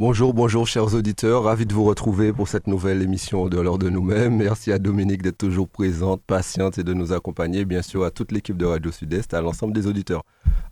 Bonjour, 0.00 0.32
bonjour 0.32 0.66
chers 0.66 0.94
auditeurs, 0.94 1.42
ravi 1.42 1.66
de 1.66 1.74
vous 1.74 1.84
retrouver 1.84 2.32
pour 2.32 2.48
cette 2.48 2.66
nouvelle 2.66 3.02
émission 3.02 3.50
de 3.50 3.60
l'heure 3.60 3.76
de 3.76 3.90
nous-mêmes. 3.90 4.34
Merci 4.34 4.72
à 4.72 4.78
Dominique 4.78 5.20
d'être 5.20 5.36
toujours 5.36 5.68
présente, 5.68 6.22
patiente 6.26 6.78
et 6.78 6.82
de 6.82 6.94
nous 6.94 7.12
accompagner, 7.12 7.66
bien 7.66 7.82
sûr 7.82 8.04
à 8.04 8.10
toute 8.10 8.32
l'équipe 8.32 8.56
de 8.56 8.64
Radio 8.64 8.90
Sud-Est, 8.90 9.34
à 9.34 9.42
l'ensemble 9.42 9.74
des 9.74 9.86
auditeurs. 9.86 10.22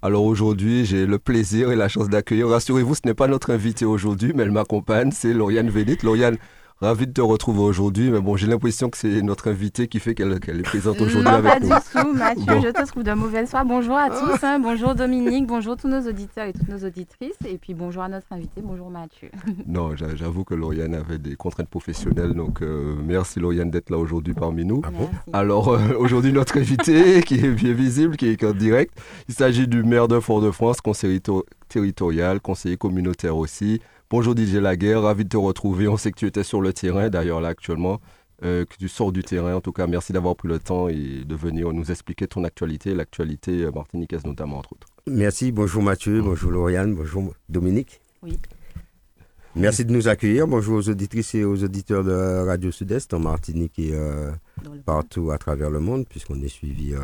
Alors 0.01 0.25
aujourd'hui, 0.25 0.87
j'ai 0.87 1.05
le 1.05 1.19
plaisir 1.19 1.71
et 1.71 1.77
la 1.77 1.89
chance 1.89 2.09
d'accueillir, 2.09 2.49
rassurez-vous, 2.49 2.95
ce 2.95 3.01
n'est 3.05 3.13
pas 3.13 3.29
notre 3.29 3.53
invité 3.53 3.85
aujourd'hui, 3.85 4.33
mais 4.35 4.45
elle 4.45 4.51
m'accompagne, 4.51 5.11
c'est 5.13 5.35
Lauriane 5.35 5.69
Vélit. 5.69 5.99
Lauriane, 6.03 6.39
Ravi 6.81 7.09
de 7.09 7.13
te 7.13 7.21
retrouver 7.21 7.59
aujourd'hui, 7.59 8.09
mais 8.09 8.21
bon, 8.21 8.37
j'ai 8.37 8.47
l'impression 8.47 8.89
que 8.89 8.97
c'est 8.97 9.21
notre 9.21 9.51
invité 9.51 9.89
qui 9.89 9.99
fait 9.99 10.15
qu'elle 10.15 10.33
est 10.33 10.63
présente 10.63 11.01
aujourd'hui 11.01 11.29
avec 11.29 11.63
nous. 11.63 11.69
Pas 11.71 11.81
du 11.81 11.87
tout, 11.91 12.15
Mathieu, 12.15 12.61
je 12.63 12.69
te 12.69 12.87
trouve 12.87 13.03
de 13.03 13.13
mauvaise 13.15 13.51
foi. 13.51 13.65
Bonjour 13.65 13.97
à 13.97 14.11
tous, 14.11 14.45
hein. 14.45 14.61
bonjour 14.61 14.95
Dominique, 14.95 15.49
bonjour 15.49 15.77
tous 15.77 15.89
nos 15.89 16.09
auditeurs 16.09 16.47
et 16.47 16.53
toutes 16.53 16.69
nos 16.69 16.87
auditrices, 16.87 17.35
et 17.45 17.59
puis 17.59 17.75
bonjour 17.75 18.05
à 18.05 18.09
notre 18.09 18.29
invité, 18.31 18.63
bonjour 18.63 18.91
Mathieu. 18.91 19.29
non, 19.67 19.97
j'avoue 19.97 20.45
que 20.45 20.55
Lauriane 20.55 20.95
avait 20.95 21.19
des 21.19 21.35
contraintes 21.35 21.69
professionnelles, 21.69 22.35
donc 22.35 22.63
euh, 22.63 22.95
merci 23.05 23.41
Lauriane 23.41 23.73
d'être 23.73 23.91
là 23.91 23.99
aujourd'hui 23.99 24.35
parmi 24.35 24.65
nous. 24.65 24.81
Ah 24.85 25.41
Alors 25.41 25.71
euh, 25.71 25.81
aujourd'hui, 25.99 26.33
notre 26.33 26.59
invité 26.59 27.23
qui 27.27 27.45
est 27.45 27.51
bien 27.51 27.73
visible, 27.73 28.17
qui 28.17 28.29
est 28.29 28.45
en 28.45 28.53
direct, 28.53 28.97
il 29.29 29.35
s'agit 29.35 29.67
du 29.67 29.83
maire 29.83 30.07
de 30.07 30.21
Fort-de-France, 30.21 30.81
conseiller 30.81 31.21
territorial, 31.69 32.41
conseiller 32.41 32.77
communautaire 32.77 33.37
aussi. 33.37 33.81
Bonjour 34.11 34.35
Didier 34.35 34.61
Laguerre, 34.61 35.03
ravi 35.03 35.25
de 35.25 35.29
te 35.29 35.37
retrouver. 35.37 35.87
On 35.87 35.99
sait 35.99 36.11
que 36.11 36.19
tu 36.19 36.25
étais 36.25 36.43
sur 36.43 36.63
le 36.63 36.73
terrain 36.73 37.11
d'ailleurs 37.11 37.43
là 37.43 37.49
actuellement, 37.49 38.01
euh, 38.43 38.65
que 38.65 38.75
tu 38.79 38.89
sors 38.89 39.13
du 39.13 39.23
terrain. 39.23 39.55
En 39.55 39.61
tout 39.61 39.73
cas, 39.73 39.87
merci 39.87 40.15
d'avoir 40.15 40.35
pris 40.35 40.49
le 40.49 40.59
temps 40.59 40.89
et 40.89 41.25
de 41.27 41.35
venir 41.35 41.71
nous 41.75 41.91
expliquer 41.91 42.27
ton 42.27 42.43
actualité, 42.45 42.95
l'actualité 42.95 43.65
euh, 43.65 43.71
martiniquaise 43.71 44.25
notamment 44.25 44.57
entre 44.61 44.73
autres. 44.73 44.87
Merci, 45.07 45.53
bonjour 45.53 45.83
Mathieu, 45.83 46.23
bonjour 46.23 46.51
Lauriane, 46.51 46.95
bonjour 46.95 47.35
Dominique. 47.51 48.01
Oui. 48.23 48.39
Merci 49.55 49.85
de 49.85 49.93
nous 49.93 50.09
accueillir. 50.09 50.47
Bonjour 50.49 50.79
aux 50.79 50.89
auditrices 50.89 51.35
et 51.35 51.45
aux 51.45 51.63
auditeurs 51.63 52.03
de 52.03 52.47
Radio 52.47 52.71
Sud-Est 52.71 53.13
en 53.13 53.19
Martinique 53.19 53.79
et 53.79 53.91
euh, 53.93 54.31
partout 54.87 55.33
à 55.33 55.37
travers 55.37 55.69
le 55.69 55.81
monde, 55.81 56.07
puisqu'on 56.09 56.41
est 56.41 56.49
suivi 56.49 56.95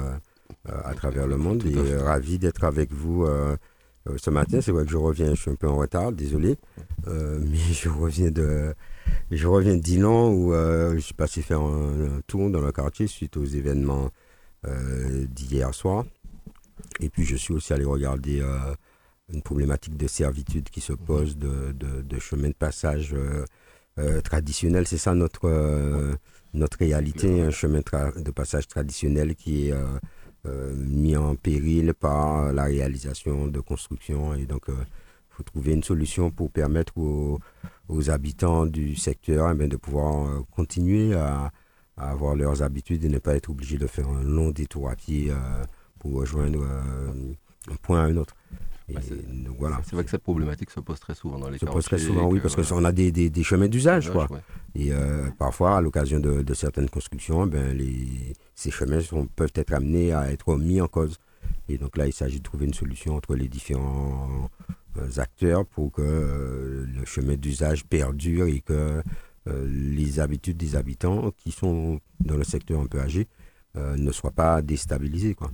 à 0.65 0.95
travers 0.95 1.27
le 1.27 1.37
monde. 1.37 1.65
et 1.67 1.97
ravi 1.97 2.39
d'être 2.39 2.65
avec 2.65 2.93
vous 2.93 3.25
euh, 3.25 3.56
ce 4.16 4.30
matin, 4.30 4.60
c'est 4.60 4.72
vrai 4.72 4.84
que 4.84 4.91
je 4.91 4.97
reviens, 4.97 5.34
je 5.34 5.41
suis 5.41 5.50
un 5.50 5.55
peu 5.55 5.69
en 5.69 5.77
retard, 5.77 6.12
désolé, 6.12 6.56
euh, 7.06 7.38
mais 7.50 7.56
je 7.56 7.88
reviens 7.88 8.30
de, 8.30 8.74
je 9.30 9.47
reviens 9.47 9.74
de 9.74 9.80
Dinan 9.80 10.30
où 10.30 10.52
euh, 10.52 10.94
je 10.94 11.00
suis 11.00 11.14
passé 11.14 11.42
faire 11.42 11.60
un, 11.60 12.20
tour 12.27 12.50
dans 12.50 12.60
le 12.60 12.72
quartier 12.72 13.06
suite 13.06 13.36
aux 13.36 13.44
événements 13.44 14.10
d'hier 15.28 15.75
soir. 15.75 16.06
Et 17.00 17.10
puis 17.10 17.25
je 17.25 17.36
suis 17.36 17.52
aussi 17.52 17.75
allé 17.75 17.84
regarder 17.84 18.42
une 19.30 19.42
problématique 19.42 19.94
de 19.98 20.06
servitude 20.06 20.70
qui 20.70 20.80
se 20.80 20.94
pose 20.94 21.36
de, 21.36 21.72
de, 21.72 22.19
chemin 22.19 22.48
de 22.48 22.55
passage 22.55 23.14
traditionnel. 24.22 24.86
C'est 24.86 24.97
ça 24.97 25.14
notre, 25.14 26.16
notre 26.55 26.78
réalité, 26.78 27.42
un 27.42 27.50
chemin 27.50 27.80
de 28.16 28.30
passage 28.30 28.69
traditionnel 28.69 29.34
qui 29.34 29.69
est 29.69 29.72
euh, 29.72 29.98
mis 30.77 31.17
en 31.17 31.37
péril 31.37 31.95
par 31.95 32.53
la 32.53 32.64
réalisation 32.64 33.47
de 33.47 33.61
constructions. 33.61 34.34
Et 34.34 34.47
donc, 34.47 34.64
il 34.69 34.75
euh, 34.75 34.84
faut 35.31 35.42
trouver 35.42 35.73
une 35.73 35.83
solution 35.83 36.31
pour 36.31 36.50
permettre 36.50 36.97
aux, 36.98 37.41
habitants 38.09 38.67
du 38.67 38.97
secteur 38.97 39.50
eh 39.50 39.69
de 39.69 39.77
pouvoir 39.77 40.27
euh, 40.27 40.41
continuer 40.50 41.15
à, 41.15 41.53
avoir 41.97 42.34
leurs 42.34 42.62
habitudes 42.62 43.05
et 43.05 43.09
ne 43.09 43.19
pas 43.19 43.37
être 43.37 43.50
obligés 43.50 43.78
de 43.78 43.87
faire 43.87 44.09
un 44.09 44.22
long 44.22 44.50
détour 44.50 44.91
à 44.91 44.97
pied 44.97 45.31
pour 46.00 46.15
rejoindre 46.15 46.65
un 47.71 47.76
point 47.82 48.00
à 48.00 48.06
un 48.06 48.16
autre. 48.16 48.34
Bah, 48.93 49.00
voilà. 49.59 49.81
C'est 49.84 49.94
vrai 49.94 50.04
que 50.04 50.10
cette 50.10 50.22
problématique 50.22 50.70
se 50.70 50.81
pose 50.81 50.98
très 51.00 51.15
souvent 51.15 51.38
dans 51.38 51.48
les 51.48 51.59
Se 51.59 51.66
pose 51.66 51.84
très 51.84 51.98
souvent, 51.98 52.28
oui, 52.28 52.41
parce 52.41 52.56
qu'on 52.56 52.84
a 52.84 52.92
des, 52.92 53.10
des, 53.12 53.42
chemins 53.42 53.69
d'usage, 53.69 54.10
quoi. 54.10 54.28
Et 54.75 54.92
euh, 54.92 55.28
parfois, 55.38 55.76
à 55.76 55.81
l'occasion 55.81 56.19
de, 56.20 56.42
de, 56.42 56.54
certaines 56.54 56.88
constructions, 56.88 57.47
ben, 57.47 57.76
les, 57.76 58.34
ces 58.54 58.70
chemins 58.70 59.00
sont, 59.00 59.26
peuvent 59.26 59.53
être 59.54 59.72
amenés 59.72 60.12
à 60.12 60.31
être 60.32 60.56
mis 60.56 60.81
en 60.81 60.88
cause. 60.88 61.19
Et 61.69 61.78
donc 61.78 61.97
là, 61.97 62.06
il 62.06 62.12
s'agit 62.12 62.38
de 62.38 62.43
trouver 62.43 62.66
une 62.66 62.75
solution 62.75 63.14
entre 63.14 63.34
les 63.34 63.48
différents 63.48 64.50
euh, 64.98 65.09
acteurs 65.19 65.64
pour 65.64 65.93
que 65.93 66.03
euh, 66.03 66.87
le 66.87 67.04
chemin 67.04 67.37
d'usage 67.37 67.84
perdure 67.84 68.47
et 68.47 68.60
que 68.60 69.03
les 69.66 70.20
habitudes 70.20 70.56
des 70.56 70.75
habitants 70.75 71.31
qui 71.37 71.50
sont 71.50 72.00
dans 72.19 72.38
le 72.38 72.44
secteur 72.44 72.81
un 72.81 72.87
peu 72.87 72.98
âgé 72.98 73.28
ne 73.75 74.10
soient 74.10 74.31
pas 74.31 74.62
déstabilisées, 74.62 75.34
quoi 75.34 75.50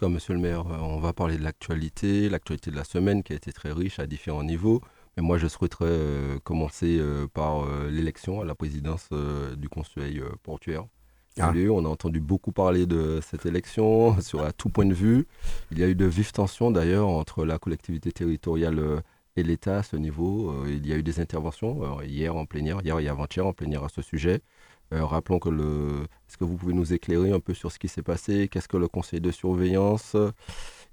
tout 0.00 0.06
cas, 0.06 0.12
monsieur 0.12 0.32
le 0.32 0.40
maire, 0.40 0.66
euh, 0.66 0.78
on 0.80 0.98
va 0.98 1.12
parler 1.12 1.36
de 1.36 1.42
l'actualité, 1.42 2.30
l'actualité 2.30 2.70
de 2.70 2.76
la 2.76 2.84
semaine 2.84 3.22
qui 3.22 3.34
a 3.34 3.36
été 3.36 3.52
très 3.52 3.70
riche 3.70 3.98
à 3.98 4.06
différents 4.06 4.42
niveaux. 4.42 4.80
Mais 5.16 5.22
moi, 5.22 5.36
je 5.36 5.46
souhaiterais 5.46 5.84
euh, 5.90 6.38
commencer 6.42 6.96
euh, 6.98 7.26
par 7.26 7.66
l'élection 7.90 8.40
à 8.40 8.46
la 8.46 8.54
présidence 8.54 9.10
du 9.58 9.68
Conseil 9.68 10.22
portuaire. 10.42 10.86
Ah. 11.38 11.52
On 11.70 11.84
a 11.84 11.88
entendu 11.88 12.18
beaucoup 12.18 12.50
parler 12.50 12.86
de 12.86 13.20
cette 13.22 13.44
élection 13.44 14.18
sur 14.22 14.42
à 14.42 14.52
tout 14.52 14.70
point 14.70 14.86
de 14.86 14.94
vue. 14.94 15.26
Il 15.70 15.78
y 15.78 15.84
a 15.84 15.88
eu 15.88 15.94
de 15.94 16.06
vives 16.06 16.32
tensions 16.32 16.70
d'ailleurs 16.70 17.08
entre 17.08 17.44
la 17.44 17.58
collectivité 17.58 18.10
territoriale 18.10 19.02
et 19.36 19.42
l'État 19.42 19.78
à 19.78 19.82
ce 19.82 19.96
niveau. 19.96 20.64
il 20.66 20.86
y 20.86 20.92
a 20.92 20.96
eu 20.96 21.02
des 21.02 21.20
interventions 21.20 22.00
hier 22.02 22.34
en 22.34 22.46
plénière, 22.46 22.80
hier 22.82 22.98
et 22.98 23.08
avant-hier 23.08 23.46
en 23.46 23.52
plénière 23.52 23.84
à 23.84 23.88
ce 23.88 24.02
sujet. 24.02 24.40
Euh, 24.92 25.04
rappelons 25.04 25.38
que 25.38 25.48
le. 25.48 26.06
Est-ce 26.28 26.36
que 26.36 26.44
vous 26.44 26.56
pouvez 26.56 26.72
nous 26.72 26.92
éclairer 26.92 27.30
un 27.30 27.40
peu 27.40 27.54
sur 27.54 27.70
ce 27.70 27.78
qui 27.78 27.88
s'est 27.88 28.02
passé? 28.02 28.48
Qu'est-ce 28.48 28.68
que 28.68 28.76
le 28.76 28.88
conseil 28.88 29.20
de 29.20 29.30
surveillance? 29.30 30.16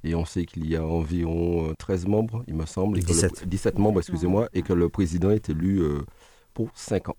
Et 0.03 0.13
on 0.13 0.25
sait 0.25 0.45
qu'il 0.45 0.69
y 0.69 0.75
a 0.75 0.85
environ 0.85 1.73
13 1.79 2.05
euh, 2.05 2.09
membres, 2.09 2.43
il 2.47 2.55
me 2.55 2.65
semble. 2.65 2.99
17. 2.99 3.47
17 3.47 3.79
membres, 3.79 3.99
excusez-moi, 3.99 4.49
et 4.53 4.61
que 4.61 4.73
le 4.73 4.89
président 4.89 5.31
est 5.31 5.49
élu 5.49 5.81
euh, 5.81 6.01
pour 6.53 6.69
5 6.75 7.09
ans. 7.09 7.17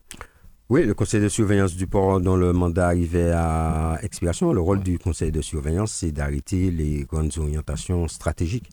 Oui, 0.68 0.84
le 0.84 0.94
conseil 0.94 1.20
de 1.20 1.28
surveillance 1.28 1.74
du 1.74 1.86
port 1.86 2.20
dont 2.20 2.36
le 2.36 2.52
mandat 2.52 2.88
arrivait 2.88 3.32
à 3.32 3.98
expiration, 4.02 4.52
le 4.52 4.60
rôle 4.60 4.80
du 4.80 4.98
conseil 4.98 5.32
de 5.32 5.40
surveillance, 5.40 5.92
c'est 5.92 6.12
d'arrêter 6.12 6.70
les 6.70 7.04
grandes 7.04 7.36
orientations 7.38 8.06
stratégiques 8.06 8.70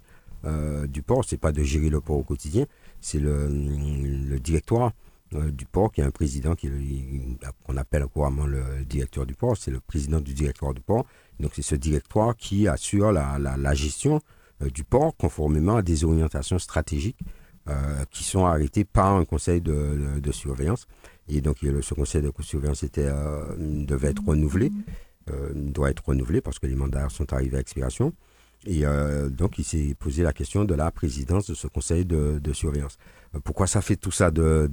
du 0.90 1.02
port. 1.02 1.24
C'est 1.26 1.38
pas 1.38 1.54
de 1.54 1.64
gérer 1.64 1.90
le 1.90 2.02
port 2.02 2.18
au 2.18 2.24
quotidien, 2.24 2.66
c'est 3.00 3.18
le, 3.18 3.48
le 3.48 4.40
directoire 4.40 4.92
du 5.52 5.66
port, 5.66 5.92
qui 5.92 6.02
est 6.02 6.04
un 6.04 6.12
président 6.12 6.56
qu'on 6.56 7.78
appelle 7.78 8.06
couramment 8.08 8.46
le 8.46 8.84
directeur 8.86 9.26
du 9.26 9.36
port, 9.36 9.58
c'est 9.58 9.72
le 9.72 9.80
président 9.80 10.20
du 10.20 10.34
directoire 10.34 10.74
du 10.74 10.82
port. 10.82 11.06
Donc 11.40 11.52
c'est 11.56 11.62
ce 11.62 11.76
directoire 11.76 12.36
qui 12.36 12.68
assure 12.68 13.12
la, 13.12 13.38
la, 13.40 13.74
gestion 13.74 14.22
euh, 14.62 14.70
du 14.70 14.84
port 14.84 15.16
conformément 15.18 15.78
à 15.78 15.82
des 15.82 16.04
orientations 16.04 16.60
stratégiques 16.60 17.20
euh, 17.68 18.06
qui 18.12 18.24
sont 18.24 18.46
arrêtées 18.46 18.86
par 18.86 19.16
un 19.16 19.26
conseil 19.26 19.62
de, 19.62 20.20
de, 20.20 20.32
surveillance. 20.32 20.88
Et 21.28 21.42
donc 21.42 21.58
ce 21.60 21.94
conseil 21.94 22.22
de 22.22 22.32
surveillance 22.42 22.86
devait 22.86 24.10
être 24.10 24.24
renouvelé, 24.26 24.72
doit 25.56 25.90
être 25.90 26.06
renouvelé 26.06 26.40
parce 26.40 26.60
que 26.60 26.68
les 26.68 26.76
mandats 26.76 27.10
sont 27.10 27.34
arrivés 27.34 27.58
à 27.58 27.60
expiration. 27.60 28.14
Et 28.66 28.84
donc 29.30 29.60
il 29.60 29.64
s'est 29.64 29.96
posé 30.00 30.24
la 30.24 30.34
question 30.34 30.66
de 30.66 30.74
la 30.74 30.90
présidence 30.92 31.48
de 31.48 31.54
ce 31.54 31.68
conseil 31.68 32.04
de, 32.06 32.40
de 32.42 32.54
surveillance. 32.54 32.98
Pourquoi 33.44 33.68
ça 33.68 33.82
fait 33.82 33.96
tout 33.96 34.12
ça 34.12 34.32
de, 34.32 34.70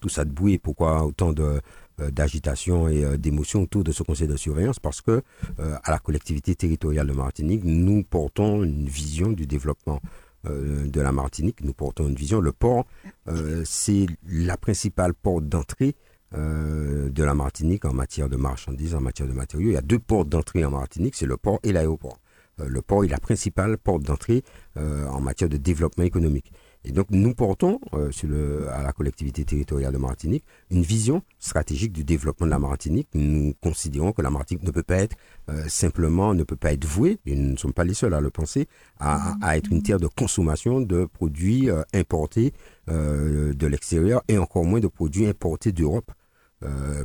tout 0.00 0.08
ça 0.08 0.24
de 0.24 0.30
bruit 0.30 0.58
pourquoi 0.58 1.04
autant 1.04 1.32
de 1.32 1.60
euh, 2.00 2.10
d'agitation 2.10 2.88
et 2.88 3.04
euh, 3.04 3.16
d'émotion 3.16 3.62
autour 3.62 3.82
de 3.82 3.90
ce 3.90 4.02
conseil 4.02 4.28
de 4.28 4.36
surveillance? 4.36 4.78
Parce 4.78 5.00
que 5.00 5.22
euh, 5.58 5.76
à 5.82 5.90
la 5.90 5.98
collectivité 5.98 6.54
territoriale 6.54 7.06
de 7.06 7.12
Martinique, 7.14 7.62
nous 7.64 8.02
portons 8.02 8.62
une 8.62 8.86
vision 8.86 9.32
du 9.32 9.46
développement 9.46 10.00
de 10.44 11.00
la 11.00 11.10
Martinique, 11.10 11.60
nous 11.62 11.72
portons 11.72 12.06
une 12.06 12.14
vision. 12.14 12.40
Le 12.40 12.52
port, 12.52 12.86
c'est 13.64 14.06
la 14.28 14.56
principale 14.56 15.12
porte 15.12 15.48
d'entrée 15.48 15.96
de 16.32 17.22
la 17.22 17.34
Martinique 17.34 17.84
en 17.84 17.92
matière 17.92 18.28
de 18.28 18.36
marchandises, 18.36 18.94
en 18.94 19.00
matière 19.00 19.28
de 19.28 19.32
matériaux. 19.32 19.70
Il 19.70 19.74
y 19.74 19.76
a 19.76 19.82
deux 19.82 19.98
portes 19.98 20.28
d'entrée 20.28 20.64
en 20.64 20.70
Martinique, 20.70 21.14
c'est 21.14 21.26
le 21.26 21.36
port 21.36 21.60
et 21.62 21.72
l'aéroport. 21.72 22.18
le 22.58 22.82
port 22.82 23.04
est 23.04 23.08
la 23.08 23.18
principale 23.18 23.78
porte 23.78 24.02
d'entrée 24.02 24.42
en 24.76 25.20
matière 25.20 25.48
de 25.48 25.56
développement 25.56 26.04
économique. 26.04 26.52
Et 26.88 26.92
donc, 26.92 27.08
nous 27.10 27.34
portons 27.34 27.80
euh, 27.94 28.68
à 28.70 28.80
la 28.80 28.92
collectivité 28.92 29.44
territoriale 29.44 29.92
de 29.92 29.98
Martinique 29.98 30.44
une 30.70 30.82
vision 30.82 31.20
stratégique 31.40 31.92
du 31.92 32.04
développement 32.04 32.46
de 32.46 32.52
la 32.52 32.60
Martinique. 32.60 33.08
Nous 33.12 33.54
considérons 33.60 34.12
que 34.12 34.22
la 34.22 34.30
Martinique 34.30 34.62
ne 34.62 34.70
peut 34.70 34.84
pas 34.84 34.98
être 34.98 35.16
euh, 35.50 35.64
simplement, 35.66 36.32
ne 36.32 36.44
peut 36.44 36.54
pas 36.54 36.72
être 36.72 36.84
vouée, 36.84 37.18
et 37.26 37.34
nous 37.34 37.50
ne 37.50 37.56
sommes 37.56 37.72
pas 37.72 37.82
les 37.82 37.92
seuls 37.92 38.14
à 38.14 38.20
le 38.20 38.30
penser, 38.30 38.68
à, 39.00 39.56
être 39.56 39.72
une 39.72 39.82
terre 39.82 39.98
de 39.98 40.06
consommation 40.06 40.80
de 40.80 41.06
produits 41.06 41.68
euh, 41.68 41.82
importés 41.92 42.52
de 42.86 43.66
l'extérieur 43.66 44.22
et 44.28 44.38
encore 44.38 44.64
moins 44.64 44.78
de 44.78 44.86
produits 44.86 45.26
importés 45.26 45.72
d'Europe. 45.72 46.12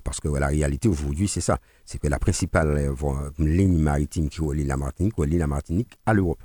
parce 0.04 0.20
que 0.20 0.28
la 0.28 0.46
réalité 0.46 0.88
aujourd'hui, 0.88 1.28
c'est 1.28 1.42
ça. 1.42 1.58
C'est 1.86 1.98
que 1.98 2.08
la 2.08 2.20
principale 2.20 2.94
ligne 3.40 3.80
maritime 3.80 4.30
qui 4.30 4.42
relie 4.42 4.64
la 4.64 4.78
Martinique, 4.78 5.16
relie 5.18 5.40
la 5.40 5.48
Martinique 5.48 5.98
à 6.06 6.14
l'Europe. 6.14 6.44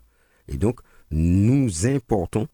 Et 0.49 0.56
donc, 0.56 0.81
nous 1.11 1.87
importons 1.87 2.49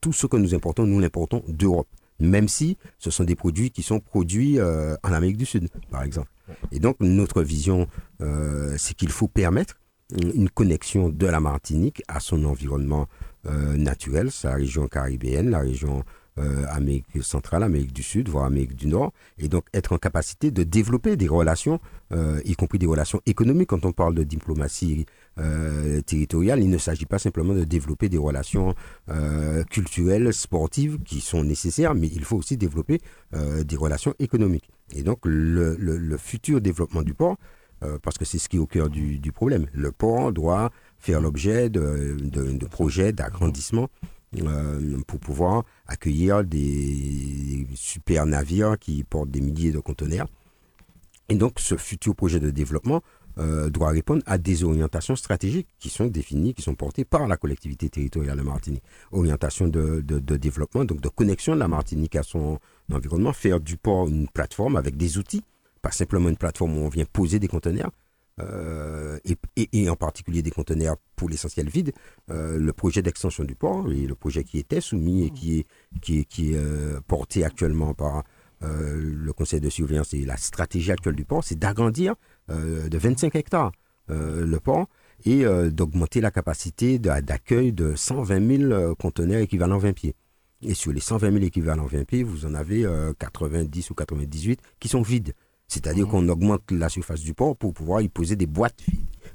tout 0.00 0.12
ce 0.12 0.26
que 0.26 0.36
nous 0.36 0.54
importons, 0.54 0.86
nous 0.86 1.00
l'importons 1.00 1.42
d'Europe 1.48 1.88
même 2.20 2.48
si 2.48 2.76
ce 2.98 3.10
sont 3.10 3.24
des 3.24 3.36
produits 3.36 3.70
qui 3.70 3.82
sont 3.82 4.00
produits 4.00 4.58
euh, 4.58 4.96
en 5.02 5.12
Amérique 5.12 5.36
du 5.36 5.46
Sud, 5.46 5.68
par 5.90 6.02
exemple. 6.02 6.28
Et 6.72 6.80
donc, 6.80 6.96
notre 7.00 7.42
vision, 7.42 7.86
euh, 8.20 8.74
c'est 8.78 8.94
qu'il 8.94 9.10
faut 9.10 9.28
permettre 9.28 9.78
une 10.16 10.48
connexion 10.48 11.10
de 11.10 11.26
la 11.26 11.38
Martinique 11.38 12.02
à 12.08 12.20
son 12.20 12.44
environnement 12.44 13.06
euh, 13.46 13.76
naturel, 13.76 14.30
sa 14.30 14.54
région 14.54 14.88
caribéenne, 14.88 15.50
la 15.50 15.58
région 15.58 16.02
euh, 16.38 16.64
Amérique 16.68 17.06
centrale, 17.22 17.62
Amérique 17.62 17.92
du 17.92 18.02
Sud, 18.02 18.28
voire 18.28 18.44
Amérique 18.44 18.76
du 18.76 18.86
Nord, 18.86 19.12
et 19.38 19.48
donc 19.48 19.64
être 19.74 19.92
en 19.92 19.98
capacité 19.98 20.50
de 20.50 20.62
développer 20.62 21.16
des 21.16 21.28
relations, 21.28 21.80
euh, 22.12 22.40
y 22.44 22.54
compris 22.54 22.78
des 22.78 22.86
relations 22.86 23.20
économiques. 23.26 23.68
Quand 23.68 23.84
on 23.84 23.92
parle 23.92 24.14
de 24.14 24.22
diplomatie 24.22 25.06
euh, 25.38 26.00
territoriale, 26.02 26.60
il 26.60 26.70
ne 26.70 26.78
s'agit 26.78 27.06
pas 27.06 27.18
simplement 27.18 27.54
de 27.54 27.64
développer 27.64 28.08
des 28.08 28.18
relations 28.18 28.74
culturelles, 29.70 30.32
sportives 30.32 30.98
qui 31.04 31.20
sont 31.20 31.44
nécessaires, 31.44 31.94
mais 31.94 32.08
il 32.08 32.24
faut 32.24 32.36
aussi 32.36 32.56
développer 32.56 33.00
des 33.32 33.76
relations 33.76 34.14
économiques. 34.18 34.70
Et 34.94 35.02
donc 35.02 35.20
le, 35.24 36.16
futur 36.18 36.60
développement 36.60 37.02
du 37.02 37.14
port, 37.14 37.36
parce 38.02 38.18
que 38.18 38.24
c'est 38.24 38.38
ce 38.38 38.48
qui 38.48 38.56
est 38.56 38.60
au 38.60 38.66
cœur 38.66 38.90
du, 38.90 39.32
problème, 39.32 39.66
le 39.72 39.92
port 39.92 40.32
doit 40.32 40.70
faire 40.98 41.20
l'objet 41.20 41.70
de 41.70 42.66
projets 42.66 43.12
d'agrandissement 43.12 43.88
euh, 44.36 44.98
pour 45.06 45.20
pouvoir 45.20 45.64
accueillir 45.86 46.44
des 46.44 47.66
super 47.74 48.26
navires 48.26 48.78
qui 48.78 49.02
portent 49.02 49.30
des 49.30 49.40
milliers 49.40 49.72
de 49.72 49.78
conteneurs. 49.78 50.28
Et 51.30 51.34
donc 51.34 51.54
ce 51.58 51.76
futur 51.76 52.14
projet 52.14 52.38
de 52.38 52.50
développement 52.50 53.00
euh, 53.38 53.70
doit 53.70 53.90
répondre 53.90 54.22
à 54.26 54.38
des 54.38 54.64
orientations 54.64 55.16
stratégiques 55.16 55.68
qui 55.78 55.88
sont 55.88 56.06
définies, 56.06 56.54
qui 56.54 56.62
sont 56.62 56.74
portées 56.74 57.04
par 57.04 57.26
la 57.26 57.36
collectivité 57.36 57.88
territoriale 57.88 58.38
de 58.38 58.42
Martinique. 58.42 58.82
Orientation 59.12 59.68
de, 59.68 60.00
développement, 60.36 60.84
donc 60.84 61.00
de 61.00 61.08
connexion 61.08 61.54
de 61.54 61.60
la 61.60 61.68
Martinique 61.68 62.16
à 62.16 62.22
son 62.22 62.58
environnement, 62.92 63.32
faire 63.32 63.60
du 63.60 63.76
port 63.76 64.08
une 64.08 64.28
plateforme 64.28 64.76
avec 64.76 64.96
des 64.96 65.18
outils, 65.18 65.44
pas 65.82 65.90
simplement 65.90 66.28
une 66.28 66.36
plateforme 66.36 66.76
où 66.78 66.80
on 66.80 66.88
vient 66.88 67.04
poser 67.04 67.38
des 67.38 67.48
conteneurs, 67.48 67.90
euh, 68.40 69.18
et, 69.56 69.90
en 69.90 69.96
particulier 69.96 70.42
des 70.42 70.50
conteneurs 70.50 70.96
pour 71.16 71.28
l'essentiel 71.28 71.68
vide, 71.68 71.92
euh, 72.30 72.58
le 72.58 72.72
projet 72.72 73.02
d'extension 73.02 73.44
du 73.44 73.54
port 73.54 73.90
et 73.90 74.06
le 74.06 74.14
projet 74.14 74.44
qui 74.44 74.58
était 74.58 74.80
soumis 74.80 75.26
et 75.26 75.30
qui 75.30 75.58
est, 75.58 75.66
qui 76.00 76.20
est, 76.20 76.24
qui 76.24 76.52
est 76.52 76.56
euh, 76.56 77.00
porté 77.06 77.44
actuellement 77.44 77.94
par 77.94 78.24
le 78.60 79.30
conseil 79.32 79.60
de 79.60 79.70
surveillance 79.70 80.14
et 80.14 80.24
la 80.24 80.36
stratégie 80.36 80.90
actuelle 80.90 81.14
du 81.14 81.24
port, 81.24 81.44
c'est 81.44 81.56
d'agrandir 81.56 82.16
de 82.48 82.98
25 82.98 83.34
hectares 83.36 83.72
le 84.08 84.56
port 84.56 84.86
et 85.24 85.44
d'augmenter 85.70 86.20
la 86.20 86.30
capacité 86.30 86.98
d'accueil 86.98 87.72
de 87.72 87.94
120 87.94 88.68
000 88.70 88.94
conteneurs 88.94 89.40
équivalent 89.40 89.78
20 89.78 89.92
pieds. 89.92 90.14
Et 90.62 90.74
sur 90.74 90.92
les 90.92 91.00
120 91.00 91.32
000 91.32 91.44
équivalents 91.44 91.86
20 91.86 92.04
pieds, 92.04 92.22
vous 92.22 92.46
en 92.46 92.54
avez 92.54 92.86
90 93.18 93.90
ou 93.90 93.94
98 93.94 94.60
qui 94.80 94.88
sont 94.88 95.02
vides. 95.02 95.34
C'est-à-dire 95.66 96.06
mmh. 96.06 96.10
qu'on 96.10 96.28
augmente 96.30 96.70
la 96.70 96.88
surface 96.88 97.20
du 97.20 97.34
port 97.34 97.54
pour 97.56 97.74
pouvoir 97.74 98.00
y 98.00 98.08
poser 98.08 98.36
des 98.36 98.46
boîtes 98.46 98.80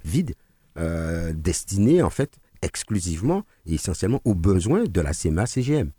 vides 0.03 0.33
euh, 0.79 1.33
destinées 1.33 2.01
en 2.01 2.09
fait 2.09 2.39
exclusivement 2.63 3.43
et 3.67 3.75
essentiellement 3.75 4.21
aux 4.25 4.33
besoins 4.33 4.85
de 4.85 5.01
la 5.01 5.11
CMA-CGM. 5.11 5.91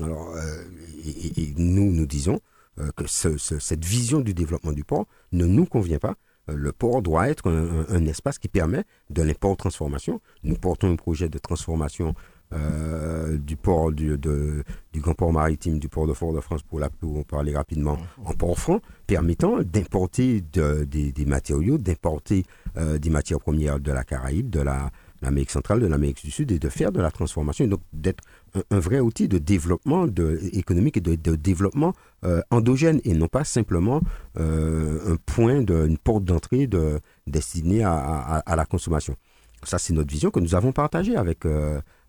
Alors, 0.00 0.36
euh, 0.36 0.62
et, 1.04 1.52
nous, 1.56 1.90
nous 1.90 2.06
disons 2.06 2.40
euh, 2.78 2.90
que 2.96 3.06
cette 3.08 3.84
vision 3.84 4.20
du 4.20 4.32
développement 4.32 4.72
du 4.72 4.84
port 4.84 5.06
ne 5.32 5.46
nous 5.46 5.66
convient 5.66 5.98
pas. 5.98 6.14
Le 6.46 6.72
port 6.72 7.00
doit 7.02 7.28
être 7.28 7.50
un, 7.50 8.06
espace 8.06 8.38
qui 8.38 8.48
permet 8.48 8.84
de 9.10 9.22
l'import-transformation. 9.22 10.20
Nous 10.42 10.56
portons 10.56 10.92
un 10.92 10.96
projet 10.96 11.28
de 11.28 11.38
transformation 11.38 12.14
euh, 12.52 13.38
du 13.38 13.56
port 13.56 13.90
du, 13.90 14.18
du 14.18 15.00
grand 15.00 15.14
port 15.14 15.32
maritime 15.32 15.78
du 15.78 15.88
port 15.88 16.06
de 16.06 16.12
Fort-de-France 16.12 16.62
pour, 16.62 16.78
la, 16.78 16.90
pour 16.90 17.24
parler 17.24 17.56
rapidement 17.56 17.98
en 18.24 18.32
port 18.34 18.58
franc, 18.58 18.80
permettant 19.06 19.62
d'importer 19.62 20.42
des, 20.42 21.24
matériaux, 21.26 21.78
d'importer 21.78 22.44
euh, 22.76 22.98
des 22.98 23.10
matières 23.10 23.40
premières 23.40 23.80
de 23.80 23.90
la 23.90 24.04
Caraïbe, 24.04 24.50
de 24.50 24.60
la 24.60 24.90
l'Amérique 25.24 25.50
centrale, 25.50 25.80
de 25.80 25.86
l'Amérique 25.86 26.24
du 26.24 26.30
Sud 26.30 26.52
et 26.52 26.58
de 26.58 26.68
faire 26.68 26.92
de 26.92 27.00
la 27.00 27.10
transformation 27.10 27.64
et 27.64 27.68
donc 27.68 27.80
d'être 27.92 28.22
un, 28.70 28.78
vrai 28.78 29.00
outil 29.00 29.26
de 29.26 29.38
développement 29.38 30.06
économique 30.52 30.96
et 30.96 31.00
de, 31.00 31.34
développement 31.34 31.92
euh, 32.24 32.40
endogène 32.50 33.00
et 33.04 33.14
non 33.14 33.26
pas 33.28 33.44
simplement 33.44 34.00
un 34.36 35.16
point, 35.26 35.62
de, 35.62 35.86
une 35.86 35.98
porte 35.98 36.24
d'entrée 36.24 36.66
de, 36.66 37.00
destinée 37.26 37.82
à, 37.84 38.42
la 38.46 38.64
consommation. 38.64 39.16
Ça, 39.64 39.78
c'est 39.78 39.94
notre 39.94 40.12
vision 40.12 40.30
que 40.30 40.40
nous 40.40 40.54
avons 40.54 40.72
partagée 40.72 41.16
avec, 41.16 41.44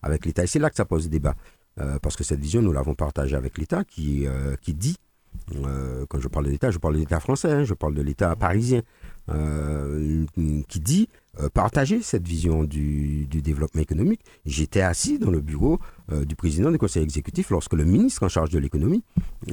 avec 0.01 0.25
l'État. 0.25 0.43
Et 0.43 0.47
c'est 0.47 0.59
là 0.59 0.69
que 0.69 0.75
ça 0.75 0.85
pose 0.85 1.09
débat. 1.09 1.35
Euh, 1.79 1.99
parce 2.01 2.15
que 2.15 2.23
cette 2.23 2.39
vision, 2.39 2.61
nous 2.61 2.71
l'avons 2.71 2.95
partagée 2.95 3.35
avec 3.35 3.57
l'État 3.57 3.83
qui, 3.83 4.25
euh, 4.27 4.55
qui 4.61 4.73
dit, 4.73 4.95
euh, 5.55 6.05
quand 6.07 6.19
je 6.19 6.27
parle 6.29 6.45
de 6.45 6.51
l'État, 6.51 6.71
je 6.71 6.77
parle 6.77 6.93
de 6.93 6.99
l'État 6.99 7.19
français, 7.19 7.51
hein, 7.51 7.63
je 7.65 7.73
parle 7.73 7.93
de 7.93 8.01
l'État 8.01 8.35
parisien, 8.35 8.81
qui 9.27 10.79
dit 10.79 11.09
partager 11.53 12.01
cette 12.01 12.27
vision 12.27 12.63
du, 12.63 13.27
développement 13.27 13.81
économique. 13.81 14.21
J'étais 14.45 14.81
assis 14.81 15.19
dans 15.19 15.31
le 15.31 15.41
bureau 15.41 15.79
du 16.11 16.35
président 16.35 16.71
du 16.71 16.77
conseil 16.77 17.03
exécutif 17.03 17.49
lorsque 17.49 17.73
le 17.73 17.85
ministre 17.85 18.23
en 18.23 18.29
charge 18.29 18.49
de 18.49 18.59
l'économie 18.59 19.03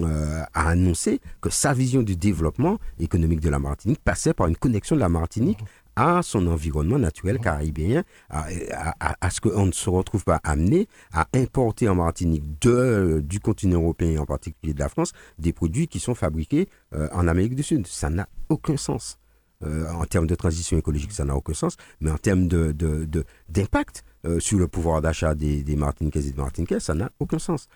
a 0.01 0.69
annoncé 0.69 1.21
que 1.41 1.51
sa 1.51 1.73
vision 1.75 2.03
du 2.03 2.17
développement 2.17 2.79
économique 2.99 3.41
de 3.41 3.51
la 3.51 3.59
Martinique 3.59 4.01
passait 4.03 4.35
par 4.35 4.47
une 4.47 4.57
connexion 4.57 4.97
de 4.97 5.01
la 5.01 5.09
Martinique 5.09 5.59
à 5.97 6.23
son 6.23 6.47
environnement 6.47 6.99
naturel 6.99 7.39
caribéen, 7.39 8.03
à, 8.31 9.31
ce 9.31 9.41
qu'on 9.41 9.67
ne 9.67 9.73
se 9.73 9.91
retrouve 9.91 10.25
pas 10.25 10.41
amené 10.43 10.89
à 11.13 11.27
importer 11.35 11.89
en 11.89 11.95
Martinique 11.95 12.45
du 12.61 13.41
continent 13.41 13.81
européen, 13.81 14.21
en 14.21 14.27
particulier 14.27 14.75
de 14.75 14.79
la 14.79 14.89
France, 14.89 15.13
des 15.39 15.53
produits 15.53 15.89
qui 15.89 16.01
sont 16.01 16.15
fabriqués 16.15 16.69
euh, 16.95 17.09
en 17.13 17.29
Amérique 17.29 17.55
du 17.55 17.63
Sud. 17.63 17.87
Ça 17.87 18.11
n'a 18.11 18.29
aucun 18.49 18.77
sens. 18.77 19.19
Euh, 19.65 19.91
en 19.93 20.05
termes 20.05 20.27
de 20.27 20.35
transition 20.35 20.79
écologique, 20.79 21.13
ça 21.13 21.25
n'a 21.25 21.37
aucun 21.37 21.55
sens, 21.55 21.77
mais 22.01 22.11
en 22.11 22.19
termes 22.19 22.47
d'impact 22.49 24.05
de, 24.25 24.29
de, 24.29 24.35
euh, 24.35 24.41
sur 24.41 24.59
le 24.59 24.69
pouvoir 24.69 25.01
d'achat 25.03 25.35
des, 25.35 25.63
des 25.63 25.73
et 25.73 25.75
des 25.75 26.35
Martiniquais, 26.37 26.81
ça 26.81 26.95
n'a 26.95 27.11
aucun 27.19 27.39
sens. 27.39 27.69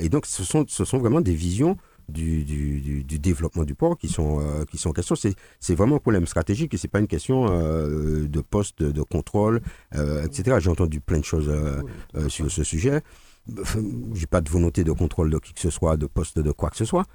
et 0.00 0.08
donc, 0.08 0.26
ce 0.26 0.44
sont, 0.44 0.64
ce 0.68 0.84
sont 0.84 0.98
vraiment 0.98 1.20
des 1.20 1.34
visions 1.34 1.76
du, 2.08 2.44
du, 2.44 3.02
du, 3.04 3.18
développement 3.18 3.64
du 3.64 3.74
port 3.74 3.96
qui 3.98 4.08
sont, 4.08 4.40
euh, 4.40 4.64
qui 4.64 4.78
sont 4.78 4.90
en 4.90 4.92
question. 4.92 5.14
C'est 5.14 5.74
vraiment 5.74 5.96
un 5.96 6.00
problème 6.00 6.26
stratégique 6.26 6.74
et 6.74 6.76
c'est 6.76 6.88
pas 6.88 7.00
une 7.00 7.06
question 7.06 7.46
euh, 7.50 8.28
de 8.28 8.40
poste 8.40 8.82
de 8.82 9.02
contrôle, 9.02 9.60
euh, 9.94 10.24
etc. 10.24 10.58
J'ai 10.60 10.70
entendu 10.70 11.00
plein 11.00 11.18
de 11.18 11.24
choses 11.24 11.50
sur 12.28 12.50
ce 12.50 12.64
sujet. 12.64 13.02
J'ai 14.14 14.26
pas 14.26 14.40
de 14.40 14.48
volonté 14.48 14.84
de 14.84 14.92
contrôle 14.92 15.28
de 15.30 15.38
qui 15.38 15.52
que 15.52 15.60
ce 15.60 15.70
soit, 15.70 15.96
de 15.96 16.06
poste 16.06 16.38
de 16.38 16.52
quoi 16.52 16.70
que 16.70 16.76
ce 16.76 16.84
soit. 16.84 17.06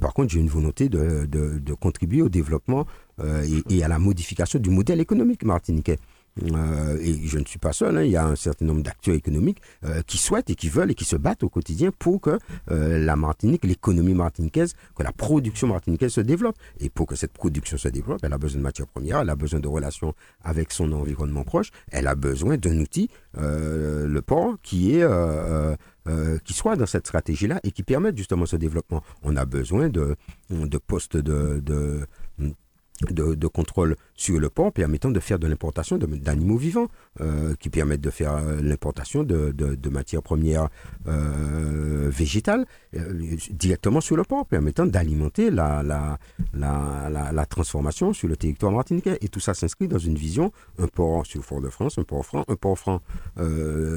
par 0.00 0.12
contre, 0.12 0.30
j'ai 0.30 0.40
une 0.40 0.48
volonté 0.48 0.88
de, 0.88 1.24
de, 1.24 1.58
de, 1.58 1.74
contribuer 1.74 2.20
au 2.20 2.28
développement 2.28 2.86
et, 3.22 3.76
et, 3.76 3.84
à 3.84 3.88
la 3.88 3.98
modification 3.98 4.58
du 4.58 4.70
modèle 4.70 5.00
économique 5.00 5.44
martiniquais. 5.44 5.98
Euh, 6.42 6.98
et 7.00 7.26
je 7.26 7.38
ne 7.38 7.44
suis 7.44 7.58
pas 7.58 7.72
seul, 7.72 7.96
hein, 7.96 8.02
il 8.02 8.10
y 8.10 8.16
a 8.16 8.26
un 8.26 8.34
certain 8.34 8.64
nombre 8.64 8.82
d'acteurs 8.82 9.14
économiques 9.14 9.60
euh, 9.84 10.02
qui 10.02 10.18
souhaitent 10.18 10.50
et 10.50 10.54
qui 10.54 10.68
veulent 10.68 10.90
et 10.90 10.94
qui 10.94 11.04
se 11.04 11.16
battent 11.16 11.44
au 11.44 11.48
quotidien 11.48 11.90
pour 11.96 12.20
que 12.20 12.38
euh, 12.70 12.98
la 12.98 13.14
Martinique, 13.16 13.64
l'économie 13.64 14.14
martiniquaise, 14.14 14.74
que 14.96 15.02
la 15.02 15.12
production 15.12 15.68
martiniquaise 15.68 16.12
se 16.12 16.20
développe. 16.20 16.56
Et 16.80 16.90
pour 16.90 17.06
que 17.06 17.14
cette 17.14 17.32
production 17.32 17.76
se 17.76 17.88
développe, 17.88 18.20
elle 18.24 18.32
a 18.32 18.38
besoin 18.38 18.58
de 18.58 18.64
matières 18.64 18.88
premières, 18.88 19.20
elle 19.20 19.30
a 19.30 19.36
besoin 19.36 19.60
de 19.60 19.68
relations 19.68 20.14
avec 20.42 20.72
son 20.72 20.92
environnement 20.92 21.44
proche, 21.44 21.70
elle 21.90 22.06
a 22.06 22.14
besoin 22.14 22.56
d'un 22.56 22.78
outil, 22.78 23.08
le 23.34 24.20
port, 24.20 24.56
qui 24.62 24.96
est 24.96 25.06
qui 26.44 26.52
soit 26.52 26.76
dans 26.76 26.86
cette 26.86 27.06
stratégie-là 27.06 27.60
et 27.62 27.70
qui 27.70 27.82
permette 27.82 28.16
justement 28.16 28.46
ce 28.46 28.56
développement. 28.56 29.02
On 29.22 29.36
a 29.36 29.44
besoin 29.44 29.88
de, 29.88 30.16
de 30.50 30.78
postes 30.78 31.16
de 31.16 32.06
de, 33.02 33.46
contrôle 33.48 33.96
sur 34.14 34.38
le 34.38 34.48
port 34.48 34.72
permettant 34.72 35.10
de 35.10 35.18
faire 35.20 35.38
de 35.38 35.46
l'importation 35.46 35.98
d'animaux 35.98 36.56
vivants, 36.56 36.88
euh, 37.20 37.54
qui 37.58 37.68
permettent 37.68 38.00
de 38.00 38.10
faire 38.10 38.34
euh, 38.36 38.60
l'importation 38.62 39.24
de, 39.24 39.50
de, 39.52 39.88
matières 39.88 40.22
premières 40.22 40.68
euh, 41.06 42.08
végétales 42.10 42.66
directement 43.50 44.00
sur 44.00 44.16
le 44.16 44.22
port, 44.22 44.46
permettant 44.46 44.86
d'alimenter 44.86 45.50
la 45.50 45.82
la, 45.82 46.18
la, 46.54 47.32
la, 47.32 47.46
transformation 47.46 48.12
sur 48.12 48.28
le 48.28 48.36
territoire 48.36 48.72
martiniquais. 48.72 49.18
Et 49.20 49.28
tout 49.28 49.40
ça 49.40 49.54
s'inscrit 49.54 49.88
dans 49.88 49.98
une 49.98 50.16
vision, 50.16 50.52
un 50.78 50.86
port 50.86 51.26
sur 51.26 51.40
le 51.40 51.44
Fort-de-France, 51.44 51.98
un 51.98 52.04
port 52.04 52.24
franc, 52.24 52.44
un 52.48 52.56
port 52.56 52.78
franc 52.78 53.00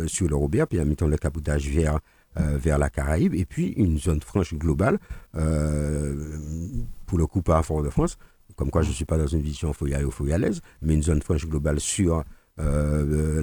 sur 0.07 0.27
le 0.27 0.35
Robert, 0.35 0.67
permettant 0.67 1.07
le 1.07 1.17
cabotage 1.17 1.69
vers 1.69 1.99
vers 2.35 2.77
la 2.77 2.91
Caraïbe, 2.91 3.33
et 3.33 3.45
puis 3.45 3.69
une 3.77 3.97
zone 3.97 4.21
franche 4.21 4.53
globale, 4.53 4.99
pour 5.33 7.17
le 7.17 7.25
coup 7.25 7.41
pas 7.41 7.57
à 7.57 7.63
Fort-de-France, 7.63 8.19
comme 8.57 8.71
quoi 8.71 8.81
je 8.81 8.89
ne 8.89 8.93
suis 8.93 9.05
pas 9.05 9.17
dans 9.17 9.27
une 9.27 9.41
vision 9.41 9.71
foyalaise, 9.71 10.61
mais 10.81 10.95
une 10.95 11.03
zone 11.03 11.21
franche 11.21 11.45
globale 11.47 11.79
sur 11.79 12.23
euh, 12.59 13.41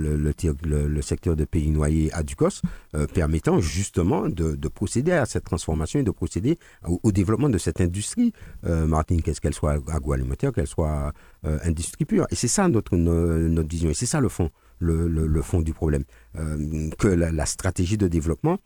le, 0.65 1.03
secteur 1.03 1.37
de 1.37 1.45
pays 1.45 1.71
noyés 1.71 2.13
à 2.13 2.23
Ducos, 2.25 2.63
euh, 2.97 3.07
permettant 3.07 3.61
justement 3.61 4.29
de, 4.29 4.57
procéder 4.69 5.13
à 5.13 5.25
cette 5.25 5.45
transformation 5.45 6.01
et 6.01 6.03
de 6.03 6.11
procéder 6.11 6.59
au, 6.83 7.13
développement 7.13 7.49
de 7.49 7.59
cette 7.59 7.81
industrie. 7.81 8.33
Euh, 8.67 8.87
martiniquaise, 8.87 9.39
qu'elle 9.39 9.55
soit 9.55 9.75
agroalimentaire, 9.93 10.53
qu'elle 10.53 10.67
soit 10.67 11.13
industrie 11.45 12.05
pure. 12.05 12.27
Et 12.31 12.35
c'est 12.35 12.49
ça 12.49 12.69
notre, 12.69 12.97
notre 12.97 13.69
vision, 13.69 13.91
et 13.91 13.95
c'est 13.95 14.07
ça 14.07 14.21
le 14.21 14.29
fond 14.29 14.51
le, 14.79 15.43
fond 15.43 15.61
du 15.61 15.73
problème. 15.73 16.05
Euh, 16.37 16.91
que 16.99 17.09
la, 17.09 17.47
stratégie 17.47 17.97
de 17.97 18.09
développement 18.09 18.59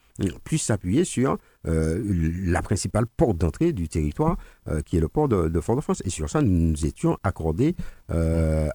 puisse 0.44 0.64
s'appuyer 0.64 1.04
sur 1.04 1.38
euh, 1.66 2.02
la 2.44 2.62
principale 2.62 3.06
porte 3.06 3.36
d'entrée 3.36 3.72
du 3.72 3.88
territoire, 3.88 4.36
euh, 4.68 4.80
qui 4.80 4.96
est 4.96 5.00
le 5.00 5.08
port 5.08 5.28
de, 5.28 5.60
Fort-de-France. 5.60 6.02
Et 6.04 6.10
sur 6.10 6.30
ça, 6.30 6.40
nous 6.40 6.70
nous 6.70 6.86
étions 6.86 7.18
accordés 7.22 7.74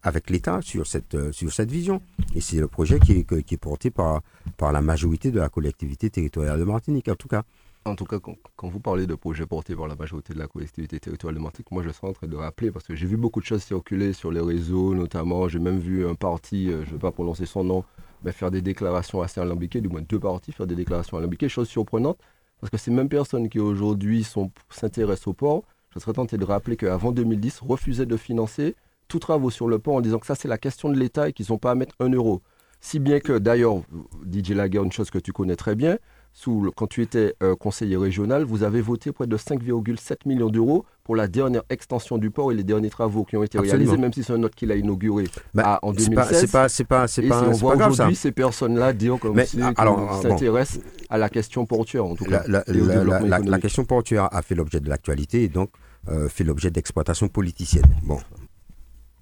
avec 0.04 0.30
l'État 0.30 0.60
sur 0.62 0.86
cette, 0.86 1.32
sur 1.32 1.52
cette 1.52 1.72
vision. 1.72 2.02
Et 2.36 2.42
c'est 2.42 2.58
le 2.58 2.68
projet 2.68 3.00
qui 3.00 3.14
est, 3.14 3.44
qui 3.44 3.54
est 3.56 3.58
porté 3.58 3.90
par, 3.90 4.22
par 4.58 4.72
la 4.72 4.82
majorité 4.82 5.32
de 5.32 5.40
la 5.40 5.50
collectivité 5.50 6.10
territoriale 6.10 6.60
de 6.60 6.64
Martinique, 6.64 7.08
en 7.08 7.16
tout 7.16 7.28
cas. 7.28 7.44
En 7.86 7.96
tout 7.96 8.06
cas, 8.06 8.18
quand, 8.20 8.70
vous 8.70 8.80
parlez 8.80 9.08
de 9.08 9.16
projets 9.16 9.46
portés 9.46 9.76
par 9.76 9.88
la 9.88 9.96
majorité 9.96 10.34
de 10.34 10.40
la 10.40 10.48
collectivité 10.48 11.00
territoriale 11.02 11.36
de 11.36 11.42
Martinique, 11.42 11.70
moi 11.72 11.84
je 11.84 11.90
suis 11.90 12.08
en 12.08 12.14
train 12.14 12.28
de 12.28 12.36
rappeler, 12.38 12.72
parce 12.72 12.88
que 12.88 12.96
j'ai 12.96 13.06
vu 13.06 13.18
beaucoup 13.18 13.42
de 13.42 13.46
choses 13.46 13.62
circuler 13.62 14.14
sur 14.14 14.32
les 14.32 14.40
réseaux, 14.40 14.96
notamment, 14.96 15.50
j'ai 15.50 15.60
même 15.60 15.80
vu 15.80 16.08
un 16.08 16.16
parti, 16.16 16.68
je 16.68 16.78
ne 16.78 16.84
vais 16.84 16.98
pas 16.98 17.12
prononcer 17.12 17.46
son 17.46 17.66
nom, 17.66 17.84
mais 18.24 18.32
faire 18.32 18.52
des 18.52 18.62
déclarations 18.62 19.22
assez 19.22 19.42
alambiquées, 19.42 19.82
du 19.82 19.90
moins 19.90 20.02
deux 20.02 20.20
partis 20.20 20.54
faire 20.54 20.66
des 20.66 20.76
déclarations 20.76 21.18
alambiquées, 21.18 21.50
chose 21.50 21.68
surprenante, 21.68 22.18
parce 22.62 22.72
que 22.72 22.78
ces 22.78 22.90
mêmes 22.90 23.10
personnes 23.10 23.50
qui 23.50 23.60
aujourd'hui 23.60 24.26
s'intéressent 24.70 25.28
au 25.28 25.34
port, 25.34 25.64
je 25.94 26.00
serais 26.00 26.14
tenté 26.14 26.38
de 26.38 26.46
rappeler 26.46 26.78
qu'avant 26.78 27.12
2010, 27.12 27.60
refusaient 27.60 28.06
de 28.06 28.16
financer 28.16 28.76
tous 29.10 29.20
travaux 29.20 29.50
sur 29.50 29.68
le 29.68 29.78
port 29.78 29.96
en 29.96 30.02
disant 30.02 30.20
que 30.20 30.26
ça 30.26 30.36
c'est 30.36 30.48
la 30.48 30.58
question 30.58 30.90
de 30.90 30.98
l'État 30.98 31.28
et 31.28 31.34
qu'ils 31.34 31.48
n'ont 31.50 31.58
pas 31.58 31.72
à 31.72 31.76
mettre 31.76 31.96
un 32.00 32.10
euro. 32.10 32.42
Si 32.80 33.00
bien 33.00 33.20
que, 33.20 33.38
d'ailleurs, 33.38 33.82
DJ 34.30 34.52
Laguerre, 34.52 34.84
une 34.84 34.92
chose 34.92 35.10
que 35.10 35.20
tu 35.20 35.32
connais 35.32 35.56
très 35.56 35.76
bien, 35.76 35.98
sous 36.34 36.72
quand 36.76 36.88
tu 36.88 37.04
étais 37.04 37.36
euh, 37.44 37.56
conseiller 37.56 37.96
régional, 37.96 38.44
vous 38.44 38.64
avez 38.64 38.82
voté 38.82 39.12
près 39.12 39.28
de 39.28 39.38
5,7 39.38 40.28
millions 40.28 40.50
d'euros 40.50 40.84
pour 41.04 41.16
la 41.16 41.28
dernière 41.28 41.62
extension 41.70 42.18
du 42.18 42.32
port 42.32 42.52
et 42.52 42.56
les 42.56 42.64
derniers 42.64 42.90
travaux 42.90 43.24
qui 43.24 43.38
ont 43.38 43.44
été 43.44 43.60
réalisés, 43.60 43.98
même 43.98 44.12
si 44.12 44.24
c'est 44.24 44.34
un 44.34 44.42
autre 44.42 44.56
qui 44.56 44.66
l'a 44.66 44.76
inauguré 44.76 45.26
bah, 45.54 45.80
en 45.84 45.94
2016. 45.94 46.40
C'est 46.40 46.52
pas, 46.52 46.70
c'est 46.70 46.84
pas, 46.86 47.08
c'est 47.08 47.22
pas, 47.22 47.44
on 47.44 47.52
voit 47.52 47.76
aujourd'hui 47.76 48.16
ces 48.16 48.32
personnes-là 48.32 48.94
dire 48.94 49.18
comme 49.20 49.36
Mais, 49.36 49.46
alors, 49.78 50.22
s'intéressent 50.22 50.82
à 51.10 51.20
la 51.20 51.30
question 51.30 51.66
portuaire, 51.68 52.06
en 52.06 52.16
tout 52.16 52.26
cas. 52.26 52.44
La, 52.48 53.60
question 53.60 53.86
portuaire 53.86 54.28
a 54.32 54.42
fait 54.42 54.56
l'objet 54.56 54.80
de 54.80 54.90
l'actualité 54.90 55.44
et 55.44 55.48
donc 55.48 55.70
euh, 56.10 56.28
fait 56.30 56.44
l'objet 56.44 56.72
d'exploitation 56.72 57.28
politicienne. 57.28 57.86
Bon, 58.04 58.18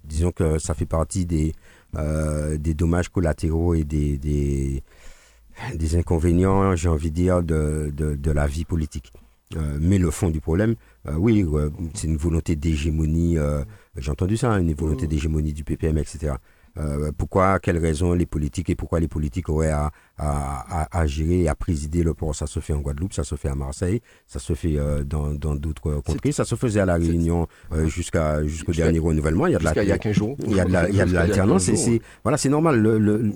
disons 0.04 0.32
que 0.32 0.58
ça 0.58 0.74
fait 0.74 0.86
partie 0.86 1.26
des, 1.26 1.52
euh, 1.96 2.56
des 2.56 2.74
dommages 2.74 3.10
collatéraux 3.10 3.74
et 3.74 3.84
des, 3.84 4.16
des 4.18 4.82
des 5.74 5.96
inconvénients, 5.96 6.74
j'ai 6.76 6.88
envie 6.88 7.10
de 7.10 7.14
dire, 7.14 7.42
de, 7.42 7.92
de, 7.94 8.30
la 8.30 8.46
vie 8.46 8.64
politique. 8.64 9.12
Euh, 9.56 9.78
mais 9.80 9.98
le 9.98 10.10
fond 10.10 10.30
du 10.30 10.40
problème, 10.40 10.74
euh, 11.06 11.14
oui, 11.16 11.44
c'est 11.94 12.06
une 12.06 12.16
volonté 12.16 12.56
d'hégémonie, 12.56 13.36
euh, 13.36 13.64
j'ai 13.96 14.10
entendu 14.10 14.36
ça, 14.36 14.50
une 14.58 14.72
volonté 14.72 15.04
mmh. 15.04 15.08
d'hégémonie 15.08 15.52
du 15.52 15.62
PPM, 15.62 15.98
etc. 15.98 16.34
Euh, 16.78 17.12
pourquoi, 17.16 17.58
quelles 17.58 17.78
raisons 17.78 18.14
les 18.14 18.24
politiques 18.24 18.70
et 18.70 18.74
pourquoi 18.74 18.98
les 18.98 19.08
politiques 19.08 19.48
auraient 19.50 19.70
à, 19.70 19.90
à, 20.16 20.88
à, 20.90 21.06
gérer 21.06 21.42
et 21.42 21.48
à 21.48 21.54
présider 21.54 22.02
le 22.02 22.14
port? 22.14 22.34
Ça 22.34 22.46
se 22.46 22.60
fait 22.60 22.72
en 22.72 22.80
Guadeloupe, 22.80 23.12
ça 23.12 23.24
se 23.24 23.34
fait 23.34 23.48
à 23.48 23.54
Marseille, 23.54 24.00
ça 24.26 24.38
se 24.38 24.54
fait 24.54 24.78
euh, 24.78 25.04
dans 25.04 25.34
d'autres 25.54 26.00
contrées, 26.00 26.32
ça 26.32 26.44
se 26.44 26.54
faisait 26.54 26.80
à 26.80 26.86
La 26.86 26.94
Réunion 26.94 27.46
euh, 27.72 27.86
jusqu'à 27.88 28.42
jusqu'au 28.44 28.72
dernier 28.72 28.98
renouvellement. 28.98 29.46
Il 29.46 29.52
y 29.52 29.56
a 29.56 29.58
de 29.58 29.64
la, 29.64 29.82
il 29.82 29.88
y 29.88 29.92
a 29.92 29.98
15 29.98 30.14
jours. 30.14 30.36
Il 30.46 30.56
y 30.56 30.60
a 30.60 30.64
de 30.64 31.12
l'alternance. 31.12 31.70
voilà, 32.22 32.38
c'est 32.38 32.48
normal. 32.48 32.80
Le, 32.80 32.98
le, 32.98 33.32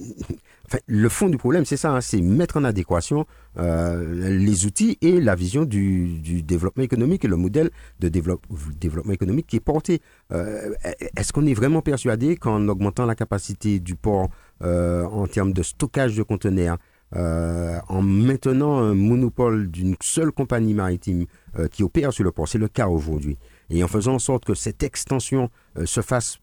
Le 0.87 1.09
fond 1.09 1.29
du 1.29 1.37
problème, 1.39 1.65
c'est 1.65 1.77
ça, 1.77 1.93
hein, 1.93 2.01
c'est 2.01 2.21
mettre 2.21 2.57
en 2.57 2.65
adéquation 2.65 3.27
euh, 3.59 4.31
les 4.39 4.67
outils 4.67 4.99
et 5.01 5.21
la 5.21 5.35
vision 5.35 5.65
du, 5.65 6.19
du, 6.21 6.43
développement 6.43 6.83
économique 6.83 7.25
et 7.25 7.29
le 7.29 7.37
modèle 7.37 7.71
de 8.01 8.09
développement 8.09 9.13
économique 9.13 9.47
qui 9.47 9.57
est 9.57 9.61
porté. 9.61 10.01
Euh, 10.33 10.75
est-ce 11.17 11.33
qu'on 11.33 11.47
est 11.47 11.55
vraiment 11.55 11.83
persuadé 11.83 12.37
qu'en 12.37 12.69
augmentant 12.69 13.07
la 13.07 13.15
capacité 13.15 13.79
du 13.79 13.95
port 13.95 14.29
euh, 14.63 15.05
en 15.05 15.27
termes 15.27 15.53
de 15.53 15.63
stockage 15.63 16.17
de 16.17 16.23
conteneurs, 16.23 16.79
en 17.13 18.03
maintenant 18.03 18.79
un 18.79 18.95
monopole 18.95 19.71
d'une 19.71 19.95
seule 20.03 20.33
compagnie 20.33 20.75
maritime 20.75 21.27
qui 21.71 21.83
opère 21.85 22.13
sur 22.13 22.25
le 22.25 22.33
port, 22.33 22.49
c'est 22.49 22.59
le 22.59 22.69
cas 22.69 22.89
aujourd'hui, 22.89 23.39
et 23.71 23.83
en 23.83 23.89
faisant 23.89 24.15
en 24.15 24.19
sorte 24.19 24.45
que 24.45 24.55
cette 24.55 24.83
extension 24.83 25.49
se 25.85 26.03
fasse 26.03 26.41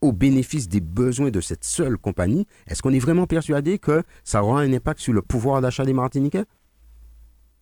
au 0.00 0.12
bénéfice 0.12 0.68
des 0.68 0.80
besoins 0.80 1.30
de 1.30 1.40
cette 1.40 1.64
seule 1.64 1.98
compagnie, 1.98 2.46
est-ce 2.66 2.82
qu'on 2.82 2.92
est 2.92 2.98
vraiment 2.98 3.26
persuadé 3.26 3.78
que 3.78 4.02
ça 4.24 4.42
aura 4.42 4.60
un 4.60 4.72
impact 4.72 5.00
sur 5.00 5.12
le 5.12 5.22
pouvoir 5.22 5.60
d'achat 5.60 5.84
des 5.84 5.92
Martiniquais? 5.92 6.44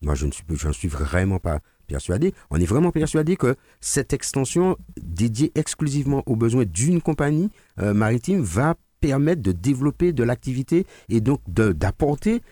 Moi, 0.03 0.15
je 0.15 0.27
ne 0.27 0.73
suis, 0.73 0.89
vraiment 0.89 1.39
pas 1.39 1.61
persuadé. 1.89 2.33
On 2.51 2.61
est 2.61 2.65
vraiment 2.65 2.93
persuadé 2.93 3.37
que 3.37 3.57
cette 3.81 4.13
extension 4.13 4.77
dédiée 5.03 5.51
exclusivement 5.57 6.23
aux 6.27 6.37
besoins 6.37 6.65
d'une 6.65 7.01
compagnie 7.01 7.51
euh, 7.81 7.95
maritime 7.95 8.41
va 8.41 8.77
permettre 9.01 9.43
de 9.43 9.53
développer 9.53 10.13
de 10.13 10.23
l'activité 10.23 10.87
et 11.09 11.21
donc 11.21 11.41
d'apporter 11.49 12.43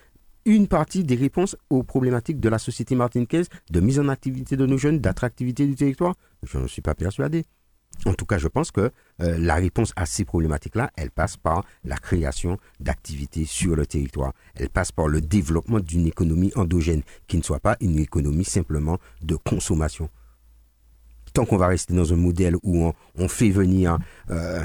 une 0.44 0.68
partie 0.68 1.04
des 1.04 1.16
réponses 1.16 1.56
aux 1.70 1.82
problématiques 1.82 2.40
de 2.40 2.48
la 2.48 2.58
société 2.58 2.94
martiniquaise, 2.94 3.48
de 3.70 3.80
mise 3.80 3.98
en 3.98 4.08
activité 4.08 4.56
de 4.56 4.64
nos 4.64 4.78
jeunes, 4.78 5.00
d'attractivité 5.00 5.66
du 5.66 5.74
territoire. 5.74 6.14
Je 6.44 6.58
ne 6.58 6.68
suis 6.68 6.82
pas 6.82 6.94
persuadé. 6.94 7.44
En 8.04 8.14
tout 8.14 8.26
cas, 8.26 8.38
je 8.38 8.48
pense 8.48 8.70
que 8.70 8.92
euh, 9.22 9.38
la 9.38 9.54
réponse 9.54 9.92
à 9.96 10.06
ces 10.06 10.24
problématiques-là, 10.24 10.90
elle 10.96 11.10
passe 11.10 11.36
par 11.36 11.64
la 11.84 11.96
création 11.96 12.58
d'activités 12.78 13.44
sur 13.44 13.74
le 13.74 13.86
territoire. 13.86 14.32
Elle 14.54 14.68
passe 14.68 14.92
par 14.92 15.08
le 15.08 15.20
développement 15.20 15.80
d'une 15.80 16.06
économie 16.06 16.52
endogène 16.54 17.02
qui 17.26 17.38
ne 17.38 17.42
soit 17.42 17.60
pas 17.60 17.76
une 17.80 17.98
économie 17.98 18.44
simplement 18.44 18.98
de 19.22 19.36
consommation. 19.36 20.10
Tant 21.32 21.44
qu'on 21.44 21.56
va 21.56 21.66
rester 21.66 21.94
dans 21.94 22.12
un 22.12 22.16
modèle 22.16 22.56
où 22.62 22.90
on, 23.16 23.28
fait 23.28 23.50
venir 23.50 23.98
euh, 24.30 24.62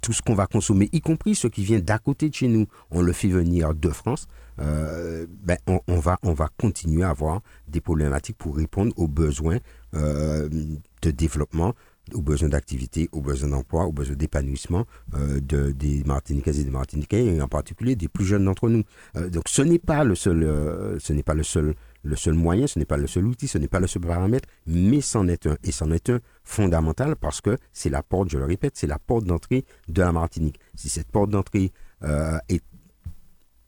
tout 0.00 0.12
ce 0.12 0.22
qu'on 0.22 0.34
va 0.34 0.46
consommer, 0.46 0.88
y 0.92 1.00
compris 1.00 1.36
ce 1.36 1.46
qui 1.46 1.62
vient 1.62 1.78
d'à 1.78 1.98
côté 1.98 2.28
de 2.30 2.34
chez 2.34 2.48
nous, 2.48 2.66
on 2.90 3.00
le 3.00 3.12
fait 3.12 3.28
venir 3.28 3.74
de 3.74 3.90
France, 3.90 4.26
euh, 4.58 5.26
ben 5.44 5.56
on, 5.66 6.00
va, 6.00 6.18
on 6.24 6.32
va 6.32 6.48
continuer 6.58 7.04
à 7.04 7.10
avoir 7.10 7.42
des 7.68 7.80
problématiques 7.80 8.38
pour 8.38 8.56
répondre 8.56 8.92
aux 8.96 9.06
besoins 9.06 9.58
de 9.92 11.10
développement 11.10 11.74
aux 12.14 12.22
besoins 12.22 12.48
d'activité, 12.48 13.08
aux 13.12 13.20
besoins 13.20 13.48
d'emploi, 13.50 13.84
aux 13.86 13.92
besoins 13.92 14.16
d'épanouissement 14.16 14.86
euh, 15.14 15.40
de, 15.40 15.72
des 15.72 16.02
Martiniquaises 16.04 16.60
et 16.60 16.64
des 16.64 16.70
Martiniquais, 16.70 17.24
et 17.24 17.40
en 17.40 17.48
particulier 17.48 17.96
des 17.96 18.08
plus 18.08 18.24
jeunes 18.24 18.44
d'entre 18.44 18.68
nous. 18.68 18.82
Euh, 19.16 19.28
donc 19.28 19.44
ce 19.48 19.62
n'est 19.62 19.78
pas 19.78 20.04
le 20.04 20.14
seul, 20.14 20.42
euh, 20.42 20.98
ce 20.98 21.12
n'est 21.12 21.22
pas 21.22 21.34
le 21.34 21.42
seul, 21.42 21.74
le 22.02 22.16
seul 22.16 22.34
moyen, 22.34 22.66
ce 22.66 22.78
n'est 22.78 22.84
pas 22.84 22.96
le 22.96 23.06
seul 23.06 23.26
outil, 23.26 23.48
ce 23.48 23.58
n'est 23.58 23.68
pas 23.68 23.80
le 23.80 23.86
seul 23.86 24.02
paramètre, 24.02 24.48
mais 24.66 25.00
c'en 25.00 25.28
est 25.28 25.46
un, 25.46 25.56
et 25.64 25.72
c'en 25.72 25.90
est 25.90 26.10
un 26.10 26.20
fondamental 26.44 27.16
parce 27.16 27.40
que 27.40 27.56
c'est 27.72 27.90
la 27.90 28.02
porte, 28.02 28.30
je 28.30 28.38
le 28.38 28.44
répète, 28.44 28.72
c'est 28.76 28.86
la 28.86 28.98
porte 28.98 29.24
d'entrée 29.24 29.64
de 29.88 30.02
la 30.02 30.12
Martinique. 30.12 30.58
Si 30.74 30.88
cette 30.88 31.10
porte 31.10 31.30
d'entrée 31.30 31.72
est 32.48 32.62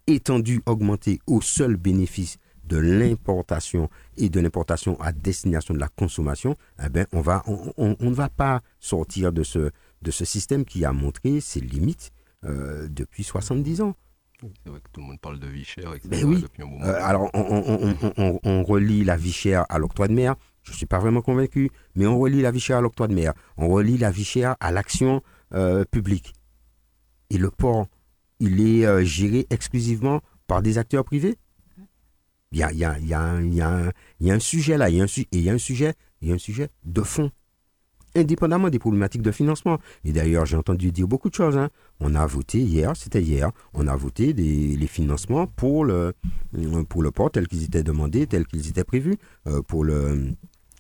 étendue, 0.07 0.63
augmentée 0.67 1.21
au 1.27 1.41
seul 1.41 1.77
bénéfice 1.77 2.39
de 2.73 2.79
l'importation 2.79 3.91
et 4.17 4.31
de 4.31 4.41
l'importation 4.41 4.99
à 4.99 5.12
destination 5.12 5.75
de 5.75 5.79
la 5.79 5.88
consommation, 5.88 6.57
eh 6.83 6.88
ben 6.88 7.07
on, 7.12 7.21
va, 7.21 7.43
on, 7.47 7.97
ne 8.00 8.14
va 8.14 8.31
pas 8.31 8.62
sortir 8.81 9.31
de 9.31 9.43
ce, 9.43 9.71
de 10.00 10.11
ce 10.11 10.25
système 10.25 10.64
qui 10.64 10.87
a 10.87 10.93
montré 10.93 11.41
ses 11.41 11.61
limites 11.61 12.12
euh, 12.45 12.88
depuis 12.88 13.25
70 13.25 13.83
ans. 13.83 13.95
C'est 14.41 14.71
vrai 14.71 14.81
que 14.81 14.88
tout 14.91 15.02
le 15.02 15.07
monde 15.07 15.21
parle 15.21 15.38
de 15.38 15.47
vie 15.47 15.64
chère, 15.64 15.95
etc. 15.95 16.09
Ben 16.09 16.25
oui. 16.25 16.45
Euh, 16.61 16.99
alors, 17.02 17.31
on, 17.35 18.64
relie 18.64 19.05
la 19.05 19.17
vie 19.17 19.33
chère 19.33 19.67
à 19.69 19.79
l'octroi 19.79 20.09
de 20.09 20.14
mer. 20.14 20.35
Je 20.62 20.73
ne 20.73 20.76
suis 20.76 20.87
pas 20.87 20.99
vraiment 20.99 21.21
convaincu, 21.21 21.71
mais 21.95 22.07
on 22.07 22.19
relie 22.19 22.41
la 22.41 22.50
vie 22.50 22.59
chère 22.59 22.79
à 22.79 22.81
l'octroi 22.81 23.07
de 23.07 23.14
mer. 23.14 23.35
On 23.59 23.69
relie 23.69 23.99
la 23.99 24.11
vie 24.11 24.25
chère 24.25 24.57
à 24.61 24.73
l'action 24.73 25.23
euh, 25.52 25.85
publique. 25.85 26.33
Et 27.31 27.37
le 27.37 27.50
port, 27.50 27.87
il 28.41 28.61
est 28.67 29.05
géré 29.05 29.47
exclusivement 29.50 30.23
par 30.49 30.62
des 30.62 30.79
acteurs 30.79 31.05
privés 31.05 31.37
il 32.53 32.59
y 32.59 32.63
a, 32.63 32.73
y, 32.73 32.85
a, 32.85 32.99
y, 32.99 33.15
a, 33.15 33.41
y, 33.41 33.61
a 33.61 33.93
y 34.21 34.31
a 34.31 34.35
un 34.35 34.39
sujet 34.39 34.77
là, 34.79 34.91
il 34.91 34.97
y 34.97 35.01
a 35.01 35.05
un, 35.05 35.07
et 35.07 35.27
il 35.33 35.41
y 35.41 35.51
a 35.51 35.55
un 35.55 35.59
sujet, 35.59 35.95
il 36.21 36.29
y 36.29 36.33
a 36.33 36.35
un 36.35 36.39
sujet 36.39 36.69
de 36.85 37.03
fond, 37.03 37.31
indépendamment 38.15 38.69
des 38.69 38.79
problématiques 38.79 39.23
de 39.23 39.31
financement. 39.31 39.79
Et 40.05 40.13
d'ailleurs, 40.13 40.47
j'ai 40.47 40.57
entendu 40.57 40.93
dire 40.93 41.09
beaucoup 41.09 41.31
de 41.31 41.35
choses. 41.35 41.57
Hein. 41.57 41.71
On 42.01 42.15
a 42.15 42.27
voté 42.27 42.59
hier, 42.59 42.97
c'était 42.97 43.23
hier, 43.23 43.51
on 43.75 43.87
a 43.87 43.97
voté 43.97 44.35
des, 44.35 44.77
les 44.77 44.87
financements 44.87 45.47
pour 45.47 45.85
le, 45.85 46.13
pour 46.89 47.03
le 47.03 47.11
port 47.11 47.31
tels 47.31 47.49
qu'ils 47.49 47.65
étaient 47.65 47.83
demandés, 47.83 48.27
tels 48.27 48.47
qu'ils 48.47 48.69
étaient 48.69 48.85
prévus, 48.85 49.17
euh, 49.47 49.63
pour 49.63 49.85
le, 49.85 50.35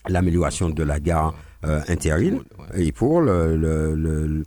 l'amélioration 0.08 0.70
de 0.70 0.82
la 0.82 1.00
gare 1.00 1.34
euh, 1.64 1.80
et 2.74 2.92
pour 2.92 3.20
le, 3.20 3.56
le, 3.56 4.44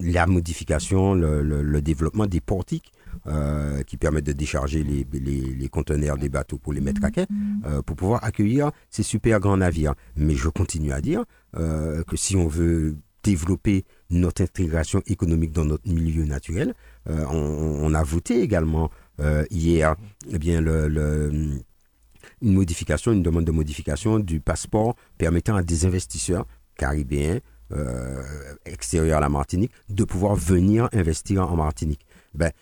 la 0.00 0.26
modification, 0.26 1.14
le, 1.14 1.42
le, 1.42 1.82
développement 1.82 2.26
des 2.26 2.40
portiques 2.40 2.92
euh, 3.26 3.82
qui 3.82 3.96
permettent 3.96 4.26
de 4.26 4.32
décharger 4.32 4.82
les, 4.84 5.68
conteneurs 5.68 6.16
des 6.16 6.28
bateaux 6.28 6.58
pour 6.58 6.72
les 6.72 6.80
mettre 6.80 7.04
à 7.04 7.10
quai, 7.10 7.26
euh, 7.66 7.82
pour 7.82 7.96
pouvoir 7.96 8.24
accueillir 8.24 8.70
ces 8.90 9.02
super 9.02 9.40
grands 9.40 9.56
navires. 9.56 9.94
Mais 10.16 10.34
je 10.34 10.48
continue 10.48 10.92
à 10.92 11.00
dire 11.00 11.24
euh, 11.56 12.02
que 12.04 12.16
si 12.16 12.36
on 12.36 12.46
veut 12.46 12.96
développer 13.22 13.84
notre 14.10 14.42
intégration 14.42 15.02
économique 15.06 15.50
dans 15.52 15.64
notre 15.64 15.88
milieu 15.88 16.24
naturel, 16.24 16.74
on, 17.08 17.92
a 17.92 18.02
voté 18.04 18.40
également 18.40 18.88
hier 19.50 19.96
eh 20.30 20.38
bien, 20.38 20.60
une 20.60 21.62
modification, 22.40 23.10
une 23.10 23.24
demande 23.24 23.44
de 23.44 23.50
modification 23.50 24.20
du 24.20 24.38
passeport 24.38 24.94
permettant 25.18 25.56
à 25.56 25.64
des 25.64 25.86
investisseurs 25.86 26.46
caribéens 26.76 27.40
extérieurs 28.64 29.18
à 29.18 29.20
la 29.20 29.28
Martinique 29.28 29.72
de 29.88 30.04
pouvoir 30.04 30.36
venir 30.36 30.88
investir 30.92 31.50
en 31.50 31.56
Martinique. 31.56 32.06
Ben, 32.36 32.52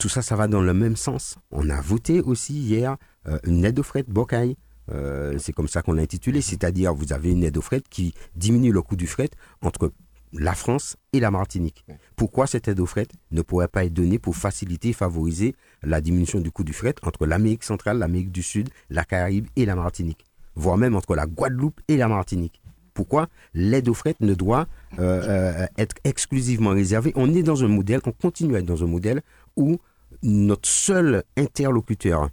tout 0.00 0.08
ça, 0.08 0.22
ça 0.22 0.34
va 0.34 0.48
dans 0.48 0.62
le 0.62 0.74
même 0.74 0.96
sens. 0.96 1.36
On 1.52 1.68
a 1.68 1.80
voté 1.80 2.20
aussi 2.22 2.54
hier 2.54 2.96
euh, 3.28 3.38
une 3.44 3.64
aide 3.64 3.78
au 3.78 3.82
fret 3.82 4.04
Bocaille. 4.08 4.56
Euh, 4.90 5.36
c'est 5.38 5.52
comme 5.52 5.68
ça 5.68 5.82
qu'on 5.82 5.92
l'a 5.92 6.02
intitulé, 6.02 6.40
c'est-à-dire 6.40 6.92
vous 6.94 7.12
avez 7.12 7.30
une 7.30 7.44
aide 7.44 7.58
au 7.58 7.60
fret 7.60 7.82
qui 7.88 8.14
diminue 8.34 8.72
le 8.72 8.82
coût 8.82 8.96
du 8.96 9.06
fret 9.06 9.28
entre 9.60 9.92
la 10.32 10.54
France 10.54 10.96
et 11.12 11.20
la 11.20 11.30
Martinique. 11.30 11.84
Pourquoi 12.16 12.46
cette 12.46 12.66
aide 12.66 12.80
au 12.80 12.86
fret 12.86 13.06
ne 13.30 13.42
pourrait 13.42 13.68
pas 13.68 13.84
être 13.84 13.92
donnée 13.92 14.18
pour 14.18 14.34
faciliter 14.34 14.88
et 14.88 14.92
favoriser 14.94 15.54
la 15.82 16.00
diminution 16.00 16.40
du 16.40 16.50
coût 16.50 16.64
du 16.64 16.72
fret 16.72 16.94
entre 17.02 17.26
l'Amérique 17.26 17.64
centrale, 17.64 17.98
l'Amérique 17.98 18.32
du 18.32 18.42
Sud, 18.42 18.70
la 18.88 19.04
Caraïbe 19.04 19.48
et 19.54 19.66
la 19.66 19.76
Martinique, 19.76 20.24
voire 20.54 20.78
même 20.78 20.96
entre 20.96 21.14
la 21.14 21.26
Guadeloupe 21.26 21.80
et 21.88 21.98
la 21.98 22.08
Martinique 22.08 22.62
pourquoi 23.00 23.28
l'aide 23.54 23.88
au 23.88 23.94
fret 23.94 24.14
ne 24.20 24.34
doit 24.34 24.66
euh, 24.98 25.22
euh, 25.26 25.66
être 25.78 25.96
exclusivement 26.04 26.70
réservée? 26.70 27.12
On 27.16 27.32
est 27.34 27.42
dans 27.42 27.64
un 27.64 27.68
modèle, 27.68 28.00
on 28.04 28.12
continue 28.12 28.56
à 28.56 28.58
être 28.58 28.66
dans 28.66 28.84
un 28.84 28.86
modèle 28.86 29.22
où 29.56 29.78
notre 30.22 30.68
seul 30.68 31.24
interlocuteur 31.36 32.30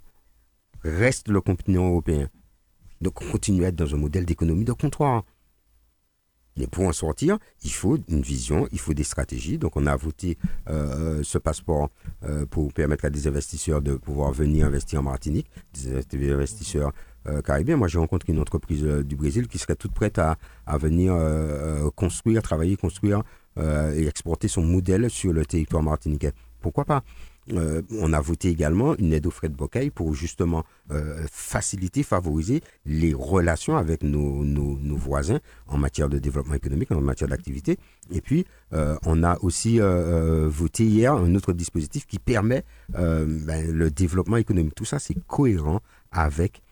reste 0.84 1.28
le 1.28 1.40
continent 1.40 1.88
européen. 1.88 2.28
Donc 3.00 3.22
on 3.22 3.30
continue 3.32 3.64
à 3.64 3.68
être 3.68 3.76
dans 3.76 3.94
un 3.94 3.98
modèle 3.98 4.24
d'économie 4.24 4.64
de 4.64 4.72
comptoir. 4.72 5.24
Mais 6.56 6.66
pour 6.66 6.84
en 6.86 6.92
sortir, 6.92 7.38
il 7.62 7.70
faut 7.70 7.98
une 8.08 8.22
vision, 8.22 8.66
il 8.72 8.80
faut 8.80 8.92
des 8.92 9.04
stratégies. 9.04 9.58
Donc 9.58 9.76
on 9.76 9.86
a 9.86 9.94
voté 9.94 10.38
euh, 10.68 11.22
ce 11.22 11.38
passeport 11.38 11.88
pour 12.50 12.72
permettre 12.72 13.04
à 13.04 13.10
des 13.10 13.28
investisseurs 13.28 13.80
de 13.80 13.94
pouvoir 13.94 14.32
venir 14.32 14.66
investir 14.66 14.98
en 14.98 15.04
Martinique, 15.04 15.48
des 15.72 16.32
investisseurs 16.32 16.92
euh, 17.28 17.42
caribien. 17.42 17.76
Moi, 17.76 17.88
j'ai 17.88 17.98
rencontré 17.98 18.32
une 18.32 18.38
entreprise 18.38 18.84
euh, 18.84 19.02
du 19.02 19.16
Brésil 19.16 19.48
qui 19.48 19.58
serait 19.58 19.74
toute 19.74 19.92
prête 19.92 20.18
à, 20.18 20.38
venir 20.78 21.12
euh, 21.14 21.90
construire, 21.90 22.42
travailler, 22.42 22.76
construire 22.76 23.22
et 23.60 24.06
exporter 24.06 24.46
son 24.46 24.62
modèle 24.62 25.10
sur 25.10 25.32
le 25.32 25.44
territoire 25.44 25.82
martiniquais. 25.82 26.30
Pourquoi 26.60 26.84
pas? 26.84 27.02
On 27.52 28.12
a 28.12 28.20
voté 28.20 28.48
également 28.48 28.94
une 28.96 29.12
aide 29.12 29.26
au 29.26 29.30
frais 29.30 29.48
de 29.48 29.54
Bocay 29.54 29.90
pour 29.90 30.14
justement 30.14 30.64
faciliter, 31.30 32.02
favoriser 32.02 32.62
les 32.86 33.14
relations 33.14 33.76
avec 33.76 34.02
nos, 34.02 34.96
voisins 34.96 35.40
en 35.66 35.78
matière 35.78 36.08
de 36.08 36.18
développement 36.18 36.54
économique, 36.54 36.90
en 36.92 37.00
matière 37.00 37.28
d'activité. 37.28 37.78
Et 38.10 38.20
puis, 38.20 38.44
on 38.72 39.22
a 39.22 39.38
aussi 39.42 39.78
voté 39.80 40.84
hier 40.84 41.14
un 41.14 41.34
autre 41.34 41.52
dispositif 41.52 42.06
qui 42.06 42.18
permet 42.18 42.64
ben, 42.88 43.70
le 43.70 43.90
développement 43.90 44.36
économique. 44.36 44.74
Tout 44.74 44.84
ça, 44.84 44.98
c'est 44.98 45.16
cohérent 45.26 45.80
avec 46.12 46.62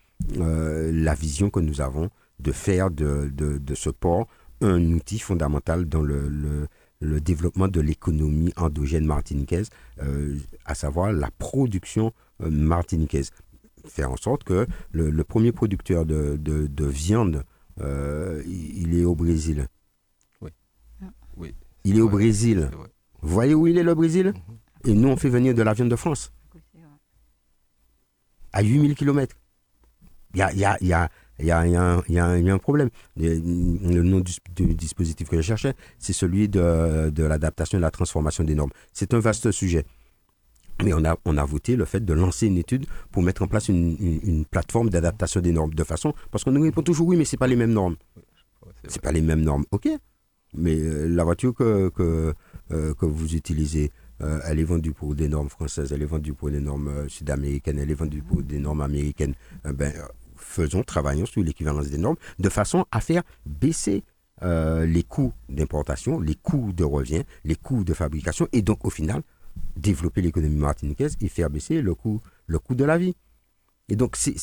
euh, 0.40 0.90
la 0.92 1.14
vision 1.14 1.50
que 1.50 1.60
nous 1.60 1.80
avons 1.80 2.10
de 2.40 2.52
faire 2.52 2.90
de, 2.90 3.30
ce 3.74 3.90
port 3.90 4.26
un 4.60 4.82
outil 4.92 5.18
fondamental 5.18 5.86
dans 5.86 6.02
le, 6.02 6.66
développement 7.00 7.68
de 7.68 7.80
l'économie 7.80 8.52
endogène 8.56 9.04
martiniquaise, 9.06 9.70
euh, 10.02 10.36
à 10.64 10.74
savoir 10.74 11.12
la 11.12 11.30
production 11.30 12.12
euh, 12.42 12.50
martiniquaise. 12.50 13.30
Faire 13.86 14.10
en 14.10 14.16
sorte 14.16 14.44
que 14.44 14.66
le, 14.90 15.24
premier 15.24 15.52
producteur 15.52 16.04
de, 16.06 16.36
de, 16.36 16.84
viande, 16.86 17.44
il 17.78 18.98
est 18.98 19.04
au 19.04 19.14
Brésil. 19.14 19.68
Oui. 20.40 20.50
oui. 21.36 21.54
Il 21.84 21.96
est 21.98 22.00
au 22.00 22.08
Brésil. 22.08 22.68
Vous 23.22 23.32
voyez 23.32 23.54
où 23.54 23.68
il 23.68 23.78
est 23.78 23.84
le 23.84 23.94
Brésil? 23.94 24.34
Et 24.84 24.92
nous, 24.92 25.08
on 25.08 25.16
fait 25.16 25.28
venir 25.28 25.54
de 25.54 25.62
la 25.62 25.72
viande 25.72 25.88
de 25.88 25.96
France. 25.96 26.32
À 28.52 28.62
8000 28.62 28.94
km. 28.96 29.36
Il 30.34 30.38
y 30.40 30.42
a, 30.42 30.52
y, 30.52 30.64
a, 30.64 30.76
y, 30.82 30.92
a, 30.92 31.08
y, 31.40 31.50
a, 31.50 31.66
y, 31.66 31.76
a, 31.76 32.02
y 32.08 32.18
a 32.18 32.54
un 32.54 32.58
problème. 32.58 32.88
Le, 33.16 33.38
nom 34.02 34.20
du, 34.20 34.74
dispositif 34.74 35.28
que 35.28 35.36
je 35.36 35.42
cherchais, 35.42 35.74
c'est 35.98 36.12
celui 36.12 36.48
de, 36.48 37.10
de 37.10 37.24
l'adaptation 37.24 37.78
et 37.78 37.80
de 37.80 37.82
la 37.82 37.90
transformation 37.90 38.44
des 38.44 38.54
normes. 38.54 38.72
C'est 38.92 39.14
un 39.14 39.20
vaste 39.20 39.50
sujet. 39.50 39.84
Mais 40.84 40.92
on 40.92 41.04
a, 41.04 41.16
on 41.24 41.38
a 41.38 41.44
voté 41.44 41.74
le 41.76 41.84
fait 41.84 42.04
de 42.04 42.12
lancer 42.12 42.46
une 42.46 42.58
étude 42.58 42.86
pour 43.10 43.22
mettre 43.22 43.42
en 43.42 43.46
place 43.46 43.68
une, 43.68 43.96
une, 43.98 44.44
plateforme 44.44 44.90
d'adaptation 44.90 45.40
des 45.40 45.52
normes. 45.52 45.72
De 45.72 45.84
façon, 45.84 46.12
parce 46.30 46.44
qu'on 46.44 46.52
nous 46.52 46.62
répond 46.62 46.82
toujours 46.82 47.08
oui, 47.08 47.16
mais 47.16 47.24
c'est 47.24 47.38
pas 47.38 47.46
les 47.46 47.56
mêmes 47.56 47.72
normes. 47.72 47.96
C'est 48.88 49.00
pas 49.00 49.12
les 49.12 49.22
mêmes 49.22 49.42
normes, 49.42 49.64
ok. 49.70 49.88
Mais 50.54 50.78
euh, 50.78 51.08
la 51.08 51.24
voiture 51.24 51.54
que, 51.54 51.88
que, 51.90 52.34
euh, 52.72 52.94
que 52.94 53.06
vous 53.06 53.34
utilisez, 53.34 53.90
euh, 54.20 54.38
elle 54.44 54.58
est 54.60 54.64
vendue 54.64 54.92
pour 54.92 55.14
des 55.14 55.28
normes 55.28 55.48
françaises, 55.48 55.92
elle 55.92 56.02
est 56.02 56.06
vendue 56.06 56.34
pour 56.34 56.50
des 56.50 56.60
normes 56.60 57.08
sud-américaines, 57.08 57.78
elle 57.78 57.90
est 57.90 57.94
vendue 57.94 58.22
pour 58.22 58.42
des 58.42 58.58
normes 58.58 58.82
américaines. 58.82 59.34
ben, 59.64 59.92
faisons, 60.56 60.82
travaillons 60.82 61.26
sur 61.26 61.42
l'équivalence 61.42 61.88
des 61.88 61.98
normes 61.98 62.16
de 62.38 62.48
façon 62.48 62.86
à 62.90 63.00
faire 63.00 63.22
baisser 63.44 64.02
euh, 64.42 64.84
les 64.84 65.02
coûts 65.02 65.32
d'importation, 65.48 66.20
les 66.20 66.34
coûts 66.34 66.72
de 66.72 66.84
revient, 66.84 67.22
les 67.44 67.56
coûts 67.56 67.84
de 67.84 67.94
fabrication 67.94 68.48
et 68.52 68.62
donc 68.62 68.84
au 68.84 68.90
final 68.90 69.22
développer 69.76 70.20
l'économie 70.20 70.56
martiniquaise 70.56 71.16
et 71.20 71.28
faire 71.28 71.48
baisser 71.48 71.80
le 71.80 71.94
coût, 71.94 72.20
le 72.46 72.58
coût 72.58 72.74
de 72.74 72.84
la 72.84 72.98
vie. 72.98 73.14
Et 73.88 73.96
donc 73.96 74.16
c'est 74.16 74.34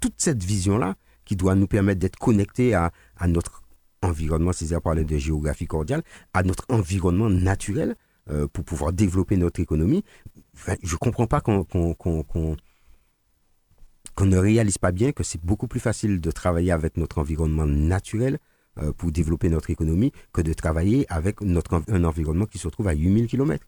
toute 0.00 0.14
cette 0.16 0.42
vision-là 0.42 0.96
qui 1.24 1.36
doit 1.36 1.54
nous 1.54 1.66
permettre 1.68 2.00
d'être 2.00 2.18
connectés 2.18 2.74
à, 2.74 2.90
notre 3.28 3.62
environnement, 4.02 4.52
Césaire 4.52 4.82
parlait 4.82 5.04
de 5.04 5.16
géographie 5.16 5.66
cordiale, 5.66 6.02
à 6.34 6.42
notre 6.42 6.64
environnement 6.68 7.30
naturel 7.30 7.94
euh, 8.30 8.48
pour 8.48 8.64
pouvoir 8.64 8.92
développer 8.92 9.36
notre 9.36 9.60
économie. 9.60 10.04
je 10.82 10.94
ne 10.94 10.98
comprends 10.98 11.26
pas 11.26 11.40
qu'on 11.40 11.66
qu'on 14.14 14.26
ne 14.26 14.38
réalise 14.38 14.78
pas 14.78 14.92
bien 14.92 15.12
que 15.12 15.22
c'est 15.22 15.42
beaucoup 15.42 15.68
plus 15.68 15.80
facile 15.80 16.20
de 16.20 16.30
travailler 16.30 16.72
avec 16.72 16.96
notre 16.96 17.18
environnement 17.18 17.66
naturel 17.66 18.38
euh, 18.78 18.92
pour 18.92 19.12
développer 19.12 19.48
notre 19.48 19.70
économie 19.70 20.12
que 20.32 20.40
de 20.40 20.52
travailler 20.52 21.06
avec 21.10 21.36
un 21.42 22.04
environnement 22.04 22.46
qui 22.46 22.58
se 22.58 22.68
trouve 22.68 22.88
à 22.88 22.92
8000 22.92 23.26
km. 23.26 23.66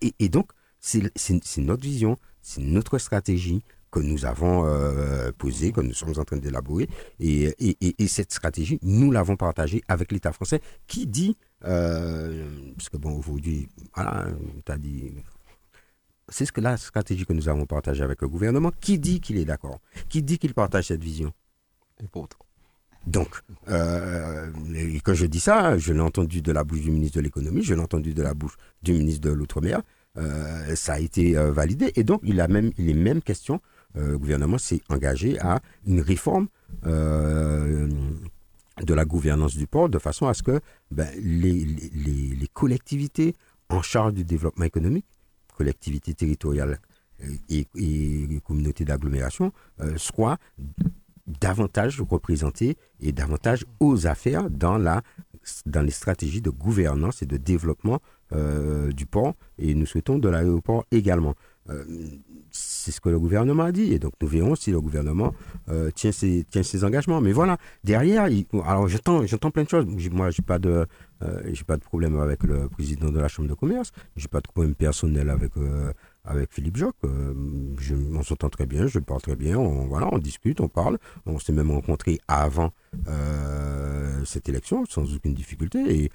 et, 0.00 0.28
donc, 0.28 0.50
c'est 0.80 1.58
notre 1.58 1.82
vision, 1.82 2.16
c'est 2.42 2.60
notre 2.60 2.98
stratégie 2.98 3.62
que 3.90 4.00
nous 4.00 4.26
avons 4.26 4.66
euh, 4.66 5.32
posée, 5.38 5.72
que 5.72 5.80
nous 5.80 5.94
sommes 5.94 6.18
en 6.18 6.24
train 6.24 6.36
d'élaborer. 6.36 6.88
Et, 7.18 7.54
cette 8.06 8.32
stratégie, 8.32 8.78
nous 8.82 9.10
l'avons 9.10 9.36
partagée 9.36 9.82
avec 9.88 10.12
l'État 10.12 10.32
français 10.32 10.60
qui 10.86 11.06
dit, 11.06 11.36
euh, 11.64 12.46
parce 12.76 12.90
que 12.90 12.98
bon, 12.98 13.18
aujourd'hui, 13.18 13.68
voilà, 13.94 14.26
tu 14.64 14.72
as 14.72 14.78
dit 14.78 15.12
c'est 16.28 16.44
ce 16.46 16.52
que 16.52 16.60
la 16.60 16.76
stratégie 16.76 17.24
que 17.26 17.32
nous 17.32 17.48
avons 17.48 17.66
partagée 17.66 18.02
avec 18.02 18.20
le 18.22 18.28
gouvernement. 18.28 18.72
Qui 18.80 18.98
dit 18.98 19.20
qu'il 19.20 19.38
est 19.38 19.44
d'accord? 19.44 19.80
Qui 20.08 20.22
dit 20.22 20.38
qu'il 20.38 20.54
partage 20.54 20.86
cette 20.88 21.02
vision? 21.02 21.32
Et 22.02 22.06
pourtant. 22.06 22.38
Donc, 23.06 23.42
euh, 23.68 24.50
quand 25.02 25.14
je 25.14 25.26
dis 25.26 25.40
ça, 25.40 25.78
je 25.78 25.92
l'ai 25.92 26.00
entendu 26.00 26.42
de 26.42 26.52
la 26.52 26.64
bouche 26.64 26.82
du 26.82 26.90
ministre 26.90 27.16
de 27.16 27.22
l'économie, 27.22 27.62
je 27.62 27.74
l'ai 27.74 27.80
entendu 27.80 28.12
de 28.12 28.22
la 28.22 28.34
bouche 28.34 28.56
du 28.82 28.92
ministre 28.92 29.22
de 29.22 29.30
l'outre-mer. 29.30 29.80
Euh, 30.18 30.74
ça 30.74 30.94
a 30.94 30.98
été 30.98 31.36
euh, 31.36 31.52
validé 31.52 31.92
et 31.94 32.02
donc 32.02 32.20
il 32.24 32.40
a 32.40 32.48
même 32.48 32.72
il 32.76 32.90
est 32.90 32.94
même 32.94 33.22
question. 33.22 33.60
le 33.94 34.18
gouvernement 34.18 34.58
s'est 34.58 34.80
engagé 34.88 35.38
à 35.38 35.60
une 35.86 36.00
réforme 36.00 36.48
de 36.82 37.88
la 38.94 39.04
gouvernance 39.04 39.56
du 39.56 39.66
port 39.66 39.88
de 39.88 39.98
façon 39.98 40.26
à 40.26 40.34
ce 40.34 40.42
que 40.42 40.60
ben, 40.90 41.08
les, 41.16 41.64
les, 41.94 42.34
les 42.40 42.48
collectivités 42.52 43.34
en 43.68 43.80
charge 43.82 44.12
du 44.14 44.24
développement 44.24 44.64
économique 44.64 45.06
collectivités 45.58 46.14
territoriales 46.14 46.78
euh, 47.24 47.26
et, 47.50 47.66
communautés 48.46 48.84
d'agglomération 48.84 49.52
euh, 49.80 49.98
soient 49.98 50.38
davantage 51.26 52.00
représentées 52.00 52.76
et 53.00 53.12
davantage 53.12 53.66
aux 53.80 54.06
affaires 54.06 54.48
dans, 54.48 54.78
la, 54.78 55.02
dans 55.66 55.82
les 55.82 55.90
stratégies 55.90 56.40
de 56.40 56.50
gouvernance 56.50 57.22
et 57.22 57.26
de 57.26 57.36
développement 57.36 57.98
euh, 58.32 58.92
du 58.92 59.04
port 59.04 59.34
et 59.58 59.74
nous 59.74 59.84
souhaitons 59.84 60.18
de 60.18 60.28
l'aéroport 60.28 60.86
également. 60.92 61.34
C'est 62.50 62.90
ce 62.90 63.00
que 63.00 63.08
le 63.08 63.18
gouvernement 63.18 63.64
a 63.64 63.72
dit 63.72 63.92
et 63.92 63.98
donc 63.98 64.14
nous 64.22 64.28
verrons 64.28 64.54
si 64.54 64.70
le 64.70 64.80
gouvernement 64.80 65.34
tient, 65.94 66.12
ses, 66.12 66.44
tient 66.44 66.62
ses 66.62 66.84
engagements. 66.84 67.20
Mais 67.20 67.32
voilà, 67.32 67.58
derrière, 67.84 68.28
alors 68.64 68.88
j'entends, 68.88 69.26
j'entends 69.26 69.50
plein 69.50 69.64
de 69.64 69.68
choses. 69.68 69.86
Moi, 70.10 70.30
j'ai 70.30 70.42
pas 70.42 70.58
euh, 71.22 71.52
pas 71.66 71.76
de 71.76 71.82
problème 71.82 72.18
avec 72.18 72.44
le 72.44 72.68
président 72.68 73.10
de 73.10 73.18
la 73.18 73.28
Chambre 73.28 73.48
de 73.48 73.54
commerce. 73.54 73.92
J'ai 74.16 74.28
pas 74.28 74.40
de 74.40 74.48
problème 74.48 74.74
personnel 74.74 75.30
avec 75.30 75.56
euh, 75.56 75.92
avec 76.28 76.52
Philippe 76.52 76.76
Joc. 76.76 76.94
Euh, 77.04 77.34
on 78.14 78.22
s'entend 78.22 78.50
très 78.50 78.66
bien, 78.66 78.86
je 78.86 78.98
parle 78.98 79.22
très 79.22 79.36
bien. 79.36 79.58
On, 79.58 79.86
voilà, 79.86 80.08
on 80.12 80.18
discute, 80.18 80.60
on 80.60 80.68
parle. 80.68 80.98
On 81.26 81.38
s'est 81.38 81.52
même 81.52 81.70
rencontré 81.70 82.20
avant 82.28 82.72
cette 84.24 84.48
élection 84.48 84.84
sans 84.86 85.14
aucune 85.14 85.34
difficulté. 85.34 86.04
Et 86.04 86.10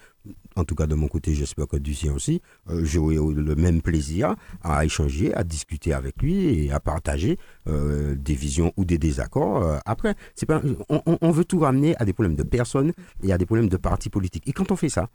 en 0.56 0.64
tout 0.66 0.76
cas 0.76 0.86
de 0.86 0.96
mon 0.96 1.08
côté, 1.08 1.34
j'espère 1.34 1.68
que 1.68 1.78
du 1.78 1.94
sien 1.94 2.14
aussi, 2.14 2.42
j'aurai 2.68 3.16
le 3.16 3.56
même 3.56 3.82
plaisir 3.82 4.36
à 4.62 4.86
échanger, 4.86 5.34
à 5.34 5.44
discuter 5.44 5.94
avec 5.94 6.22
lui 6.22 6.66
et 6.66 6.72
à 6.72 6.80
partager 6.80 7.38
des 7.66 8.36
visions 8.36 8.72
ou 8.78 8.86
des 8.86 8.98
désaccords. 8.98 9.80
après, 9.86 10.16
c'est 10.36 10.46
pas, 10.46 10.62
on, 10.90 11.02
on, 11.22 11.32
veut 11.32 11.46
tout 11.46 11.60
ramener 11.60 11.96
à 11.98 12.06
des 12.06 12.14
problèmes 12.14 12.36
de 12.36 12.44
personnes 12.44 12.94
et 13.24 13.34
à 13.34 13.38
des 13.38 13.46
problèmes 13.46 13.70
de 13.70 13.78
partis 13.78 14.10
politiques. 14.10 14.48
Et 14.48 14.54
quand 14.54 14.72
on 14.72 14.76
fait 14.76 14.90
ça, 14.90 15.10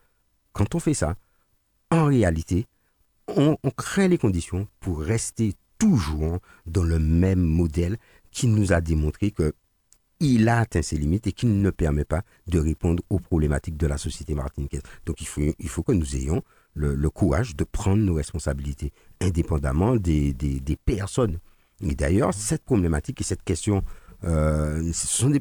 quand 0.52 0.74
on 0.74 0.80
fait 0.80 0.94
ça, 0.94 1.14
en 1.90 2.04
réalité, 2.04 2.66
on, 3.36 3.56
crée 3.76 4.08
les 4.08 4.18
conditions 4.18 4.68
pour 4.80 5.00
rester 5.00 5.54
toujours 5.78 6.38
dans 6.66 6.82
le 6.82 6.98
même 6.98 7.40
modèle 7.40 7.96
qui 8.30 8.46
nous 8.46 8.72
a 8.72 8.80
démontré 8.80 9.30
que 9.30 9.52
il 10.20 10.48
a 10.48 10.58
atteint 10.58 10.82
ses 10.82 10.96
limites 10.96 11.28
et 11.28 11.32
qu'il 11.32 11.62
ne 11.62 11.70
permet 11.70 12.04
pas 12.04 12.22
de 12.48 12.58
répondre 12.58 13.02
aux 13.08 13.20
problématiques 13.20 13.76
de 13.76 13.86
la 13.86 13.98
société 13.98 14.34
martiniquaise. 14.34 14.82
Donc 15.06 15.20
il 15.20 15.28
faut, 15.28 15.42
il 15.58 15.68
faut 15.68 15.84
que 15.84 15.92
nous 15.92 16.16
ayons 16.16 16.42
le, 16.74 17.10
courage 17.10 17.54
de 17.54 17.64
prendre 17.64 18.02
nos 18.02 18.14
responsabilités, 18.14 18.92
indépendamment 19.20 19.96
des, 19.96 20.32
des, 20.32 20.76
personnes. 20.76 21.38
Et 21.80 21.94
d'ailleurs, 21.94 22.34
cette 22.34 22.64
problématique 22.64 23.20
et 23.20 23.24
cette 23.24 23.44
question, 23.44 23.82
euh, 24.24 24.90
ce 24.92 25.06
sont 25.06 25.30
des, 25.30 25.40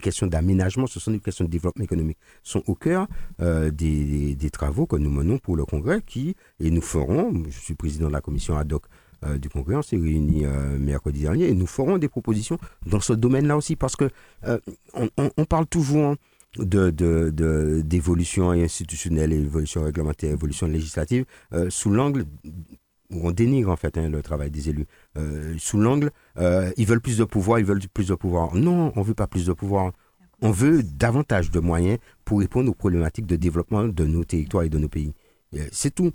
questions 0.00 0.26
d'aménagement, 0.26 0.86
ce 0.86 0.98
sont 0.98 1.10
des 1.10 1.20
questions 1.20 1.44
de 1.44 1.50
développement 1.50 1.84
économique, 1.84 2.18
sont 2.42 2.62
au 2.66 2.74
cœur 2.74 3.06
euh, 3.40 3.70
des, 3.70 4.36
travaux 4.52 4.86
que 4.86 4.96
nous 4.96 5.10
menons 5.10 5.38
pour 5.38 5.56
le 5.56 5.64
Congrès, 5.64 6.00
qui, 6.04 6.34
et 6.60 6.70
nous 6.70 6.80
ferons, 6.80 7.44
je 7.48 7.58
suis 7.58 7.74
président 7.74 8.08
de 8.08 8.12
la 8.12 8.20
commission 8.20 8.56
ad 8.56 8.72
hoc 8.72 8.84
euh, 9.24 9.38
du 9.38 9.48
Congrès, 9.48 9.76
on 9.76 9.82
s'est 9.82 9.96
réunis 9.96 10.44
mercredi 10.78 11.22
dernier, 11.22 11.48
et 11.48 11.54
nous 11.54 11.66
ferons 11.66 11.98
des 11.98 12.08
propositions 12.08 12.58
dans 12.86 13.00
ce 13.00 13.12
domaine-là 13.12 13.56
aussi, 13.56 13.76
parce 13.76 13.96
que 13.96 14.10
on, 14.94 15.44
parle 15.44 15.66
toujours 15.66 16.16
de, 16.58 16.90
d'évolution 17.80 18.50
institutionnelle, 18.50 19.32
évolution 19.32 19.84
réglementaire, 19.84 20.32
évolution 20.32 20.66
législative, 20.66 21.24
sous 21.68 21.90
l'angle 21.90 22.24
où 23.10 23.28
on 23.28 23.30
dénigre 23.30 23.70
en 23.70 23.76
fait 23.76 23.96
hein, 23.98 24.08
le 24.08 24.22
travail 24.22 24.50
des 24.50 24.68
élus, 24.68 24.86
sous 25.58 25.78
l'angle 25.78 26.10
euh, 26.38 26.70
ils 26.76 26.86
veulent 26.86 27.00
plus 27.00 27.18
de 27.18 27.24
pouvoir, 27.24 27.58
ils 27.58 27.64
veulent 27.64 27.80
plus 27.92 28.08
de 28.08 28.14
pouvoir. 28.14 28.54
Non, 28.54 28.92
on 28.96 29.02
veut 29.02 29.14
pas 29.14 29.26
plus 29.26 29.46
de 29.46 29.52
pouvoir. 29.52 29.92
On 30.42 30.50
veut 30.50 30.82
davantage 30.82 31.50
de 31.50 31.60
moyens 31.60 31.98
pour 32.24 32.40
répondre 32.40 32.70
aux 32.70 32.74
problématiques 32.74 33.26
de 33.26 33.36
développement 33.36 33.84
de 33.84 34.04
nos 34.04 34.24
territoires 34.24 34.64
et 34.64 34.68
de 34.68 34.78
nos 34.78 34.88
pays. 34.88 35.14
C'est 35.72 35.94
tout. 35.94 36.12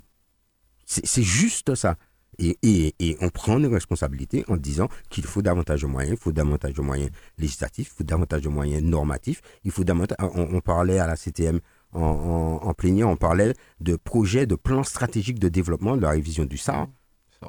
C'est 0.84 1.22
juste 1.22 1.74
ça. 1.74 1.96
Et, 2.38 3.16
on 3.20 3.28
prend 3.28 3.58
nos 3.58 3.70
responsabilités 3.70 4.44
en 4.48 4.56
disant 4.56 4.88
qu'il 5.10 5.24
faut 5.24 5.42
davantage 5.42 5.82
de 5.82 5.86
moyens, 5.86 6.16
il 6.18 6.22
faut 6.22 6.32
davantage 6.32 6.74
de 6.74 6.80
moyens 6.80 7.10
législatifs, 7.38 7.88
il 7.92 7.96
faut 7.98 8.04
davantage 8.04 8.42
de 8.42 8.48
moyens 8.48 8.82
normatifs, 8.82 9.42
davantage. 9.78 10.16
On, 10.20 10.60
parlait 10.60 10.98
à 10.98 11.06
la 11.06 11.16
CTM 11.16 11.60
en, 11.92 12.60
en, 12.62 12.74
plénière, 12.74 13.08
on 13.08 13.16
parlait 13.16 13.54
de 13.80 13.96
projets, 13.96 14.46
de 14.46 14.54
plans 14.54 14.82
stratégiques 14.82 15.38
de 15.38 15.48
développement 15.48 15.96
de 15.96 16.02
la 16.02 16.10
révision 16.10 16.44
du 16.44 16.56
SAR, 16.56 16.88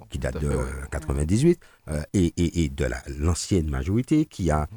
qui 0.10 0.19
date 0.19 0.36
de 0.36 0.47
1998, 0.47 1.60
euh, 1.89 2.01
et, 2.13 2.69
de 2.69 2.86
l'ancienne 3.19 3.69
majorité 3.69 4.25
qui 4.25 4.51
a 4.51 4.67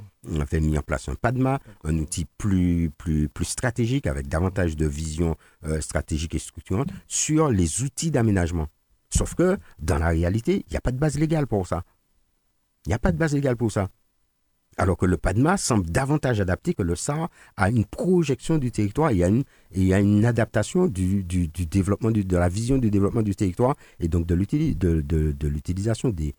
fait 0.46 0.60
mis 0.60 0.76
en 0.78 0.82
place 0.82 1.08
un 1.08 1.14
PADMA, 1.14 1.60
un 1.84 1.98
outil 1.98 2.26
plus, 2.38 2.90
plus, 2.96 3.28
plus 3.28 3.44
stratégique 3.44 4.06
avec 4.06 4.28
davantage 4.28 4.76
de 4.76 4.86
vision 4.86 5.36
euh, 5.64 5.80
stratégique 5.80 6.34
et 6.34 6.38
structurante 6.38 6.88
sur 7.06 7.50
les 7.50 7.82
outils 7.82 8.10
d'aménagement. 8.10 8.68
Sauf 9.10 9.34
que, 9.34 9.58
dans 9.78 9.98
la 9.98 10.08
réalité, 10.08 10.64
il 10.68 10.72
n'y 10.72 10.76
a 10.76 10.80
pas 10.80 10.92
de 10.92 10.98
base 10.98 11.18
légale 11.18 11.46
pour 11.46 11.66
ça. 11.66 11.84
Il 12.84 12.90
n'y 12.90 12.94
a 12.94 12.98
pas 12.98 13.12
de 13.12 13.16
base 13.16 13.34
légale 13.34 13.56
pour 13.56 13.72
ça. 13.72 13.88
Alors 14.76 14.96
que 14.96 15.06
le 15.06 15.16
PADMA 15.16 15.56
semble 15.56 15.86
davantage 15.90 16.40
adapté 16.40 16.74
que 16.74 16.82
le 16.82 16.96
SAR 16.96 17.30
à 17.56 17.70
une 17.70 17.84
projection 17.84 18.58
du 18.58 18.70
territoire 18.70 19.10
et 19.10 19.24
à 19.24 19.28
une, 19.28 19.44
et 19.72 19.94
à 19.94 20.00
une 20.00 20.24
adaptation 20.24 20.86
du, 20.86 21.24
développement, 21.24 22.10
de 22.10 22.36
la 22.36 22.48
vision 22.48 22.76
du 22.76 22.90
développement 22.90 23.22
du 23.22 23.34
territoire 23.34 23.74
et 24.00 24.08
donc 24.08 24.26
de 24.26 24.34
l'utilisation 24.34 26.10
des, 26.10 26.34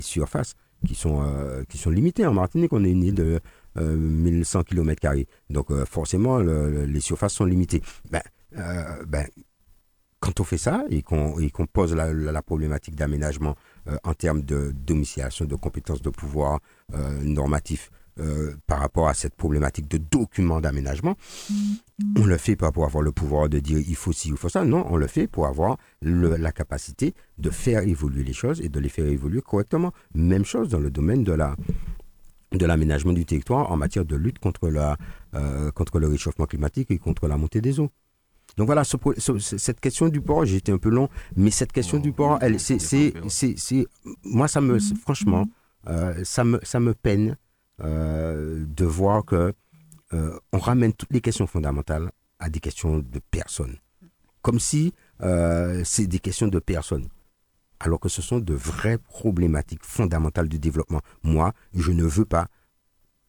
surfaces 0.00 0.54
qui 0.86 0.94
sont, 0.94 1.22
euh, 1.22 1.64
qui 1.68 1.76
sont 1.76 1.90
limitées. 1.90 2.24
En 2.24 2.32
Martinique, 2.32 2.72
on 2.72 2.84
est 2.84 2.90
une 2.90 3.02
île 3.02 3.14
de 3.14 3.40
1100 3.76 4.62
km. 4.64 5.14
Donc 5.50 5.70
euh, 5.70 5.84
forcément, 5.84 6.38
les 6.38 7.00
surfaces 7.00 7.34
sont 7.34 7.44
limitées. 7.44 7.82
Ben, 8.10 8.22
euh, 8.56 9.04
ben, 9.06 9.26
quand 10.20 10.40
on 10.40 10.44
fait 10.44 10.58
ça 10.58 10.84
et 10.90 11.02
qu'on 11.02 11.34
pose 11.72 11.94
la, 11.94 12.42
problématique 12.42 12.96
d'aménagement 12.96 13.50
euh, 13.50 13.54
en 14.04 14.14
termes 14.14 14.42
de 14.42 14.72
domiciliation, 14.72 15.44
de 15.44 15.56
compétences 15.56 16.02
de 16.02 16.10
pouvoir 16.10 16.60
euh, 16.94 17.22
normatif 17.22 17.90
euh, 18.20 18.54
par 18.66 18.80
rapport 18.80 19.08
à 19.08 19.14
cette 19.14 19.34
problématique 19.36 19.88
de 19.88 19.98
document 19.98 20.60
d'aménagement, 20.60 21.16
on 22.16 22.26
le 22.26 22.36
fait 22.36 22.56
pas 22.56 22.72
pour 22.72 22.84
avoir 22.84 23.02
le 23.02 23.12
pouvoir 23.12 23.48
de 23.48 23.60
dire 23.60 23.78
il 23.78 23.94
faut 23.94 24.12
ci, 24.12 24.28
il 24.28 24.36
faut 24.36 24.48
ça. 24.48 24.64
Non, 24.64 24.86
on 24.90 24.96
le 24.96 25.06
fait 25.06 25.28
pour 25.28 25.46
avoir 25.46 25.76
la 26.02 26.50
capacité 26.50 27.14
de 27.38 27.50
faire 27.50 27.82
évoluer 27.82 28.24
les 28.24 28.32
choses 28.32 28.60
et 28.60 28.68
de 28.68 28.80
les 28.80 28.88
faire 28.88 29.06
évoluer 29.06 29.40
correctement. 29.40 29.92
Même 30.14 30.44
chose 30.44 30.68
dans 30.68 30.80
le 30.80 30.90
domaine 30.90 31.22
de 31.22 31.32
la 31.32 31.54
de 32.50 32.64
l'aménagement 32.64 33.12
du 33.12 33.26
territoire 33.26 33.70
en 33.70 33.76
matière 33.76 34.06
de 34.06 34.16
lutte 34.16 34.38
contre, 34.38 34.70
la, 34.70 34.96
contre 35.74 35.98
le 35.98 36.08
réchauffement 36.08 36.46
climatique 36.46 36.90
et 36.90 36.98
contre 36.98 37.28
la 37.28 37.36
montée 37.36 37.60
des 37.60 37.78
eaux. 37.78 37.90
Donc 38.58 38.66
voilà, 38.66 38.82
cette 38.82 39.78
question 39.78 40.08
du 40.08 40.20
port, 40.20 40.44
j'ai 40.44 40.56
été 40.56 40.72
un 40.72 40.78
peu 40.78 40.88
long, 40.88 41.08
mais 41.36 41.52
cette 41.52 41.70
question 41.70 42.00
du 42.00 42.12
port, 42.12 42.38
elle, 42.40 42.58
c'est, 42.58 42.80
c'est, 42.80 43.14
c'est, 43.28 43.86
moi, 44.24 44.48
ça 44.48 44.60
me, 44.60 44.80
franchement, 45.00 45.46
euh, 45.86 46.24
ça 46.24 46.42
me, 46.42 46.58
ça 46.64 46.80
me 46.80 46.92
peine 46.92 47.36
euh, 47.84 48.66
de 48.66 48.84
voir 48.84 49.24
que 49.24 49.54
euh, 50.12 50.38
on 50.52 50.58
ramène 50.58 50.92
toutes 50.92 51.12
les 51.12 51.20
questions 51.20 51.46
fondamentales 51.46 52.10
à 52.40 52.50
des 52.50 52.58
questions 52.58 52.98
de 52.98 53.20
personnes, 53.30 53.76
comme 54.42 54.58
si 54.58 54.92
c'est 55.84 56.08
des 56.08 56.18
questions 56.18 56.48
de 56.48 56.58
personnes, 56.58 57.06
alors 57.78 58.00
que 58.00 58.08
ce 58.08 58.22
sont 58.22 58.40
de 58.40 58.54
vraies 58.54 58.98
problématiques 58.98 59.84
fondamentales 59.84 60.48
du 60.48 60.58
développement. 60.58 61.00
Moi, 61.22 61.52
je 61.74 61.92
ne 61.92 62.02
veux 62.02 62.24
pas 62.24 62.48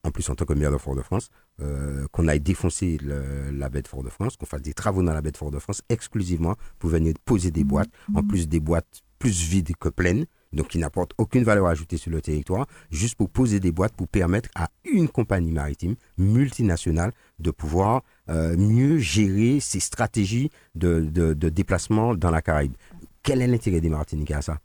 en 0.03 0.11
plus 0.11 0.27
en 0.29 0.35
tant 0.35 0.45
que 0.45 0.53
maire 0.53 0.71
de 0.71 0.77
Fort-de-France, 0.77 1.29
euh, 1.61 2.07
qu'on 2.11 2.27
aille 2.27 2.39
défoncer 2.39 2.97
la 3.03 3.69
baie 3.69 3.81
de 3.81 3.87
Fort-de-France, 3.87 4.37
qu'on 4.37 4.45
fasse 4.45 4.61
des 4.61 4.73
travaux 4.73 5.03
dans 5.03 5.13
la 5.13 5.21
baie 5.21 5.31
de 5.31 5.37
Fort-de-France 5.37 5.81
exclusivement 5.89 6.55
pour 6.79 6.89
venir 6.89 7.13
poser 7.25 7.51
des 7.51 7.63
boîtes, 7.63 7.89
en 8.13 8.23
plus 8.23 8.47
des 8.47 8.59
boîtes 8.59 9.01
plus 9.19 9.43
vides 9.43 9.75
que 9.77 9.89
pleines, 9.89 10.25
donc 10.53 10.69
qui 10.69 10.79
n'apportent 10.79 11.13
aucune 11.17 11.43
valeur 11.43 11.67
ajoutée 11.67 11.97
sur 11.97 12.09
le 12.09 12.21
territoire, 12.21 12.65
juste 12.89 13.15
pour 13.15 13.29
poser 13.29 13.59
des 13.59 13.71
boîtes 13.71 13.93
pour 13.93 14.07
permettre 14.07 14.49
à 14.55 14.69
une 14.85 15.07
compagnie 15.07 15.51
maritime 15.51 15.95
multinationale 16.17 17.11
de 17.37 17.51
pouvoir 17.51 18.03
euh, 18.29 18.57
mieux 18.57 18.97
gérer 18.97 19.59
ses 19.59 19.79
stratégies 19.79 20.49
de, 20.75 21.01
de 21.01 21.49
déplacement 21.49 22.15
dans 22.15 22.31
la 22.31 22.41
Caraïbe. 22.41 22.73
Quel 23.21 23.41
est 23.41 23.47
l'intérêt 23.47 23.81
des 23.81 23.89
Martiniquais 23.89 24.35
à 24.35 24.41
ça? 24.41 24.59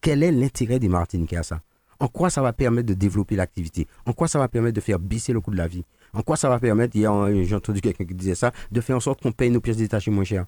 Quel 0.00 0.22
est 0.22 0.30
l'intérêt 0.30 0.78
des 0.78 0.88
Martiniquais 0.88 1.38
à 1.38 1.42
ça? 1.42 1.62
En 1.98 2.08
quoi 2.08 2.28
ça 2.28 2.42
va 2.42 2.52
permettre 2.52 2.88
de 2.88 2.94
développer 2.94 3.36
l'activité? 3.36 3.88
En 4.04 4.12
quoi 4.12 4.28
ça 4.28 4.38
va 4.38 4.48
permettre 4.48 4.74
de 4.74 4.80
faire 4.82 4.98
baisser 4.98 5.32
le 5.32 5.40
coût 5.40 5.50
de 5.50 5.56
la 5.56 5.66
vie? 5.66 5.84
En 6.16 6.22
quoi 6.22 6.36
ça 6.36 6.48
va 6.48 6.58
permettre, 6.58 6.96
hier 6.96 7.12
j'ai 7.44 7.54
entendu 7.54 7.82
quelqu'un 7.82 8.06
qui 8.06 8.14
disait 8.14 8.34
ça, 8.34 8.50
de 8.72 8.80
faire 8.80 8.96
en 8.96 9.00
sorte 9.00 9.20
qu'on 9.22 9.32
paye 9.32 9.50
nos 9.50 9.60
pièces 9.60 9.76
détachées 9.76 10.10
moins 10.10 10.24
cher 10.24 10.46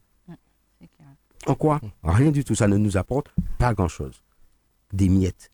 En 1.46 1.54
quoi 1.54 1.78
Rien 2.02 2.30
du 2.30 2.42
tout, 2.42 2.54
ça 2.54 2.66
ne 2.68 2.78
nous 2.78 2.96
apporte 2.96 3.30
pas 3.58 3.74
grand-chose. 3.74 4.22
Des 4.94 5.10
miettes. 5.10 5.50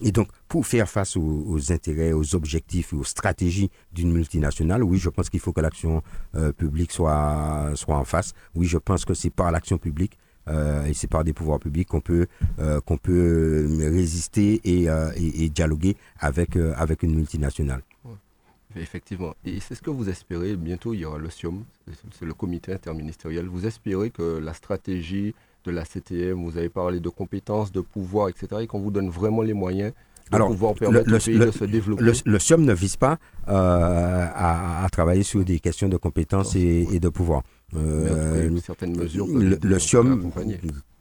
Et 0.00 0.12
donc, 0.12 0.28
pour 0.46 0.66
faire 0.66 0.88
face 0.88 1.16
aux, 1.16 1.72
intérêts, 1.72 2.12
aux 2.12 2.34
objectifs 2.36 2.92
et 2.92 2.96
aux 2.96 3.04
stratégies 3.04 3.70
d'une 3.92 4.12
multinationale, 4.12 4.84
oui, 4.84 4.98
je 4.98 5.08
pense 5.08 5.30
qu'il 5.30 5.40
faut 5.40 5.52
que 5.52 5.60
l'action 5.60 6.02
euh, 6.36 6.52
publique 6.52 6.92
soit, 6.92 7.72
soit 7.74 7.96
en 7.96 8.04
face. 8.04 8.34
Oui, 8.54 8.66
je 8.66 8.78
pense 8.78 9.04
que 9.04 9.14
c'est 9.14 9.30
par 9.30 9.50
l'action 9.50 9.78
publique 9.78 10.16
euh, 10.48 10.84
et 10.84 10.94
c'est 10.94 11.06
par 11.06 11.24
des 11.24 11.32
pouvoirs 11.32 11.58
publics 11.58 11.88
qu'on 11.88 12.00
peut 12.00 12.26
euh, 12.58 12.80
qu'on 12.80 12.98
peut 12.98 13.66
résister 13.80 14.60
et, 14.64 14.90
euh, 14.90 15.10
et, 15.16 15.48
dialoguer 15.48 15.96
avec 16.18 16.56
avec 16.56 17.02
une 17.02 17.14
multinationale. 17.14 17.82
Effectivement. 18.76 19.34
Et 19.44 19.60
c'est 19.60 19.74
ce 19.74 19.82
que 19.82 19.90
vous 19.90 20.08
espérez. 20.08 20.56
Bientôt, 20.56 20.94
il 20.94 21.00
y 21.00 21.04
aura 21.04 21.18
le 21.18 21.30
SIOM, 21.30 21.64
c'est 22.12 22.24
le 22.24 22.34
comité 22.34 22.72
interministériel. 22.72 23.46
Vous 23.46 23.66
espérez 23.66 24.10
que 24.10 24.38
la 24.38 24.54
stratégie 24.54 25.34
de 25.64 25.70
la 25.70 25.84
CTM, 25.84 26.44
vous 26.44 26.58
avez 26.58 26.68
parlé 26.68 27.00
de 27.00 27.08
compétences, 27.08 27.72
de 27.72 27.80
pouvoir, 27.80 28.28
etc., 28.28 28.62
et 28.62 28.66
qu'on 28.66 28.80
vous 28.80 28.90
donne 28.90 29.08
vraiment 29.08 29.42
les 29.42 29.54
moyens 29.54 29.92
de 30.32 30.38
pouvoir 30.38 30.74
permettre 30.74 31.08
le, 31.08 31.16
au 31.16 31.20
pays 31.20 31.38
de 31.38 31.50
se 31.50 31.64
développer. 31.64 32.04
Le, 32.24 32.38
SIOM 32.38 32.64
ne 32.64 32.72
vise 32.72 32.96
pas 32.96 33.18
à, 33.46 34.84
à, 34.84 34.88
travailler 34.88 35.22
sur 35.22 35.44
des 35.44 35.60
questions 35.60 35.88
de 35.88 35.96
compétences 35.96 36.56
et, 36.56 36.86
et, 36.90 37.00
de 37.00 37.08
pouvoir. 37.08 37.42
Euh, 37.76 38.50
certaines 38.64 38.96
mesures 38.96 39.26
le, 39.26 39.58
le 39.62 39.78
SIOM, 39.78 40.30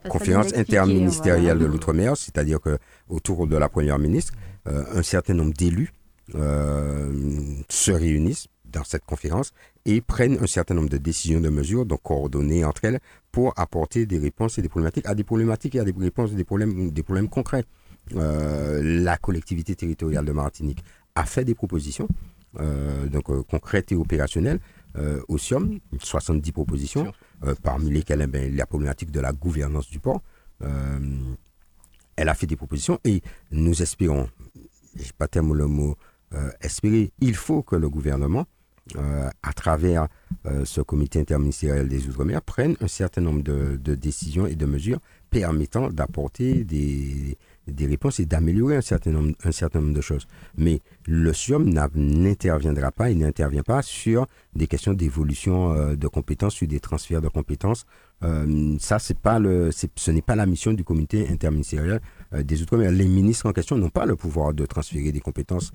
conférence 0.09 0.53
interministérielle 0.55 1.59
de 1.59 1.65
l'outre-mer, 1.65 2.17
c'est-à-dire 2.17 2.59
que 2.59 2.77
autour 3.09 3.47
de 3.47 3.55
la 3.55 3.69
première 3.69 3.99
ministre, 3.99 4.33
euh, 4.67 4.83
un 4.93 5.03
certain 5.03 5.33
nombre 5.33 5.53
d'élus 5.53 5.89
euh, 5.89 6.02
se 6.31 7.91
réunissent 7.91 8.47
dans 8.65 8.83
cette 8.83 9.05
conférence 9.05 9.53
et 9.85 10.01
prennent 10.01 10.37
un 10.41 10.47
certain 10.47 10.73
nombre 10.73 10.89
de 10.89 10.97
décisions, 10.97 11.41
de 11.41 11.49
mesures, 11.49 11.85
donc 11.85 12.01
coordonnées 12.01 12.65
entre 12.65 12.85
elles, 12.85 12.99
pour 13.31 13.53
apporter 13.57 14.05
des 14.05 14.17
réponses 14.17 14.57
et 14.57 14.61
des 14.61 14.69
problématiques 14.69 15.05
à 15.05 15.15
des 15.15 15.23
problématiques 15.23 15.75
et 15.75 15.79
à 15.79 15.83
des 15.83 15.93
réponses 15.95 16.31
et 16.31 16.35
des 16.35 16.43
problèmes, 16.43 16.91
des 16.91 17.03
problèmes 17.03 17.29
concrets. 17.29 17.65
la 18.11 19.17
collectivité 19.17 19.75
territoriale 19.75 20.25
de 20.25 20.31
Martinique 20.31 20.83
a 21.15 21.25
fait 21.25 21.45
des 21.45 21.55
propositions, 21.55 22.07
donc 23.11 23.25
concrètes 23.47 23.91
et 23.91 23.95
opérationnelles, 23.95 24.59
euh, 24.95 25.21
au 25.27 25.39
SIOM, 25.39 25.79
70 25.99 26.51
propositions, 26.51 27.11
euh, 27.43 27.55
parmi 27.63 27.89
lesquelles 27.89 28.21
eh 28.21 28.27
ben, 28.27 28.55
la 28.55 28.67
problématique 28.67 29.09
de 29.09 29.19
la 29.19 29.31
gouvernance 29.31 29.89
du 29.89 29.99
port. 29.99 30.21
Euh, 30.61 30.99
elle 32.15 32.29
a 32.29 32.35
fait 32.35 32.45
des 32.45 32.55
propositions 32.55 32.99
et 33.03 33.23
nous 33.49 33.81
espérons, 33.81 34.29
je 34.95 35.11
pas 35.17 35.27
tellement 35.27 35.55
le 35.55 35.65
mot 35.65 35.97
espérer, 36.61 37.11
il 37.19 37.35
faut 37.35 37.63
que 37.63 37.75
le 37.75 37.89
gouvernement, 37.89 38.45
à 38.95 39.53
travers 39.53 40.07
ce 40.65 40.81
comité 40.81 41.19
interministériel 41.19 41.87
des 41.87 42.07
Outre-mer, 42.07 42.41
prenne 42.41 42.75
un 42.81 42.87
certain 42.87 43.21
nombre 43.21 43.43
de, 43.43 43.95
décisions 43.95 44.45
et 44.45 44.55
de 44.55 44.65
mesures 44.65 44.99
permettant 45.29 45.89
d'apporter 45.89 46.63
des, 46.63 47.37
des 47.67 47.85
réponses 47.85 48.19
et 48.19 48.25
d'améliorer 48.25 48.75
un 48.77 48.81
certain 48.81 49.11
nombre, 49.11 49.33
un 49.43 49.51
certain 49.51 49.79
nombre 49.79 49.93
de 49.93 50.01
choses. 50.01 50.27
Mais 50.57 50.81
le 51.07 51.33
SIOM 51.33 51.69
n'interviendra 51.95 52.91
pas, 52.91 53.09
il 53.09 53.19
n'intervient 53.19 53.63
pas 53.63 53.81
sur 53.81 54.27
des 54.55 54.67
questions 54.67 54.93
d'évolution 54.93 55.73
euh, 55.73 55.95
de 55.95 56.07
compétences, 56.07 56.55
sur 56.55 56.67
des 56.67 56.79
transferts 56.79 57.21
de 57.21 57.29
compétences. 57.29 57.85
Euh, 58.23 58.77
ça, 58.79 58.97
pas 59.21 59.39
le, 59.39 59.69
ce 59.71 60.11
n'est 60.11 60.21
pas 60.21 60.35
la 60.35 60.45
mission 60.45 60.73
du 60.73 60.83
comité 60.83 61.27
interministériel 61.29 61.91
euh, 61.93 61.99
des 62.41 62.61
Outre-mer. 62.61 62.91
Les 62.91 63.07
ministres 63.07 63.47
en 63.47 63.53
question 63.53 63.77
n'ont 63.77 63.89
pas 63.89 64.05
le 64.05 64.15
pouvoir 64.15 64.53
de 64.53 64.65
transférer 64.65 65.11
des 65.11 65.19
compétences, 65.19 65.71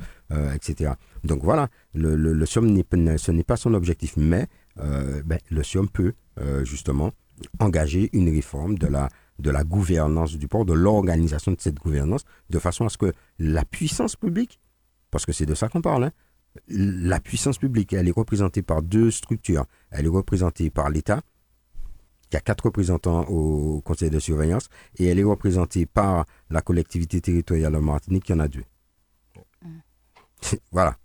etc. 0.55 0.93
Donc 1.25 1.43
voilà, 1.43 1.69
le, 1.95 2.17
le, 2.17 2.47
ce 2.47 3.31
n'est 3.31 3.45
pas 3.45 3.57
son 3.57 3.75
objectif, 3.75 4.17
mais 4.17 4.49
ben, 4.77 5.39
le 5.51 5.63
SIOM 5.63 5.89
peut 5.89 6.15
justement 6.65 7.13
engager 7.61 8.11
une 8.13 8.29
réforme 8.29 8.79
de 8.79 8.87
la 8.87 9.09
de 9.39 9.51
la 9.51 9.65
gouvernance 9.65 10.37
du 10.37 10.49
port, 10.49 10.65
de 10.65 10.73
l'organisation 10.73 11.53
de 11.53 11.61
cette 11.61 11.77
gouvernance, 11.77 12.25
de 12.51 12.59
façon 12.59 12.87
à 12.87 12.89
ce 12.89 12.99
que 12.99 13.13
la 13.39 13.65
puissance 13.65 14.17
publique, 14.17 14.61
parce 15.11 15.27
que 15.27 15.33
c'est 15.33 15.47
de 15.47 15.55
ça 15.55 15.69
qu'on 15.69 15.81
parle, 15.81 16.05
hein, 16.05 16.13
la 16.69 17.21
puissance 17.21 17.59
publique, 17.59 17.93
elle 17.93 18.09
est 18.09 18.13
représentée 18.17 18.63
par 18.63 18.83
deux 18.83 19.11
structures. 19.11 19.67
Elle 19.91 20.07
est 20.07 20.11
représentée 20.11 20.71
par 20.71 20.91
l'État, 20.91 21.21
qui 22.31 22.37
a 22.37 22.41
quatre 22.41 22.67
représentants 22.67 23.23
au 23.25 23.81
conseil 23.81 24.11
de 24.11 24.19
surveillance, 24.19 24.69
et 24.99 25.07
elle 25.07 25.19
est 25.19 25.25
représentée 25.25 25.87
par 25.87 26.27
la 26.51 26.61
collectivité 26.61 27.21
territoriale 27.21 27.73
de 27.73 27.79
Martinique, 27.79 28.25
qui 28.25 28.33
en 28.33 28.41
a 28.41 28.49
deux. 28.49 28.65
voilà. 30.73 30.97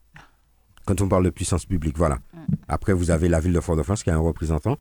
Quand 0.86 1.00
on 1.02 1.08
parle 1.08 1.24
de 1.24 1.30
puissance 1.30 1.66
publique, 1.66 1.98
voilà. 1.98 2.20
Après, 2.68 2.94
vous 2.94 3.10
avez 3.10 3.30
la 3.30 3.40
ville 3.40 3.54
de 3.54 3.62
Fort-de-France 3.62 4.04
qui 4.04 4.10
a 4.10 4.16
un 4.16 4.20
représentant, 4.20 4.78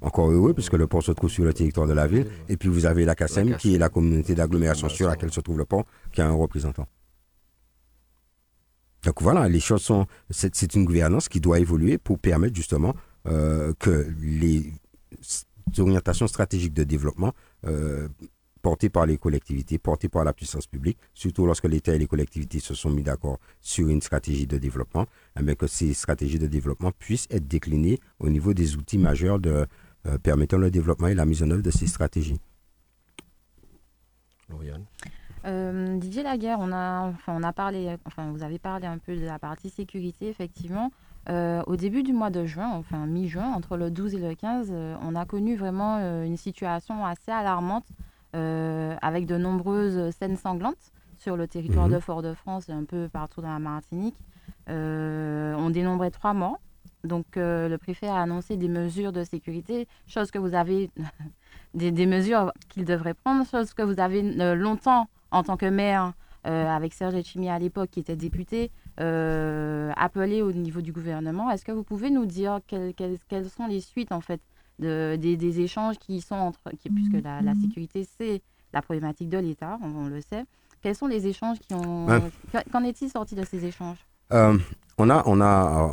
encore 0.00 0.30
heureux, 0.30 0.54
puisque 0.54 0.74
le 0.74 0.86
port 0.86 1.02
se 1.02 1.12
trouve 1.12 1.30
sur 1.30 1.44
le 1.44 1.52
territoire 1.52 1.86
de 1.86 1.92
la 1.92 2.06
ville. 2.06 2.26
Et 2.48 2.56
puis 2.56 2.68
vous 2.68 2.86
avez 2.86 3.04
la 3.04 3.14
CASEM, 3.14 3.56
qui 3.56 3.74
est 3.74 3.78
la 3.78 3.88
communauté 3.88 4.34
d'agglomération 4.34 4.88
sur 4.88 5.08
laquelle 5.08 5.32
se 5.32 5.40
trouve 5.40 5.58
le 5.58 5.64
port, 5.64 5.84
qui 6.12 6.20
a 6.20 6.28
un 6.28 6.32
représentant. 6.32 6.86
Donc 9.04 9.20
voilà, 9.20 9.48
les 9.48 9.60
choses 9.60 9.82
sont. 9.82 10.06
C'est 10.30 10.74
une 10.74 10.84
gouvernance 10.86 11.28
qui 11.28 11.40
doit 11.40 11.58
évoluer 11.60 11.98
pour 11.98 12.18
permettre 12.18 12.56
justement 12.56 12.94
euh, 13.26 13.74
que 13.78 14.06
les 14.20 14.72
orientations 15.78 16.26
stratégiques 16.26 16.74
de 16.74 16.84
développement 16.84 17.32
euh, 17.66 18.08
portées 18.62 18.88
par 18.88 19.04
les 19.04 19.18
collectivités, 19.18 19.78
portées 19.78 20.08
par 20.08 20.24
la 20.24 20.32
puissance 20.32 20.66
publique, 20.66 20.98
surtout 21.12 21.44
lorsque 21.44 21.66
l'État 21.66 21.94
et 21.94 21.98
les 21.98 22.06
collectivités 22.06 22.60
se 22.60 22.74
sont 22.74 22.90
mis 22.90 23.02
d'accord 23.02 23.38
sur 23.60 23.88
une 23.88 24.00
stratégie 24.00 24.46
de 24.46 24.56
développement, 24.56 25.06
eh 25.38 25.54
que 25.54 25.66
ces 25.66 25.92
stratégies 25.92 26.38
de 26.38 26.46
développement 26.46 26.90
puissent 26.98 27.26
être 27.30 27.46
déclinées 27.46 28.00
au 28.18 28.30
niveau 28.30 28.54
des 28.54 28.76
outils 28.76 28.98
majeurs 28.98 29.38
de, 29.38 29.66
euh, 30.06 30.18
permettant 30.18 30.56
le 30.56 30.70
développement 30.70 31.08
et 31.08 31.14
la 31.14 31.26
mise 31.26 31.42
en 31.42 31.50
œuvre 31.50 31.62
de 31.62 31.70
ces 31.70 31.86
stratégies. 31.86 32.40
Euh, 35.46 35.98
Didier 35.98 36.22
Laguerre, 36.22 36.58
on 36.58 36.72
a, 36.72 37.02
enfin, 37.02 37.34
on 37.36 37.42
a 37.42 37.52
parlé, 37.52 37.96
enfin, 38.06 38.30
vous 38.32 38.42
avez 38.42 38.58
parlé 38.58 38.86
un 38.86 38.98
peu 38.98 39.14
de 39.14 39.26
la 39.26 39.38
partie 39.38 39.68
sécurité, 39.68 40.28
effectivement. 40.28 40.90
Euh, 41.28 41.62
au 41.66 41.76
début 41.76 42.02
du 42.02 42.12
mois 42.12 42.30
de 42.30 42.44
juin, 42.44 42.70
enfin 42.72 43.06
mi-juin, 43.06 43.52
entre 43.52 43.76
le 43.76 43.90
12 43.90 44.14
et 44.14 44.18
le 44.18 44.34
15, 44.34 44.72
on 45.02 45.14
a 45.14 45.24
connu 45.24 45.56
vraiment 45.56 45.98
une 46.22 46.36
situation 46.36 47.04
assez 47.04 47.30
alarmante 47.30 47.86
avec 48.32 49.26
de 49.26 49.36
nombreuses 49.36 50.10
scènes 50.16 50.36
sanglantes 50.36 50.92
sur 51.16 51.36
le 51.36 51.46
territoire 51.46 51.86
mhm. 51.86 51.94
de 51.94 51.98
Fort-de-France 52.00 52.68
et 52.68 52.72
un 52.72 52.84
peu 52.84 53.08
partout 53.08 53.40
dans 53.40 53.52
la 53.52 53.58
Martinique. 53.58 54.16
on 54.68 55.70
dénombrait 55.70 56.10
trois 56.10 56.34
morts 56.34 56.58
donc, 57.04 57.36
euh, 57.36 57.68
le 57.68 57.76
préfet 57.76 58.08
a 58.08 58.16
annoncé 58.16 58.56
des 58.56 58.68
mesures 58.68 59.12
de 59.12 59.22
sécurité, 59.24 59.86
chose 60.06 60.30
que 60.30 60.38
vous 60.38 60.54
avez, 60.54 60.90
des, 61.74 62.06
mesures 62.06 62.52
qu'il 62.70 62.84
devrait 62.84 63.14
prendre, 63.14 63.46
chose 63.46 63.74
que 63.74 63.82
vous 63.82 64.00
avez 64.00 64.22
euh, 64.40 64.54
longtemps, 64.54 65.08
en 65.30 65.42
tant 65.42 65.58
que 65.58 65.66
maire, 65.66 66.14
euh, 66.46 66.66
avec 66.66 66.94
Serge 66.94 67.14
Etchimi 67.14 67.50
à 67.50 67.58
l'époque, 67.58 67.90
qui 67.90 68.00
était 68.00 68.16
député, 68.16 68.70
appelé 68.98 70.42
au 70.42 70.52
niveau 70.52 70.80
du 70.80 70.92
gouvernement. 70.92 71.50
Est-ce 71.50 71.64
que 71.64 71.72
vous 71.72 71.84
pouvez 71.84 72.10
nous 72.10 72.26
dire 72.26 72.60
quelles, 72.66 73.48
sont 73.48 73.66
les 73.66 73.80
suites, 73.80 74.12
en 74.12 74.20
fait, 74.20 74.40
des, 74.78 75.60
échanges 75.60 75.98
qui 75.98 76.20
sont 76.20 76.36
entre, 76.36 76.60
puisque 76.94 77.22
la, 77.22 77.42
la 77.42 77.54
sécurité, 77.54 78.06
c'est 78.18 78.42
la 78.72 78.82
problématique 78.82 79.28
de 79.28 79.38
l'État, 79.38 79.78
on, 79.82 80.08
le 80.08 80.20
sait. 80.20 80.44
Quels 80.82 80.96
sont 80.96 81.06
les 81.06 81.26
échanges 81.26 81.58
qui 81.60 81.72
ont... 81.74 82.06
Qu'en 82.70 82.84
est-il 82.84 83.08
sorti 83.08 83.34
de 83.34 83.44
ces 83.44 83.64
échanges? 83.64 84.04
On 84.30 85.10
a, 85.10 85.22
on 85.26 85.40
a, 85.40 85.92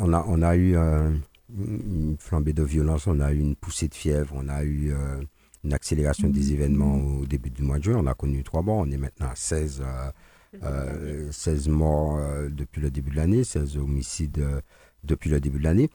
on 0.00 0.12
a, 0.12 0.24
on 0.26 0.42
a 0.42 0.56
eu 0.56 0.76
euh, 0.76 1.10
une 1.56 2.16
flambée 2.18 2.52
de 2.52 2.62
violence, 2.62 3.06
on 3.06 3.20
a 3.20 3.32
eu 3.32 3.38
une 3.38 3.54
poussée 3.54 3.88
de 3.88 3.94
fièvre, 3.94 4.34
on 4.36 4.48
a 4.48 4.64
eu 4.64 4.92
euh, 4.92 5.20
une 5.62 5.72
accélération 5.72 6.28
des 6.28 6.52
événements 6.52 6.96
au 6.96 7.26
début 7.26 7.50
du 7.50 7.62
mois 7.62 7.78
de 7.78 7.84
juin. 7.84 7.96
On 7.98 8.06
a 8.06 8.14
connu 8.14 8.42
trois 8.42 8.62
morts, 8.62 8.78
on 8.78 8.90
est 8.90 8.96
maintenant 8.96 9.28
à 9.28 9.36
16, 9.36 9.82
16 10.52 11.68
euh, 11.68 11.70
morts 11.70 12.20
depuis 12.50 12.80
le 12.80 12.90
début 12.90 13.10
de 13.10 13.16
l'année, 13.16 13.44
16 13.44 13.76
homicides 13.76 14.44
depuis 15.04 15.30
le 15.30 15.40
début 15.40 15.58
de 15.58 15.64
l'année. 15.64 15.90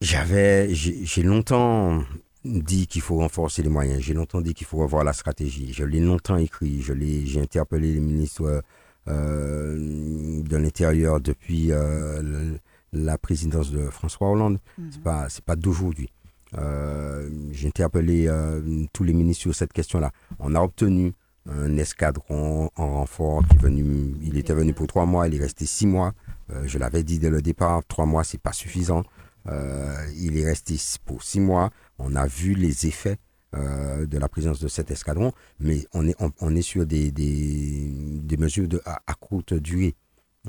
J'avais, 0.00 0.74
j'ai 0.74 1.22
longtemps 1.22 2.02
dit 2.44 2.88
qu'il 2.88 3.02
faut 3.02 3.16
renforcer 3.16 3.62
les 3.62 3.68
moyens, 3.68 4.00
j'ai 4.00 4.14
longtemps 4.14 4.40
dit 4.40 4.52
qu'il 4.54 4.66
faut 4.66 4.78
revoir 4.78 5.04
la 5.04 5.12
stratégie, 5.12 5.72
je 5.72 5.84
l'ai 5.84 6.00
longtemps 6.00 6.36
écrit, 6.36 6.82
je 6.82 6.92
l'ai, 6.92 7.24
j'ai 7.24 7.40
interpellé 7.40 7.92
les 7.92 8.00
ministres 8.00 8.62
euh, 9.08 10.42
de 10.44 10.56
l'intérieur 10.56 11.20
depuis 11.20 11.72
euh, 11.72 12.56
la 12.92 13.18
présidence 13.18 13.72
de 13.72 13.90
François 13.90 14.30
Hollande. 14.30 14.58
Ce 14.76 14.80
n'est 14.80 14.90
C'est 14.92 15.02
pas 15.02 15.28
c'est 15.28 15.44
pas 15.44 15.56
d'aujourd'hui. 15.56 16.12
Euh, 16.56 17.28
j'ai 17.50 17.66
interpellé 17.66 18.30
tous 18.92 19.02
les 19.02 19.12
ministres 19.12 19.42
sur 19.42 19.54
cette 19.54 19.72
question-là. 19.72 20.12
On 20.38 20.54
a 20.54 20.60
obtenu 20.60 21.14
un 21.48 21.76
escadron 21.76 22.70
en 22.76 22.92
renfort 22.94 23.42
qui 23.48 23.56
est 23.56 23.60
venu. 23.60 24.14
Il 24.22 24.38
était 24.38 24.54
venu 24.54 24.72
pour 24.72 24.86
trois 24.86 25.06
mois, 25.06 25.28
il 25.28 25.34
est 25.34 25.42
resté 25.42 25.66
six 25.66 25.86
mois. 25.86 26.12
je 26.64 26.78
l'avais 26.78 27.02
dit 27.02 27.18
dès 27.18 27.30
le 27.30 27.42
départ, 27.42 27.82
trois 27.86 28.06
mois 28.06 28.24
c'est 28.24 28.40
pas 28.40 28.52
suffisant. 28.52 29.02
il 29.46 30.38
est 30.38 30.44
resté 30.44 30.76
pour 31.04 31.22
six 31.22 31.40
mois. 31.40 31.70
On 31.98 32.14
a 32.14 32.26
vu 32.26 32.54
les 32.54 32.86
effets 32.86 33.18
euh, 33.54 34.06
de 34.06 34.16
la 34.16 34.30
présence 34.30 34.60
de 34.60 34.68
cet 34.68 34.90
escadron, 34.90 35.30
mais 35.60 35.86
on 35.92 36.06
est, 36.06 36.62
sur 36.62 36.86
des, 36.86 37.12
mesures 38.38 38.66
de, 38.66 38.80
à, 38.86 39.12
courte 39.12 39.52
durée. 39.52 39.94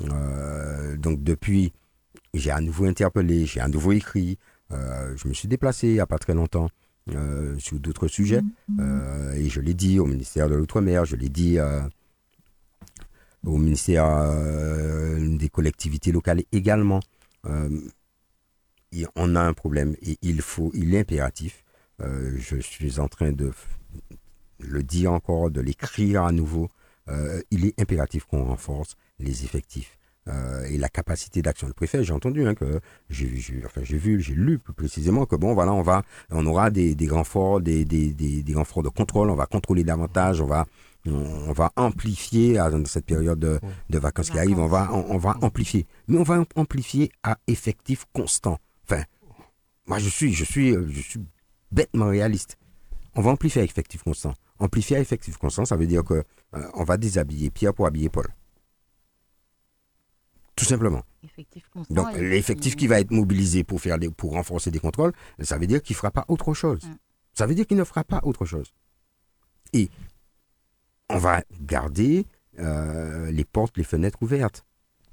Euh, 0.02 0.96
donc 0.96 1.22
depuis, 1.22 1.74
j'ai 2.34 2.52
à 2.52 2.62
nouveau 2.62 2.86
interpellé, 2.86 3.46
j'ai 3.46 3.60
à 3.60 3.68
nouveau 3.68 3.92
écrit, 3.92 4.38
euh, 4.72 5.14
je 5.18 5.28
me 5.28 5.34
suis 5.34 5.50
déplacé 5.50 5.88
il 5.88 5.94
n'y 5.96 6.00
a 6.00 6.06
pas 6.06 6.18
très 6.18 6.34
longtemps 6.34 6.70
sur 7.58 7.80
d'autres 7.80 8.08
sujets, 8.08 8.42
et 8.80 9.50
je 9.50 9.60
l'ai 9.60 9.74
dit 9.74 10.00
au 10.00 10.06
ministère 10.06 10.50
de 10.50 10.56
l'Outre-mer, 10.56 11.06
je 11.06 11.16
l'ai 11.16 11.30
dit 11.30 11.58
au 13.46 13.58
ministère 13.58 14.06
des 15.20 15.50
collectivités 15.50 16.12
locales 16.12 16.44
également. 16.52 17.02
on 17.44 19.36
a 19.36 19.42
un 19.42 19.54
problème 19.54 19.96
et 20.02 20.18
il 20.22 20.42
faut, 20.42 20.72
il 20.74 20.96
est 20.96 21.00
impératif 21.00 21.64
euh, 22.02 22.36
je 22.38 22.58
suis 22.58 23.00
en 23.00 23.08
train 23.08 23.32
de 23.32 23.52
le 24.60 24.84
dire 24.84 25.14
encore, 25.14 25.52
de 25.52 25.62
l'écrire 25.62 26.24
à 26.24 26.32
nouveau. 26.32 26.70
Euh, 27.10 27.42
il 27.52 27.66
est 27.66 27.80
impératif 27.80 28.26
qu'on 28.26 28.46
renforce 28.46 28.96
les 29.20 29.44
effectifs. 29.44 29.98
Euh, 30.30 30.64
et 30.70 30.78
la 30.78 30.88
capacité 30.88 31.42
d'action. 31.42 31.68
Le 31.68 31.74
préfet, 31.74 32.02
j'ai 32.02 32.14
entendu 32.14 32.48
hein, 32.48 32.56
que 32.56 32.80
j'ai 33.10 33.62
enfin, 33.66 33.82
vu, 33.82 34.22
j'ai 34.22 34.34
lu 34.34 34.58
plus 34.58 34.72
précisément 34.74 35.26
que 35.26 35.36
bon, 35.36 35.54
voilà, 35.54 35.74
on 35.74 35.82
va, 35.82 36.04
on 36.32 36.46
aura 36.46 36.70
des, 36.70 36.96
des 36.96 37.08
grands 37.08 37.26
forts, 37.26 37.60
des, 37.60 37.84
des, 37.84 38.14
des, 38.14 38.42
des, 38.42 38.54
grands 38.54 38.64
forts 38.64 38.84
de 38.84 38.90
contrôle, 38.90 39.30
on 39.30 39.36
va 39.36 39.48
contrôler 39.48 39.84
davantage, 39.84 40.40
on 40.40 40.46
va, 40.46 40.66
on, 41.06 41.52
va 41.52 41.74
amplifier 41.76 42.54
dans 42.54 42.86
cette 42.86 43.06
période 43.06 43.38
de, 43.38 43.60
de 43.90 44.00
vacances 44.00 44.30
qui 44.30 44.40
arrive, 44.40 44.60
on 44.60 44.68
va, 44.68 44.94
on, 44.94 45.18
va 45.18 45.36
amplifier, 45.42 45.86
mais 46.08 46.18
on 46.18 46.24
va 46.24 46.46
amplifier 46.56 47.12
à 47.24 47.38
effectif 47.48 48.06
constant. 48.14 48.60
Enfin, 48.86 49.04
moi 49.88 50.00
je 50.00 50.08
suis, 50.08 50.32
je 50.32 50.46
suis, 50.46 50.72
je 50.72 51.02
suis 51.02 51.20
bêtement 51.70 52.08
réaliste. 52.08 52.58
On 53.16 53.22
va 53.22 53.32
amplifier 53.32 53.62
à 53.62 53.66
effectif 53.66 54.04
constant. 54.04 54.34
Amplifier 54.60 54.96
à 54.96 55.00
effectif 55.02 55.36
constant, 55.36 55.66
ça 55.66 55.76
veut 55.76 55.88
dire 55.88 56.06
que 56.06 56.24
euh, 56.56 56.68
on 56.76 56.86
va 56.86 56.96
déshabiller 56.96 57.50
Pierre 57.50 57.74
pour 57.74 57.88
habiller 57.88 58.08
Paul. 58.08 58.28
Tout 60.56 60.66
simplement. 60.66 61.02
Donc 61.90 62.16
l'effectif 62.18 62.76
qui 62.76 62.88
va 62.88 63.00
être 63.00 63.12
mobilisé 63.12 63.64
pour 63.64 63.82
faire 63.82 63.98
pour 64.16 64.34
renforcer 64.34 64.72
des 64.72 64.80
contrôles, 64.80 65.14
ça 65.40 65.58
veut 65.58 65.68
dire 65.68 65.82
qu'il 65.82 65.96
ne 65.96 65.98
fera 65.98 66.12
pas 66.12 66.26
autre 66.28 66.54
chose. 66.54 66.84
Mm. 66.84 66.96
Ça 67.34 67.46
veut 67.48 67.56
dire 67.56 67.66
qu'il 67.66 67.78
ne 67.78 67.84
fera 67.84 68.04
pas 68.04 68.20
autre 68.24 68.46
chose. 68.46 68.74
Et 69.74 69.90
on 71.10 71.18
va 71.18 71.42
garder 71.62 72.26
euh, 72.60 73.32
les 73.32 73.46
portes, 73.46 73.78
les 73.78 73.84
fenêtres 73.84 74.20
ouvertes. 74.22 74.66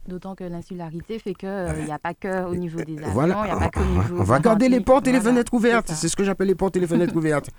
D'autant 0.07 0.35
que 0.35 0.45
l'insularité 0.45 1.19
fait 1.19 1.35
qu'il 1.35 1.49
n'y 1.49 1.91
euh, 1.91 1.95
a 1.95 1.99
pas 1.99 2.15
que 2.15 2.45
au 2.45 2.55
niveau 2.55 2.83
des 2.83 2.99
avions, 3.03 3.27
il 3.27 3.33
a 3.33 3.57
pas 3.57 3.71
que 3.71 3.81
au 3.81 3.85
niveau... 3.85 4.21
On 4.21 4.25
va 4.25 4.41
garder 4.41 4.69
les 4.69 4.81
portes 4.81 5.07
et 5.07 5.13
les 5.13 5.21
fenêtres 5.21 5.55
ouvertes. 5.55 5.91
C'est 5.95 6.09
ce 6.09 6.17
que 6.17 6.25
j'appelle 6.25 6.49
les 6.49 6.55
portes 6.55 6.77
et 6.77 6.81
les 6.81 6.87
fenêtres 6.87 7.17
ouvertes. 7.17 7.51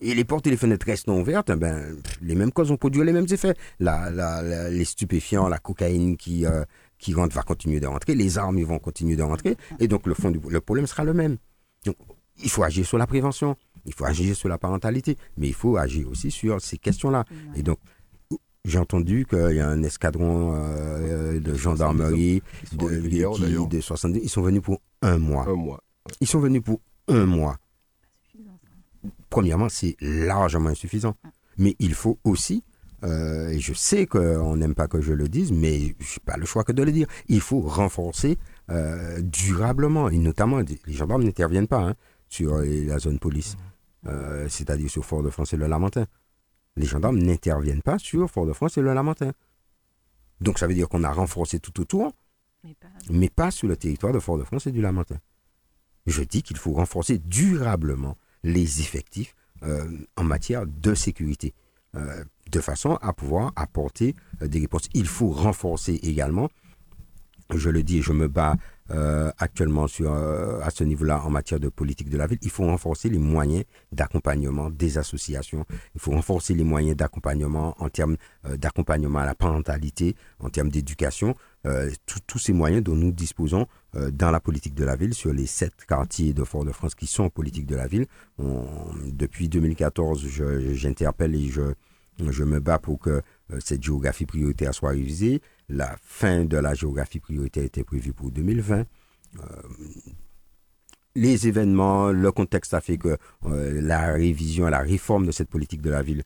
Et 0.00 0.14
les 0.14 0.24
portes 0.24 0.46
et 0.46 0.50
les 0.50 0.56
fenêtres 0.56 0.84
restent 0.86 1.06
non 1.06 1.20
ouvertes, 1.20 1.52
ben, 1.52 1.96
les 2.22 2.34
mêmes 2.34 2.50
causes 2.50 2.70
vont 2.70 2.76
produire 2.76 3.04
les 3.04 3.12
mêmes 3.12 3.26
effets. 3.30 3.54
La, 3.78 4.10
la, 4.10 4.68
les 4.68 4.84
stupéfiants, 4.84 5.48
la 5.48 5.58
cocaïne 5.58 6.16
qui, 6.16 6.44
euh, 6.44 6.64
qui 7.02 7.14
rentre 7.14 7.34
va 7.34 7.42
continuer 7.42 7.80
de 7.80 7.86
rentrer, 7.88 8.14
les 8.14 8.38
armes 8.38 8.58
ils 8.58 8.64
vont 8.64 8.78
continuer 8.78 9.16
de 9.16 9.22
rentrer, 9.22 9.56
et 9.80 9.88
donc 9.88 10.06
le, 10.06 10.14
fond 10.14 10.30
du, 10.30 10.38
le 10.48 10.60
problème 10.60 10.86
sera 10.86 11.02
le 11.02 11.12
même. 11.12 11.36
Donc, 11.84 11.96
il 12.42 12.48
faut 12.48 12.62
agir 12.62 12.86
sur 12.86 12.96
la 12.96 13.08
prévention, 13.08 13.56
il 13.84 13.92
faut 13.92 14.04
agir 14.04 14.36
sur 14.36 14.48
la 14.48 14.56
parentalité, 14.56 15.18
mais 15.36 15.48
il 15.48 15.54
faut 15.54 15.76
agir 15.76 16.08
aussi 16.08 16.30
sur 16.30 16.60
ces 16.60 16.78
questions-là. 16.78 17.24
Et 17.56 17.62
donc, 17.64 17.78
j'ai 18.64 18.78
entendu 18.78 19.26
qu'il 19.28 19.56
y 19.56 19.60
a 19.60 19.68
un 19.68 19.82
escadron 19.82 20.54
euh, 20.54 21.40
de 21.40 21.54
gendarmerie 21.54 22.42
de, 22.72 23.66
de 23.66 23.80
70. 23.80 24.20
Ils 24.22 24.28
sont 24.30 24.42
venus 24.42 24.62
pour 24.62 24.80
un 25.02 25.18
mois. 25.18 25.48
Un 25.48 25.54
mois. 25.54 25.82
Ils 26.20 26.28
sont 26.28 26.38
venus 26.38 26.62
pour 26.62 26.80
un 27.08 27.26
mois. 27.26 27.58
Premièrement, 29.28 29.68
c'est 29.68 29.96
largement 30.00 30.68
insuffisant. 30.68 31.16
Mais 31.58 31.74
il 31.80 31.94
faut 31.94 32.18
aussi, 32.22 32.62
euh, 33.04 33.48
et 33.48 33.58
je 33.58 33.72
sais 33.72 34.06
qu'on 34.06 34.56
n'aime 34.56 34.74
pas 34.74 34.88
que 34.88 35.00
je 35.00 35.12
le 35.12 35.28
dise, 35.28 35.52
mais 35.52 35.94
je 35.98 36.14
n'ai 36.14 36.22
pas 36.24 36.36
le 36.36 36.46
choix 36.46 36.64
que 36.64 36.72
de 36.72 36.82
le 36.82 36.92
dire, 36.92 37.06
il 37.28 37.40
faut 37.40 37.60
renforcer 37.60 38.38
euh, 38.70 39.20
durablement, 39.22 40.08
et 40.08 40.18
notamment, 40.18 40.58
les 40.58 40.92
gendarmes 40.92 41.24
n'interviennent 41.24 41.68
pas 41.68 41.88
hein, 41.88 41.94
sur 42.28 42.58
la 42.58 42.98
zone 42.98 43.18
police, 43.18 43.56
euh, 44.06 44.48
c'est-à-dire 44.48 44.90
sur 44.90 45.04
Fort-de-France 45.04 45.52
et 45.52 45.56
le 45.56 45.66
Lamentin. 45.66 46.06
Les 46.76 46.86
gendarmes 46.86 47.18
n'interviennent 47.18 47.82
pas 47.82 47.98
sur 47.98 48.30
Fort-de-France 48.30 48.78
et 48.78 48.82
le 48.82 48.94
Lamentin. 48.94 49.32
Donc 50.40 50.58
ça 50.58 50.66
veut 50.66 50.74
dire 50.74 50.88
qu'on 50.88 51.04
a 51.04 51.12
renforcé 51.12 51.60
tout 51.60 51.80
autour, 51.80 52.12
mais 52.64 52.74
pas... 52.74 52.88
mais 53.10 53.28
pas 53.28 53.50
sur 53.50 53.68
le 53.68 53.76
territoire 53.76 54.12
de 54.12 54.18
Fort-de-France 54.18 54.66
et 54.66 54.72
du 54.72 54.80
Lamentin. 54.80 55.18
Je 56.06 56.22
dis 56.22 56.42
qu'il 56.42 56.56
faut 56.56 56.72
renforcer 56.72 57.18
durablement 57.18 58.16
les 58.42 58.80
effectifs 58.80 59.34
euh, 59.62 59.86
en 60.16 60.24
matière 60.24 60.66
de 60.66 60.94
sécurité, 60.94 61.54
euh, 61.94 62.24
de 62.52 62.60
façon 62.60 62.98
à 63.02 63.12
pouvoir 63.12 63.52
apporter 63.56 64.14
euh, 64.42 64.46
des 64.46 64.60
réponses. 64.60 64.88
Il 64.94 65.06
faut 65.06 65.30
renforcer 65.30 65.98
également, 66.02 66.48
je 67.54 67.70
le 67.70 67.82
dis 67.82 68.02
je 68.02 68.12
me 68.12 68.28
bats 68.28 68.56
actuellement 69.38 69.86
sur, 69.86 70.12
à 70.12 70.68
ce 70.70 70.84
niveau-là 70.84 71.22
en 71.24 71.30
matière 71.30 71.58
de 71.58 71.70
politique 71.70 72.10
de 72.10 72.18
la 72.18 72.26
ville, 72.26 72.36
il 72.42 72.50
faut 72.50 72.66
renforcer 72.66 73.08
les 73.08 73.18
moyens 73.18 73.64
d'accompagnement 73.90 74.68
des 74.68 74.98
associations, 74.98 75.64
il 75.94 76.00
faut 76.00 76.10
renforcer 76.10 76.52
les 76.52 76.64
moyens 76.64 76.94
d'accompagnement 76.94 77.74
en 77.78 77.88
termes 77.88 78.18
d'accompagnement 78.58 79.20
à 79.20 79.24
la 79.24 79.34
parentalité, 79.34 80.14
en 80.40 80.50
termes 80.50 80.68
d'éducation, 80.68 81.34
tous 82.26 82.38
ces 82.38 82.52
moyens 82.52 82.82
dont 82.82 82.94
nous 82.94 83.12
disposons 83.12 83.66
euh, 83.94 84.10
dans 84.10 84.30
la 84.30 84.40
politique 84.40 84.74
de 84.74 84.84
la 84.84 84.96
ville 84.96 85.12
sur 85.12 85.34
les 85.34 85.44
sept 85.44 85.84
quartiers 85.86 86.32
de 86.32 86.44
Fort-de-France 86.44 86.94
qui 86.94 87.06
sont 87.06 87.24
en 87.24 87.28
politique 87.28 87.66
de 87.66 87.76
la 87.76 87.86
ville. 87.86 88.06
depuis 88.38 89.50
2014, 89.50 90.26
j'interpelle 90.72 91.34
et 91.34 91.48
je, 91.48 91.74
je 92.18 92.44
me 92.44 92.60
bats 92.60 92.78
pour 92.78 92.98
que 92.98 93.10
euh, 93.10 93.22
cette 93.60 93.82
géographie 93.82 94.26
prioritaire 94.26 94.74
soit 94.74 94.90
révisée. 94.90 95.40
La 95.68 95.96
fin 96.02 96.44
de 96.44 96.56
la 96.56 96.74
géographie 96.74 97.20
prioritaire 97.20 97.64
était 97.64 97.84
prévue 97.84 98.12
pour 98.12 98.30
2020. 98.30 98.80
Euh, 98.80 98.84
les 101.14 101.46
événements, 101.46 102.10
le 102.10 102.32
contexte 102.32 102.72
a 102.74 102.80
fait 102.80 102.96
que 102.96 103.18
la 103.44 104.12
révision, 104.12 104.66
la 104.68 104.80
réforme 104.80 105.26
de 105.26 105.32
cette 105.32 105.50
politique 105.50 105.82
de 105.82 105.90
la 105.90 106.02
ville 106.02 106.22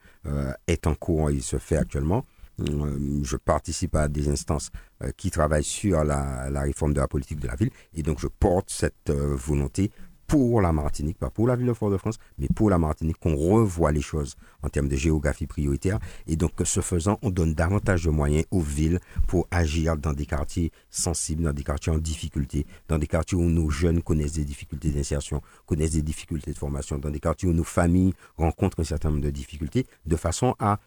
est 0.69 0.87
en 0.87 0.95
cours, 0.95 1.33
il 1.33 1.43
se 1.43 1.59
fait 1.59 1.77
actuellement. 1.77 2.25
Euh, 2.61 3.21
je 3.23 3.37
participe 3.37 3.95
à 3.97 4.09
des 4.09 4.29
instances 4.29 4.71
euh, 5.03 5.11
qui 5.17 5.31
travaillent 5.31 5.65
sur 5.65 6.05
la, 6.05 6.49
réforme 6.63 6.95
de 6.95 7.01
la 7.01 7.09
politique 7.09 7.39
de 7.39 7.47
la 7.47 7.55
ville 7.55 7.71
et 7.95 8.03
donc 8.03 8.19
je 8.19 8.29
porte 8.29 8.71
cette 8.71 9.11
euh, 9.11 9.35
volonté 9.37 9.91
pour 10.27 10.61
la 10.61 10.73
Martinique, 10.73 11.19
pas 11.19 11.31
pour 11.31 11.47
la 11.47 11.57
ville 11.57 11.67
de 11.67 11.73
Fort-de-France, 11.73 12.19
mais 12.39 12.49
pour 12.55 12.71
la 12.71 12.79
Martinique, 12.79 13.19
qu'on 13.19 13.37
revoie 13.37 13.93
les 13.93 14.01
choses 14.01 14.35
en 14.63 14.69
termes 14.69 14.89
de 14.89 14.97
géographie 14.97 15.47
prioritaire. 15.47 15.99
Et 16.27 16.37
donc, 16.37 16.53
ce 16.65 16.81
faisant, 16.81 17.19
on 17.23 17.31
donne 17.31 17.55
davantage 17.55 18.05
de 18.05 18.11
moyens 18.11 18.45
aux 18.51 18.61
villes 18.61 19.01
pour 19.29 19.47
agir 19.51 19.97
dans 19.97 20.13
des 20.13 20.27
quartiers 20.27 20.73
sensibles, 20.91 21.43
dans 21.43 21.53
des 21.53 21.65
quartiers 21.65 21.93
en 21.93 21.99
difficulté, 21.99 22.67
dans 22.89 22.99
des 22.99 23.07
quartiers 23.07 23.39
où 23.39 23.49
nos 23.49 23.71
jeunes 23.71 24.03
connaissent 24.03 24.35
des 24.35 24.45
difficultés 24.45 24.91
d'insertion, 24.91 25.43
connaissent 25.67 25.93
des 25.93 26.03
difficultés 26.03 26.53
de 26.53 26.59
formation, 26.59 26.99
dans 26.99 27.11
des 27.11 27.21
quartiers 27.21 27.49
où 27.49 27.53
nos 27.53 27.65
familles 27.65 28.15
rencontrent 28.37 28.81
un 28.81 28.85
certain 28.85 29.11
nombre 29.11 29.23
de 29.23 29.31
difficultés, 29.31 29.87
de 30.07 30.17
façon 30.17 30.55
à 30.59 30.81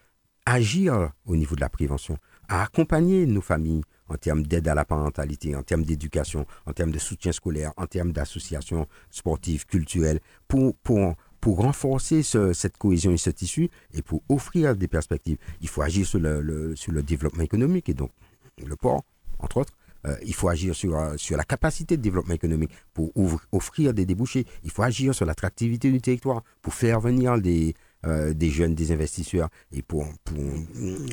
agir 0.46 1.12
au 1.26 1.36
niveau 1.36 1.56
de 1.56 1.62
la 1.62 1.70
prévention, 1.70 2.18
à 2.48 2.64
accompagner 2.64 3.26
nos 3.26 3.42
familles 3.42 3.84
en 4.10 4.18
termes 4.18 4.44
d'aide 4.44 4.68
à 4.68 4.76
la 4.76 4.86
parentalité, 4.86 5.56
en 5.56 5.64
termes 5.64 5.84
d'éducation, 5.84 6.46
en 6.66 6.74
termes 6.74 6.92
de 6.92 7.00
soutien 7.00 7.32
scolaire, 7.32 7.72
en 7.78 7.86
termes 7.86 8.12
d'associations 8.12 8.88
sportives, 9.12 9.66
culturelles, 9.66 10.20
pour, 10.48 10.76
pour, 10.78 11.16
pour 11.40 11.58
renforcer 11.58 12.24
cette 12.24 12.78
cohésion 12.78 13.12
et 13.12 13.18
ce 13.18 13.30
tissu 13.30 13.70
et 13.94 14.02
pour 14.02 14.22
offrir 14.30 14.76
des 14.76 14.88
perspectives. 14.88 15.38
Il 15.62 15.70
faut 15.70 15.82
agir 15.82 16.06
sur 16.06 16.20
le, 16.20 16.76
sur 16.76 16.92
le 16.92 17.04
développement 17.04 17.44
économique 17.44 17.90
et 17.90 17.94
donc 17.94 18.12
le 18.66 18.76
port, 18.76 19.04
entre 19.40 19.58
autres. 19.58 19.74
Euh, 20.08 20.16
il 20.26 20.34
faut 20.34 20.48
agir 20.48 20.74
sur, 20.76 20.98
euh, 20.98 21.18
sur 21.18 21.36
la 21.36 21.44
capacité 21.44 21.98
de 21.98 22.02
développement 22.02 22.34
économique 22.34 22.72
pour 22.94 23.12
offrir 23.52 23.94
des 23.94 24.06
débouchés. 24.06 24.46
Il 24.64 24.72
faut 24.72 24.84
agir 24.84 25.14
sur 25.14 25.26
l'attractivité 25.26 25.92
du 25.92 26.00
territoire 26.00 26.42
pour 26.62 26.74
faire 26.74 27.02
venir 27.02 27.38
des, 27.40 27.76
euh, 28.06 28.34
des 28.34 28.50
jeunes, 28.50 28.76
des 28.76 28.92
investisseurs, 28.92 29.50
et 29.72 29.82
pour, 29.82 30.08
pour, 30.24 30.38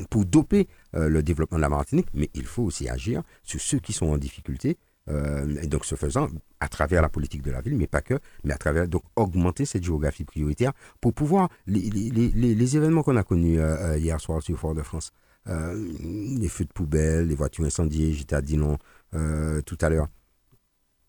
pour 0.09 0.25
doper 0.25 0.67
euh, 0.95 1.09
le 1.09 1.21
développement 1.21 1.57
de 1.57 1.61
la 1.61 1.69
Martinique, 1.69 2.07
mais 2.13 2.29
il 2.33 2.45
faut 2.45 2.63
aussi 2.63 2.87
agir 2.87 3.23
sur 3.43 3.59
ceux 3.59 3.79
qui 3.79 3.93
sont 3.93 4.07
en 4.07 4.17
difficulté. 4.17 4.77
Euh, 5.09 5.61
et 5.61 5.67
donc, 5.67 5.85
ce 5.85 5.95
faisant, 5.95 6.29
à 6.59 6.67
travers 6.67 7.01
la 7.01 7.09
politique 7.09 7.41
de 7.41 7.51
la 7.51 7.61
ville, 7.61 7.75
mais 7.75 7.87
pas 7.87 8.01
que, 8.01 8.19
mais 8.43 8.53
à 8.53 8.57
travers 8.57 8.87
donc 8.87 9.03
augmenter 9.15 9.65
cette 9.65 9.83
géographie 9.83 10.25
prioritaire 10.25 10.71
pour 11.01 11.13
pouvoir 11.13 11.49
les, 11.65 11.89
les, 11.89 12.09
les, 12.09 12.55
les 12.55 12.77
événements 12.77 13.03
qu'on 13.03 13.17
a 13.17 13.23
connus 13.23 13.59
hier 13.97 14.19
soir 14.19 14.41
sur 14.41 14.57
Fort-de-France, 14.57 15.11
les 15.45 16.49
feux 16.49 16.65
de 16.65 16.73
poubelle, 16.73 17.27
les 17.27 17.35
voitures 17.35 17.63
incendiées, 17.63 18.13
j'étais 18.13 18.35
à 18.35 18.41
Dinon 18.41 18.77
tout 19.11 19.77
à 19.79 19.89
l'heure, 19.89 20.07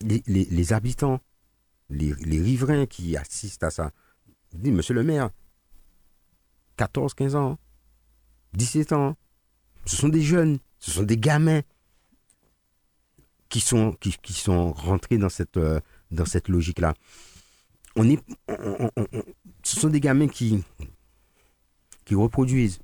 les, 0.00 0.72
habitants, 0.72 1.20
les, 1.90 2.12
riverains 2.40 2.86
qui 2.86 3.16
assistent 3.16 3.64
à 3.64 3.70
ça, 3.70 3.90
disent 4.54 4.72
Monsieur 4.72 4.94
le 4.94 5.02
maire, 5.02 5.30
14, 6.78 7.12
15 7.14 7.36
ans, 7.36 7.58
17 8.54 8.92
ans. 8.92 9.16
Ce 9.84 9.96
sont 9.96 10.08
des 10.08 10.22
jeunes, 10.22 10.58
ce 10.78 10.92
sont 10.92 11.02
des 11.02 11.18
gamins 11.18 11.60
qui 13.48 13.60
sont, 13.60 13.96
rentrés 14.72 15.18
dans 15.18 15.28
cette, 15.28 15.56
euh, 15.56 15.80
logique-là. 16.48 16.94
Ce 17.96 19.80
sont 19.80 19.88
des 19.88 20.00
gamins 20.00 20.28
qui, 20.28 20.62
qui 22.04 22.14
reproduisent 22.14 22.78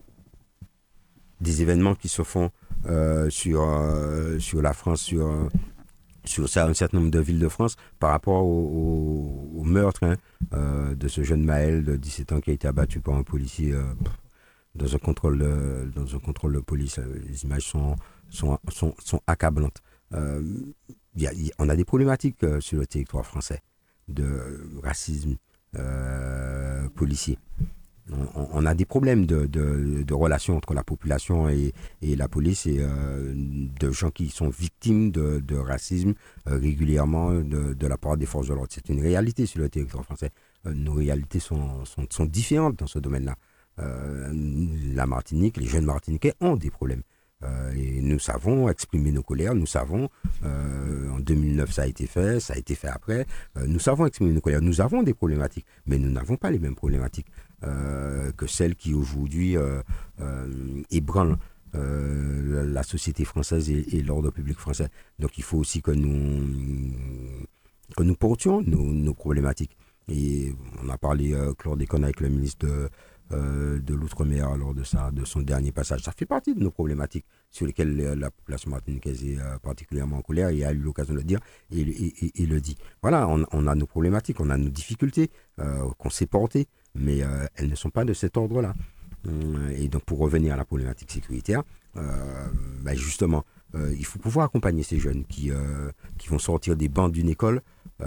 des 1.40 1.62
événements 1.62 1.94
qui 1.94 2.09
se 2.09 2.22
font 2.22 2.50
euh, 2.87 3.30
sur, 3.30 3.62
euh, 3.62 4.38
sur 4.38 4.61
la 4.61 4.72
France, 4.72 5.02
sur, 5.02 5.48
sur 6.25 6.45
un 6.45 6.75
certain 6.75 6.99
nombre 6.99 7.11
de 7.11 7.21
villes 7.21 7.39
de 7.39 7.49
France 7.49 7.77
par 7.99 8.11
rapport 8.11 8.45
au, 8.45 9.63
meurtre 9.65 10.05
hein, 10.05 10.17
euh, 10.53 10.95
de 10.95 11.09
ce 11.09 11.23
jeune 11.23 11.43
Maël 11.43 11.85
de 11.85 11.97
17 11.97 12.33
ans 12.33 12.41
qui 12.41 12.51
a 12.51 12.53
été 12.53 12.69
abattu 12.69 13.01
par 13.01 13.15
un 13.15 13.23
policier 13.23 13.73
euh, 13.73 13.83
dans, 14.75 14.95
un 14.95 14.99
contrôle 14.99 15.39
de, 15.39 15.91
dans 15.95 16.15
un 16.15 16.19
contrôle 16.19 16.55
de 16.55 16.61
police. 16.61 16.99
Les 17.29 17.45
images 17.45 17.65
sont, 17.65 17.97
sont, 18.29 18.59
sont, 18.69 19.21
accablantes. 19.27 19.83
Euh, 20.13 20.43
on 21.59 21.69
a 21.69 21.77
des 21.77 21.85
problématiques 21.85 22.45
sur 22.61 22.79
le 22.79 22.87
territoire 22.87 23.25
français 23.25 23.63
de 24.09 24.69
racisme 24.83 25.37
policier 26.95 27.39
on, 28.11 28.67
a 28.67 28.75
des 28.75 28.85
problèmes 28.85 29.27
de, 29.27 30.12
relations 30.12 30.57
entre 30.57 30.75
la 30.75 30.85
population 30.85 31.49
et, 31.49 31.73
la 32.03 32.29
police 32.29 32.67
et 32.67 32.79
euh, 32.81 33.33
de 33.35 33.90
gens 33.90 34.11
qui 34.11 34.29
sont 34.29 34.49
victimes 34.51 35.11
de, 35.11 35.57
racisme 35.57 36.14
euh, 36.49 36.59
régulièrement 36.59 37.33
de, 37.33 37.87
la 37.87 37.97
part 37.97 38.17
des 38.17 38.27
forces 38.27 38.49
de 38.49 38.55
l'ordre. 38.55 38.69
C'est 38.71 38.88
une 38.88 39.01
réalité 39.01 39.47
sur 39.47 39.61
le 39.61 39.69
territoire 39.69 40.05
français. 40.05 40.31
Euh, 40.67 40.75
nos 40.75 40.95
réalités 40.95 41.40
sont, 41.40 41.85
sont, 41.85 42.27
différentes 42.27 42.79
dans 42.79 42.87
ce 42.87 42.99
domaine-là. 42.99 43.37
la 43.79 45.07
Martinique, 45.07 45.57
les 45.57 45.67
jeunes 45.67 45.85
Martiniquais 45.85 46.35
ont 46.40 46.57
des 46.57 46.71
problèmes. 46.71 47.03
et 47.77 48.01
nous 48.01 48.19
savons 48.19 48.69
exprimer 48.69 49.12
nos 49.12 49.23
colères, 49.23 49.55
nous 49.55 49.67
savons, 49.67 50.09
en 50.45 51.19
2009 51.21 51.71
ça 51.73 51.83
a 51.83 51.87
été 51.87 52.07
fait, 52.07 52.40
ça 52.40 52.55
a 52.55 52.57
été 52.57 52.75
fait 52.75 52.88
après, 52.88 53.27
nous 53.67 53.81
savons 53.81 54.07
exprimer 54.07 54.33
nos 54.33 54.40
colères, 54.40 54.62
nous 54.62 54.81
avons 54.81 55.03
des 55.03 55.12
problématiques, 55.14 55.67
mais 55.87 55.99
nous 55.99 56.11
n'avons 56.11 56.37
pas 56.37 56.51
les 56.51 56.59
mêmes 56.59 56.77
problématiques. 56.77 57.27
Euh, 57.66 58.33
que 58.33 58.46
celle 58.46 58.74
qui 58.74 58.94
aujourd'hui 58.94 59.57
euh, 59.57 59.81
euh, 60.20 60.83
ébranle 60.90 61.37
la 61.77 62.85
société 62.85 63.24
française 63.24 63.68
et, 63.68 64.00
l'ordre 64.03 64.31
public 64.31 64.57
français. 64.57 64.87
Donc 65.18 65.38
il 65.38 65.42
faut 65.42 65.59
aussi 65.59 65.83
que 65.83 65.90
nous, 65.90 66.94
que 67.97 68.05
nous 68.05 68.14
portions 68.14 68.62
nos, 68.62 69.12
problématiques. 69.12 69.76
Et 70.07 70.53
on 70.84 70.89
a 70.89 70.97
parlé, 70.97 71.36
Claude 71.59 71.80
Desconnes, 71.80 72.05
avec 72.05 72.20
le 72.20 72.28
ministre 72.28 72.68
de, 73.32 73.93
l'Outre-mer 73.93 74.57
lors 74.57 74.72
de, 74.72 74.84
ça, 74.84 75.11
de 75.11 75.24
son 75.24 75.41
dernier 75.41 75.72
passage. 75.72 76.03
Ça 76.03 76.12
fait 76.12 76.26
partie 76.26 76.55
de 76.55 76.61
nos 76.61 76.70
problématiques 76.70 77.26
sur 77.51 77.66
lesquelles 77.66 77.97
la 77.97 78.30
population 78.30 78.70
martiniquaise 78.70 79.24
est 79.24 79.39
particulièrement 79.61 80.18
en 80.18 80.22
colère 80.22 80.51
et 80.51 80.64
a 80.64 80.70
eu 80.70 80.78
l'occasion 80.78 81.14
de 81.14 81.18
le 81.18 81.24
dire 81.24 81.41
et, 81.72 82.47
le 82.47 82.61
dit. 82.61 82.76
Voilà, 83.03 83.26
on, 83.26 83.45
on, 83.51 83.66
a 83.66 83.74
nos 83.74 83.86
problématiques, 83.86 84.39
on 84.39 84.51
a 84.51 84.57
nos 84.57 84.70
difficultés 84.70 85.28
qu'on 85.57 86.11
s'est 86.11 86.26
portées 86.26 86.68
mais 86.95 87.22
euh, 87.22 87.47
elles 87.57 87.68
ne 87.68 87.74
sont 87.74 87.90
pas 87.90 88.05
de 88.05 88.12
cet 88.12 88.36
ordre-là. 88.36 88.74
Euh, 89.26 89.70
et 89.76 89.88
donc 89.88 90.05
pour 90.05 90.18
revenir 90.18 90.55
à 90.55 90.57
la 90.57 90.64
problématique 90.64 91.11
sécuritaire, 91.11 91.62
euh, 91.97 92.47
ben 92.82 92.97
justement, 92.97 93.45
il 93.76 94.07
faut 94.07 94.20
pouvoir 94.20 94.47
accompagner 94.47 94.84
ces 94.84 95.01
jeunes 95.01 95.24
qui, 95.24 95.51
qui 96.16 96.28
vont 96.28 96.38
sortir 96.38 96.76
des 96.76 96.88
bancs 96.88 97.11
d'une 97.11 97.28
école 97.28 97.61
dans 97.99 98.07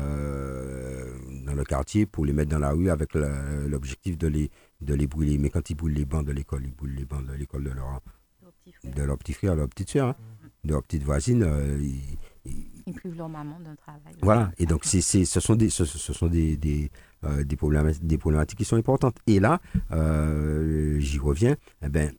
le 1.53 1.63
quartier 1.65 2.05
pour 2.05 2.25
les 2.25 2.31
mettre 2.31 2.51
dans 2.51 2.59
la 2.59 2.71
rue 2.71 2.89
avec 2.89 3.15
l'objectif 3.15 4.17
de 4.17 4.27
les, 4.27 4.49
de 4.79 4.93
les 4.93 5.07
brûler. 5.07 5.38
Mais 5.38 5.49
quand 5.49 5.69
ils 5.69 5.75
brûlent 5.75 5.93
les 5.93 6.05
bancs 6.05 6.25
de 6.25 6.31
l'école, 6.31 6.63
ils 6.63 6.73
brûlent 6.73 6.95
les 6.95 7.03
bancs 7.03 7.25
de 7.25 7.33
l'école 7.33 7.65
de 7.65 7.71
leur, 7.71 7.99
de 8.85 9.03
leur 9.03 9.17
petit 9.17 9.33
frère, 9.33 9.55
de 9.55 9.59
leur 9.59 9.67
petite 9.67 9.89
soeur, 9.89 10.07
hein, 10.07 10.15
de 10.63 10.71
leur 10.71 10.83
petite 10.83 11.03
voisine. 11.03 11.45
ils, 12.85 12.93
privent 12.93 13.17
leur 13.17 13.27
maman 13.27 13.59
d'un 13.59 13.75
travail. 13.75 14.15
Voilà, 14.21 14.53
et 14.59 14.65
donc 14.67 14.85
c'est, 14.85 15.01
ce 15.01 15.39
sont 15.41 15.55
des, 15.57 15.69
ce, 15.69 15.83
sont 15.83 16.27
des, 16.27 16.55
des, 16.55 16.89
des, 17.24 17.55
problématiques, 17.55 18.05
des 18.05 18.18
problématiques 18.18 18.59
qui 18.59 18.65
sont 18.65 18.78
importantes. 18.78 19.18
Et 19.28 19.39
là, 19.39 19.59
j'y 20.99 21.20
reviens, 21.20 21.55
eh 21.82 21.89
ben, 21.89 22.11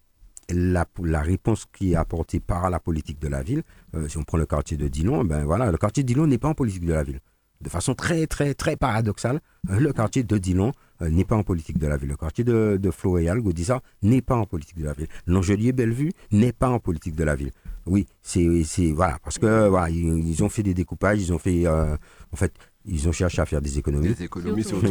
la, 0.51 1.21
réponse 1.21 1.67
qui 1.73 1.93
est 1.93 1.97
apportée 1.97 2.41
par 2.41 2.71
la 2.71 2.81
politique 2.81 3.21
de 3.21 3.29
la 3.29 3.43
ville, 3.43 3.63
euh, 3.95 4.09
si 4.09 4.17
on 4.19 4.23
prend 4.23 4.39
le 4.39 4.47
quartier 4.47 4.77
de 4.77 4.89
Dillon, 4.89 5.25
ben 5.25 5.45
voilà, 5.45 5.71
le 5.71 5.79
quartier 5.79 6.03
de 6.03 6.09
Dillon 6.09 6.27
n'est 6.27 6.39
pas 6.39 6.49
en 6.49 6.55
politique 6.55 6.85
de 6.85 6.93
la 6.93 7.03
ville. 7.03 7.21
De 7.61 7.69
façon 7.69 7.95
très, 7.95 8.27
très, 8.27 8.55
très 8.55 8.77
paradoxale, 8.77 9.41
euh, 9.71 9.81
le 9.81 9.93
quartier 9.93 10.23
de 10.23 10.39
Dillon 10.39 10.73
euh, 11.03 11.11
n'est 11.11 11.25
pas 11.25 11.37
en 11.37 11.43
politique 11.43 11.79
de 11.79 11.87
la 11.87 11.97
ville. 11.97 12.09
Le 12.09 12.17
quartier 12.17 12.45
de, 12.45 12.79
de 12.81 12.91
Floréal, 12.91 13.41
Gaudissa, 13.41 13.81
n'est 14.03 14.23
pas 14.23 14.37
en 14.37 14.47
politique 14.47 14.79
de 14.79 14.85
la 14.85 14.93
ville. 14.93 15.09
L'Angelier 15.27 15.73
Bellevue 15.73 16.13
n'est 16.31 16.53
pas 16.53 16.69
en 16.69 16.79
politique 16.79 17.17
de 17.17 17.25
la 17.25 17.35
ville. 17.35 17.51
Oui, 17.87 18.07
c'est, 18.23 18.93
voilà, 18.93 19.19
parce 19.25 19.39
que 19.39 19.71
ils, 19.91 20.45
ont 20.45 20.49
fait 20.51 20.63
des 20.63 20.75
découpages, 20.75 21.23
ils 21.23 21.33
ont 21.33 21.39
fait, 21.39 21.67
en 21.67 22.37
fait, 22.37 22.53
ils 22.89 23.09
ont 23.09 23.13
cherché 23.13 23.41
à 23.41 23.47
faire 23.47 23.61
des 23.61 23.79
économies. 23.79 24.15
Des 24.15 24.25
économies 24.25 24.65
sur 24.65 24.83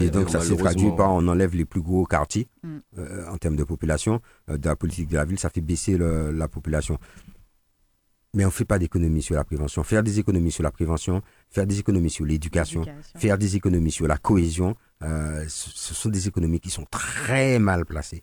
Et 0.00 0.10
donc 0.10 0.30
ça 0.30 0.40
s'est 0.40 0.56
traduit 0.56 0.90
par 0.96 1.12
on 1.12 1.26
enlève 1.28 1.54
les 1.54 1.64
plus 1.64 1.82
gros 1.82 2.06
quartiers 2.06 2.48
mm. 2.62 2.76
euh, 2.98 3.26
en 3.28 3.36
termes 3.36 3.56
de 3.56 3.64
population. 3.64 4.20
Euh, 4.48 4.56
de 4.56 4.68
la 4.68 4.76
politique 4.76 5.08
de 5.08 5.16
la 5.16 5.24
ville, 5.24 5.38
ça 5.38 5.50
fait 5.50 5.60
baisser 5.60 5.98
la 5.98 6.48
population. 6.48 6.98
Mais 8.34 8.44
on 8.44 8.48
ne 8.48 8.52
fait 8.52 8.64
pas 8.64 8.78
d'économies 8.78 9.20
sur 9.20 9.34
la 9.34 9.44
prévention. 9.44 9.82
Faire 9.82 10.02
des 10.02 10.18
économies 10.18 10.52
sur 10.52 10.62
la 10.62 10.70
prévention, 10.70 11.20
faire 11.50 11.66
des 11.66 11.80
économies 11.80 12.08
sur 12.08 12.24
l'éducation, 12.24 12.82
faire 13.16 13.36
des 13.36 13.56
économies 13.56 13.90
sur 13.90 14.06
la 14.06 14.16
cohésion, 14.16 14.74
euh, 15.02 15.44
ce 15.48 15.92
sont 15.92 16.08
des 16.08 16.28
économies 16.28 16.60
qui 16.60 16.70
sont 16.70 16.86
très 16.90 17.58
mal 17.58 17.84
placées. 17.84 18.22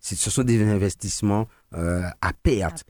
Ce 0.00 0.30
sont 0.30 0.44
des 0.44 0.62
investissements 0.62 1.48
à 1.72 2.32
perte. 2.42 2.84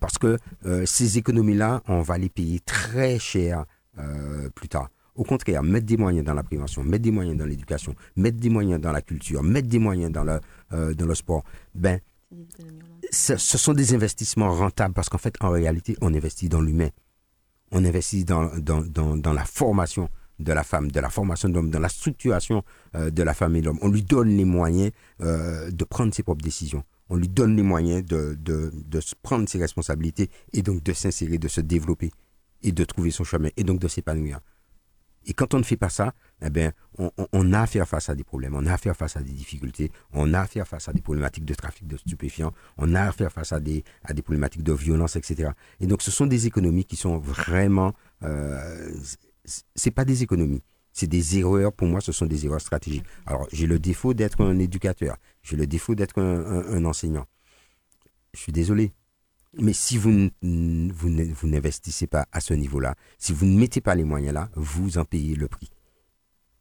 parce 0.00 0.18
que 0.18 0.36
ces 0.84 1.16
économies-là, 1.18 1.82
on 1.86 2.00
va 2.00 2.18
les 2.18 2.28
payer 2.28 2.58
très 2.58 3.20
cher 3.20 3.66
plus 4.54 4.68
tard. 4.68 4.88
Au 5.20 5.24
contraire, 5.24 5.62
mettre 5.62 5.86
des 5.86 5.96
moyens 5.96 6.24
dans 6.24 6.34
la 6.34 6.42
prévention, 6.42 6.82
mettre 6.82 7.02
des 7.02 7.10
moyens 7.10 7.36
dans 7.36 7.44
l'éducation, 7.44 7.94
mettre 8.16 8.38
des 8.38 8.48
moyens 8.48 8.80
dans 8.80 8.92
la 8.92 9.02
culture, 9.02 9.42
mettre 9.42 9.68
des 9.68 9.78
moyens 9.78 10.10
dans 10.10 10.24
le, 10.24 10.40
euh, 10.72 10.94
dans 10.94 11.04
le 11.04 11.14
sport, 11.14 11.44
ben, 11.74 12.00
ce, 13.10 13.36
sont 13.36 13.74
des 13.74 13.92
investissements 13.94 14.50
rentables 14.50 14.94
parce 14.94 15.08
qu'en 15.08 15.18
fait, 15.18 15.34
en 15.40 15.50
réalité, 15.50 15.96
on 16.00 16.14
investit 16.14 16.48
dans 16.48 16.60
l'humain. 16.60 16.88
On 17.72 17.84
investit 17.84 18.24
dans, 18.24 18.50
dans, 18.58 18.82
dans, 18.82 19.32
la 19.32 19.44
formation 19.44 20.08
de 20.38 20.52
la 20.52 20.64
femme, 20.64 20.90
de 20.90 21.00
la 21.00 21.10
formation 21.10 21.48
de 21.48 21.54
l'homme, 21.54 21.70
dans 21.70 21.80
la 21.80 21.88
structuration 21.88 22.64
euh, 22.94 23.10
de 23.10 23.22
la 23.22 23.34
femme 23.34 23.56
et 23.56 23.60
de 23.60 23.66
l'homme. 23.66 23.78
On 23.82 23.88
lui 23.88 24.02
donne 24.02 24.30
les 24.30 24.44
moyens 24.44 24.90
de 25.18 25.84
prendre 25.84 26.14
ses 26.14 26.22
propres 26.22 26.42
décisions. 26.42 26.82
On 27.10 27.16
lui 27.16 27.28
donne 27.28 27.56
les 27.56 27.62
moyens 27.62 28.04
de, 28.06 28.38
de, 28.40 28.72
de 28.72 29.00
prendre 29.22 29.48
ses 29.48 29.58
responsabilités 29.58 30.30
et 30.52 30.62
donc 30.62 30.82
de 30.82 30.92
s'insérer, 30.92 31.36
de 31.38 31.48
se 31.48 31.60
développer 31.60 32.10
et 32.62 32.72
de 32.72 32.84
trouver 32.84 33.10
son 33.10 33.24
chemin 33.24 33.48
et 33.56 33.64
donc 33.64 33.78
de 33.78 33.88
s'épanouir. 33.88 34.40
Et 35.26 35.34
quand 35.34 35.52
on 35.54 35.58
ne 35.58 35.62
fait 35.62 35.76
pas 35.76 35.90
ça, 35.90 36.14
eh 36.42 36.48
bien, 36.48 36.72
on, 36.96 37.52
a 37.52 37.60
à 37.60 37.66
faire 37.66 37.86
face 37.86 38.08
à 38.08 38.14
des 38.14 38.24
problèmes, 38.24 38.54
on 38.54 38.64
a 38.64 38.72
à 38.72 38.78
faire 38.78 38.96
face 38.96 39.16
à 39.16 39.20
des 39.20 39.32
difficultés, 39.32 39.92
on 40.12 40.32
a 40.32 40.40
à 40.40 40.46
faire 40.46 40.66
face 40.66 40.88
à 40.88 40.92
des 40.92 41.02
problématiques 41.02 41.44
de 41.44 41.54
trafic 41.54 41.86
de 41.86 41.98
stupéfiants, 41.98 42.52
on 42.78 42.94
a 42.94 43.02
à 43.02 43.12
faire 43.12 43.30
face 43.30 43.52
à 43.52 43.60
des, 43.60 43.84
à 44.02 44.14
des 44.14 44.22
problématiques 44.22 44.62
de 44.62 44.72
violence, 44.72 45.16
etc. 45.16 45.50
Et 45.78 45.86
donc, 45.86 46.00
ce 46.00 46.10
sont 46.10 46.26
des 46.26 46.46
économies 46.46 46.86
qui 46.86 46.96
sont 46.96 47.18
vraiment, 47.18 47.92
euh, 48.22 48.90
c'est 49.74 49.90
pas 49.90 50.06
des 50.06 50.22
économies, 50.22 50.62
c'est 50.92 51.06
des 51.06 51.38
erreurs. 51.38 51.74
Pour 51.74 51.88
moi, 51.88 52.00
ce 52.00 52.12
sont 52.12 52.26
des 52.26 52.46
erreurs 52.46 52.62
stratégiques. 52.62 53.04
Alors, 53.26 53.46
j'ai 53.52 53.66
le 53.66 53.78
défaut 53.78 54.14
d'être 54.14 54.42
un 54.42 54.58
éducateur, 54.58 55.18
j'ai 55.42 55.56
le 55.56 55.66
défaut 55.66 55.94
d'être 55.94 56.18
un 56.18 56.84
enseignant. 56.86 57.26
Je 58.32 58.40
suis 58.40 58.52
désolé, 58.52 58.92
mais 59.58 59.72
si 59.72 59.98
vous, 59.98 60.30
vous 60.42 61.48
n'investissez 61.48 62.06
pas 62.06 62.26
à 62.32 62.40
ce 62.40 62.54
niveau-là, 62.54 62.94
si 63.18 63.32
vous 63.32 63.46
ne 63.46 63.58
mettez 63.58 63.80
pas 63.80 63.94
les 63.94 64.04
moyens 64.04 64.34
là, 64.34 64.50
vous 64.54 64.98
en 64.98 65.04
payez 65.04 65.34
le 65.34 65.48
prix. 65.48 65.70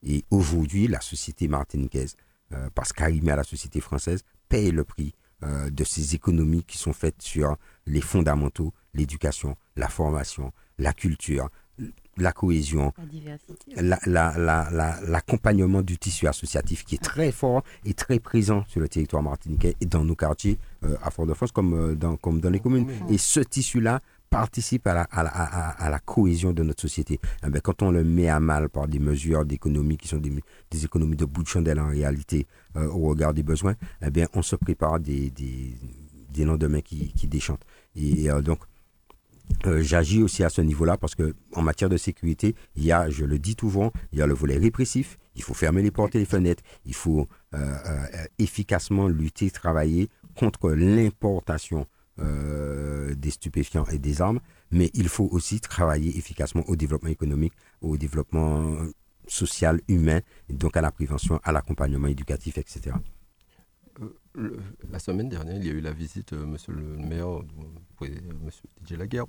Et 0.03 0.25
aujourd'hui, 0.31 0.87
la 0.87 1.01
société 1.01 1.47
martiniquaise, 1.47 2.15
euh, 2.53 2.69
parce 2.73 2.93
qu'arrivée 2.93 3.31
à 3.31 3.35
la 3.35 3.43
société 3.43 3.79
française, 3.79 4.23
paye 4.47 4.71
le 4.71 4.83
prix 4.83 5.13
euh, 5.43 5.69
de 5.69 5.83
ces 5.83 6.15
économies 6.15 6.63
qui 6.63 6.77
sont 6.77 6.93
faites 6.93 7.21
sur 7.21 7.57
les 7.85 8.01
fondamentaux, 8.01 8.73
l'éducation, 8.93 9.55
la 9.75 9.87
formation, 9.87 10.51
la 10.77 10.93
culture, 10.93 11.49
la 12.23 12.31
cohésion, 12.31 12.93
l'accompagnement 15.07 15.81
du 15.81 15.97
tissu 15.97 16.27
associatif 16.27 16.85
qui 16.85 16.95
est 16.95 17.03
très 17.03 17.31
fort 17.31 17.63
et 17.85 17.93
très 17.93 18.19
présent 18.19 18.63
sur 18.67 18.81
le 18.81 18.89
territoire 18.89 19.23
martiniquais 19.23 19.75
et 19.81 19.85
dans 19.85 20.03
nos 20.03 20.15
quartiers 20.15 20.57
euh, 20.83 20.95
à 21.03 21.11
Fort-de-France 21.11 21.51
comme, 21.51 21.73
euh, 21.73 21.95
dans, 21.95 22.15
comme 22.17 22.39
dans 22.39 22.49
les 22.49 22.59
communes. 22.59 22.87
Et 23.09 23.17
ce 23.17 23.39
tissu-là 23.39 24.01
participe 24.29 24.85
à 24.87 24.93
la, 24.93 25.01
à, 25.03 25.89
la, 25.89 25.99
cohésion 25.99 26.53
de 26.53 26.61
notre 26.61 26.81
société. 26.81 27.19
Eh 27.45 27.49
ben, 27.49 27.61
quand 27.61 27.81
on 27.81 27.89
le 27.89 28.03
met 28.03 28.29
à 28.29 28.39
mal 28.39 28.69
par 28.69 28.87
des 28.87 28.99
mesures 28.99 29.43
d'économie 29.43 29.97
qui 29.97 30.07
sont 30.07 30.19
des, 30.19 30.85
économies 30.85 31.15
de 31.15 31.25
bout 31.25 31.41
de 31.41 31.47
chandelle 31.47 31.79
en 31.79 31.89
réalité 31.89 32.45
euh, 32.75 32.87
au 32.89 33.09
regard 33.09 33.33
des 33.33 33.41
besoins, 33.41 33.73
eh 34.05 34.11
bien, 34.11 34.27
on 34.33 34.43
se 34.43 34.55
prépare 34.55 34.99
des, 34.99 35.31
des, 35.31 35.75
des 36.31 36.45
lendemains 36.45 36.81
qui, 36.81 37.11
qui 37.13 37.27
déchantent. 37.27 37.63
Et 37.95 38.27
donc, 38.43 38.59
euh, 39.65 39.81
j'agis 39.81 40.21
aussi 40.23 40.43
à 40.43 40.49
ce 40.49 40.61
niveau-là 40.61 40.97
parce 40.97 41.15
que 41.15 41.35
en 41.53 41.61
matière 41.61 41.89
de 41.89 41.97
sécurité, 41.97 42.55
il 42.75 42.85
y 42.85 42.91
a, 42.91 43.09
je 43.09 43.25
le 43.25 43.39
dis 43.39 43.55
souvent, 43.59 43.91
il 44.11 44.19
y 44.19 44.21
a 44.21 44.27
le 44.27 44.33
volet 44.33 44.57
répressif. 44.57 45.17
Il 45.35 45.43
faut 45.43 45.53
fermer 45.53 45.81
les 45.81 45.91
portes 45.91 46.15
et 46.15 46.19
les 46.19 46.25
fenêtres. 46.25 46.63
Il 46.85 46.93
faut 46.93 47.27
euh, 47.53 47.57
euh, 47.57 48.25
efficacement 48.37 49.07
lutter, 49.07 49.49
travailler 49.51 50.09
contre 50.35 50.71
l'importation 50.71 51.85
des 53.15 53.31
stupéfiants 53.31 53.85
et 53.85 53.97
des 53.97 54.21
armes. 54.21 54.41
Mais 54.71 54.91
il 54.93 55.07
faut 55.07 55.29
aussi 55.31 55.61
travailler 55.61 56.17
efficacement 56.17 56.65
au 56.67 56.75
développement 56.75 57.09
économique, 57.09 57.53
au 57.79 57.95
développement 57.95 58.75
social, 59.25 59.79
humain, 59.87 60.19
donc 60.49 60.75
à 60.75 60.81
la 60.81 60.91
prévention, 60.91 61.39
à 61.45 61.53
l'accompagnement 61.53 62.07
éducatif, 62.07 62.57
etc 62.57 62.91
la 64.91 64.99
semaine 64.99 65.29
dernière, 65.29 65.55
il 65.55 65.65
y 65.65 65.69
a 65.69 65.73
eu 65.73 65.81
la 65.81 65.91
visite, 65.91 66.33
euh, 66.33 66.45
monsieur 66.45 66.73
le 66.73 66.83
maire, 66.97 67.27
euh, 67.29 67.43
monsieur 68.43 68.63
Didier 68.81 68.97
Laguerre, 68.97 69.25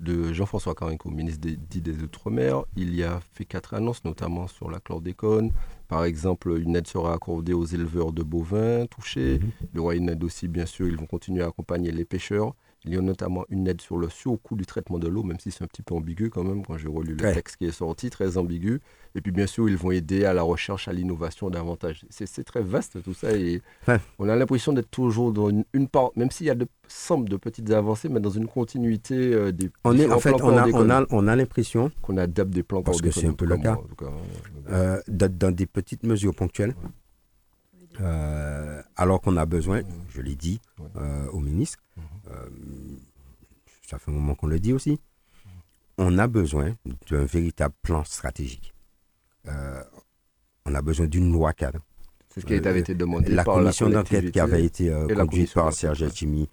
de 0.00 0.32
Jean-François 0.32 0.74
Carinco, 0.74 1.10
ministre 1.10 1.40
des, 1.40 1.56
des 1.56 2.02
Outre-mer. 2.02 2.64
Il 2.76 2.94
y 2.94 3.02
a 3.02 3.20
fait 3.32 3.44
quatre 3.44 3.74
annonces, 3.74 4.04
notamment 4.04 4.46
sur 4.46 4.70
la 4.70 4.78
chlordécone. 4.80 5.52
Par 5.88 6.04
exemple, 6.04 6.58
une 6.58 6.76
aide 6.76 6.86
sera 6.86 7.14
accordée 7.14 7.52
aux 7.52 7.64
éleveurs 7.64 8.12
de 8.12 8.22
bovins 8.22 8.86
touchés. 8.86 9.38
Mhm. 9.38 9.50
Il 9.72 9.76
y 9.76 9.78
aura 9.78 9.94
une 9.94 10.08
aide 10.08 10.24
aussi, 10.24 10.48
bien 10.48 10.66
sûr, 10.66 10.88
ils 10.88 10.96
vont 10.96 11.06
continuer 11.06 11.42
à 11.42 11.46
accompagner 11.46 11.92
les 11.92 12.04
pêcheurs. 12.04 12.54
Il 12.86 12.94
y 12.94 12.96
a 12.96 13.00
notamment 13.00 13.44
une 13.48 13.66
aide 13.66 13.80
sur 13.80 13.98
le 13.98 14.08
surcoût 14.08 14.54
du 14.54 14.64
traitement 14.64 14.98
de 14.98 15.08
l'eau, 15.08 15.22
même 15.22 15.40
si 15.40 15.50
c'est 15.50 15.64
un 15.64 15.66
petit 15.66 15.82
peu 15.82 15.94
ambigu 15.94 16.30
quand 16.30 16.44
même, 16.44 16.64
quand 16.64 16.76
j'ai 16.78 16.88
relu 16.88 17.14
le 17.16 17.32
texte 17.34 17.56
qui 17.56 17.66
est 17.66 17.72
sorti, 17.72 18.10
très 18.10 18.36
ambigu. 18.36 18.80
Et 19.14 19.20
puis 19.20 19.32
bien 19.32 19.46
sûr, 19.46 19.68
ils 19.68 19.76
vont 19.76 19.90
aider 19.90 20.24
à 20.24 20.32
la 20.32 20.42
recherche, 20.42 20.88
à 20.88 20.92
l'innovation 20.92 21.50
davantage. 21.50 22.04
C'est 22.10 22.44
très 22.44 22.62
vaste 22.62 23.02
tout 23.02 23.14
ça 23.14 23.32
et 23.32 23.62
on 24.18 24.28
a 24.28 24.36
l'impression 24.36 24.72
d'être 24.72 24.90
toujours 24.90 25.32
dans 25.32 25.50
une, 25.72 25.88
part, 25.88 26.10
même 26.16 26.30
s'il 26.30 26.46
y 26.46 26.50
a 26.50 26.54
de 26.54 26.66
somme 26.86 27.28
de 27.28 27.36
petites 27.36 27.70
avancées, 27.70 28.08
mais 28.08 28.20
dans 28.20 28.30
une 28.30 28.46
continuité 28.46 29.34
euh, 29.34 29.52
des 29.52 29.70
on 29.84 29.98
est, 29.98 30.10
En 30.10 30.20
fait, 30.20 30.32
on 30.42 30.56
a, 30.56 30.68
on 30.68 30.90
a, 30.90 31.04
on 31.10 31.26
a 31.26 31.34
l'impression 31.34 31.90
qu'on 32.02 32.16
adapte 32.18 32.50
des 32.50 32.62
plans 32.62 32.82
parce 32.82 33.00
que 33.00 33.10
c'est 33.10 33.26
un 33.26 33.32
peu 33.32 33.46
le 33.46 33.56
cas, 33.56 33.76
hein, 34.02 34.06
euh, 34.70 35.00
dans 35.08 35.54
des 35.54 35.66
petites 35.66 36.04
mesures 36.04 36.34
ponctuelles. 36.34 36.74
Euh, 38.00 38.82
alors 38.96 39.20
qu'on 39.20 39.36
a 39.36 39.46
besoin, 39.46 39.80
je 40.10 40.20
l'ai 40.20 40.34
dit 40.34 40.60
au 41.32 41.40
ministre, 41.40 41.78
euh, 41.98 42.02
ça 43.86 43.98
fait 43.98 44.10
un 44.10 44.14
moment 44.14 44.34
qu'on 44.34 44.46
le 44.46 44.58
dit 44.58 44.72
aussi, 44.72 45.00
on 45.98 46.18
a 46.18 46.26
besoin 46.26 46.74
d'un 47.10 47.24
véritable 47.24 47.74
plan 47.82 48.04
stratégique. 48.04 48.74
Euh, 49.46 49.82
on 50.64 50.74
a 50.74 50.82
besoin 50.82 51.06
d'une 51.06 51.32
loi 51.32 51.52
cadre. 51.52 51.80
C'est 52.28 52.40
ce 52.40 52.46
qui 52.46 52.54
avait 52.54 52.80
été 52.80 52.94
demandé 52.94 53.32
la 53.32 53.44
commission 53.44 53.88
d'enquête 53.88 54.30
qui 54.30 54.40
avait 54.40 54.64
été 54.64 54.90
euh, 54.90 55.06
conduite 55.06 55.54
par 55.54 55.72
Serge 55.72 56.06
Chimi 56.12 56.48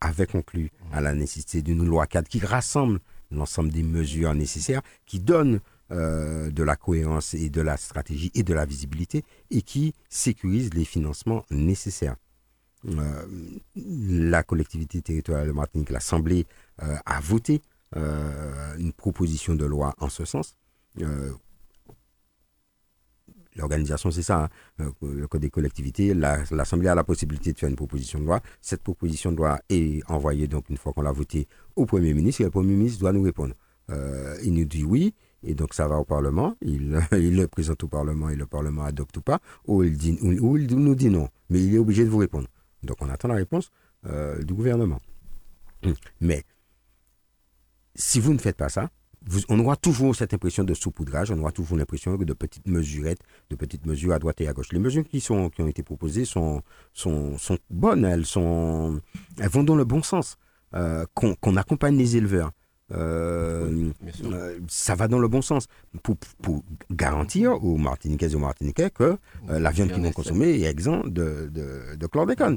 avait 0.00 0.26
conclu 0.26 0.70
à 0.92 1.00
la 1.00 1.14
nécessité 1.14 1.60
d'une 1.60 1.84
loi 1.84 2.06
cadre 2.06 2.28
qui 2.28 2.38
rassemble 2.38 3.00
l'ensemble 3.32 3.72
des 3.72 3.82
mesures 3.82 4.32
nécessaires, 4.32 4.82
qui 5.04 5.18
donne 5.18 5.58
de 5.90 6.62
la 6.62 6.76
cohérence 6.76 7.34
et 7.34 7.50
de 7.50 7.60
la 7.60 7.76
stratégie 7.76 8.30
et 8.36 8.44
de 8.44 8.54
la 8.54 8.64
visibilité 8.66 9.24
et 9.50 9.62
qui 9.62 9.92
sécurise 10.08 10.72
les 10.74 10.84
financements 10.84 11.44
nécessaires. 11.50 12.14
Euh, 12.86 13.26
la 13.76 14.42
collectivité 14.42 15.00
territoriale 15.00 15.46
de 15.48 15.52
Martinique, 15.52 15.90
l'Assemblée, 15.90 16.46
euh, 16.82 16.96
a 17.06 17.20
voté 17.20 17.62
euh, 17.96 18.76
une 18.78 18.92
proposition 18.92 19.54
de 19.54 19.64
loi 19.64 19.94
en 19.98 20.08
ce 20.08 20.24
sens. 20.24 20.56
l'organisation, 23.56 24.10
c'est 24.10 24.22
ça. 24.22 24.50
Hein. 24.78 24.92
Le 25.00 25.26
code 25.28 25.40
des 25.40 25.50
collectivités, 25.50 26.12
l'Assemblée 26.12 26.88
a 26.88 26.94
la 26.94 27.04
possibilité 27.04 27.52
de 27.52 27.58
faire 27.58 27.68
une 27.68 27.76
proposition 27.76 28.18
de 28.18 28.24
loi. 28.24 28.40
Cette 28.60 28.82
proposition 28.82 29.30
de 29.32 29.36
loi 29.36 29.60
est 29.68 30.02
envoyée, 30.10 30.48
donc, 30.48 30.68
une 30.70 30.76
fois 30.76 30.92
qu'on 30.92 31.02
l'a 31.02 31.12
votée, 31.12 31.46
au 31.76 31.86
Premier 31.86 32.12
ministre, 32.14 32.40
et 32.40 32.44
le 32.44 32.50
Premier 32.50 32.74
ministre 32.74 33.00
doit 33.00 33.12
nous 33.12 33.22
répondre. 33.22 33.54
il 34.42 34.52
nous 34.52 34.64
dit 34.64 34.84
oui, 34.84 35.14
et 35.44 35.54
donc 35.54 35.72
ça 35.74 35.86
va 35.86 35.98
au 35.98 36.04
Parlement, 36.04 36.56
il, 36.62 36.90
le 36.90 37.46
présente 37.46 37.84
au 37.84 37.88
Parlement 37.88 38.28
et 38.28 38.36
le 38.36 38.46
Parlement 38.46 38.82
adopte 38.84 39.16
ou 39.18 39.22
pas, 39.22 39.40
ou, 39.66 39.84
il 39.84 39.92
nous 40.76 40.94
dit 40.94 41.10
non, 41.10 41.28
mais 41.48 41.62
il 41.62 41.74
est 41.74 41.78
obligé 41.78 42.04
de 42.04 42.10
vous 42.10 42.18
répondre. 42.18 42.48
Donc 42.84 42.96
on 43.00 43.08
attend 43.08 43.28
la 43.28 43.34
réponse 43.34 43.70
du 44.04 44.52
gouvernement. 44.52 45.00
Mais 46.20 46.44
si 47.94 48.20
vous 48.20 48.32
ne 48.32 48.38
faites 48.38 48.56
pas 48.56 48.68
ça, 48.68 48.90
on 49.48 49.58
aura 49.58 49.76
toujours 49.76 50.14
cette 50.14 50.34
impression 50.34 50.64
de 50.64 50.74
saupoudrage, 50.74 51.30
on 51.30 51.38
aura 51.38 51.52
toujours 51.52 51.78
l'impression 51.78 52.16
de 52.16 52.32
petites 52.34 52.66
mesurettes, 52.66 53.20
de 53.48 53.56
petites 53.56 53.86
mesures 53.86 54.12
à 54.12 54.18
droite 54.18 54.40
et 54.42 54.48
à 54.48 54.52
gauche. 54.52 54.72
Les 54.72 54.78
mesures 54.78 55.04
qui, 55.08 55.20
sont, 55.20 55.48
qui 55.48 55.62
ont 55.62 55.68
été 55.68 55.82
proposées 55.82 56.26
sont, 56.26 56.62
sont, 56.92 57.38
sont 57.38 57.56
bonnes, 57.70 58.04
elles, 58.04 58.26
sont, 58.26 59.00
elles 59.40 59.48
vont 59.48 59.64
dans 59.64 59.76
le 59.76 59.84
bon 59.84 60.02
sens. 60.02 60.36
Euh, 60.74 61.06
qu'on 61.14 61.56
accompagne 61.56 61.96
les 61.96 62.16
éleveurs. 62.16 62.50
Euh, 62.90 63.92
euh, 64.24 64.58
ça 64.66 64.96
va 64.96 65.06
dans 65.06 65.20
le 65.20 65.28
bon 65.28 65.40
sens 65.40 65.68
pour, 66.02 66.16
pour 66.42 66.64
garantir 66.90 67.62
aux 67.64 67.76
Martiniquaises 67.76 68.32
et 68.32 68.36
aux 68.36 68.40
Martiniquais 68.40 68.90
que 68.90 69.16
la 69.48 69.70
viande 69.70 69.92
qu'ils 69.92 70.02
vont 70.02 70.10
consommer 70.10 70.48
est 70.48 70.64
exempte 70.64 71.10
de, 71.10 71.48
de, 71.52 71.94
de 71.94 72.06
chlordécone. 72.08 72.56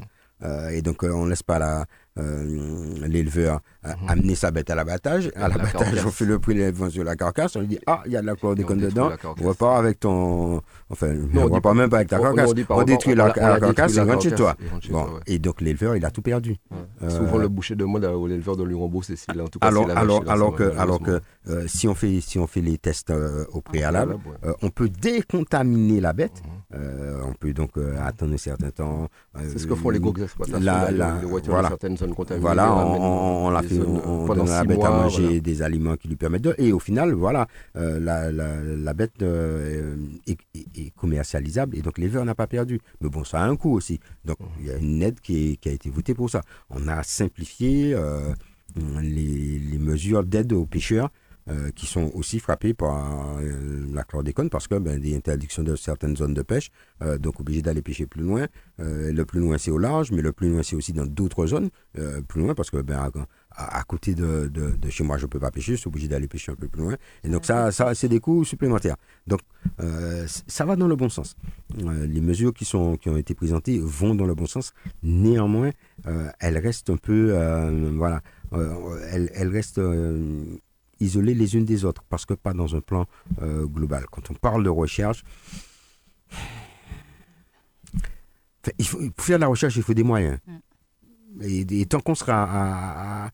Et 0.72 0.82
donc 0.82 1.02
on 1.02 1.24
ne 1.24 1.30
laisse 1.30 1.42
pas 1.42 1.58
la, 1.58 1.84
euh, 2.18 3.06
l'éleveur 3.06 3.60
mhm. 3.84 3.92
amené 4.08 4.34
sa 4.34 4.50
bête 4.50 4.70
à 4.70 4.74
l'abattage. 4.74 5.30
À 5.36 5.48
l'abattage, 5.48 6.04
on 6.04 6.10
fait 6.10 6.24
le 6.24 6.38
prélèvement 6.40 6.90
sur 6.90 7.04
la 7.04 7.14
carcasse. 7.14 7.54
On 7.54 7.60
lui 7.60 7.68
dit 7.68 7.78
Ah, 7.86 8.02
il 8.06 8.12
y 8.12 8.16
a 8.16 8.20
de 8.22 8.26
la 8.26 8.34
chlordécone 8.34 8.78
dedans. 8.78 9.10
On 9.40 9.48
repart 9.48 9.78
avec 9.78 10.00
ton. 10.00 10.60
Enfin, 10.90 11.14
on, 11.32 11.36
ne 11.36 11.44
repart 11.44 11.76
même 11.76 11.88
pas 11.88 11.98
avec 11.98 12.08
ta 12.08 12.18
carcasse. 12.18 12.50
On, 12.70 12.82
détruit 12.82 13.14
la, 13.14 13.30
carcasse 13.30 13.96
et 13.96 14.00
rentre 14.00 14.22
chez 14.22 14.32
toi. 14.32 14.56
Bon. 14.90 15.06
Et 15.26 15.38
donc 15.38 15.60
l'éleveur, 15.60 15.94
il 15.94 16.04
a 16.04 16.10
tout 16.10 16.22
perdu. 16.22 16.56
Euh, 17.02 17.10
Souvent, 17.10 17.38
le 17.38 17.48
boucher 17.48 17.76
de 17.76 17.84
mode 17.84 18.04
à 18.04 18.10
l'éleveur 18.26 18.56
de 18.56 18.64
lui 18.64 18.74
rembourser. 18.74 19.14
En 19.28 19.46
tout 19.46 19.60
cas, 19.60 19.68
alors, 19.68 19.88
alors, 19.96 20.24
alors 20.28 20.54
que, 20.56 20.76
alors 20.76 21.00
que 21.00 21.20
euh, 21.48 21.64
si, 21.66 21.88
on 21.88 21.94
fait, 21.94 22.20
si 22.20 22.38
on 22.38 22.46
fait 22.46 22.60
les 22.60 22.78
tests 22.78 23.12
au 23.52 23.60
préalable, 23.60 24.18
on 24.62 24.70
peut 24.70 24.88
décontaminer 24.88 26.00
la 26.00 26.12
bête. 26.12 26.42
Mhm. 26.72 27.22
on 27.24 27.32
peut 27.32 27.52
donc 27.52 27.70
attendre 28.02 28.34
un 28.34 28.38
certain 28.38 28.70
temps. 28.70 29.08
C'est 29.38 29.58
ce 29.58 29.66
que 29.66 29.74
font 29.74 29.90
les 29.90 30.00
groupes 30.00 30.18
d'exploitation. 30.18 30.60
Voilà. 31.48 31.70
Voilà, 32.40 32.74
on, 32.74 33.50
l'a 33.50 33.62
fait, 33.62 33.78
on, 33.80 34.26
donne 34.26 34.48
à 34.48 34.58
la 34.58 34.64
bête 34.64 34.84
à 34.84 34.90
manger 34.90 35.40
des 35.40 35.62
aliments 35.62 35.96
qui 35.96 36.08
lui 36.08 36.16
permettent 36.16 36.42
de. 36.42 36.54
Et 36.58 36.72
au 36.72 36.78
final, 36.78 37.12
voilà, 37.12 37.46
euh, 37.76 37.98
la, 38.00 38.30
la, 38.30 38.94
bête 38.94 39.22
euh, 39.22 39.96
est, 40.26 40.90
commercialisable 40.96 41.76
et 41.76 41.82
donc 41.82 41.98
l'éleveur 41.98 42.24
n'a 42.24 42.34
pas 42.34 42.46
perdu. 42.46 42.80
Mais 43.00 43.08
bon, 43.08 43.24
ça 43.24 43.40
a 43.40 43.46
un 43.46 43.56
coût 43.56 43.72
aussi. 43.74 44.00
Donc 44.24 44.38
il 44.60 44.66
y 44.66 44.70
a 44.70 44.76
une 44.76 45.02
aide 45.02 45.20
qui, 45.20 45.58
qui 45.58 45.68
a 45.68 45.72
été 45.72 45.90
votée 45.90 46.14
pour 46.14 46.30
ça. 46.30 46.42
On 46.70 46.88
a 46.88 47.02
simplifié 47.02 47.94
euh, 47.94 48.32
les, 49.00 49.58
les 49.58 49.78
mesures 49.78 50.24
d'aide 50.24 50.52
aux 50.52 50.66
pêcheurs 50.66 51.10
euh, 51.50 51.70
qui 51.70 51.86
sont 51.86 52.10
aussi 52.14 52.40
frappés 52.40 52.74
par 52.74 53.38
euh, 53.38 53.86
la 53.94 54.04
chlordécone 54.04 54.50
parce 54.50 54.68
que 54.68 54.74
ben, 54.74 55.00
des 55.00 55.16
interdictions 55.16 55.62
de 55.62 55.76
certaines 55.76 56.14
zones 56.14 56.34
de 56.34 56.42
pêche, 56.42 56.70
euh, 57.00 57.16
donc 57.16 57.40
obligés 57.40 57.62
d'aller 57.62 57.80
pêcher 57.80 58.06
plus 58.06 58.22
loin. 58.22 58.48
le 58.78 59.22
plus 59.24 59.40
loin 59.40 59.56
c'est 59.56 59.70
au 59.70 59.78
large, 59.78 60.10
mais 60.12 60.20
le 60.20 60.32
plus 60.32 60.50
loin 60.50 60.62
c'est 60.62 60.76
aussi 60.76 60.92
dans 60.92 61.06
d'autres 61.06 61.46
zones 61.46 61.70
plus 62.28 62.42
loin 62.42 62.54
parce 62.54 62.70
que 62.70 62.76
ben, 62.82 63.10
à, 63.56 63.82
côté 63.84 64.14
de, 64.14 64.48
de, 64.48 64.90
chez 64.90 65.04
moi 65.04 65.16
je 65.16 65.26
peux 65.26 65.40
pas 65.40 65.50
pêcher, 65.50 65.72
je 65.72 65.80
suis 65.80 65.88
obligé 65.88 66.06
d'aller 66.06 66.28
pêcher 66.28 66.52
un 66.52 66.54
peu 66.54 66.68
plus 66.68 66.82
loin. 66.82 66.96
Et 67.24 67.30
donc 67.30 67.46
ça, 67.46 67.72
ça 67.72 67.94
c'est 67.94 68.08
des 68.08 68.20
coûts 68.20 68.44
supplémentaires. 68.44 68.96
Donc 69.26 69.40
ça 70.46 70.64
va 70.66 70.76
dans 70.76 70.86
le 70.86 70.96
bon 70.96 71.08
sens. 71.08 71.34
les 71.78 72.20
mesures 72.20 72.52
qui, 72.52 72.66
sont, 72.66 72.96
qui 72.96 73.08
ont 73.08 73.16
été 73.16 73.34
présentées 73.34 73.78
vont 73.80 74.14
dans 74.14 74.26
le 74.26 74.34
bon 74.34 74.46
sens. 74.46 74.74
Néanmoins, 75.02 75.70
elles 76.40 76.58
restent 76.58 76.90
un 76.90 76.98
peu, 76.98 77.32
voilà, 77.96 78.20
elles 78.52 79.48
restent 79.48 79.80
isolées 81.00 81.34
les 81.34 81.56
unes 81.56 81.64
des 81.64 81.84
autres, 81.84 82.02
parce 82.08 82.26
que 82.26 82.34
pas 82.34 82.52
dans 82.52 82.74
un 82.74 82.80
plan 82.80 83.06
euh, 83.42 83.66
global. 83.66 84.06
Quand 84.10 84.30
on 84.30 84.34
parle 84.34 84.64
de 84.64 84.70
recherche, 84.70 85.24
il 88.78 88.86
faut, 88.86 88.98
pour 89.10 89.24
faire 89.24 89.38
de 89.38 89.42
la 89.42 89.48
recherche, 89.48 89.76
il 89.76 89.82
faut 89.82 89.94
des 89.94 90.02
moyens. 90.02 90.38
Mm. 90.46 90.58
Et, 91.42 91.86
tant 91.86 92.00
qu'on 92.00 92.14
sera 92.14 93.30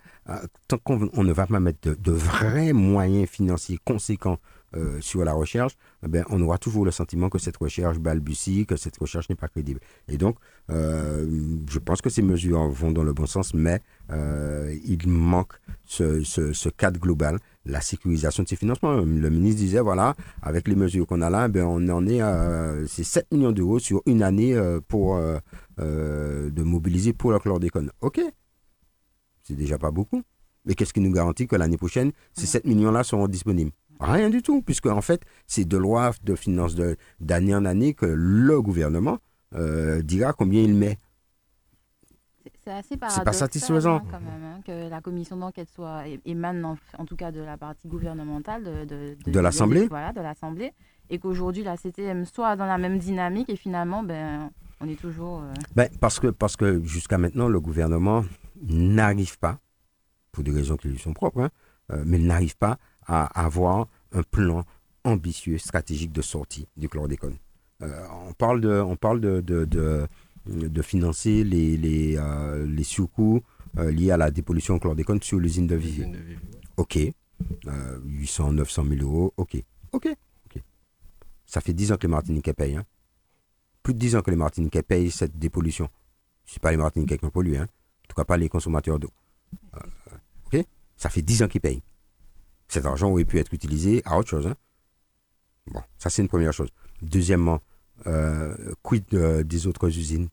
tant 0.68 0.78
qu'on 0.78 1.24
ne 1.24 1.32
va 1.32 1.46
pas 1.46 1.60
mettre 1.60 1.96
de, 1.96 2.12
vrais 2.12 2.72
moyens 2.72 3.28
financiers 3.28 3.78
conséquents 3.84 4.38
euh, 4.76 5.00
sur 5.00 5.24
la 5.24 5.32
recherche, 5.32 5.74
eh 6.04 6.08
ben, 6.08 6.24
on 6.28 6.40
aura 6.42 6.58
toujours 6.58 6.84
le 6.84 6.90
sentiment 6.90 7.28
que 7.28 7.38
cette 7.38 7.56
recherche 7.56 7.98
balbutie, 7.98 8.66
que 8.66 8.76
cette 8.76 8.96
recherche 8.96 9.28
n'est 9.30 9.36
pas 9.36 9.48
crédible. 9.48 9.80
Et 10.08 10.18
donc, 10.18 10.36
euh, 10.70 11.26
je 11.70 11.78
pense 11.78 12.02
que 12.02 12.10
ces 12.10 12.22
mesures 12.22 12.68
vont 12.68 12.90
dans 12.90 13.04
le 13.04 13.12
bon 13.12 13.26
sens, 13.26 13.54
mais 13.54 13.80
il 14.10 15.08
manque 15.08 15.54
ce, 15.84 16.22
ce 16.24 16.68
cadre 16.68 17.00
global 17.00 17.38
la 17.66 17.80
sécurisation 17.80 18.42
de 18.42 18.48
ces 18.48 18.56
financements. 18.56 18.94
Le 18.94 19.30
ministre 19.30 19.60
disait, 19.60 19.80
voilà, 19.80 20.14
avec 20.42 20.68
les 20.68 20.74
mesures 20.74 21.06
qu'on 21.06 21.22
a 21.22 21.30
là, 21.30 21.48
ben, 21.48 21.64
on 21.64 21.88
en 21.88 22.06
est 22.06 22.20
à 22.20 22.74
7 22.86 23.32
millions 23.32 23.52
d'euros 23.52 23.78
sur 23.78 24.02
une 24.06 24.22
année 24.22 24.54
euh, 24.54 24.80
pour 24.86 25.16
euh, 25.16 25.38
euh, 25.80 26.50
de 26.50 26.62
mobiliser 26.62 27.12
pour 27.12 27.32
la 27.32 27.38
chlordécone. 27.38 27.90
OK, 28.00 28.20
c'est 29.42 29.56
déjà 29.56 29.78
pas 29.78 29.90
beaucoup. 29.90 30.22
Mais 30.66 30.74
qu'est-ce 30.74 30.94
qui 30.94 31.00
nous 31.00 31.12
garantit 31.12 31.46
que 31.46 31.56
l'année 31.56 31.76
prochaine, 31.76 32.12
ces 32.32 32.46
7 32.46 32.64
millions-là 32.64 33.04
seront 33.04 33.28
disponibles? 33.28 33.72
Rien 34.00 34.30
du 34.30 34.42
tout, 34.42 34.62
puisque 34.62 34.86
en 34.86 35.02
fait, 35.02 35.22
c'est 35.46 35.66
de 35.66 35.76
loi 35.76 36.12
de 36.24 36.34
finances 36.34 36.74
d'année 37.20 37.54
en 37.54 37.64
année 37.64 37.94
que 37.94 38.06
le 38.06 38.60
gouvernement 38.60 39.18
dira 40.02 40.32
combien 40.32 40.62
il 40.62 40.74
met. 40.74 40.98
C'est 42.64 42.70
assez 42.70 42.96
paradoxal 42.96 43.24
pas 43.24 43.32
satisfaisant. 43.32 43.96
Hein, 43.96 44.02
quand 44.10 44.20
même, 44.20 44.44
hein, 44.44 44.60
que 44.66 44.88
la 44.88 45.00
commission 45.00 45.36
d'enquête 45.36 45.68
soit 45.68 46.04
émane 46.24 46.64
en, 46.98 47.04
tout 47.04 47.16
cas 47.16 47.30
de 47.30 47.40
la 47.40 47.56
partie 47.56 47.88
gouvernementale 47.88 48.64
de, 48.64 48.84
de, 48.84 49.16
de, 49.30 49.40
l'Assemblée. 49.40 49.86
Voilà, 49.88 50.12
de 50.12 50.20
l'Assemblée. 50.20 50.72
Et 51.10 51.18
qu'aujourd'hui 51.18 51.62
la 51.62 51.76
CTM 51.76 52.24
soit 52.24 52.56
dans 52.56 52.66
la 52.66 52.78
même 52.78 52.98
dynamique 52.98 53.50
et 53.50 53.56
finalement, 53.56 54.02
ben, 54.02 54.50
on 54.80 54.88
est 54.88 54.98
toujours. 54.98 55.40
Euh, 55.40 55.52
ben, 55.74 55.88
parce 56.00 56.20
que, 56.20 56.28
parce 56.28 56.56
que 56.56 56.82
jusqu'à 56.84 57.18
maintenant, 57.18 57.48
le 57.48 57.60
gouvernement 57.60 58.24
n'arrive 58.62 59.38
pas, 59.38 59.58
pour 60.32 60.44
des 60.44 60.52
raisons 60.52 60.76
qui 60.76 60.88
lui 60.88 60.98
sont 60.98 61.12
propres, 61.12 61.42
hein, 61.42 61.50
euh, 61.92 62.02
mais 62.06 62.18
il 62.18 62.26
n'arrive 62.26 62.56
pas 62.56 62.78
à 63.06 63.24
avoir 63.44 63.88
un 64.12 64.22
plan 64.22 64.64
ambitieux, 65.04 65.58
stratégique 65.58 66.12
de 66.12 66.22
sortie 66.22 66.66
du 66.76 66.88
chlordécone. 66.88 67.36
Euh, 67.82 68.06
on 68.28 68.32
parle 68.32 68.60
de, 68.60 68.80
on 68.80 68.96
parle 68.96 69.20
de, 69.20 69.40
de 69.40 69.64
de 69.64 70.06
financer 70.82 71.44
les, 71.44 71.76
les, 71.76 72.16
euh, 72.18 72.66
les 72.66 72.84
surcoûts 72.84 73.42
euh, 73.78 73.90
liés 73.90 74.10
à 74.10 74.16
la 74.16 74.30
dépollution 74.30 74.78
chlordécone 74.78 75.20
sur 75.22 75.38
l'usine 75.38 75.66
de 75.66 75.74
Vivier. 75.74 76.06
Ok. 76.76 76.98
800, 78.04 78.52
900 78.52 78.84
000 78.84 79.02
euros. 79.02 79.34
Ok. 79.36 79.56
Ok. 79.92 80.08
Ok. 80.46 80.62
Ça 81.46 81.60
fait 81.60 81.72
10 81.72 81.92
ans 81.92 81.96
que 81.96 82.02
les 82.02 82.10
Martiniquais 82.10 82.52
payent. 82.52 82.76
Hein. 82.76 82.84
Plus 83.82 83.94
de 83.94 83.98
10 83.98 84.16
ans 84.16 84.22
que 84.22 84.30
les 84.30 84.36
Martiniquais 84.36 84.82
payent 84.82 85.10
cette 85.10 85.38
dépollution. 85.38 85.88
Ce 86.46 86.54
n'est 86.54 86.60
pas 86.60 86.70
les 86.70 86.76
Martiniquais 86.76 87.18
qui 87.18 87.24
ont 87.24 87.30
pollué. 87.30 87.58
Hein. 87.58 87.68
En 88.04 88.08
tout 88.08 88.16
cas, 88.16 88.24
pas 88.24 88.36
les 88.36 88.48
consommateurs 88.48 88.98
d'eau. 88.98 89.10
Euh, 89.74 89.78
ok. 90.46 90.64
Ça 90.96 91.10
fait 91.10 91.22
10 91.22 91.42
ans 91.42 91.48
qu'ils 91.48 91.60
payent. 91.60 91.82
Cet 92.68 92.86
argent 92.86 93.10
aurait 93.10 93.24
pu 93.24 93.38
être 93.38 93.52
utilisé 93.52 94.02
à 94.04 94.18
autre 94.18 94.28
chose. 94.28 94.46
Hein. 94.46 94.56
Bon, 95.66 95.82
ça 95.98 96.10
c'est 96.10 96.22
une 96.22 96.28
première 96.28 96.52
chose. 96.52 96.68
Deuxièmement, 97.02 97.60
euh, 98.06 98.74
quid 98.82 99.04
des 99.08 99.66
autres 99.66 99.88
usines? 99.88 100.28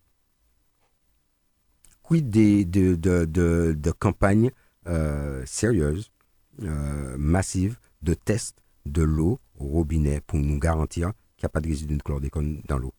Quid 2.12 2.30
des, 2.30 2.66
de, 2.66 3.92
campagnes 3.98 4.52
euh, 4.86 5.44
sérieuses, 5.46 6.12
euh, 6.62 7.16
massives, 7.18 7.78
de 8.02 8.14
tests 8.14 8.58
de 8.86 9.02
l'eau 9.02 9.40
au 9.58 9.68
robinet 9.68 10.20
pour 10.20 10.38
nous 10.38 10.60
garantir 10.60 11.14
qu'il 11.38 11.46
n'y 11.46 11.46
a 11.46 11.50
pas 11.50 11.62
de 11.62 11.70
résidus 11.70 11.96
de 11.96 12.04
chlordécone 12.04 12.64
dans 12.68 12.78
l'eau 12.78 12.94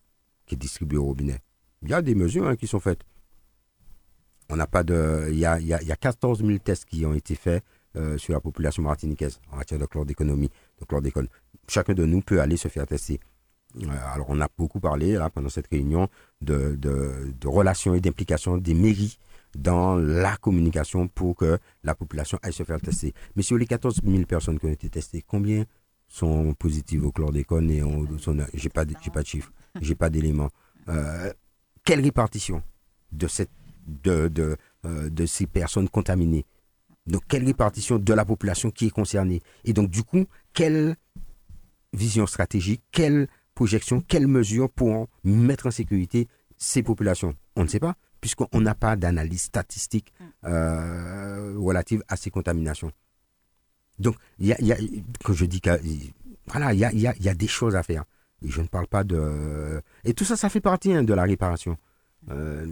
qui 0.47 0.55
est 0.55 0.57
distribuée 0.57 0.97
au 0.97 1.05
robinet? 1.05 1.41
Il 1.83 1.91
y 1.91 1.93
a 1.93 2.01
des 2.01 2.15
mesures 2.15 2.47
hein, 2.47 2.57
qui 2.57 2.67
sont 2.67 2.81
faites. 2.81 3.03
On 4.49 4.57
n'a 4.57 4.67
pas 4.67 4.83
de. 4.83 5.29
Il 5.29 5.39
y 5.39 5.45
a, 5.45 5.61
y, 5.61 5.75
a, 5.75 5.83
il 5.83 5.89
y 5.89 5.93
a 5.93 5.97
14 5.97 6.43
000 6.43 6.57
tests 6.61 6.87
qui 6.87 7.05
ont 7.05 7.13
été 7.13 7.35
faits 7.35 7.63
sur 8.17 8.33
la 8.33 8.41
population 8.41 8.83
martiniquaise 8.83 9.41
en 9.51 9.57
matière 9.57 9.79
de 9.79 9.85
chlordéconomie, 9.85 10.49
de 10.81 10.87
chlordécone. 10.87 11.29
Chacun 11.69 11.93
de 11.93 12.07
nous 12.07 12.23
peut 12.23 12.41
aller 12.41 12.57
se 12.57 12.69
faire 12.69 12.87
tester. 12.87 13.21
Euh, 13.81 14.13
alors, 14.13 14.27
on 14.29 14.41
a 14.41 14.49
beaucoup 14.57 14.81
parlé 14.81 15.19
pendant 15.35 15.49
cette 15.49 15.69
réunion 15.69 16.09
de, 16.41 16.79
relations 17.45 17.95
et 17.95 18.01
d'implication 18.01 18.59
des 18.59 18.75
mairies 18.75 19.19
dans 19.55 19.97
la 19.97 20.37
communication 20.37 21.09
pour 21.09 21.37
que 21.37 21.59
la 21.85 21.95
population 21.95 22.39
aille 22.43 22.53
se 22.53 22.63
faire 22.63 22.81
tester. 22.81 23.13
Mais 23.37 23.43
sur 23.43 23.57
les 23.59 23.67
14 23.67 24.01
000 24.05 24.25
personnes 24.25 24.59
qui 24.59 24.67
ont 24.67 24.71
été 24.71 24.89
testées, 24.89 25.23
combien 25.27 25.65
sont 26.09 26.55
positives 26.55 27.07
au 27.07 27.13
chlordécone 27.13 27.71
et 27.71 27.83
j'ai 28.55 28.69
pas 28.69 28.85
j'ai 29.01 29.11
pas 29.11 29.23
de 29.23 29.27
chiffres, 29.27 29.53
j'ai 29.81 29.95
pas 29.95 30.11
d'éléments. 30.11 30.51
Euh, 30.89 31.33
quelle 31.85 32.01
répartition 32.01 32.63
de 33.13 33.27
cette 33.27 33.51
de 33.87 34.29
de, 34.29 34.57
euh, 34.85 35.09
de 35.09 35.27
ces 35.27 35.47
personnes 35.47 35.89
contaminées? 35.89 36.45
Donc 37.07 37.23
quelle 37.29 37.45
répartition 37.45 37.99
de 37.99 38.15
la 38.15 38.25
population 38.25 38.71
qui 38.71 38.87
est 38.87 38.91
concernée? 38.91 39.43
Et 39.65 39.73
donc 39.73 39.91
du 39.91 40.03
coup, 40.03 40.27
quelle 40.53 40.97
vision 41.95 42.27
stratégique, 42.27 42.83
quelle 42.91 43.29
projection, 43.55 44.01
quelles 44.01 44.27
mesures 44.27 44.71
pourront 44.71 45.09
mettre 45.25 45.67
en 45.67 45.71
sécurité 45.71 46.29
ces 46.57 46.83
populations? 46.83 47.35
On 47.57 47.65
ne 47.65 47.69
sait 47.69 47.81
pas, 47.81 47.97
puisqu'on 48.21 48.61
n'a 48.61 48.75
pas 48.75 48.97
d'analyse 48.97 49.43
statistique 49.43 50.13
euh, 50.45 51.55
relative 51.59 52.03
à 52.09 52.17
ces 52.17 52.31
contaminations. 52.31 52.93
Donc, 53.99 54.17
il 54.39 54.47
y 54.47 54.53
a, 54.53 54.61
y 54.61 54.73
a, 54.73 54.77
quand 55.23 55.33
je 55.33 55.45
dis 55.45 55.61
que, 55.61 55.71
voilà, 56.47 56.73
il 56.73 56.79
y 56.79 56.85
a, 56.85 56.93
y, 56.93 57.07
a, 57.07 57.15
y 57.19 57.29
a, 57.29 57.35
des 57.35 57.47
choses 57.47 57.77
à 57.77 57.83
faire. 57.83 58.05
Et 58.43 58.49
je 58.49 58.61
ne 58.61 58.67
parle 58.67 58.87
pas 58.87 59.05
de... 59.05 59.81
Et 60.05 60.15
tout 60.15 60.25
ça, 60.25 60.37
ça 60.37 60.49
fait 60.49 60.61
partie 60.61 60.93
hein, 60.93 61.03
de 61.03 61.15
la 61.15 61.23
réparation. 61.23 61.77
Euh, 62.31 62.67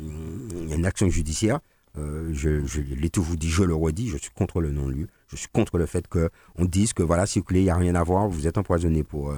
il 0.52 0.68
y 0.68 0.72
a 0.72 0.76
une 0.76 0.86
action 0.86 1.08
judiciaire. 1.08 1.60
Euh, 1.98 2.30
je, 2.32 2.64
je 2.66 2.80
l'ai 2.80 3.10
toujours 3.10 3.36
dit, 3.36 3.48
je 3.48 3.64
le 3.64 3.74
redis, 3.74 4.08
je 4.08 4.16
suis 4.16 4.30
contre 4.30 4.60
le 4.60 4.70
non-lieu. 4.70 5.08
Je 5.28 5.36
suis 5.36 5.48
contre 5.48 5.78
le 5.78 5.86
fait 5.86 6.06
qu'on 6.08 6.64
dise 6.64 6.92
que 6.92 7.02
voilà, 7.02 7.26
circuler, 7.26 7.60
il 7.60 7.64
n'y 7.64 7.70
a 7.70 7.76
rien 7.76 7.94
à 7.94 8.02
voir, 8.02 8.28
vous 8.28 8.46
êtes 8.46 8.58
empoisonné 8.58 9.02
pour 9.02 9.34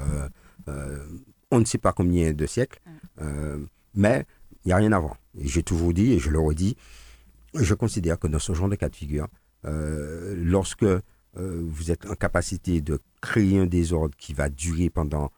euh, 0.69 1.07
on 1.53 1.61
ne 1.61 1.65
sait 1.65 1.79
pas 1.79 1.93
combien 1.93 2.33
de 2.33 2.47
siècles, 2.47 2.81
euh, 3.21 3.65
mais 3.95 4.27
il 4.65 4.69
n'y 4.69 4.73
a 4.73 4.77
rien. 4.77 4.91
Et 5.39 5.47
j'ai 5.47 5.63
toujours 5.63 5.93
dit, 5.93 6.13
et 6.13 6.19
je 6.19 6.31
le 6.31 6.41
redis, 6.41 6.77
je 7.55 7.75
considère 7.75 8.19
que 8.19 8.27
dans 8.27 8.39
ce 8.39 8.55
genre 8.55 8.69
de 8.69 8.75
cas 8.75 8.89
de 8.89 8.97
figure, 8.97 9.29
euh, 9.67 10.35
lorsque 10.37 10.83
euh, 10.83 11.03
vous 11.35 11.91
êtes 11.91 12.07
en 12.07 12.15
capacité 12.15 12.81
de 12.81 12.99
créer 13.21 13.59
un 13.59 13.67
désordre 13.67 14.17
qui 14.17 14.33
va 14.33 14.49
durer 14.49 14.89
pendant 14.89 15.31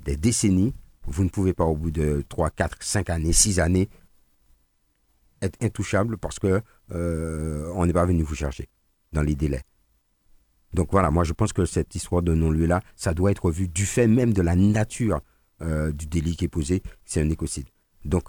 des 0.00 0.16
décennies, 0.16 0.74
vous 1.06 1.24
ne 1.24 1.28
pouvez 1.28 1.52
pas 1.52 1.64
au 1.64 1.76
bout 1.76 1.92
de 1.92 2.24
3, 2.28 2.50
4, 2.50 2.82
5 2.82 3.10
années, 3.10 3.32
6 3.32 3.60
années 3.60 3.88
être 5.40 5.60
intouchable 5.62 6.18
parce 6.18 6.38
que 6.38 6.62
on 6.90 7.86
n'est 7.86 7.92
pas 7.92 8.06
venu 8.06 8.22
vous 8.22 8.34
chercher 8.34 8.68
dans 9.12 9.22
les 9.22 9.34
délais. 9.34 9.62
Donc 10.74 10.88
voilà, 10.92 11.10
moi 11.10 11.24
je 11.24 11.32
pense 11.32 11.52
que 11.52 11.64
cette 11.64 11.94
histoire 11.94 12.22
de 12.22 12.34
non-lieu-là, 12.34 12.80
ça 12.96 13.14
doit 13.14 13.30
être 13.30 13.50
vu 13.50 13.68
du 13.68 13.86
fait 13.86 14.06
même 14.06 14.32
de 14.32 14.42
la 14.42 14.56
nature 14.56 15.20
euh, 15.62 15.92
du 15.92 16.06
délit 16.06 16.36
qui 16.36 16.46
est 16.46 16.48
posé, 16.48 16.82
c'est 17.04 17.20
un 17.20 17.30
écocide. 17.30 17.68
Donc, 18.04 18.24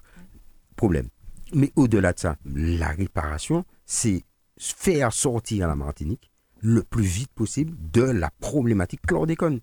problème. 0.75 1.07
Mais 1.53 1.71
au-delà 1.75 2.13
de 2.13 2.19
ça, 2.19 2.35
la 2.45 2.89
réparation, 2.89 3.65
c'est 3.85 4.23
faire 4.57 5.11
sortir 5.13 5.67
la 5.67 5.75
Martinique 5.75 6.31
le 6.59 6.83
plus 6.83 7.03
vite 7.03 7.31
possible 7.33 7.75
de 7.91 8.03
la 8.03 8.29
problématique 8.39 9.01
chlordécone. 9.05 9.59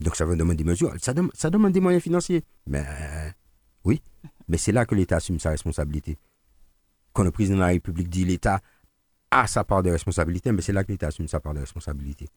Donc 0.00 0.16
ça 0.16 0.24
va 0.24 0.34
demander 0.34 0.56
des 0.56 0.64
mesures, 0.64 0.94
ça 0.98 1.50
demande 1.50 1.72
des 1.72 1.80
moyens 1.80 2.02
financiers. 2.02 2.44
Mais 2.66 2.84
oui, 3.84 4.02
mais 4.48 4.56
c'est 4.56 4.72
là 4.72 4.86
que 4.86 4.94
l'État 4.94 5.16
assume 5.16 5.38
sa 5.38 5.50
responsabilité. 5.50 6.16
Quand 7.12 7.24
le 7.24 7.30
président 7.30 7.56
de 7.56 7.60
la 7.60 7.66
République 7.66 8.08
dit 8.08 8.24
l'État 8.24 8.60
a 9.30 9.46
sa 9.46 9.64
part 9.64 9.82
de 9.82 9.90
responsabilité, 9.90 10.52
mais 10.52 10.62
c'est 10.62 10.72
là 10.72 10.84
que 10.84 10.92
l'État 10.92 11.08
assume 11.08 11.28
sa 11.28 11.40
part 11.40 11.54
de 11.54 11.60
responsabilité. 11.60 12.28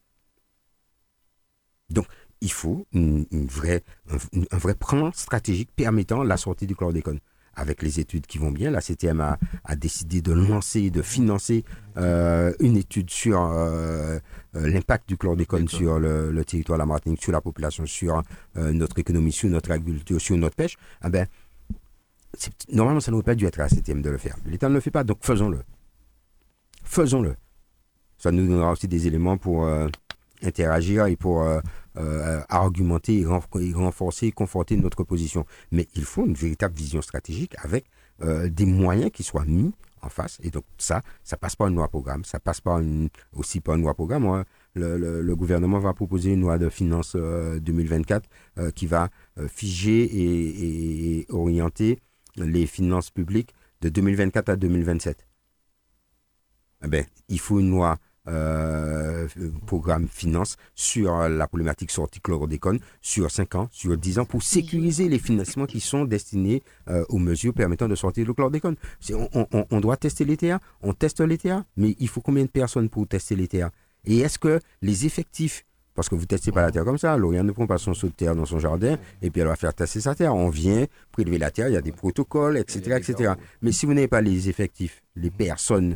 Donc, 1.90 2.08
il 2.42 2.52
faut 2.52 2.86
une, 2.92 3.26
une 3.32 3.48
vraie, 3.48 3.84
un, 4.10 4.18
un, 4.52 4.58
vrai 4.58 4.76
plan 4.76 5.12
stratégique 5.14 5.70
permettant 5.76 6.24
la 6.24 6.38
sortie 6.38 6.68
du 6.68 6.76
chlordécone. 6.76 7.20
Avec 7.56 7.84
les 7.84 8.00
études 8.00 8.26
qui 8.26 8.40
vont 8.40 8.50
bien, 8.50 8.72
la 8.72 8.82
CTM 8.82 9.22
a, 9.22 9.38
a 9.64 9.76
décidé 9.76 10.24
de 10.24 10.34
lancer, 10.34 10.90
de 10.90 11.04
financer 11.04 11.64
euh, 11.98 12.52
une 12.60 12.78
étude 12.78 13.12
sur 13.12 13.40
euh, 13.40 14.18
l'impact 14.56 15.08
du 15.08 15.18
chlordécone 15.18 15.68
sur 15.68 16.00
le, 16.00 16.32
le, 16.32 16.46
territoire 16.46 16.80
de 16.80 16.82
la 16.82 16.88
Martinique, 16.88 17.22
sur 17.22 17.32
la 17.32 17.42
population, 17.42 17.86
sur 17.86 18.24
euh, 18.58 18.74
notre 18.74 18.98
économie, 18.98 19.32
sur 19.32 19.50
notre 19.50 19.70
agriculture, 19.70 20.20
sur 20.20 20.36
notre 20.36 20.56
pêche. 20.56 20.78
Ah 21.02 21.10
ben, 21.12 21.28
normalement, 22.72 23.00
ça 23.00 23.12
n'aurait 23.12 23.22
pas 23.22 23.36
dû 23.36 23.46
être 23.46 23.60
à 23.60 23.64
la 23.64 23.70
CTM 23.70 24.02
de 24.02 24.10
le 24.10 24.18
faire. 24.18 24.36
L'État 24.48 24.68
ne 24.68 24.74
le 24.74 24.80
fait 24.80 24.90
pas, 24.90 25.04
donc 25.04 25.20
faisons-le 25.22 25.60
faisons-le. 26.84 27.36
Ça 28.18 28.32
nous 28.32 28.48
donnera 28.48 28.72
aussi 28.72 28.88
des 28.88 29.08
éléments 29.08 29.38
pour 29.38 29.66
euh, 29.66 29.90
interagir 30.44 31.08
et 31.08 31.18
pour 31.18 31.42
euh, 31.42 31.60
euh, 31.98 32.42
argumenter 32.48 33.20
et, 33.20 33.26
renforcer 33.26 34.28
et 34.28 34.32
conforter 34.32 34.78
notre 34.78 35.04
position. 35.04 35.46
Mais 35.72 35.90
il 35.96 36.06
faut 36.06 36.26
une 36.26 36.34
véritable 36.34 36.76
vision 36.76 37.02
stratégique 37.02 37.56
avec 37.62 37.86
des 38.22 38.66
moyens 38.66 39.12
qui 39.12 39.22
soient 39.22 39.44
mis 39.44 39.74
en 40.02 40.08
face. 40.08 40.38
Et 40.44 40.50
donc 40.50 40.64
ça, 40.78 41.02
ça 41.26 41.36
passe 41.36 41.58
par 41.58 41.68
une 41.68 41.76
loi 41.76 41.90
programme, 41.90 42.24
ça 42.24 42.40
passe 42.40 42.62
aussi 43.34 43.60
par 43.60 43.76
une 43.76 43.82
loi 43.82 43.94
programme. 43.96 44.26
Hein. 44.28 44.46
Le, 44.76 45.34
gouvernement 45.34 45.80
va 45.80 45.94
proposer 45.94 46.32
une 46.32 46.40
loi 46.40 46.58
de 46.58 46.70
finances 46.70 47.18
2024 47.18 48.30
qui 48.76 48.88
va 48.88 49.10
figer 49.50 50.10
et 50.14 51.26
orienter 51.32 52.00
les 52.38 52.66
finances 52.66 53.10
publiques 53.10 53.54
de 53.82 53.90
2024 53.90 54.50
à 54.50 54.56
2027 54.56 55.26
eh 56.84 56.88
ben, 56.88 57.06
il 57.30 57.40
faut 57.40 57.60
une 57.60 57.72
loi 57.72 57.98
euh, 58.28 59.28
programme 59.66 60.08
finance 60.08 60.56
sur 60.76 61.28
la 61.28 61.48
problématique 61.48 61.92
sortie 61.92 62.22
chlordécone 62.22 62.80
sur 63.02 63.30
5 63.30 63.56
ans, 63.56 63.70
sur 63.72 63.98
10 63.98 64.20
ans, 64.20 64.26
pour 64.26 64.44
sécuriser 64.44 65.10
les 65.10 65.20
financements 65.20 65.66
qui 65.66 65.82
sont 65.82 66.06
destinés 66.06 66.64
euh, 66.90 67.04
aux 67.10 67.18
mesures 67.18 67.54
permettant 67.54 67.90
de 67.90 67.96
sortir 67.96 68.26
le 68.26 68.34
chlordécone. 68.34 68.76
On, 69.12 69.48
on, 69.52 69.66
on, 69.70 69.80
doit 69.82 69.98
tester 69.98 70.24
les 70.24 70.38
TA, 70.38 70.60
on 70.82 70.94
teste 70.94 71.20
les 71.20 71.38
TA, 71.38 71.66
mais 71.76 71.96
il 72.00 72.08
faut 72.08 72.22
combien 72.22 72.44
de 72.44 72.50
personnes 72.50 72.90
pour 72.90 73.08
tester 73.08 73.36
les 73.36 73.48
TA 73.48 73.72
Et 74.06 74.20
est-ce 74.20 74.40
que 74.40 74.60
les 74.82 75.06
effectifs 75.06 75.66
parce 75.96 76.10
que 76.10 76.16
vous 76.16 76.22
ne 76.22 76.28
testez 76.28 76.52
pas 76.52 76.62
la 76.62 76.72
terre 76.72 76.86
comme 76.86 76.98
ça. 76.98 77.16
Lauriane 77.18 77.46
ne 77.46 77.52
prend 77.52 77.68
pas 77.68 77.78
son 77.78 77.94
saut 77.94 78.08
de 78.08 78.14
terre 78.14 78.36
dans 78.36 78.46
son 78.46 78.60
jardin 78.60 78.98
et 79.22 79.30
puis 79.30 79.42
elle 79.42 79.48
va 79.48 79.56
faire 79.56 79.74
tester 79.74 80.02
sa 80.02 80.16
terre. 80.16 80.34
On 80.34 80.50
vient 80.50 80.86
prélever 81.12 81.38
la 81.38 81.52
terre, 81.52 81.68
il 81.68 81.74
y 81.74 81.78
a 81.78 81.82
des 81.82 81.92
protocoles, 81.92 82.58
etc. 82.58 82.98
etc. 82.98 83.34
Mais 83.62 83.72
si 83.72 83.86
vous 83.86 83.94
n'avez 83.94 84.08
pas 84.08 84.22
les 84.22 84.50
effectifs, 84.50 85.04
les 85.16 85.30
personnes 85.30 85.96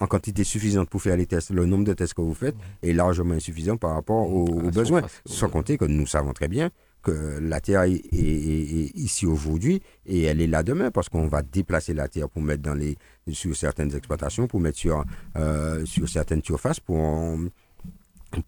en 0.00 0.06
quantité 0.06 0.44
suffisante 0.44 0.90
pour 0.90 1.00
faire 1.00 1.16
les 1.16 1.26
tests, 1.26 1.50
le 1.50 1.66
nombre 1.66 1.84
de 1.84 1.92
tests 1.94 2.14
que 2.14 2.20
vous 2.20 2.34
faites 2.34 2.56
est 2.82 2.92
largement 2.92 3.34
insuffisant 3.34 3.76
par 3.76 3.94
rapport 3.94 4.30
aux, 4.30 4.46
aux 4.46 4.70
besoins. 4.70 5.02
Sans 5.24 5.48
compter 5.48 5.78
que 5.78 5.84
nous 5.84 6.06
savons 6.06 6.32
très 6.32 6.48
bien 6.48 6.70
que 7.02 7.38
la 7.40 7.60
Terre 7.60 7.82
est, 7.82 7.92
est, 7.92 8.00
est 8.12 8.96
ici 8.96 9.26
aujourd'hui 9.26 9.80
et 10.06 10.24
elle 10.24 10.40
est 10.40 10.48
là 10.48 10.64
demain 10.64 10.90
parce 10.90 11.08
qu'on 11.08 11.28
va 11.28 11.42
déplacer 11.42 11.94
la 11.94 12.08
Terre 12.08 12.28
pour 12.28 12.42
mettre 12.42 12.62
dans 12.62 12.74
les, 12.74 12.98
sur 13.30 13.54
certaines 13.54 13.94
exploitations, 13.94 14.48
pour 14.48 14.58
mettre 14.60 14.76
sur, 14.78 15.04
euh, 15.36 15.84
sur 15.86 16.08
certaines 16.08 16.42
surfaces 16.42 16.80
pour, 16.80 17.38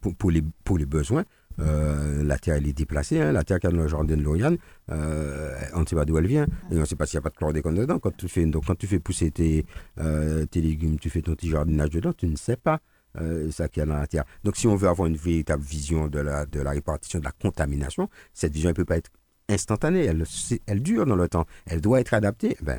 pour, 0.01 0.15
pour, 0.17 0.31
les, 0.33 0.43
pour 0.65 0.77
les 0.77 0.87
besoins. 0.87 1.25
Euh, 1.61 2.23
la 2.25 2.39
terre, 2.39 2.57
elle 2.57 2.67
est 2.67 2.73
déplacée. 2.73 3.21
Hein. 3.21 3.33
La 3.33 3.45
terre 3.45 3.59
qui 3.59 3.67
a 3.67 3.71
dans 3.71 3.79
le 3.79 3.89
jardin 3.89 4.17
de 4.17 4.23
Lauriane, 4.23 4.59
euh, 4.91 5.59
on 5.75 5.81
ne 5.81 5.87
sait 5.87 5.97
pas 5.97 6.05
d'où 6.05 6.19
elle 6.19 6.27
vient. 6.27 6.47
Et 6.71 6.77
on 6.77 6.81
ne 6.81 6.85
sait 6.85 6.97
pas 6.97 7.07
s'il 7.07 7.17
n'y 7.17 7.23
a 7.23 7.23
pas 7.23 7.31
de 7.31 7.37
chlordécone 7.37 7.75
dedans. 7.75 7.99
Quand 7.99 8.17
tu 8.17 8.29
fais, 8.29 8.45
donc, 8.47 8.67
quand 8.67 8.77
tu 8.77 8.87
fais 8.87 8.99
pousser 8.99 9.31
tes, 9.31 9.65
euh, 9.99 10.47
légumes, 10.55 10.99
tu 10.99 11.11
fais 11.11 11.23
ton 11.23 11.35
petit 11.35 11.49
jardinage 11.49 11.91
dedans, 11.91 12.13
tu 12.13 12.27
ne 12.27 12.37
sais 12.37 12.57
pas 12.57 12.81
euh, 13.21 13.51
ça 13.51 13.69
qu'il 13.69 13.81
y 13.81 13.83
a 13.83 13.87
dans 13.87 13.97
la 13.97 14.07
terre. 14.07 14.25
Donc, 14.45 14.57
si 14.57 14.67
on 14.67 14.77
veut 14.77 14.89
avoir 14.89 15.09
une 15.09 15.17
véritable 15.17 15.63
vision 15.63 16.09
de 16.09 16.19
la, 16.19 16.47
de 16.47 16.61
la 16.61 16.71
répartition 16.71 17.19
de 17.19 17.25
la 17.25 17.33
contamination, 17.33 18.09
cette 18.33 18.53
vision 18.53 18.71
ne 18.71 18.75
peut 18.75 18.85
pas 18.85 18.97
être 18.97 19.11
instantanée. 19.49 20.05
Elle, 20.05 20.25
elle 20.67 20.83
dure 20.83 21.07
dans 21.07 21.17
le 21.17 21.29
temps. 21.29 21.47
Elle 21.67 21.81
doit 21.81 22.01
être 22.01 22.15
adaptée. 22.15 22.57
Ben, 22.63 22.79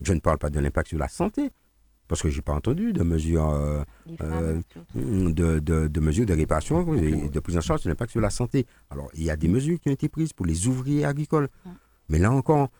je 0.00 0.12
ne 0.12 0.20
parle 0.20 0.38
pas 0.38 0.50
de 0.50 0.58
l'impact 0.60 0.88
sur 0.88 0.98
la 0.98 1.08
santé 1.08 1.50
parce 2.10 2.22
que 2.22 2.28
j'ai 2.28 2.42
pas 2.42 2.54
entendu 2.54 2.92
de 2.92 3.04
mesures 3.04 3.48
euh, 3.50 3.84
euh, 4.20 4.60
de, 4.96 5.60
de, 5.60 5.86
de, 5.86 6.00
mesures 6.00 6.26
de 6.26 6.34
réparation 6.34 6.92
et 6.96 7.28
de 7.28 7.38
prise 7.38 7.56
en 7.56 7.60
charge 7.60 7.84
de 7.84 7.88
l'impact 7.88 8.10
sur 8.10 8.20
la 8.20 8.30
santé. 8.30 8.66
Alors 8.90 9.08
il 9.14 9.22
y 9.22 9.30
a 9.30 9.36
des 9.36 9.46
mesures 9.46 9.78
qui 9.78 9.90
ont 9.90 9.92
été 9.92 10.08
prises 10.08 10.32
pour 10.32 10.44
les 10.44 10.66
ouvriers 10.66 11.04
agricoles, 11.04 11.48
mais 12.08 12.18
là 12.18 12.32
encore, 12.32 12.70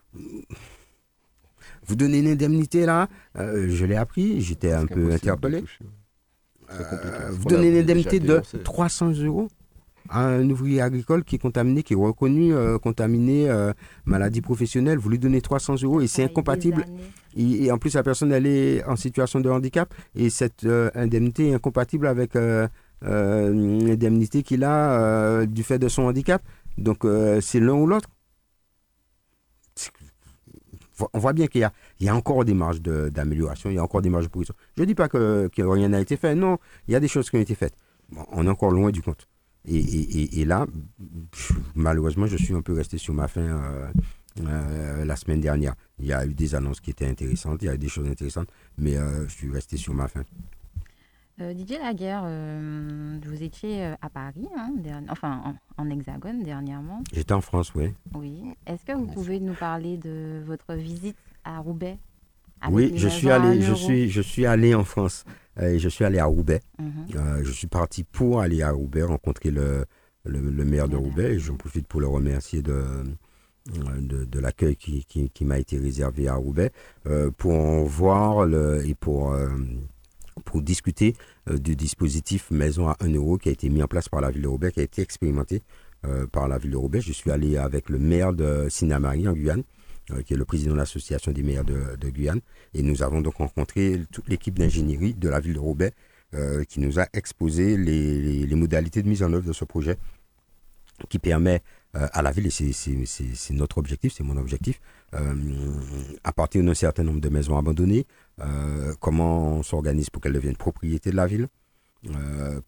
vous 1.84 1.94
donnez 1.94 2.18
une 2.18 2.26
indemnité 2.26 2.86
là, 2.86 3.08
euh, 3.36 3.68
je 3.70 3.84
l'ai 3.86 3.94
appris, 3.94 4.40
j'étais 4.40 4.72
un 4.72 4.86
peu 4.86 5.12
interpellé. 5.12 5.62
vous 7.30 7.48
donnez 7.48 7.68
une 7.68 7.76
indemnité 7.76 8.18
de 8.18 8.42
300 8.64 9.12
euros 9.22 9.48
un 10.10 10.48
ouvrier 10.50 10.80
agricole 10.80 11.24
qui 11.24 11.36
est 11.36 11.38
contaminé, 11.38 11.82
qui 11.82 11.92
est 11.92 11.96
reconnu 11.96 12.52
euh, 12.52 12.78
contaminé, 12.78 13.48
euh, 13.48 13.72
maladie 14.04 14.40
professionnelle, 14.40 14.98
vous 14.98 15.08
lui 15.08 15.18
donnez 15.18 15.40
300 15.40 15.76
euros 15.82 16.00
et 16.00 16.06
c'est 16.06 16.24
incompatible. 16.24 16.84
Et, 17.36 17.64
et, 17.64 17.72
en 17.72 17.78
plus, 17.78 17.94
la 17.94 18.02
personne, 18.02 18.32
elle 18.32 18.46
est 18.46 18.84
en 18.84 18.96
situation 18.96 19.40
de 19.40 19.48
handicap 19.48 19.92
et 20.14 20.30
cette 20.30 20.64
euh, 20.64 20.90
indemnité 20.94 21.50
est 21.50 21.54
incompatible 21.54 22.06
avec 22.06 22.34
euh, 22.36 22.66
une 23.02 23.90
indemnité 23.90 24.42
qu'il 24.42 24.64
a 24.64 25.46
du 25.46 25.62
fait 25.62 25.78
de 25.78 25.88
son 25.88 26.02
handicap. 26.02 26.42
Donc, 26.76 27.06
c'est 27.40 27.60
l'un 27.60 27.74
ou 27.74 27.86
l'autre. 27.86 28.08
On 31.14 31.18
voit 31.18 31.32
bien 31.32 31.46
qu'il 31.46 31.66
y, 31.98 32.04
y, 32.04 32.08
a 32.08 32.14
encore 32.14 32.44
des 32.44 32.52
marges 32.52 32.82
d'amélioration, 32.82 33.70
il 33.70 33.76
y 33.76 33.78
a 33.78 33.82
encore 33.82 34.02
des 34.02 34.10
marges 34.10 34.24
de 34.24 34.30
progression. 34.30 34.54
Je 34.76 34.82
ne 34.82 34.86
dis 34.86 34.94
pas 34.94 35.08
que, 35.08 35.48
que 35.48 35.62
rien 35.62 35.88
n'a 35.88 36.00
été 36.00 36.18
fait, 36.18 36.34
non, 36.34 36.58
il 36.88 36.92
y 36.92 36.94
a 36.94 37.00
des 37.00 37.08
choses 37.08 37.30
qui 37.30 37.36
ont 37.36 37.40
été 37.40 37.54
faites. 37.54 37.72
Bon, 38.10 38.26
on 38.32 38.46
est 38.46 38.50
encore 38.50 38.70
loin 38.70 38.90
du 38.90 39.00
compte. 39.00 39.26
Et, 39.66 39.76
et, 39.76 40.40
et, 40.40 40.44
là, 40.44 40.66
malheureusement, 41.74 42.26
je 42.26 42.36
suis 42.36 42.54
un 42.54 42.62
peu 42.62 42.72
resté 42.72 42.98
sur 42.98 43.12
ma 43.12 43.28
faim 43.28 43.42
euh, 43.42 43.92
euh, 44.40 45.04
la 45.04 45.16
semaine 45.16 45.40
dernière. 45.40 45.74
Il 45.98 46.06
y 46.06 46.12
a 46.12 46.24
eu 46.24 46.34
des 46.34 46.54
annonces 46.54 46.80
qui 46.80 46.90
étaient 46.90 47.06
intéressantes, 47.06 47.62
il 47.62 47.66
y 47.66 47.68
a 47.68 47.74
eu 47.74 47.78
des 47.78 47.88
choses 47.88 48.08
intéressantes, 48.08 48.48
mais 48.78 48.96
euh, 48.96 49.26
je 49.28 49.34
suis 49.34 49.50
resté 49.50 49.76
sur 49.76 49.92
ma 49.92 50.08
faim. 50.08 50.24
Euh, 51.40 51.54
Didier 51.54 51.78
Laguerre, 51.78 52.24
vous 53.24 53.42
étiez 53.42 53.94
à 54.00 54.10
Paris, 54.10 54.46
hein, 54.56 54.72
enfin 55.08 55.56
en, 55.76 55.82
en, 55.82 55.90
Hexagone 55.90 56.42
dernièrement. 56.42 57.02
J'étais 57.12 57.32
en 57.32 57.40
France, 57.40 57.72
oui. 57.74 57.94
Oui. 58.14 58.42
Est-ce 58.66 58.84
que 58.84 58.92
vous 58.92 59.06
pouvez 59.06 59.40
nous 59.40 59.54
parler 59.54 59.96
de 59.96 60.42
votre 60.46 60.74
visite 60.74 61.16
à 61.44 61.58
Roubaix? 61.58 61.98
Oui, 62.70 62.92
je 62.96 63.08
suis 63.08 63.30
allé, 63.30 63.62
je 63.62 63.74
suis, 63.74 64.10
je 64.10 64.20
suis 64.20 64.46
allé 64.46 64.74
en 64.74 64.84
France. 64.84 65.24
Euh, 65.58 65.78
je 65.78 65.88
suis 65.88 66.04
allé 66.04 66.18
à 66.18 66.26
Roubaix. 66.26 66.60
Mm 66.78 66.84
-hmm. 66.88 67.16
euh, 67.16 67.44
je 67.44 67.52
suis 67.52 67.66
parti 67.66 68.04
pour 68.04 68.40
aller 68.40 68.62
à 68.62 68.70
Roubaix 68.70 69.02
rencontrer 69.02 69.50
le, 69.50 69.84
le, 70.24 70.64
maire 70.64 70.88
de 70.88 70.96
Roubaix. 70.96 71.34
Et 71.34 71.38
j'en 71.38 71.56
profite 71.56 71.86
pour 71.86 72.00
le 72.00 72.06
remercier 72.06 72.62
de, 72.62 72.80
de, 74.32 74.38
l'accueil 74.40 74.76
qui, 74.76 75.04
qui, 75.34 75.44
m'a 75.44 75.58
été 75.58 75.78
réservé 75.78 76.28
à 76.28 76.34
Roubaix 76.34 76.70
pour 77.36 77.84
voir 77.84 78.46
le, 78.46 78.86
et 78.86 78.94
pour, 78.94 79.36
pour 80.44 80.62
discuter 80.62 81.14
du 81.66 81.74
dispositif 81.76 82.50
Maison 82.50 82.88
à 82.88 82.96
1 83.00 83.14
euro 83.14 83.38
qui 83.38 83.48
a 83.48 83.52
été 83.52 83.68
mis 83.68 83.82
en 83.82 83.88
place 83.88 84.08
par 84.08 84.20
la 84.20 84.30
ville 84.30 84.42
de 84.42 84.48
Roubaix, 84.48 84.72
qui 84.72 84.80
a 84.80 84.84
été 84.84 85.02
expérimenté 85.02 85.62
par 86.32 86.48
la 86.48 86.58
ville 86.58 86.70
de 86.70 86.76
Roubaix. 86.76 87.00
Je 87.00 87.12
suis 87.12 87.30
allé 87.30 87.56
avec 87.56 87.90
le 87.90 87.98
maire 87.98 88.32
de 88.32 88.68
Sinamari 88.70 89.26
en 89.28 89.32
Guyane 89.32 89.60
euh, 89.62 89.79
qui 90.24 90.34
est 90.34 90.36
le 90.36 90.44
président 90.44 90.72
de 90.72 90.78
l'association 90.78 91.32
des 91.32 91.42
maires 91.42 91.64
de, 91.64 92.08
Guyane. 92.10 92.40
Et 92.74 92.82
nous 92.82 93.02
avons 93.02 93.20
donc 93.20 93.36
rencontré 93.36 94.00
toute 94.12 94.28
l'équipe 94.28 94.58
d'ingénierie 94.58 95.14
de 95.14 95.28
la 95.28 95.40
ville 95.40 95.54
de 95.54 95.58
Roubaix 95.58 95.92
euh, 96.32 96.62
qui 96.62 96.78
nous 96.78 97.00
a 97.00 97.08
exposé 97.12 97.76
les, 97.76 98.54
modalités 98.54 99.02
de 99.02 99.08
mise 99.08 99.24
en 99.24 99.32
œuvre 99.32 99.48
de 99.48 99.52
ce 99.52 99.64
projet 99.64 99.96
qui 101.08 101.18
permet 101.18 101.60
euh, 101.96 102.06
à 102.12 102.22
la 102.22 102.30
ville, 102.30 102.46
et 102.46 102.50
c'est 102.50 103.52
notre 103.54 103.78
objectif, 103.78 104.12
c'est 104.16 104.22
mon 104.22 104.36
objectif, 104.36 104.80
à 106.22 106.32
partir 106.32 106.62
d'un 106.62 106.74
certain 106.74 107.02
nombre 107.02 107.20
de 107.20 107.28
maisons 107.28 107.58
abandonnées, 107.58 108.06
comment 109.00 109.56
on 109.56 109.62
s'organise 109.64 110.08
pour 110.08 110.22
qu'elles 110.22 110.34
deviennent 110.34 110.56
propriété 110.56 111.10
de 111.10 111.16
la 111.16 111.26
ville, 111.26 111.48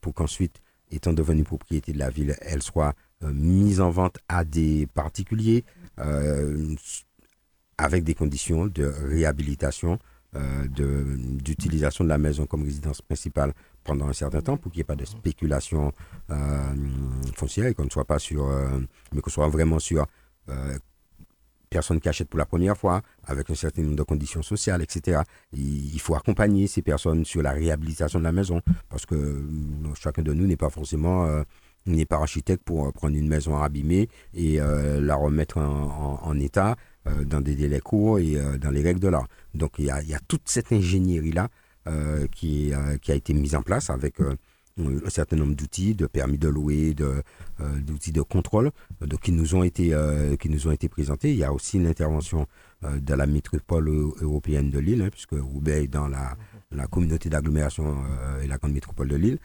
pour 0.01 0.13
qu'ensuite, 0.13 0.61
étant 0.91 1.13
devenues 1.13 1.45
propriété 1.45 1.93
de 1.93 1.99
la 2.01 2.11
ville, 2.11 2.35
elles 2.41 2.63
soient 2.63 2.95
mises 3.23 3.81
en 3.81 3.91
vente 3.91 4.19
à 4.29 4.45
des 4.45 4.89
particuliers, 4.93 5.65
avec 7.79 8.05
des 8.05 8.15
conditions 8.15 8.67
de 8.67 8.85
réhabilitation, 8.85 9.99
euh, 10.35 10.67
d'utilisation 10.69 12.05
de, 12.05 12.09
la 12.09 12.19
maison 12.19 12.47
comme 12.47 12.63
résidence 12.65 13.03
principale 13.03 13.53
pendant 13.85 14.09
un 14.09 14.13
certain 14.13 14.41
temps 14.41 14.57
pour 14.57 14.73
qu'il 14.73 14.79
n'y 14.79 14.83
ait 14.83 14.85
pas 14.85 14.97
de 14.97 15.05
spéculation 15.05 15.93
euh, 16.31 16.75
foncière 17.35 17.67
et 17.67 17.75
qu'on 17.75 17.85
ne 17.85 17.91
soit 17.91 18.05
pas 18.05 18.19
sur, 18.19 18.47
euh, 18.47 18.79
mais 19.13 19.21
qu'on 19.21 19.31
soit 19.31 19.49
vraiment 19.49 19.79
sur 19.79 20.07
euh, 20.49 20.79
personnes 21.69 22.01
qui 22.01 22.09
achètent 22.09 22.29
pour 22.29 22.39
la 22.39 22.47
première 22.47 22.77
fois, 22.77 23.03
avec 23.25 23.51
un 23.51 23.55
certain 23.55 23.83
nombre 23.83 23.97
de 23.97 24.03
conditions 24.03 24.43
sociales, 24.43 24.83
etc. 24.83 25.23
Il, 25.53 26.01
faut 26.01 26.15
accompagner 26.15 26.67
ces 26.67 26.83
personnes 26.83 27.25
sur 27.25 27.43
la 27.43 27.53
réhabilitation 27.53 28.19
de 28.19 28.25
la 28.25 28.33
maison, 28.33 28.61
parce 28.89 29.07
que 29.07 29.43
chacun 29.95 30.23
de 30.23 30.33
nous 30.33 30.47
n'est 30.47 30.57
pas 30.57 30.69
forcément 30.71 31.27
n'est 31.87 32.05
pas 32.05 32.17
architecte 32.17 32.63
pour 32.63 32.93
prendre 32.93 33.17
une 33.17 33.27
maison 33.27 33.57
abîmée 33.61 34.11
et 34.35 34.59
la 34.59 35.15
remettre 35.15 35.57
en 35.57 36.39
état 36.39 36.73
euh, 36.73 36.75
dans 37.05 37.41
des 37.41 37.55
délais 37.55 37.81
courts 37.81 38.19
et 38.19 38.37
euh, 38.37 38.59
dans 38.59 38.71
les 38.71 38.83
règles 38.83 39.01
de 39.01 39.09
l'art. 39.09 39.27
Donc 39.55 39.73
il 39.79 39.87
y 39.87 39.91
a, 39.91 40.03
toute 40.29 40.43
cette 40.47 40.73
ingénierie-là 40.73 41.49
euh, 41.89 42.27
qui, 42.29 42.73
a 42.73 43.15
été 43.15 43.35
mise 43.35 43.55
en 43.55 43.63
place 43.63 43.91
avec 43.91 44.21
un 44.21 45.11
certain 45.11 45.37
nombre 45.37 45.55
d'outils, 45.55 45.95
de 45.95 46.07
permis 46.07 46.39
de 46.39 46.49
louer, 46.49 46.95
d'outils 46.95 48.13
de, 48.13 48.23
contrôle, 48.23 48.71
donc 49.01 49.21
qui 49.21 49.33
nous 49.33 49.55
ont 49.55 49.63
été 49.63 49.95
qui 50.41 50.49
nous 50.49 50.67
ont 50.67 50.71
été 50.71 50.89
présentés. 50.89 51.31
Il 51.31 51.37
y 51.37 51.45
a 51.45 51.53
aussi 51.53 51.79
l'intervention 51.79 52.47
de 52.83 53.15
la 53.15 53.27
métropole 53.27 53.89
européenne 53.89 54.71
de 54.71 54.79
Lille, 54.79 55.03
hein, 55.03 55.11
puisque 55.11 55.33
Roubaix 55.33 55.85
est 55.85 55.89
dans 55.89 56.09
la, 56.09 56.37
la 56.71 56.87
communauté 56.87 57.29
d'agglomération 57.29 57.97
et 58.43 58.47
la 58.47 58.57
grande 58.57 58.73
métropole 58.73 59.09
de 59.09 59.17
Lille. 59.17 59.39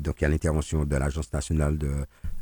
donc 0.00 0.20
il 0.20 0.22
y 0.22 0.24
a 0.26 0.28
l'intervention 0.28 0.84
de 0.84 0.96
l'Agence 0.96 1.32
nationale 1.32 1.76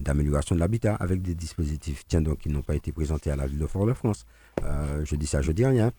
d'amélioration 0.00 0.54
de, 0.54 0.60
l'habitat 0.60 0.96
avec 0.96 1.22
des 1.22 1.34
dispositifs 1.34 2.04
tiens, 2.06 2.20
donc, 2.20 2.40
qui 2.40 2.50
n'ont 2.50 2.62
pas 2.62 2.74
été 2.74 2.92
présentés 2.92 3.30
à 3.30 3.36
la 3.36 3.46
ville 3.46 3.58
de 3.58 3.66
Fort-de-France. 3.66 4.26
Euh, 4.64 5.04
je 5.04 5.16
dis 5.16 5.26
ça, 5.26 5.42
je 5.42 5.52
dis 5.52 5.64
rien, 5.64 5.92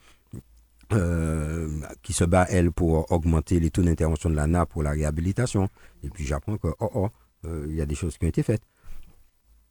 euh, 0.92 1.82
qui 2.02 2.14
se 2.14 2.24
bat, 2.24 2.48
elle, 2.50 2.72
pour 2.72 3.12
augmenter 3.12 3.60
les 3.60 3.70
taux 3.70 3.84
d'intervention 3.84 4.30
de 4.30 4.36
l'ANA 4.36 4.66
pour 4.66 4.84
la 4.84 4.92
réhabilitation. 4.92 5.70
Et 6.04 6.10
puis 6.10 6.26
j'apprends 6.26 6.58
que, 6.58 6.68
oh, 6.80 6.90
oh, 6.94 7.10
euh, 7.46 7.66
il 7.70 7.76
y 7.76 7.82
a 7.82 7.86
des 7.86 7.96
choses 7.96 8.18
qui 8.18 8.26
ont 8.26 8.30
été 8.30 8.44
faites. 8.44 8.64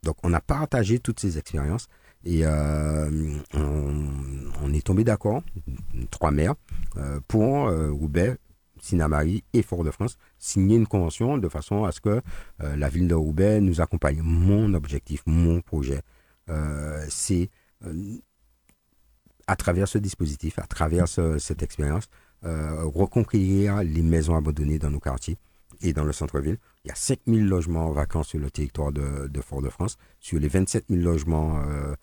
Donc 0.05 0.16
on 0.22 0.32
a 0.32 0.41
partagé 0.41 1.01
toutes 1.01 1.20
ces 1.20 1.39
expériences 1.39 1.89
et 2.24 2.47
on, 2.47 3.41
est 4.72 4.84
tombé 4.84 5.05
d'accord, 5.05 5.43
trois 6.11 6.30
maires, 6.30 6.55
pour 7.26 7.70
Roubaix, 7.70 8.36
Sinamari 8.80 9.45
et 9.53 9.62
Fort-de-France, 9.62 10.18
signer 10.39 10.76
une 10.76 10.86
convention 10.86 11.39
de 11.39 11.49
façon 11.49 11.84
à 11.84 11.93
ce 11.93 12.01
que 12.01 12.20
la 12.59 12.89
ville 12.89 13.09
de 13.09 13.14
Roubaix 13.14 13.61
nous 13.61 13.80
accompagne. 13.80 14.20
Mon 14.22 14.74
objectif, 14.74 15.22
mon 15.26 15.61
projet, 15.61 16.03
c'est 17.09 17.51
à 19.49 19.57
travers 19.57 19.88
ce 19.88 19.99
dispositif, 19.99 20.59
à 20.59 20.66
travers 20.66 21.09
cette 21.09 21.62
expérience, 21.62 22.09
euh, 22.44 22.84
reconquérir 22.84 23.82
les 23.82 24.03
maisons 24.03 24.36
abandonnées 24.36 24.78
dans 24.78 24.90
nos 24.90 25.01
quartiers 25.01 25.38
et 25.80 25.92
dans 25.92 26.05
le 26.05 26.12
centre-ville. 26.12 26.59
Il 26.84 26.88
y 26.88 26.90
a 26.90 26.94
5000 26.94 27.49
logements 27.49 27.90
vacants 27.90 28.22
sur 28.22 28.38
le 28.38 28.51
territoire 28.51 28.92
de, 28.92 29.40
Fort-de-France. 29.40 29.96
Sur 30.20 30.38
les 30.38 30.49
27 30.49 30.84
000 30.90 31.03
logements, 31.03 31.61
euh, 31.66 31.94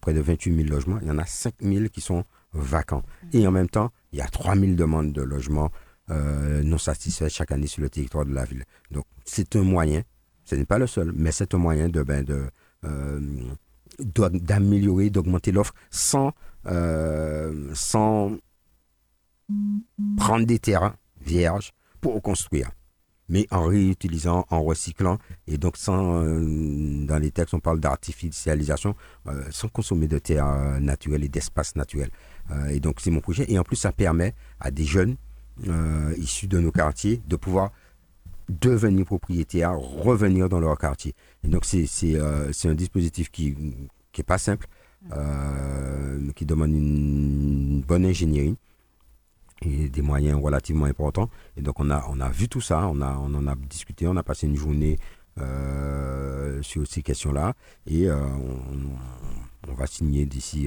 près 0.00 0.12
de 0.12 0.20
28 0.20 0.56
000 0.56 0.68
logements, 0.68 0.98
il 1.00 1.06
y 1.06 1.10
en 1.10 1.18
a 1.18 1.24
5000 1.24 1.88
qui 1.90 2.00
sont 2.00 2.24
vacants. 2.52 3.04
Et 3.32 3.46
en 3.46 3.52
même 3.52 3.68
temps, 3.68 3.90
il 4.12 4.18
y 4.18 4.22
a 4.22 4.26
3000 4.26 4.74
demandes 4.74 5.12
de 5.12 5.22
logements 5.22 5.70
euh, 6.10 6.62
non 6.64 6.78
satisfaits 6.78 7.28
chaque 7.28 7.52
année 7.52 7.68
sur 7.68 7.80
le 7.80 7.90
territoire 7.90 8.26
de 8.26 8.34
la 8.34 8.44
ville. 8.44 8.64
Donc, 8.90 9.04
c'est 9.24 9.54
un 9.54 9.62
moyen, 9.62 10.02
ce 10.44 10.56
n'est 10.56 10.66
pas 10.66 10.78
le 10.78 10.88
seul, 10.88 11.12
mais 11.14 11.30
c'est 11.30 11.54
un 11.54 11.58
moyen 11.58 11.88
de, 11.88 12.02
ben, 12.02 12.24
de, 12.24 12.50
d'améliorer, 13.98 15.10
d'augmenter 15.10 15.52
l'offre 15.52 15.74
sans, 15.90 16.32
euh, 16.66 17.70
sans 17.74 18.36
prendre 20.16 20.46
des 20.46 20.58
terrains 20.58 20.94
vierges 21.20 21.72
pour 22.00 22.20
construire, 22.22 22.70
mais 23.28 23.46
en 23.50 23.64
réutilisant, 23.64 24.46
en 24.50 24.62
recyclant, 24.62 25.18
et 25.46 25.58
donc 25.58 25.76
sans, 25.76 26.22
euh, 26.22 27.06
dans 27.06 27.18
les 27.18 27.30
textes 27.30 27.54
on 27.54 27.60
parle 27.60 27.80
d'artificialisation, 27.80 28.94
euh, 29.26 29.44
sans 29.50 29.68
consommer 29.68 30.06
de 30.06 30.18
terres 30.18 30.80
naturelles 30.80 31.24
et 31.24 31.28
d'espaces 31.28 31.76
naturels. 31.76 32.10
et 32.70 32.80
donc 32.80 33.00
c'est 33.00 33.10
mon 33.10 33.20
projet, 33.20 33.44
et 33.48 33.58
en 33.58 33.64
plus 33.64 33.76
ça 33.76 33.92
permet 33.92 34.34
à 34.60 34.70
des 34.70 34.84
jeunes 34.84 35.16
issus 36.16 36.46
de 36.46 36.60
nos 36.60 36.70
quartiers 36.70 37.20
de 37.26 37.34
pouvoir 37.34 37.72
devenir 38.48 39.04
propriétaires, 39.04 39.78
revenir 39.78 40.48
dans 40.48 40.60
leur 40.60 40.78
quartier. 40.78 41.14
Et 41.44 41.48
donc 41.48 41.64
c'est 41.64 41.88
euh, 42.14 42.50
un 42.64 42.74
dispositif 42.74 43.30
qui 43.30 43.54
qui 44.12 44.20
est 44.20 44.24
pas 44.24 44.38
simple, 44.38 44.66
euh, 45.12 46.32
qui 46.34 46.46
demande 46.46 46.70
une 46.70 47.82
bonne 47.82 48.04
ingénierie 48.06 48.56
et 49.62 49.88
des 49.88 50.02
moyens 50.02 50.40
relativement 50.40 50.86
importants. 50.86 51.30
Et 51.56 51.62
donc 51.62 51.78
on 51.80 51.90
a 51.90 52.04
on 52.08 52.20
a 52.20 52.30
vu 52.30 52.48
tout 52.48 52.60
ça, 52.60 52.86
on 52.88 53.00
a 53.00 53.16
on 53.18 53.34
en 53.34 53.46
a 53.46 53.54
discuté, 53.54 54.06
on 54.06 54.16
a 54.16 54.22
passé 54.22 54.46
une 54.46 54.56
journée 54.56 54.98
euh, 55.38 56.62
sur 56.62 56.86
ces 56.86 57.02
questions-là 57.02 57.54
et 57.86 58.10
on, 58.10 59.74
va 59.74 59.86
signer 59.86 60.26
d'ici 60.26 60.66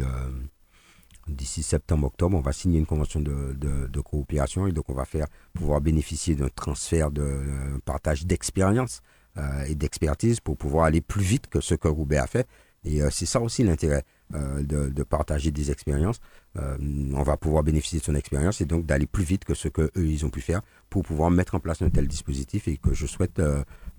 d'ici 1.28 1.64
septembre-octobre, 1.64 2.38
on 2.38 2.42
va 2.42 2.54
signer 2.54 2.80
une 2.80 2.86
convention 2.86 3.20
de, 3.20 4.02
coopération 4.02 4.68
et 4.68 4.72
donc 4.72 4.90
on 4.90 4.94
va 4.94 5.06
faire 5.06 5.28
pouvoir 5.54 5.82
bénéficier 5.82 6.36
d'un 6.36 6.50
transfert 6.50 7.12
de 7.12 7.80
partage 7.86 8.26
d'expérience 8.26 9.02
euh, 9.38 9.64
et 9.64 9.76
d'expertise 9.76 10.42
pour 10.42 10.58
pouvoir 10.58 10.84
aller 10.84 11.00
plus 11.00 11.24
vite 11.24 11.48
que 11.48 11.62
ce 11.62 11.74
que 11.74 11.88
Roubaix 11.88 12.18
a 12.18 12.28
fait. 12.28 12.50
Et 12.84 13.02
euh, 13.02 13.10
c'est 13.10 13.26
ça 13.26 13.40
aussi 13.40 13.64
l'intérêt 13.64 14.04
euh, 14.34 14.62
de, 14.62 14.90
de, 14.90 15.04
partager 15.04 15.52
des 15.52 15.72
expériences. 15.72 16.20
on 16.56 17.24
va 17.24 17.38
pouvoir 17.38 17.64
bénéficier 17.64 18.00
de 18.00 18.04
son 18.04 18.16
expérience 18.16 18.60
et 18.60 18.66
donc 18.66 18.86
d'aller 18.86 19.08
plus 19.08 19.24
vite 19.24 19.46
que 19.46 19.54
ce 19.54 19.70
que 19.70 19.84
eux 19.96 20.06
ils 20.06 20.26
ont 20.26 20.30
pu 20.30 20.42
faire 20.42 20.62
pour 20.90 21.04
pouvoir 21.04 21.32
mettre 21.32 21.56
en 21.56 21.62
place 21.62 21.82
un 21.82 21.90
tel 21.90 22.10
dispositif 22.10 22.68
et 22.68 22.76
que 22.76 22.94
je 22.94 23.06
souhaite 23.06 23.42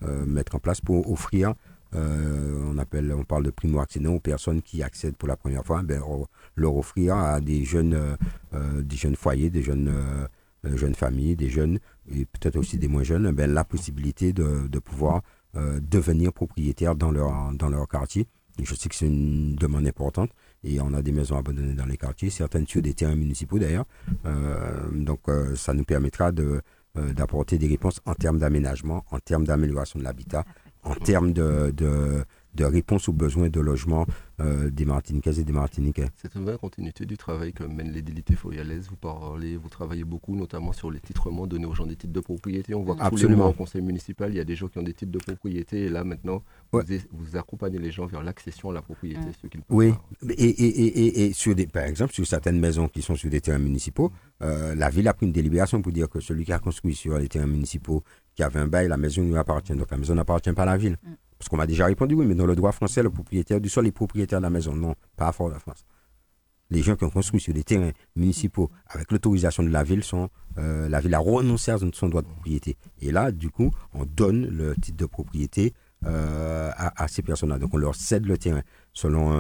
mettre 0.02 0.54
en 0.54 0.58
place 0.58 0.82
pour 0.82 1.10
offrir 1.10 1.54
euh, 1.94 2.70
on 2.72 2.78
appelle, 2.78 3.12
on 3.12 3.24
parle 3.24 3.44
de 3.44 3.50
primo-accédants 3.50 4.14
aux 4.14 4.20
personnes 4.20 4.62
qui 4.62 4.82
accèdent 4.82 5.16
pour 5.16 5.28
la 5.28 5.36
première 5.36 5.64
fois, 5.64 5.82
ben, 5.82 6.02
leur 6.56 6.76
offrir 6.76 7.16
à 7.16 7.40
des 7.40 7.64
jeunes, 7.64 7.94
euh, 7.94 8.16
euh, 8.54 8.82
des 8.82 8.96
jeunes 8.96 9.16
foyers, 9.16 9.50
des 9.50 9.62
jeunes, 9.62 9.92
jeunes 10.64 10.94
familles, 10.94 11.36
des 11.36 11.48
jeunes 11.48 11.78
et 12.08 12.24
peut-être 12.24 12.56
aussi 12.56 12.78
des 12.78 12.88
moins 12.88 13.02
jeunes, 13.02 13.30
ben, 13.32 13.52
la 13.52 13.64
possibilité 13.64 14.32
de, 14.32 14.68
de 14.68 14.78
pouvoir 14.78 15.22
devenir 15.54 16.32
propriétaire 16.32 16.94
dans 16.94 17.10
leur, 17.10 17.52
dans 17.52 17.68
leur 17.68 17.86
quartier. 17.86 18.26
je 18.62 18.74
sais 18.74 18.88
que 18.88 18.94
c'est 18.94 19.06
une 19.06 19.54
demande 19.54 19.86
importante 19.86 20.30
et 20.64 20.80
on 20.80 20.94
a 20.94 21.02
des 21.02 21.12
maisons 21.12 21.36
abandonnées 21.36 21.74
dans 21.74 21.84
les 21.84 21.98
quartiers, 21.98 22.30
certaines 22.30 22.66
sur 22.66 22.80
des 22.80 22.94
terrains 22.94 23.16
municipaux 23.16 23.58
d'ailleurs. 23.58 23.84
donc 24.92 25.20
ça 25.56 25.74
nous 25.74 25.84
permettra 25.84 26.32
de 26.32 26.62
d'apporter 26.94 27.58
des 27.58 27.66
réponses 27.68 28.00
en 28.06 28.14
termes 28.14 28.38
d'aménagement, 28.38 29.04
en 29.10 29.18
termes 29.18 29.44
d'amélioration 29.44 29.98
de 29.98 30.04
l'habitat, 30.04 30.44
en 30.82 30.94
termes 30.94 31.32
de, 31.32 31.70
de, 31.70 32.24
de 32.54 32.64
réponse 32.64 33.08
aux 33.08 33.12
besoins 33.12 33.48
de 33.48 33.60
logement 33.60 34.06
euh, 34.40 34.70
des 34.70 34.84
Martiniquaises 34.84 35.38
et 35.38 35.44
des 35.44 35.52
Martiniquais. 35.52 36.08
C'est 36.16 36.34
une 36.34 36.44
vraie 36.44 36.58
continuité 36.58 37.06
du 37.06 37.16
travail 37.16 37.52
que 37.52 37.64
mène 37.64 37.92
l'édilité 37.92 38.34
foyalaise. 38.34 38.88
Vous 38.88 38.96
parlez, 38.96 39.56
vous 39.56 39.68
travaillez 39.68 40.04
beaucoup, 40.04 40.34
notamment 40.34 40.72
sur 40.72 40.90
les 40.90 41.00
titrements 41.00 41.46
donnés 41.46 41.66
aux 41.66 41.74
gens 41.74 41.86
des 41.86 41.96
titres 41.96 42.12
de 42.12 42.20
propriété. 42.20 42.74
On 42.74 42.82
voit 42.82 42.96
que 42.96 43.08
tous 43.08 43.28
les 43.28 43.36
mois 43.36 43.48
au 43.48 43.52
conseil 43.52 43.82
municipal, 43.82 44.32
il 44.32 44.36
y 44.36 44.40
a 44.40 44.44
des 44.44 44.56
gens 44.56 44.68
qui 44.68 44.78
ont 44.78 44.82
des 44.82 44.94
titres 44.94 45.12
de 45.12 45.18
propriété. 45.18 45.82
Et 45.82 45.88
là, 45.88 46.04
maintenant, 46.04 46.42
vous, 46.72 47.36
accompagnez 47.36 47.78
les 47.78 47.90
gens 47.90 48.06
vers 48.06 48.22
l'accession 48.22 48.70
à 48.70 48.74
la 48.74 48.82
propriété, 48.82 49.20
ce 49.40 49.46
qu'ils 49.46 49.60
Oui, 49.70 49.94
et, 50.28 50.32
et, 50.32 50.66
et, 50.66 51.26
et, 51.26 51.32
sur 51.32 51.54
des, 51.54 51.66
par 51.66 51.84
exemple, 51.84 52.12
sur 52.12 52.26
certaines 52.26 52.58
maisons 52.58 52.88
qui 52.88 53.02
sont 53.02 53.14
sur 53.14 53.30
des 53.30 53.40
terrains 53.40 53.58
municipaux, 53.58 54.12
euh, 54.42 54.74
la 54.74 54.90
ville 54.90 55.08
a 55.08 55.14
pris 55.14 55.26
une 55.26 55.32
délibération 55.32 55.80
pour 55.80 55.92
dire 55.92 56.08
que 56.08 56.20
celui 56.20 56.44
qui 56.44 56.52
a 56.52 56.58
construit 56.58 56.94
sur 56.94 57.16
les 57.18 57.28
terrains 57.28 57.46
municipaux, 57.46 58.02
qui 58.34 58.42
avait 58.42 58.60
un 58.60 58.66
bail, 58.66 58.88
la 58.88 58.96
maison 58.96 59.22
lui 59.22 59.36
appartient. 59.36 59.74
Donc 59.74 59.90
la 59.90 59.96
maison 59.96 60.14
n'appartient 60.14 60.52
pas 60.52 60.62
à 60.62 60.66
la 60.66 60.76
ville. 60.76 60.96
Mm 61.02 61.12
Parce 61.38 61.48
qu'on 61.48 61.56
m'a 61.56 61.66
déjà 61.66 61.86
répondu, 61.86 62.14
oui, 62.14 62.26
mais 62.26 62.34
dans 62.34 62.46
le 62.46 62.54
droit 62.54 62.72
français, 62.72 63.02
le 63.02 63.10
propriétaire 63.10 63.60
du 63.60 63.68
sol 63.68 63.86
est 63.86 63.92
propriétaire 63.92 64.38
de 64.38 64.44
la 64.44 64.50
maison. 64.50 64.74
Non, 64.74 64.94
pas 65.16 65.28
à 65.28 65.32
Fort-de-France. 65.32 65.84
Les 66.70 66.82
gens 66.82 66.96
qui 66.96 67.04
ont 67.04 67.10
construit 67.10 67.40
sur 67.40 67.52
des 67.52 67.64
terrains 67.64 67.92
municipaux 68.16 68.70
avec 68.88 69.12
l'autorisation 69.12 69.62
de 69.62 69.68
la 69.68 69.82
ville 69.82 70.02
sont, 70.02 70.30
euh, 70.56 70.88
la 70.88 71.00
ville 71.00 71.14
a 71.14 71.18
renoncé 71.18 71.70
à 71.70 71.76
son 71.92 72.08
droit 72.08 72.22
de 72.22 72.28
propriété. 72.28 72.78
Et 73.02 73.12
là, 73.12 73.30
du 73.30 73.50
coup, 73.50 73.70
on 73.92 74.06
donne 74.06 74.46
le 74.46 74.74
titre 74.76 74.96
de 74.96 75.04
propriété 75.04 75.74
euh, 76.06 76.70
à, 76.76 77.08
ces 77.08 77.20
personnes-là. 77.20 77.58
Donc 77.58 77.74
on 77.74 77.76
leur 77.76 77.94
cède 77.94 78.24
le 78.24 78.38
terrain 78.38 78.62
selon 78.94 79.32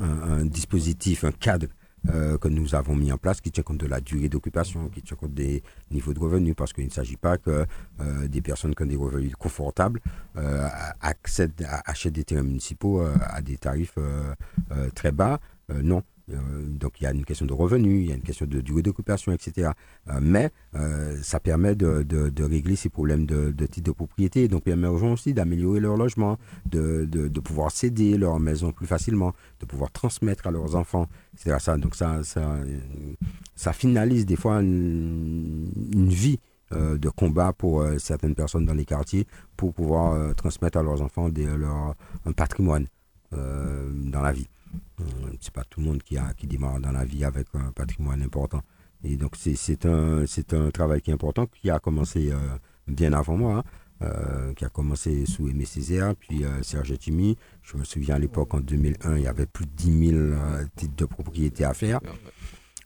un 0.00 0.46
dispositif, 0.46 1.24
un 1.24 1.32
cadre 1.32 1.66
euh, 2.08 2.36
que 2.38 2.48
nous 2.48 2.74
avons 2.74 2.96
mis 2.96 3.12
en 3.12 3.18
place 3.18 3.40
qui 3.40 3.50
tient 3.50 3.62
compte 3.62 3.78
de 3.78 3.86
la 3.86 4.00
durée 4.00 4.28
d'occupation, 4.28 4.88
qui 4.88 5.02
tient 5.02 5.16
compte 5.16 5.34
des 5.34 5.62
niveaux 5.90 6.12
de 6.12 6.18
revenus, 6.18 6.54
parce 6.56 6.72
qu'il 6.72 6.84
ne 6.84 6.90
s'agit 6.90 7.16
pas 7.16 7.38
que 7.38 7.64
euh, 8.00 8.28
des 8.28 8.40
personnes 8.40 8.74
qui 8.74 8.82
ont 8.82 8.86
des 8.86 8.96
revenus 8.96 9.34
confortables 9.36 10.00
euh, 10.36 10.66
achètent 11.00 12.12
des 12.12 12.24
terrains 12.24 12.42
municipaux 12.42 13.00
à 13.00 13.40
des 13.40 13.56
tarifs 13.56 13.98
très 14.94 15.12
bas. 15.12 15.40
non, 15.82 16.02
donc 16.28 17.00
il 17.00 17.04
y 17.04 17.06
a 17.06 17.12
une 17.12 17.24
question 17.24 17.46
de 17.46 17.52
revenus, 17.52 18.04
il 18.04 18.08
y 18.08 18.12
a 18.12 18.14
une 18.14 18.22
question 18.22 18.46
de 18.46 18.60
durée 18.60 18.82
d'occupation, 18.82 19.32
etc. 19.32 19.70
Euh, 20.08 20.18
mais 20.20 20.50
euh, 20.74 21.18
ça 21.22 21.40
permet 21.40 21.74
de, 21.74 22.42
régler 22.42 22.76
ces 22.76 22.88
problèmes 22.88 23.26
de, 23.26 23.50
de 23.50 23.66
titre 23.66 23.86
de 23.86 23.92
propriété, 23.92 24.48
donc 24.48 24.64
permet 24.64 24.88
aux 24.88 24.98
gens 24.98 25.12
aussi 25.12 25.34
d'améliorer 25.34 25.80
leur 25.80 25.96
logement, 25.96 26.38
de, 26.66 27.06
pouvoir 27.42 27.70
céder 27.70 28.16
leur 28.16 28.38
maison 28.38 28.72
plus 28.72 28.86
facilement, 28.86 29.32
de 29.60 29.66
pouvoir 29.66 29.90
transmettre 29.90 30.46
à 30.46 30.50
leurs 30.50 30.76
enfants, 30.76 31.08
etc. 31.34 31.56
Ça, 31.58 31.76
donc 31.76 31.96
ça 31.96 33.72
finalise 33.72 34.26
des 34.26 34.36
fois 34.36 34.60
une, 34.60 36.08
vie 36.08 36.38
de 36.70 37.08
combat 37.10 37.52
pour 37.52 37.84
certaines 37.98 38.34
personnes 38.34 38.64
dans 38.64 38.74
les 38.74 38.84
quartiers 38.86 39.26
pour 39.56 39.74
pouvoir 39.74 40.34
transmettre 40.36 40.78
à 40.78 40.82
leurs 40.82 41.02
enfants 41.02 41.28
des, 41.28 41.44
leur, 41.44 41.94
un 42.24 42.32
patrimoine 42.32 42.86
dans 43.32 44.22
la 44.22 44.32
vie. 44.32 44.46
Euh, 45.00 45.04
c'est 45.40 45.52
pas 45.52 45.64
tout 45.64 45.80
le 45.80 45.86
monde 45.86 46.02
qui, 46.02 46.16
a, 46.16 46.32
qui 46.34 46.46
démarre 46.46 46.80
dans 46.80 46.92
la 46.92 47.04
vie 47.04 47.24
avec 47.24 47.48
un 47.54 47.72
patrimoine 47.72 48.22
important. 48.22 48.62
Et 49.04 49.16
donc, 49.16 49.34
c'est 49.36 49.86
un, 49.86 50.24
un 50.24 50.70
travail 50.70 51.00
qui 51.00 51.10
est 51.10 51.14
important, 51.14 51.46
qui 51.46 51.70
a 51.70 51.78
commencé 51.80 52.30
euh, 52.30 52.36
bien 52.86 53.12
avant 53.12 53.36
moi, 53.36 53.58
hein. 53.58 53.64
euh, 54.02 54.54
qui 54.54 54.64
a 54.64 54.68
commencé 54.68 55.26
sous 55.26 55.48
Aimé 55.48 55.64
Césaire, 55.64 56.14
puis 56.14 56.44
Serge 56.62 56.96
Timi. 56.98 57.36
Je 57.62 57.76
me 57.76 57.84
souviens 57.84 58.14
à 58.14 58.18
l'époque, 58.18 58.54
en 58.54 58.60
2001, 58.60 59.16
il 59.16 59.22
y 59.24 59.26
avait 59.26 59.46
plus 59.46 59.66
de 59.66 59.72
10 59.72 60.08
000 60.10 60.18
titres 60.76 60.94
de 60.96 61.04
propriété 61.04 61.64
à 61.64 61.74
faire. 61.74 62.00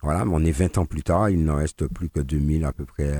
Voilà, 0.01 0.25
mais 0.25 0.31
on 0.33 0.43
est 0.43 0.51
20 0.51 0.77
ans 0.77 0.85
plus 0.85 1.03
tard, 1.03 1.29
il 1.29 1.43
n'en 1.43 1.55
reste 1.55 1.87
plus 1.87 2.09
que 2.09 2.19
2000 2.19 2.65
à 2.65 2.71
peu 2.71 2.85
près 2.85 3.17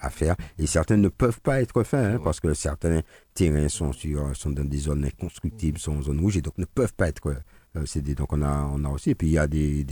à 0.00 0.10
faire. 0.10 0.34
Et 0.58 0.66
certains 0.66 0.96
ne 0.96 1.08
peuvent 1.08 1.40
pas 1.40 1.62
être 1.62 1.84
faits, 1.84 2.16
hein, 2.16 2.20
parce 2.22 2.40
que 2.40 2.52
certains 2.52 3.02
terrains 3.32 3.68
sont, 3.68 3.92
sur, 3.92 4.34
sont 4.36 4.50
dans 4.50 4.64
des 4.64 4.78
zones 4.78 5.04
inconstructibles, 5.04 5.78
sont 5.78 5.96
en 5.96 6.02
zone 6.02 6.20
rouge, 6.20 6.36
et 6.38 6.42
donc 6.42 6.56
ne 6.58 6.64
peuvent 6.64 6.94
pas 6.94 7.08
être 7.08 7.34
euh, 7.76 8.14
donc 8.14 8.32
on 8.32 8.42
a, 8.42 8.70
on 8.72 8.84
a 8.84 8.88
aussi. 8.88 9.10
Et 9.10 9.14
puis 9.14 9.28
il 9.28 9.32
y 9.32 9.38
a 9.38 9.46
des, 9.46 9.84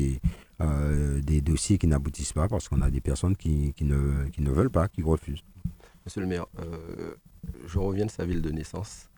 euh, 0.60 1.20
des 1.20 1.40
dossiers 1.40 1.78
qui 1.78 1.86
n'aboutissent 1.86 2.32
pas 2.32 2.48
parce 2.48 2.68
qu'on 2.68 2.80
a 2.80 2.90
des 2.90 3.00
personnes 3.00 3.36
qui, 3.36 3.72
qui, 3.74 3.84
ne, 3.84 4.28
qui 4.30 4.42
ne 4.42 4.50
veulent 4.50 4.70
pas, 4.70 4.88
qui 4.88 5.02
refusent. 5.02 5.42
Monsieur 6.04 6.20
le 6.20 6.26
maire, 6.26 6.46
euh, 6.58 7.14
je 7.66 7.78
reviens 7.78 8.06
de 8.06 8.10
sa 8.10 8.24
ville 8.24 8.42
de 8.42 8.50
naissance. 8.50 9.08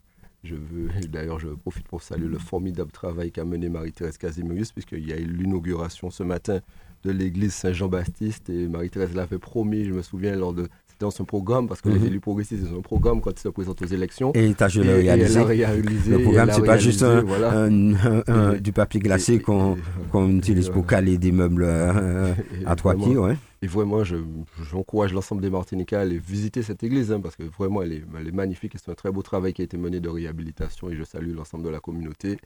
Je 0.44 0.54
veux, 0.54 0.88
d'ailleurs, 1.08 1.40
je 1.40 1.48
profite 1.48 1.88
pour 1.88 2.02
saluer 2.02 2.28
le 2.28 2.38
formidable 2.38 2.92
travail 2.92 3.32
qu'a 3.32 3.44
mené 3.44 3.68
Marie-Thérèse 3.68 4.18
Casimirius, 4.18 4.72
puisqu'il 4.72 5.06
y 5.06 5.12
a 5.12 5.18
eu 5.18 5.26
l'inauguration 5.26 6.10
ce 6.10 6.22
matin 6.22 6.60
de 7.02 7.10
l'église 7.10 7.54
Saint-Jean-Baptiste 7.54 8.48
et 8.50 8.68
Marie-Thérèse 8.68 9.14
l'avait 9.14 9.38
promis, 9.38 9.84
je 9.84 9.92
me 9.92 10.02
souviens, 10.02 10.36
lors 10.36 10.52
de 10.52 10.68
dans 10.98 11.10
son 11.10 11.24
programme, 11.24 11.68
parce 11.68 11.80
que 11.80 11.88
les 11.88 11.98
mhm. 11.98 12.06
élus 12.06 12.20
progressistes, 12.20 12.62
ils 12.66 12.74
ont 12.74 12.78
un 12.78 12.82
programme 12.82 13.20
quand 13.20 13.30
ils 13.30 13.40
se 13.42 13.48
présentent 13.48 13.82
aux 13.82 13.86
élections. 13.86 14.32
Et 14.34 14.52
tâche 14.54 14.76
de 14.76 14.82
le 14.82 14.94
réaliser. 14.96 15.40
Le 16.10 16.22
programme, 16.22 16.50
c'est 16.52 16.64
pas 16.64 16.78
juste 16.78 17.04
du 18.60 18.72
papier 18.72 19.00
glacé 19.00 19.38
qu'on 19.40 19.76
utilise 20.30 20.68
pour 20.70 20.86
caler 20.86 21.18
des 21.18 21.32
meubles 21.32 21.64
euh, 21.66 22.34
à 22.66 22.76
trois 22.76 22.94
pieds. 22.94 23.16
Ouais. 23.16 23.36
Et 23.62 23.66
vraiment, 23.66 24.02
j'encourage 24.04 25.12
l'ensemble 25.12 25.40
des 25.42 25.50
Martiniquais 25.50 25.96
à 25.96 26.00
aller 26.00 26.18
visiter 26.18 26.62
cette 26.62 26.82
église, 26.82 27.10
hein, 27.12 27.20
parce 27.20 27.36
que 27.36 27.42
vraiment, 27.44 27.82
elle 27.82 27.92
est, 27.92 28.04
elle 28.18 28.28
est 28.28 28.32
magnifique 28.32 28.74
et 28.74 28.78
c'est 28.78 28.90
un 28.90 28.94
très 28.94 29.10
beau 29.10 29.22
travail 29.22 29.52
qui 29.52 29.62
a 29.62 29.64
été 29.64 29.76
mené 29.76 30.00
de 30.00 30.08
réhabilitation. 30.08 30.90
Et 30.90 30.96
je 30.96 31.04
salue 31.04 31.34
l'ensemble 31.34 31.64
de 31.64 31.70
la 31.70 31.80
communauté 31.80 32.36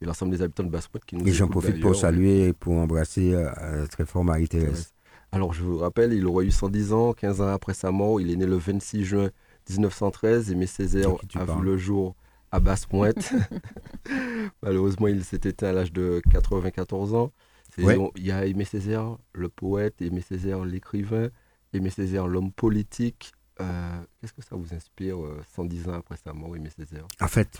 et 0.00 0.04
l'ensemble 0.06 0.32
des 0.32 0.42
habitants 0.42 0.64
de 0.64 0.70
basse 0.70 0.88
qui 1.06 1.16
nous 1.16 1.26
Et 1.26 1.32
j'en 1.32 1.48
profite 1.48 1.80
pour 1.80 1.94
saluer 1.94 2.48
et 2.48 2.52
pour 2.52 2.74
embrasser 2.74 3.34
euh, 3.34 3.86
très 3.86 4.06
fort 4.06 4.24
Marie-Thérèse. 4.24 4.93
Alors, 5.34 5.52
je 5.52 5.64
vous 5.64 5.78
rappelle, 5.78 6.12
il 6.12 6.24
aurait 6.26 6.44
eu 6.44 6.52
110 6.52 6.92
ans, 6.92 7.12
15 7.12 7.40
ans 7.40 7.48
après 7.48 7.74
sa 7.74 7.90
mort. 7.90 8.20
Il 8.20 8.30
est 8.30 8.36
né 8.36 8.46
le 8.46 8.56
26 8.56 9.04
juin 9.04 9.30
1913. 9.68 10.52
Aimé 10.52 10.66
Césaire 10.68 11.10
a 11.34 11.44
vu 11.44 11.64
le 11.64 11.76
jour 11.76 12.14
à 12.52 12.60
Basse-Pointe. 12.60 13.32
Malheureusement, 14.62 15.08
il 15.08 15.24
s'est 15.24 15.40
éteint 15.42 15.70
à 15.70 15.72
l'âge 15.72 15.92
de 15.92 16.22
94 16.30 17.14
ans. 17.14 17.32
Il 17.76 18.08
y 18.18 18.30
a 18.30 18.46
Aimé 18.46 18.64
Césaire, 18.64 19.18
le 19.32 19.48
poète, 19.48 20.00
Aimé 20.00 20.20
Césaire, 20.20 20.64
l'écrivain, 20.64 21.30
Aimé 21.72 21.90
Césaire, 21.90 22.28
l'homme 22.28 22.52
politique. 22.52 23.32
Euh, 23.60 24.00
qu'est-ce 24.20 24.34
que 24.34 24.42
ça 24.42 24.54
vous 24.54 24.72
inspire 24.72 25.16
110 25.56 25.88
euh, 25.88 25.90
ans 25.90 25.94
après 25.94 26.16
sa 26.16 26.32
mort, 26.32 26.54
Aimé 26.54 26.70
Césaire 26.70 27.08
En 27.20 27.26
fait, 27.26 27.58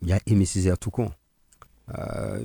il 0.00 0.08
y 0.08 0.12
a 0.12 0.18
Aimé 0.26 0.44
Césaire 0.44 0.76
tout 0.76 0.90
con. 0.90 1.12
Euh, 1.96 2.40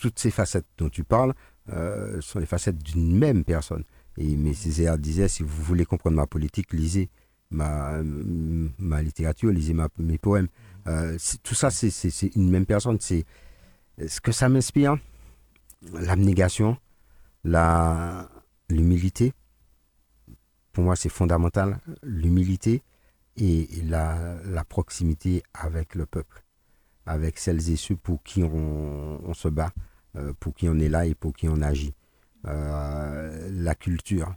toutes 0.00 0.18
ces 0.18 0.30
facettes 0.30 0.66
dont 0.78 0.88
tu 0.88 1.04
parles, 1.04 1.34
euh, 1.72 2.20
sont 2.20 2.38
les 2.38 2.46
facettes 2.46 2.78
d'une 2.78 3.16
même 3.16 3.44
personne. 3.44 3.84
Et 4.18 4.36
mais 4.36 4.54
Césaire 4.54 4.98
disait, 4.98 5.28
si 5.28 5.42
vous 5.42 5.62
voulez 5.62 5.84
comprendre 5.84 6.16
ma 6.16 6.26
politique, 6.26 6.72
lisez 6.72 7.10
ma, 7.50 8.00
ma 8.02 9.02
littérature, 9.02 9.50
lisez 9.50 9.74
mes 9.98 10.18
poèmes. 10.18 10.48
Euh, 10.86 11.18
tout 11.42 11.54
ça, 11.54 11.70
c'est 11.70 12.34
une 12.34 12.50
même 12.50 12.66
personne. 12.66 12.98
C'est 13.00 13.24
ce 14.06 14.20
que 14.20 14.32
ça 14.32 14.48
m'inspire, 14.48 14.96
l'abnégation, 15.92 16.76
l'humilité. 18.68 19.32
Pour 20.72 20.84
moi, 20.84 20.96
c'est 20.96 21.08
fondamental, 21.08 21.78
l'humilité 22.02 22.82
et 23.36 23.68
la, 23.84 24.36
la, 24.44 24.64
proximité 24.64 25.42
avec 25.54 25.94
le 25.94 26.06
peuple, 26.06 26.42
avec 27.06 27.38
celles 27.38 27.70
et 27.70 27.76
ceux 27.76 27.96
pour 27.96 28.22
qui 28.22 28.42
on, 28.42 29.20
on 29.24 29.34
se 29.34 29.48
bat. 29.48 29.72
Euh, 30.16 30.32
pour 30.40 30.54
qui 30.54 30.68
on 30.68 30.78
est 30.78 30.88
là 30.88 31.06
et 31.06 31.14
pour 31.14 31.34
qui 31.34 31.48
on 31.48 31.60
agit. 31.60 31.94
Euh, 32.46 33.50
la 33.52 33.74
culture, 33.74 34.34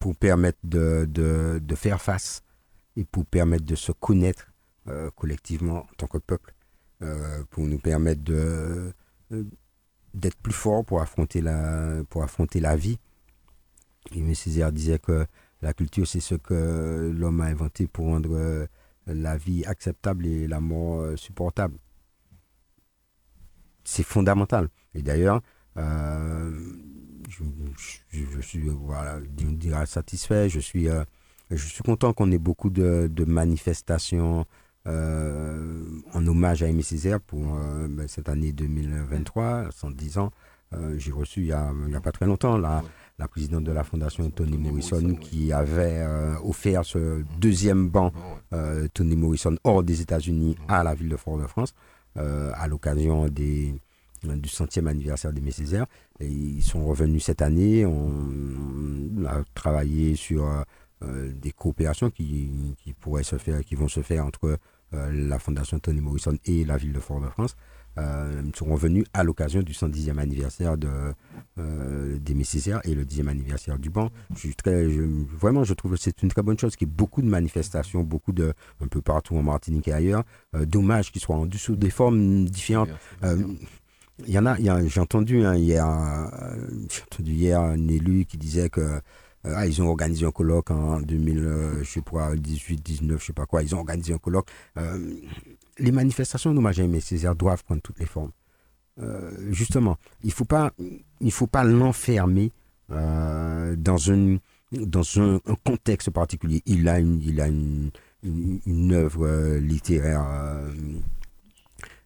pour 0.00 0.16
permettre 0.16 0.58
de, 0.64 1.06
de, 1.06 1.74
faire 1.74 2.00
face 2.00 2.42
et 2.96 3.04
pour 3.04 3.26
permettre 3.26 3.64
de 3.64 3.74
se 3.74 3.92
connaître 3.92 4.50
euh, 4.88 5.10
collectivement 5.14 5.80
en 5.80 5.94
tant 5.96 6.06
que 6.06 6.18
peuple, 6.18 6.54
pour 7.50 7.64
nous 7.64 7.78
permettre 7.78 8.22
de 8.22 8.92
d'être 10.12 10.36
plus 10.38 10.52
fort 10.52 10.84
pour 10.84 11.00
affronter 11.00 11.40
la 11.40 12.02
pour 12.10 12.22
affronter 12.22 12.60
la 12.60 12.76
vie. 12.76 12.98
M. 14.14 14.34
Césaire 14.34 14.70
disait 14.72 14.98
que 14.98 15.26
la 15.62 15.72
culture 15.72 16.06
c'est 16.06 16.20
ce 16.20 16.34
que 16.34 17.10
l'homme 17.14 17.40
a 17.40 17.44
inventé 17.44 17.86
pour 17.86 18.06
rendre 18.06 18.68
la 19.06 19.36
vie 19.38 19.64
acceptable 19.64 20.26
et 20.26 20.46
la 20.46 20.60
mort 20.60 21.16
supportable 21.18 21.78
c'est 23.90 24.04
fondamental. 24.04 24.68
Et 24.94 25.02
d'ailleurs, 25.02 25.40
euh, 25.76 26.50
je, 27.28 28.40
suis 28.40 28.60
voilà, 28.68 29.18
satisfait. 29.86 30.48
Je 30.48 30.60
suis, 30.60 30.88
euh, 30.88 31.02
je 31.50 31.66
suis 31.66 31.82
content 31.82 32.12
qu'on 32.12 32.30
ait 32.30 32.38
beaucoup 32.38 32.70
de, 32.70 33.10
manifestations 33.26 34.46
euh, 34.86 35.84
en 36.14 36.26
hommage 36.26 36.62
à 36.62 36.68
Aimé 36.68 36.82
Césaire 36.82 37.20
pour 37.20 37.58
ben, 37.88 38.06
cette 38.06 38.28
année 38.28 38.52
2023, 38.52 39.70
110 39.72 40.18
ans. 40.18 40.30
J'ai 40.96 41.10
reçu 41.10 41.40
il 41.40 41.46
n'y 41.46 41.52
a, 41.52 41.72
a, 41.96 42.00
pas 42.00 42.12
très 42.12 42.26
longtemps 42.26 42.56
la, 42.56 42.84
la 43.18 43.26
présidente 43.26 43.64
de 43.64 43.72
la 43.72 43.82
fondation 43.82 44.30
Tony 44.30 44.56
Morrison, 44.56 45.16
qui 45.16 45.52
avait 45.52 46.06
offert 46.44 46.84
ce 46.84 47.24
deuxième 47.40 47.88
banc 47.88 48.12
Tony 48.94 49.16
Morrison 49.16 49.56
hors 49.64 49.82
des 49.82 50.00
États-Unis 50.00 50.56
à 50.68 50.84
la 50.84 50.94
ville 50.94 51.08
de 51.08 51.16
Fort-de-France. 51.16 51.74
Euh, 52.16 52.50
à 52.56 52.66
l'occasion 52.66 53.28
du 53.28 53.78
centième 54.48 54.88
anniversaire 54.88 55.32
des 55.32 55.50
Césaire. 55.52 55.86
Et 56.18 56.26
ils 56.26 56.62
sont 56.62 56.84
revenus 56.84 57.24
cette 57.24 57.40
année. 57.40 57.86
On, 57.86 59.24
a 59.26 59.44
travaillé 59.54 60.16
sur 60.16 60.44
euh, 61.02 61.32
des 61.32 61.52
coopérations 61.52 62.10
qui, 62.10 62.74
pourraient 63.00 63.22
se 63.22 63.38
faire, 63.38 63.64
qui 63.64 63.76
vont 63.76 63.86
se 63.86 64.02
faire 64.02 64.26
entre 64.26 64.58
euh, 64.92 65.28
la 65.28 65.38
Fondation 65.38 65.78
Tony 65.78 66.00
Morrison 66.00 66.36
et 66.46 66.64
la 66.64 66.76
ville 66.76 66.92
de 66.92 67.00
Fort-de-France. 67.00 67.56
Euh, 67.98 68.42
seront 68.54 68.76
venus 68.76 69.04
à 69.12 69.24
l'occasion 69.24 69.62
du 69.62 69.72
110e 69.72 70.18
anniversaire 70.18 70.78
de, 70.78 70.88
euh, 71.58 72.18
des 72.18 72.34
Messières 72.34 72.80
et 72.84 72.94
le 72.94 73.04
10e 73.04 73.28
anniversaire 73.28 73.78
du 73.78 73.90
banc. 73.90 74.10
Je 74.34 74.38
suis 74.38 74.54
très, 74.54 74.86
vraiment, 74.86 75.64
je 75.64 75.74
trouve 75.74 75.92
que 75.92 75.98
c'est 75.98 76.22
une 76.22 76.28
très 76.28 76.42
bonne 76.42 76.58
chose 76.58 76.76
qu'il 76.76 76.86
y 76.86 76.90
ait 76.90 76.94
beaucoup 76.94 77.20
de 77.20 77.26
manifestations, 77.26 78.02
beaucoup 78.02 78.32
de, 78.32 78.54
un 78.80 78.86
peu 78.86 79.02
partout 79.02 79.36
en 79.36 79.42
Martinique 79.42 79.88
et 79.88 79.92
ailleurs, 79.92 80.22
euh, 80.54 80.66
dommage 80.66 81.10
qu'ils 81.10 81.20
soient 81.20 81.36
en 81.36 81.46
dessous 81.46 81.74
des 81.74 81.90
formes 81.90 82.44
différentes. 82.44 82.90
Il 84.26 84.32
y 84.34 84.38
en 84.38 84.46
a, 84.46 84.56
j'ai 84.86 85.00
entendu, 85.00 85.44
hein, 85.44 85.54
entendu 85.54 87.32
hier 87.32 87.58
un 87.58 87.88
élu 87.88 88.26
qui 88.26 88.36
disait 88.36 88.68
que 88.68 89.00
ah, 89.44 89.66
ils 89.66 89.80
ont 89.80 89.88
organisé 89.88 90.26
un 90.26 90.30
colloque 90.30 90.70
en 90.70 91.00
2000, 91.00 91.78
je 91.82 91.90
sais 91.90 92.02
pas, 92.02 92.36
18, 92.36 92.82
19, 92.84 93.18
je 93.18 93.26
sais 93.26 93.32
pas 93.32 93.46
quoi. 93.46 93.62
Ils 93.62 93.74
ont 93.74 93.78
organisé 93.78 94.12
un 94.12 94.18
colloque. 94.18 94.48
Les 95.80 95.92
manifestations 95.92 96.54
d'hommage 96.54 96.80
à 96.80 96.84
Aimé 96.84 97.00
Césaire 97.00 97.34
doivent 97.34 97.64
prendre 97.64 97.82
toutes 97.82 97.98
les 97.98 98.06
formes. 98.06 98.32
justement, 99.50 99.96
il 100.22 100.32
il 101.20 101.32
faut 101.32 101.46
pas 101.46 101.64
l'enfermer 101.64 102.52
dans 102.88 103.96
une 103.96 104.40
dans 104.72 105.02
un, 105.20 105.40
contexte 105.64 106.10
particulier. 106.10 106.62
Il 106.66 106.88
a 106.88 107.00
une, 107.00 107.40
a 107.40 107.48
une, 107.48 108.92
œuvre 108.92 109.56
littéraire 109.58 110.24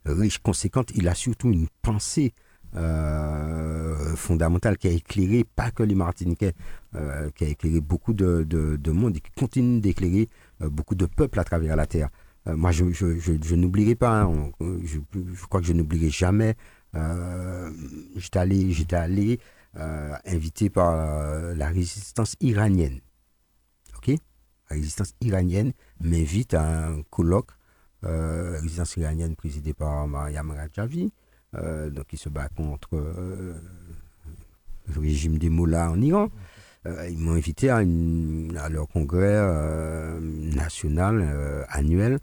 riche, 0.06 0.38
conséquente. 0.38 0.90
Il 0.94 1.08
a 1.08 1.14
surtout 1.14 1.50
une 1.50 1.68
pensée 1.82 2.32
euh, 2.76 4.16
fondamentale 4.16 4.76
qui 4.78 4.88
a 4.88 4.90
éclairé 4.90 5.44
pas 5.44 5.70
que 5.70 5.82
les 5.82 5.94
Martiniquais, 5.94 6.54
euh, 6.96 7.30
qui 7.30 7.44
a 7.44 7.48
éclairé 7.48 7.80
beaucoup 7.80 8.12
de, 8.12 8.42
de, 8.42 8.90
monde 8.90 9.16
et 9.16 9.20
qui 9.20 9.30
continue 9.32 9.80
d'éclairer 9.80 10.28
euh, 10.60 10.68
beaucoup 10.68 10.96
de 10.96 11.06
peuples 11.06 11.38
à 11.38 11.44
travers 11.44 11.76
la 11.76 11.86
terre. 11.86 12.08
Moi, 12.46 12.72
je, 12.72 12.90
je, 12.92 13.18
je, 13.18 13.54
n'oublierai 13.54 13.94
pas, 13.94 14.22
hein, 14.22 14.50
je, 14.60 14.98
crois 15.48 15.60
que 15.60 15.66
je 15.66 15.72
n'oublierai 15.72 16.10
jamais. 16.10 16.56
j'étais 18.16 18.38
allé, 18.38 18.72
j'étais 18.72 18.96
allé 18.96 19.40
invité 19.74 20.70
par 20.70 20.94
la 21.54 21.68
résistance 21.68 22.36
iranienne. 22.40 23.00
Ok, 23.96 24.08
la 24.08 24.76
résistance 24.76 25.14
iranienne 25.20 25.72
m'invite 26.00 26.54
à 26.54 26.88
un 26.88 27.02
colloque 27.04 27.50
résistance 28.02 28.96
iranienne 28.96 29.36
présidée 29.36 29.74
par 29.74 30.06
Mariam 30.06 30.50
Rajavi. 30.50 31.12
Euh, 31.56 31.90
donc 31.90 32.06
ils 32.12 32.18
se 32.18 32.28
bat 32.28 32.48
contre 32.48 32.90
euh, 32.94 33.54
le 34.92 35.00
régime 35.00 35.38
des 35.38 35.50
mollahs 35.50 35.90
en 35.90 36.00
Iran. 36.00 36.28
Euh, 36.86 37.08
ils 37.08 37.18
m'ont 37.18 37.32
invité 37.32 37.70
à, 37.70 37.82
leur 37.82 38.88
congrès 38.88 39.40
national 40.20 41.66
annuel. 41.68 42.18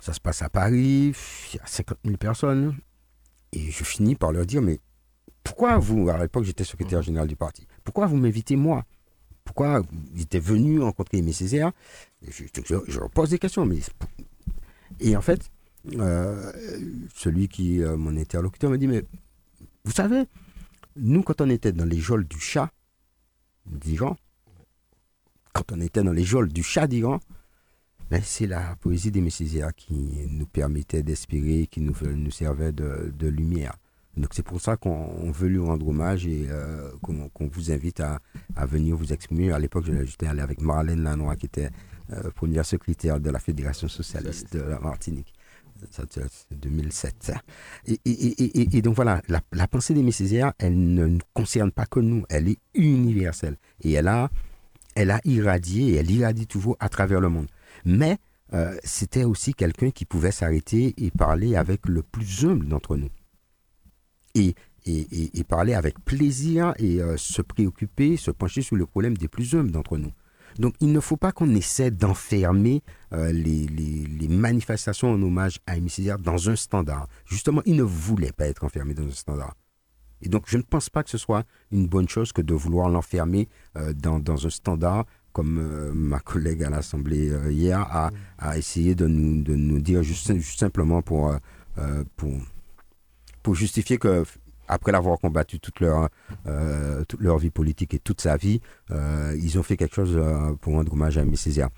Ça 0.00 0.12
se 0.12 0.20
passe 0.20 0.42
à 0.42 0.48
Paris, 0.48 1.12
il 1.52 1.56
y 1.56 1.60
a 1.60 1.66
50 1.66 1.98
000 2.04 2.16
personnes. 2.16 2.76
Et 3.52 3.70
je 3.70 3.84
finis 3.84 4.14
par 4.14 4.32
leur 4.32 4.46
dire, 4.46 4.62
mais 4.62 4.78
pourquoi 5.44 5.78
vous, 5.78 6.08
à 6.08 6.18
l'époque 6.18 6.44
j'étais 6.44 6.64
secrétaire 6.64 7.02
général 7.02 7.28
du 7.28 7.36
parti, 7.36 7.66
pourquoi 7.84 8.06
vous 8.06 8.16
m'invitez 8.16 8.56
moi? 8.56 8.84
Pourquoi 9.44 9.80
vous 9.80 10.22
êtes 10.22 10.38
venu 10.38 10.80
rencontrer 10.80 11.18
Aimé 11.18 11.32
Césaire? 11.32 11.72
Je, 12.22 12.44
je, 12.86 13.00
pose 13.12 13.30
des 13.30 13.38
questions, 13.38 13.66
mais... 13.66 13.80
Et 15.00 15.16
en 15.16 15.20
fait, 15.20 15.50
euh, 15.96 16.52
celui 17.14 17.48
qui, 17.48 17.82
euh, 17.82 17.96
mon 17.96 18.16
interlocuteur, 18.16 18.70
me 18.70 18.78
dit, 18.78 18.86
mais 18.86 19.02
vous 19.84 19.92
savez, 19.92 20.24
nous, 20.96 21.22
quand 21.22 21.40
on 21.40 21.50
était 21.50 21.72
dans 21.72 21.84
les 21.84 21.98
geôles 21.98 22.26
du 22.28 22.38
chat 22.38 22.70
d'Iran, 23.66 24.16
quand 25.52 25.72
on 25.72 25.80
était 25.80 26.02
dans 26.02 26.12
les 26.12 26.24
geôles 26.24 26.52
du 26.52 26.62
chat 26.62 26.86
d'Iran, 26.86 27.20
ben, 28.10 28.20
c'est 28.24 28.46
la 28.46 28.76
poésie 28.76 29.10
des 29.10 29.20
Messizias 29.20 29.72
qui 29.72 30.26
nous 30.30 30.46
permettait 30.46 31.02
d'espérer, 31.02 31.68
qui 31.70 31.80
nous, 31.80 31.94
servait 32.30 32.72
de, 32.72 33.26
lumière. 33.28 33.76
Donc 34.16 34.30
c'est 34.32 34.42
pour 34.42 34.60
ça 34.60 34.76
qu'on 34.76 35.30
veut 35.30 35.48
lui 35.48 35.60
rendre 35.60 35.86
hommage 35.86 36.26
et 36.26 36.46
euh, 36.48 36.90
qu'on 37.02 37.46
vous 37.46 37.70
invite 37.70 38.00
à, 38.00 38.20
venir 38.66 38.96
vous 38.96 39.12
exprimer. 39.12 39.52
À 39.52 39.58
l'époque, 39.58 39.84
j'étais 40.04 40.26
allé 40.26 40.40
avec 40.40 40.60
Marlène 40.60 41.02
Lanois, 41.02 41.36
qui 41.36 41.46
était 41.46 41.70
première 42.34 42.66
secrétaire 42.66 43.20
de 43.20 43.30
la 43.30 43.38
Fédération 43.38 43.86
socialiste 43.86 44.56
de 44.56 44.62
la 44.62 44.80
Martinique. 44.80 45.32
2007. 46.50 47.32
Et, 47.86 48.00
et, 48.04 48.76
et, 48.76 48.82
donc 48.82 48.96
voilà, 48.96 49.22
la, 49.28 49.68
pensée 49.68 49.94
des 49.94 50.10
Césaire, 50.12 50.52
elle 50.58 50.94
ne 50.94 51.18
concerne 51.34 51.70
pas 51.70 51.86
que 51.86 52.00
nous, 52.00 52.24
elle 52.28 52.48
est 52.48 52.58
universelle. 52.74 53.56
Et 53.82 53.92
elle 53.92 54.08
a, 54.08 54.30
elle 54.94 55.10
a 55.10 55.20
irradié, 55.24 55.92
et 55.92 55.94
elle 55.96 56.10
irradie 56.10 56.46
toujours 56.46 56.76
à 56.80 56.88
travers 56.88 57.20
le 57.20 57.28
monde. 57.28 57.46
Mais 57.84 58.18
euh, 58.52 58.76
c'était 58.82 59.24
aussi 59.24 59.54
quelqu'un 59.54 59.90
qui 59.90 60.04
pouvait 60.04 60.32
s'arrêter 60.32 60.94
et 60.96 61.10
parler 61.10 61.56
avec 61.56 61.86
le 61.86 62.02
plus 62.02 62.44
humble 62.44 62.66
d'entre 62.66 62.96
nous. 62.96 63.10
Et, 64.34 64.54
et, 64.86 65.44
parler 65.44 65.74
avec 65.74 65.98
plaisir 66.04 66.72
et 66.78 67.00
euh, 67.00 67.16
se 67.16 67.42
préoccuper, 67.42 68.16
se 68.16 68.30
pencher 68.30 68.62
sur 68.62 68.76
le 68.76 68.86
problème 68.86 69.16
des 69.16 69.28
plus 69.28 69.54
humbles 69.54 69.70
d'entre 69.70 69.98
nous. 69.98 70.12
Donc 70.60 70.74
il 70.80 70.92
ne 70.92 71.00
faut 71.00 71.16
pas 71.16 71.32
qu'on 71.32 71.54
essaie 71.54 71.90
d'enfermer 71.90 72.82
euh, 73.14 73.32
les, 73.32 74.28
manifestations 74.28 75.10
en 75.10 75.22
hommage 75.22 75.58
à 75.66 75.78
Aimé 75.78 75.88
dans 76.20 76.50
un 76.50 76.56
standard. 76.56 77.08
Justement, 77.24 77.62
il 77.64 77.76
ne 77.76 77.82
voulait 77.82 78.32
pas 78.32 78.46
être 78.46 78.62
enfermé 78.62 78.92
dans 78.92 79.06
un 79.06 79.10
standard. 79.10 79.54
Et 80.20 80.28
donc 80.28 80.44
je 80.46 80.58
ne 80.58 80.62
pense 80.62 80.90
pas 80.90 81.02
que 81.02 81.08
ce 81.08 81.16
soit 81.16 81.44
une 81.72 81.86
bonne 81.86 82.10
chose 82.10 82.32
que 82.32 82.42
de 82.42 82.52
vouloir 82.52 82.90
l'enfermer 82.90 83.48
euh, 83.76 83.94
dans, 83.94 84.46
un 84.46 84.50
standard 84.50 85.06
comme 85.32 85.58
euh, 85.58 85.92
ma 85.94 86.20
collègue 86.20 86.62
à 86.62 86.68
l'Assemblée 86.68 87.32
hier 87.48 87.80
a, 87.80 88.10
a, 88.38 88.58
essayé 88.58 88.94
de 88.94 89.06
nous, 89.06 89.42
de 89.42 89.54
nous 89.54 89.80
dire 89.80 90.02
juste, 90.02 90.38
simplement 90.42 91.00
pour, 91.00 91.34
pour, 92.16 92.32
pour 93.42 93.54
justifier 93.54 93.96
que 93.96 94.24
après 94.70 94.92
l'avoir 94.92 95.18
combattu 95.18 95.58
toute 95.58 95.80
leur, 95.80 96.08
euh, 96.46 97.04
leur 97.18 97.38
vie 97.38 97.50
politique 97.50 97.92
et 97.94 97.98
toute 97.98 98.20
sa 98.20 98.36
vie, 98.36 98.60
euh, 98.90 99.36
ils 99.42 99.58
ont 99.58 99.62
fait 99.62 99.76
quelque 99.76 99.96
chose 99.96 100.14
euh, 100.14 100.54
pour 100.60 100.74
rendre 100.74 100.92
hommage 100.92 101.18
à 101.18 101.22
Aimé 101.22 101.36
Césaire. 101.36 101.68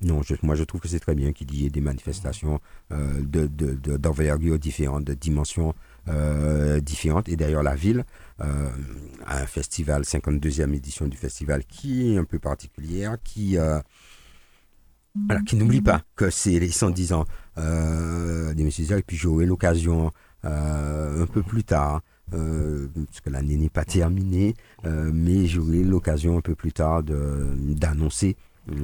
Non, 0.00 0.22
moi 0.44 0.54
je 0.54 0.62
trouve 0.62 0.80
que 0.80 0.86
c'est 0.88 1.00
très 1.00 1.16
bien 1.16 1.32
qu'il 1.32 1.52
y 1.54 1.66
ait 1.66 1.70
des 1.70 1.80
manifestations 1.80 2.60
d'envergure 2.88 4.52
de, 4.52 4.58
différentes, 4.58 5.02
de 5.02 5.14
dimensions 5.14 5.74
différentes. 6.80 7.28
Et 7.28 7.34
d'ailleurs, 7.34 7.64
la 7.64 7.74
ville 7.74 8.04
a 8.38 8.70
un 9.26 9.46
festival, 9.46 10.02
52e 10.02 10.72
édition 10.72 11.08
du 11.08 11.16
festival, 11.16 11.64
qui 11.64 12.14
est 12.14 12.16
un 12.16 12.22
peu 12.22 12.38
particulière, 12.38 13.16
qui, 13.24 13.58
qui 15.46 15.56
n'oublie 15.56 15.82
pas 15.82 16.02
que 16.14 16.30
c'est 16.30 16.60
les 16.60 16.70
110 16.70 17.14
ans 17.14 17.24
d'Aimé 17.56 18.70
Césaire. 18.70 18.98
Et 18.98 19.02
puis 19.02 19.16
j'aurai 19.16 19.46
l'occasion 19.46 20.12
un 20.44 21.26
peu 21.26 21.42
plus 21.42 21.64
tard 21.64 22.02
euh, 22.34 22.88
parce 23.06 23.20
que 23.20 23.30
l'année 23.30 23.56
n'est 23.56 23.70
pas 23.70 23.84
terminée, 23.84 24.54
euh, 24.84 25.10
mais 25.12 25.46
j'aurai 25.46 25.82
l'occasion 25.82 26.36
un 26.36 26.40
peu 26.40 26.54
plus 26.54 26.72
tard 26.72 27.02
d'annoncer 27.02 28.36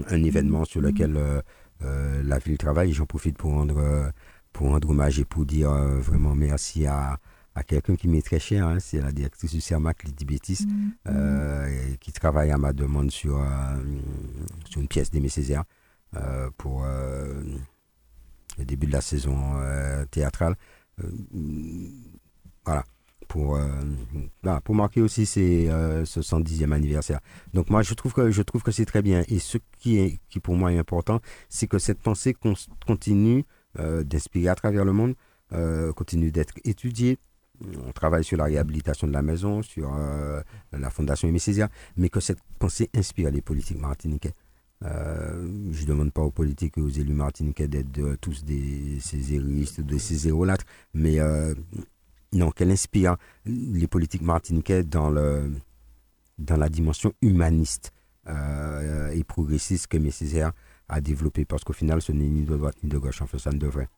un 0.09 0.22
événement 0.22 0.64
sur 0.64 0.80
lequel 0.80 1.16
euh, 1.16 2.22
la 2.22 2.38
ville 2.38 2.57
travaille. 2.57 2.92
J'en 2.92 3.07
profite 3.07 3.36
pour 3.36 3.53
rendre, 3.53 4.12
pour 4.53 4.68
rendre 4.68 4.88
hommage 4.88 5.18
et 5.18 5.24
pour 5.24 5.45
dire 5.45 5.70
vraiment 5.70 6.34
merci 6.34 6.86
à, 6.86 7.18
à 7.55 7.62
quelqu'un 7.62 7.97
qui 7.97 8.09
m'est 8.09 8.24
très 8.24 8.38
cher, 8.38 8.66
hein. 8.66 8.78
c'est 8.80 9.01
la 9.01 9.12
directrice 9.12 9.53
du 9.53 9.61
CERMAC, 9.61 10.05
Lydie 10.05 10.24
Bétis, 10.24 10.66
mm-hmm. 11.07 11.99
qui 11.99 12.12
travaille 12.12 12.51
à 12.51 12.57
ma 12.57 12.72
demande 12.72 13.11
sur, 13.11 13.45
sur 14.70 14.80
une 14.80 14.88
pièce 14.88 15.11
d'Aimé 15.11 15.28
Césaire 15.28 15.64
pour 16.57 16.84
le 16.84 18.64
début 18.64 18.86
de 18.86 18.92
la 18.92 19.03
saison 19.03 19.36
théâtrale. 20.11 20.57
voilà 22.64 22.84
pour, 23.35 23.57
euh, 23.57 24.61
pour 24.62 24.76
marquer 24.76 25.01
aussi 25.01 25.26
ces, 25.26 25.68
euh, 25.68 26.05
ce 26.05 26.20
110e 26.20 26.70
anniversaire. 26.70 27.18
Donc 27.53 27.68
moi, 27.68 27.82
je 27.82 27.93
trouve 27.93 28.12
que, 28.12 28.30
que 28.30 28.70
c'est 28.70 28.85
très 28.85 29.03
bien. 29.03 29.24
Et 29.26 29.41
ce 29.41 29.59
qui, 29.80 29.99
est, 29.99 30.20
qui 30.28 30.39
pour 30.39 30.55
moi 30.55 30.72
est 30.72 30.78
important, 30.78 31.20
c'est 31.49 31.66
que 31.66 31.80
cette 31.80 31.99
pensée 31.99 32.37
continue 32.87 33.45
euh, 33.80 34.05
d'inspirer 34.05 34.47
à 34.47 34.55
travers 34.55 34.85
le 34.85 34.93
monde, 34.93 35.14
continue 35.97 36.30
d'être 36.30 36.55
étudiée. 36.64 37.18
On 37.87 37.93
travaille 37.93 38.24
sur 38.24 38.37
la 38.37 38.45
réhabilitation 38.45 39.09
de 39.09 39.12
la 39.12 39.22
maison, 39.22 39.62
sur 39.62 39.93
la 40.72 40.91
fondation 40.91 41.28
Aimé 41.28 41.39
mais 41.97 42.09
que 42.09 42.18
cette 42.18 42.41
pensée 42.59 42.91
inspire 42.95 43.30
les 43.30 43.41
politiques 43.41 43.78
martiniquais. 43.80 44.35
je 44.82 45.82
ne 45.82 45.87
demande 45.87 46.12
pas 46.12 46.22
aux 46.22 46.32
politiques 46.32 46.76
et 46.78 46.80
aux 46.80 46.89
élus 46.89 47.14
martiniquais 47.14 47.68
d'être 47.68 48.16
tous 48.20 48.45
des 48.45 48.99
céséristes, 48.99 49.80
des 49.80 50.01
césérolâtres, 50.01 50.66
mais 50.93 51.20
non, 52.35 52.51
qu'elle 52.51 52.70
inspire 52.70 53.16
les 53.47 53.87
politiques 53.87 54.22
martiniquais 54.22 54.82
dans, 54.82 55.11
le, 55.11 55.53
dans 56.39 56.57
la 56.57 56.68
dimension 56.68 57.12
humaniste 57.22 57.93
euh, 58.28 59.11
et 59.11 59.24
progressiste 59.24 59.87
que 59.87 60.11
Césaire 60.11 60.53
a 60.89 61.01
développé, 61.01 61.45
parce 61.45 61.64
qu'au 61.64 61.72
final, 61.72 62.03
ce 62.03 62.12
n'est 62.12 62.28
ni 62.28 62.43
de 62.43 62.57
droite 62.57 62.76
ni 62.82 62.89
de 62.89 62.99
gauche. 62.99 63.22
Enfin, 63.22 63.39
ça 63.39 63.51
ne 63.51 63.59
devrait 63.59 63.89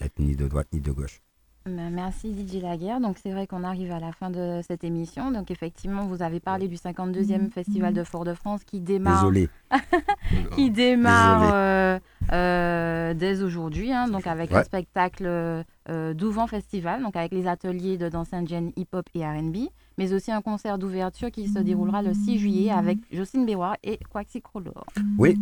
être 0.00 0.18
ni 0.18 0.36
de 0.36 0.48
droite 0.48 0.68
ni 0.72 0.80
de 0.80 0.92
gauche. 0.92 1.20
Bah, 1.66 1.90
merci 1.90 2.32
Didier 2.32 2.62
Laguerre. 2.62 3.00
Donc 3.00 3.18
c'est 3.22 3.30
vrai 3.32 3.46
qu'on 3.46 3.64
arrive 3.64 3.92
à 3.92 4.00
la 4.00 4.12
fin 4.12 4.30
de 4.30 4.60
cette 4.66 4.82
émission. 4.82 5.30
Donc 5.30 5.50
effectivement, 5.50 6.06
vous 6.06 6.22
avez 6.22 6.40
parlé 6.40 6.68
du 6.68 6.76
52e 6.76 7.50
Festival 7.50 7.92
de 7.92 8.02
Fort-de-France 8.02 8.64
qui 8.64 8.80
démarre. 8.80 9.20
Désolé. 9.20 9.48
qui 10.54 10.70
démarre 10.70 12.00
euh, 12.32 12.90
euh, 13.10 13.14
dès 13.14 13.42
aujourd'hui, 13.42 13.92
hein, 13.92 14.08
donc 14.08 14.26
avec 14.26 14.52
le 14.52 14.62
spectacle 14.62 15.24
euh, 15.26 16.14
Douvent 16.14 16.46
Festival, 16.48 17.02
donc 17.02 17.16
avec 17.16 17.32
les 17.32 17.46
ateliers 17.46 17.98
de 17.98 18.08
danse 18.08 18.32
indienne 18.32 18.72
hip-hop 18.76 19.04
et 19.14 19.24
R&B, 19.24 19.68
mais 19.98 20.12
aussi 20.12 20.30
un 20.30 20.40
concert 20.40 20.78
d'ouverture 20.78 21.30
qui 21.30 21.48
se 21.48 21.58
déroulera 21.58 22.02
le 22.02 22.14
6 22.14 22.38
juillet 22.38 22.70
avec 22.70 22.98
Jocelyne 23.12 23.46
Béroir 23.46 23.76
et 23.82 23.98
Quaxi 24.10 24.40
Krolor. 24.40 24.86
Oui, 25.18 25.36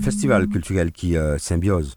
festival 0.00 0.48
culturel 0.48 0.92
qui 0.92 1.16
symbiose. 1.38 1.96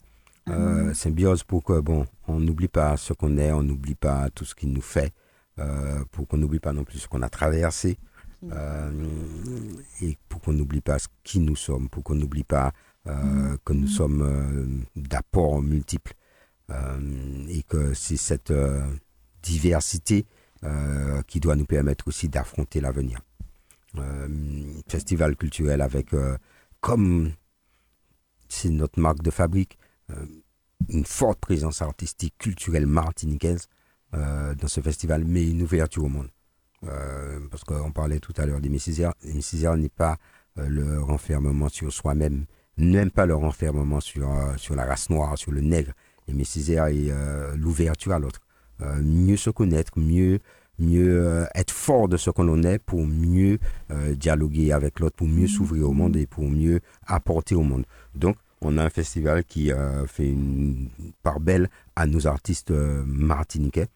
Euh, 0.49 0.93
symbiose 0.95 1.43
pour 1.43 1.63
que, 1.63 1.79
bon, 1.79 2.07
on 2.27 2.39
n'oublie 2.39 2.67
pas 2.67 2.97
ce 2.97 3.13
qu'on 3.13 3.37
est, 3.37 3.51
on 3.51 3.61
n'oublie 3.61 3.93
pas 3.95 4.29
tout 4.31 4.43
ce 4.43 4.55
qui 4.55 4.65
nous 4.65 4.81
fait, 4.81 5.13
euh, 5.59 6.03
pour 6.11 6.27
qu'on 6.27 6.37
n'oublie 6.37 6.59
pas 6.59 6.73
non 6.73 6.83
plus 6.83 6.97
ce 6.97 7.07
qu'on 7.07 7.21
a 7.21 7.29
traversé. 7.29 7.97
et 10.01 10.17
pour 10.27 10.41
qu'on 10.41 10.53
n'oublie 10.53 10.81
pas 10.81 10.97
qui 11.23 11.39
nous 11.39 11.55
sommes, 11.55 11.89
pour 11.89 12.03
qu'on 12.03 12.15
n'oublie 12.15 12.43
pas 12.43 12.71
que 13.05 13.73
nous 13.73 13.87
sommes 13.87 14.85
d'apports 14.95 15.61
multiples 15.61 16.13
et 16.69 17.63
que 17.63 17.93
c'est 17.93 18.17
cette 18.17 18.53
diversité 19.41 20.25
qui 21.27 21.39
doit 21.39 21.55
nous 21.55 21.65
permettre 21.65 22.07
aussi 22.07 22.29
d'affronter 22.29 22.79
l'avenir. 22.81 23.21
festival 24.87 25.35
culturel 25.35 25.81
avec 25.81 26.13
comme 26.81 27.31
c'est 28.51 28.69
notre 28.69 28.99
marque 28.99 29.21
de 29.21 29.31
fabrique, 29.31 29.77
euh, 30.09 30.25
une 30.89 31.05
forte 31.05 31.39
présence 31.39 31.81
artistique, 31.81 32.33
culturelle 32.37 32.85
martiniquaise 32.85 33.67
euh, 34.13 34.53
dans 34.55 34.67
ce 34.67 34.81
festival, 34.81 35.23
mais 35.23 35.49
une 35.49 35.61
ouverture 35.61 36.03
au 36.03 36.09
monde. 36.09 36.27
Euh, 36.83 37.39
parce 37.49 37.63
qu'on 37.63 37.91
parlait 37.91 38.19
tout 38.19 38.33
à 38.37 38.45
l'heure 38.45 38.59
des. 38.59 38.77
Césaire 38.79 39.77
n'est 39.77 39.89
pas 39.89 40.17
le 40.57 41.01
renfermement 41.01 41.69
sur 41.69 41.93
soi-même, 41.93 42.45
n'aime 42.77 43.11
pas 43.11 43.25
le 43.25 43.35
renfermement 43.35 43.99
sur, 43.99 44.29
sur 44.57 44.75
la 44.75 44.85
race 44.85 45.09
noire, 45.09 45.37
sur 45.37 45.51
le 45.51 45.61
nègre. 45.61 45.91
Et 46.27 46.43
Césaire 46.43 46.85
est 46.85 47.11
l'ouverture 47.57 48.13
à 48.13 48.19
l'autre. 48.19 48.39
mieux 49.01 49.37
se 49.37 49.49
connaître, 49.49 49.91
mieux 49.97 50.39
mieux 50.79 51.45
être 51.53 51.71
fort 51.71 52.07
de 52.07 52.17
ce 52.17 52.31
que 52.31 52.41
l'on 52.41 52.63
est 52.63 52.79
pour 52.79 53.05
mieux 53.05 53.59
dialoguer 54.13 54.71
avec 54.71 54.99
l'autre, 54.99 55.15
pour 55.17 55.27
mieux 55.27 55.47
s'ouvrir 55.47 55.89
au 55.89 55.93
monde 55.93 56.15
et 56.15 56.25
pour 56.25 56.45
mieux 56.49 56.79
apporter 57.05 57.53
au 57.53 57.61
monde. 57.61 57.85
Donc, 58.15 58.37
on 58.61 58.77
a 58.77 58.83
un 58.83 58.89
festival 58.89 59.43
qui 59.43 59.71
fait 60.07 60.29
une 60.29 60.89
part 61.21 61.39
belle 61.39 61.69
à 61.95 62.05
nos 62.07 62.27
artistes 62.27 62.71
euh, 62.71 63.03
martiniquais, 63.05 63.87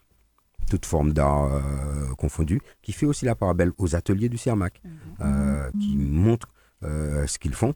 toutes 0.69 0.85
formes 0.85 1.13
d'art 1.13 1.45
euh, 1.45 2.13
confondues, 2.17 2.61
qui 2.81 2.91
fait 2.91 3.05
aussi 3.05 3.25
la 3.25 3.35
part 3.35 3.55
belle 3.55 3.71
aux 3.77 3.95
ateliers 3.95 4.29
du 4.29 4.37
CERMAC, 4.37 4.81
mhm. 4.83 4.91
euh, 5.21 5.71
qui 5.79 5.97
montrent 5.97 6.51
ce 6.81 7.39
qu'ils 7.39 7.55
font, 7.55 7.73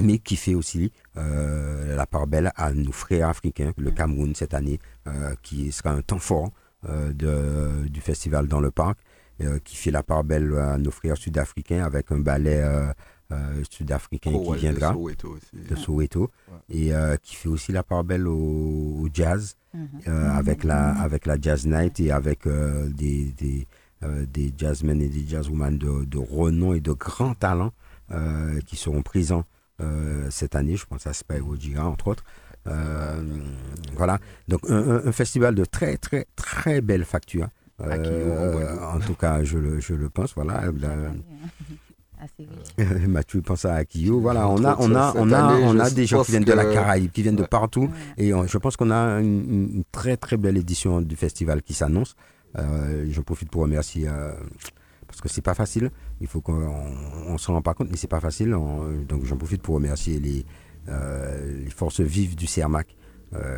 mais 0.00 0.18
qui 0.18 0.36
fait 0.36 0.54
aussi 0.54 0.92
la 1.14 2.06
part 2.06 2.26
belle 2.26 2.52
à 2.56 2.72
nos 2.72 2.92
frères 2.92 3.28
africains, 3.28 3.72
le 3.76 3.90
mhm. 3.90 3.94
Cameroun 3.94 4.34
cette 4.34 4.54
année, 4.54 4.80
qui 5.42 5.70
sera 5.72 5.90
un 5.90 6.02
temps 6.02 6.18
fort 6.18 6.50
du 7.12 8.00
festival 8.00 8.48
dans 8.48 8.60
le 8.60 8.70
parc, 8.70 8.98
qui 9.64 9.76
fait 9.76 9.90
la 9.90 10.02
part 10.02 10.24
belle 10.24 10.52
à 10.58 10.78
nos 10.78 10.90
frères 10.90 11.16
sud-africains 11.16 11.84
avec 11.84 12.10
un 12.10 12.18
ballet 12.18 12.62
euh, 13.32 13.62
sud-africain 13.70 14.32
oh, 14.34 14.52
qui 14.52 14.60
viendra 14.60 14.92
de 14.94 15.74
Soweto, 15.74 16.30
et 16.68 16.92
euh, 16.92 17.16
qui 17.22 17.34
fait 17.36 17.48
aussi 17.48 17.72
la 17.72 17.82
part 17.82 18.04
belle 18.04 18.28
au, 18.28 19.08
jazz 19.14 19.56
mhm. 19.72 19.88
euh, 20.08 20.30
avec 20.30 20.62
la 20.62 20.90
avec 21.00 21.24
la 21.24 21.40
jazz 21.40 21.66
night 21.66 21.98
et 22.00 22.10
avec 22.12 22.46
des 22.46 23.32
des, 23.32 23.66
des 24.26 24.52
jazzmen 24.56 25.00
et 25.00 25.08
des 25.08 25.26
jazzwomen 25.26 25.78
de, 25.78 26.04
de 26.04 26.18
renom 26.18 26.74
et 26.74 26.80
de 26.80 26.92
grands 26.92 27.34
talents 27.34 27.72
qui 28.66 28.76
seront 28.76 29.00
présents 29.00 29.44
cette 30.30 30.54
année. 30.54 30.76
Je 30.76 30.86
pense 30.86 31.06
à 31.06 31.12
Spy 31.12 31.40
Ojira 31.40 31.86
entre 31.86 32.08
autres. 32.08 32.24
voilà, 33.96 34.18
donc 34.48 34.60
un, 34.68 35.12
festival 35.12 35.54
de 35.54 35.64
très 35.64 35.96
très 35.96 36.26
très 36.36 36.80
belle 36.80 37.04
facture. 37.04 37.48
en 37.80 39.00
tout 39.04 39.14
cas, 39.14 39.44
je 39.44 39.58
le, 39.58 39.80
je 39.80 39.94
le 39.94 40.08
pense. 40.08 40.34
Voilà. 40.34 40.62
Mathieu 43.08 43.42
pense 43.42 43.64
à 43.64 43.74
Akio. 43.74 44.20
Voilà, 44.20 44.48
on 44.48 44.64
a, 44.64 44.76
on 44.78 44.94
a, 44.94 45.12
on 45.16 45.32
a, 45.32 45.54
on 45.56 45.78
a 45.78 45.90
des 45.90 46.06
gens 46.06 46.22
qui 46.24 46.32
viennent 46.32 46.44
de 46.44 46.52
la 46.52 46.64
Caraïbe, 46.64 47.10
qui 47.10 47.22
viennent 47.22 47.36
de 47.36 47.44
partout. 47.44 47.90
Et 48.16 48.30
je 48.30 48.58
pense 48.58 48.76
qu'on 48.76 48.90
a 48.90 49.20
une, 49.20 49.84
très 49.92 50.16
très 50.16 50.36
belle 50.36 50.56
édition 50.56 51.00
du 51.00 51.16
festival 51.16 51.62
qui 51.62 51.74
s'annonce. 51.74 52.16
Euh, 52.56 53.06
je 53.10 53.20
profite 53.20 53.50
pour 53.50 53.62
remercier 53.62 54.06
euh, 54.08 54.32
parce 55.14 55.22
que 55.22 55.28
c'est 55.28 55.42
pas 55.42 55.54
facile. 55.54 55.90
Il 56.20 56.26
faut 56.26 56.40
qu'on 56.40 56.72
on, 57.28 57.38
s'en 57.38 57.54
rend 57.54 57.62
pas 57.62 57.74
compte, 57.74 57.88
mais 57.90 57.96
c'est 57.96 58.08
pas 58.08 58.20
facile. 58.20 58.50
donc 58.50 59.24
j'en 59.24 59.36
profite 59.36 59.62
pour 59.62 59.76
remercier 59.76 60.18
les, 60.20 60.44
euh, 60.88 61.64
les 61.64 61.70
forces 61.70 62.00
vives 62.00 62.36
du 62.36 62.46
CERMAC 62.46 62.96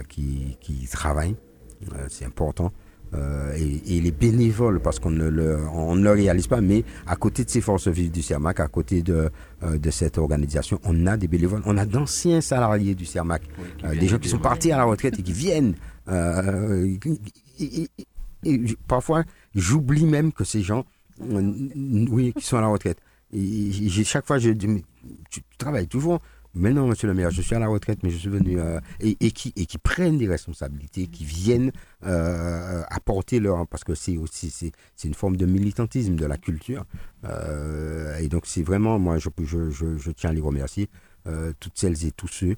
qui, 0.08 0.56
qui 0.60 0.86
travaillent. 0.86 1.36
c'est 2.08 2.24
important. 2.24 2.72
Euh, 3.14 3.56
et, 3.56 4.00
les 4.00 4.10
bénévoles, 4.10 4.80
parce 4.80 4.98
qu'on 4.98 5.10
ne, 5.10 5.28
le, 5.28 5.58
on 5.72 5.94
ne 5.96 6.02
le 6.02 6.10
réalise 6.10 6.48
pas, 6.48 6.60
mais 6.60 6.84
à 7.06 7.16
côté 7.16 7.44
de 7.44 7.50
ces 7.50 7.60
forces 7.60 7.88
vives 7.88 8.10
du 8.10 8.20
CERMAC, 8.22 8.60
à 8.60 8.68
côté 8.68 9.02
de, 9.02 9.30
euh, 9.62 9.78
de 9.78 9.90
cette 9.90 10.18
organisation, 10.18 10.80
on 10.84 11.06
a 11.06 11.16
des 11.16 11.28
bénévoles, 11.28 11.62
on 11.66 11.78
a 11.78 11.86
d'anciens 11.86 12.40
salariés 12.40 12.94
du 12.94 13.04
CERMAC, 13.04 13.42
euh, 13.84 13.94
des 13.94 14.08
gens 14.08 14.18
qui 14.18 14.28
sont 14.28 14.38
partis 14.38 14.72
à 14.72 14.76
la 14.78 14.84
retraite 14.84 15.18
et 15.18 15.22
qui 15.22 15.32
viennent. 15.32 15.74
Et, 17.60 17.88
parfois, 18.86 19.24
j'oublie 19.54 20.04
même 20.04 20.32
que 20.32 20.44
ces 20.44 20.62
gens, 20.62 20.84
oui, 21.20 22.32
qui 22.32 22.44
sont 22.44 22.56
à 22.56 22.60
la 22.60 22.68
retraite. 22.68 22.98
Et, 23.32 23.72
chaque 24.04 24.26
fois, 24.26 24.38
je 24.38 24.50
dis, 24.50 24.84
tu 25.30 25.42
travailles 25.58 25.88
toujours 25.88 26.20
mais 26.58 26.72
non, 26.72 26.86
monsieur 26.88 27.06
le 27.06 27.12
maire, 27.12 27.30
je 27.30 27.42
suis 27.42 27.54
à 27.54 27.58
la 27.58 27.68
retraite, 27.68 28.02
mais 28.02 28.08
je 28.08 28.16
suis 28.16 28.30
venu. 28.30 28.58
Euh, 28.58 28.80
et, 29.00 29.30
qui, 29.30 29.52
et 29.56 29.66
qui 29.66 29.76
prennent 29.76 30.16
des 30.16 30.26
responsabilités, 30.26 31.06
qui 31.06 31.26
viennent 31.26 31.70
euh, 32.06 32.82
apporter 32.88 33.40
leur. 33.40 33.66
Parce 33.68 33.84
que 33.84 33.94
c'est 33.94 34.16
aussi 34.16 34.48
c'est, 34.48 34.72
une 35.04 35.12
forme 35.12 35.36
de 35.36 35.44
militantisme 35.44 36.16
de 36.16 36.24
la 36.24 36.38
culture. 36.38 36.86
Euh, 37.24 38.16
et 38.16 38.28
donc, 38.28 38.46
c'est 38.46 38.62
vraiment. 38.62 38.98
Moi, 38.98 39.18
je, 39.18 39.28
je, 39.44 39.68
je, 39.70 40.10
tiens 40.12 40.30
à 40.30 40.32
les 40.32 40.40
remercier, 40.40 40.88
toutes 41.60 41.76
celles 41.76 42.06
et 42.06 42.12
tous 42.12 42.28
ceux, 42.28 42.56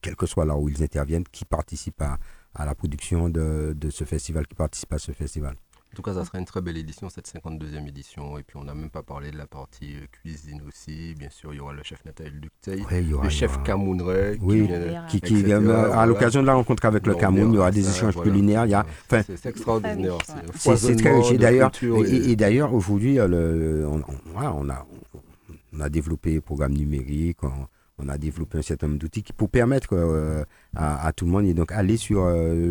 quel 0.00 0.16
que 0.16 0.24
soit 0.24 0.46
là 0.46 0.56
où 0.56 0.70
ils 0.70 0.82
interviennent, 0.82 1.24
qui 1.30 1.44
participent 1.44 2.00
à, 2.00 2.18
à 2.54 2.64
la 2.64 2.74
production 2.74 3.28
de, 3.28 3.74
de 3.76 3.90
ce 3.90 4.04
festival, 4.04 4.46
qui 4.46 4.54
participent 4.54 4.94
à 4.94 4.98
ce 4.98 5.12
festival. 5.12 5.56
En 5.94 6.02
tout 6.02 6.02
cas, 6.02 6.14
ça 6.14 6.24
sera 6.24 6.40
une 6.40 6.44
très 6.44 6.60
belle 6.60 6.76
édition, 6.76 7.08
cette 7.08 7.28
52e 7.28 7.86
édition. 7.86 8.36
Et 8.36 8.42
puis, 8.42 8.56
on 8.56 8.64
n'a 8.64 8.74
même 8.74 8.90
pas 8.90 9.04
parlé 9.04 9.30
de 9.30 9.38
la 9.38 9.46
partie 9.46 9.94
euh, 9.94 10.06
cuisine 10.10 10.60
aussi. 10.66 11.14
Bien 11.16 11.30
sûr, 11.30 11.54
il 11.54 11.58
y 11.58 11.60
aura 11.60 11.72
le 11.72 11.84
chef 11.84 12.04
Nathalie 12.04 12.40
Ductey, 12.40 12.82
le 12.90 13.28
chef 13.28 13.62
Camerounais. 13.62 14.36
Oui, 14.42 14.68
qui, 15.08 15.20
qui, 15.20 15.52
à 15.52 16.04
l'occasion 16.04 16.42
de 16.42 16.48
la 16.48 16.54
rencontre 16.54 16.84
avec 16.86 17.06
le 17.06 17.14
Cameroun, 17.14 17.52
il 17.52 17.54
y 17.54 17.58
aura 17.58 17.70
des 17.70 17.88
échanges 17.88 18.16
culinaires. 18.20 18.66
Il 18.66 18.76
c'est 19.08 19.46
extraordinaire. 19.46 20.18
C'est 20.56 20.96
très 20.96 21.16
riche. 21.16 21.38
D'ailleurs, 21.38 21.70
et, 22.08 22.34
d'ailleurs, 22.34 22.74
aujourd'hui, 22.74 23.20
euh, 23.20 23.86
on, 23.86 24.02
on, 24.36 24.68
a, 24.68 24.86
on 25.72 25.80
a 25.80 25.88
développé 25.88 26.38
un 26.38 26.40
programme 26.40 26.72
numérique. 26.72 27.38
On, 27.98 28.08
a 28.08 28.18
développé 28.18 28.58
un 28.58 28.62
certain 28.62 28.88
nombre 28.88 28.98
d'outils 28.98 29.22
pour 29.36 29.48
permettre 29.48 29.90
euh, 29.92 30.42
à, 30.74 31.12
tout 31.12 31.24
le 31.26 31.30
monde 31.30 31.44
et 31.46 31.54
donc 31.54 31.70
aller 31.70 31.96
sur, 31.96 32.28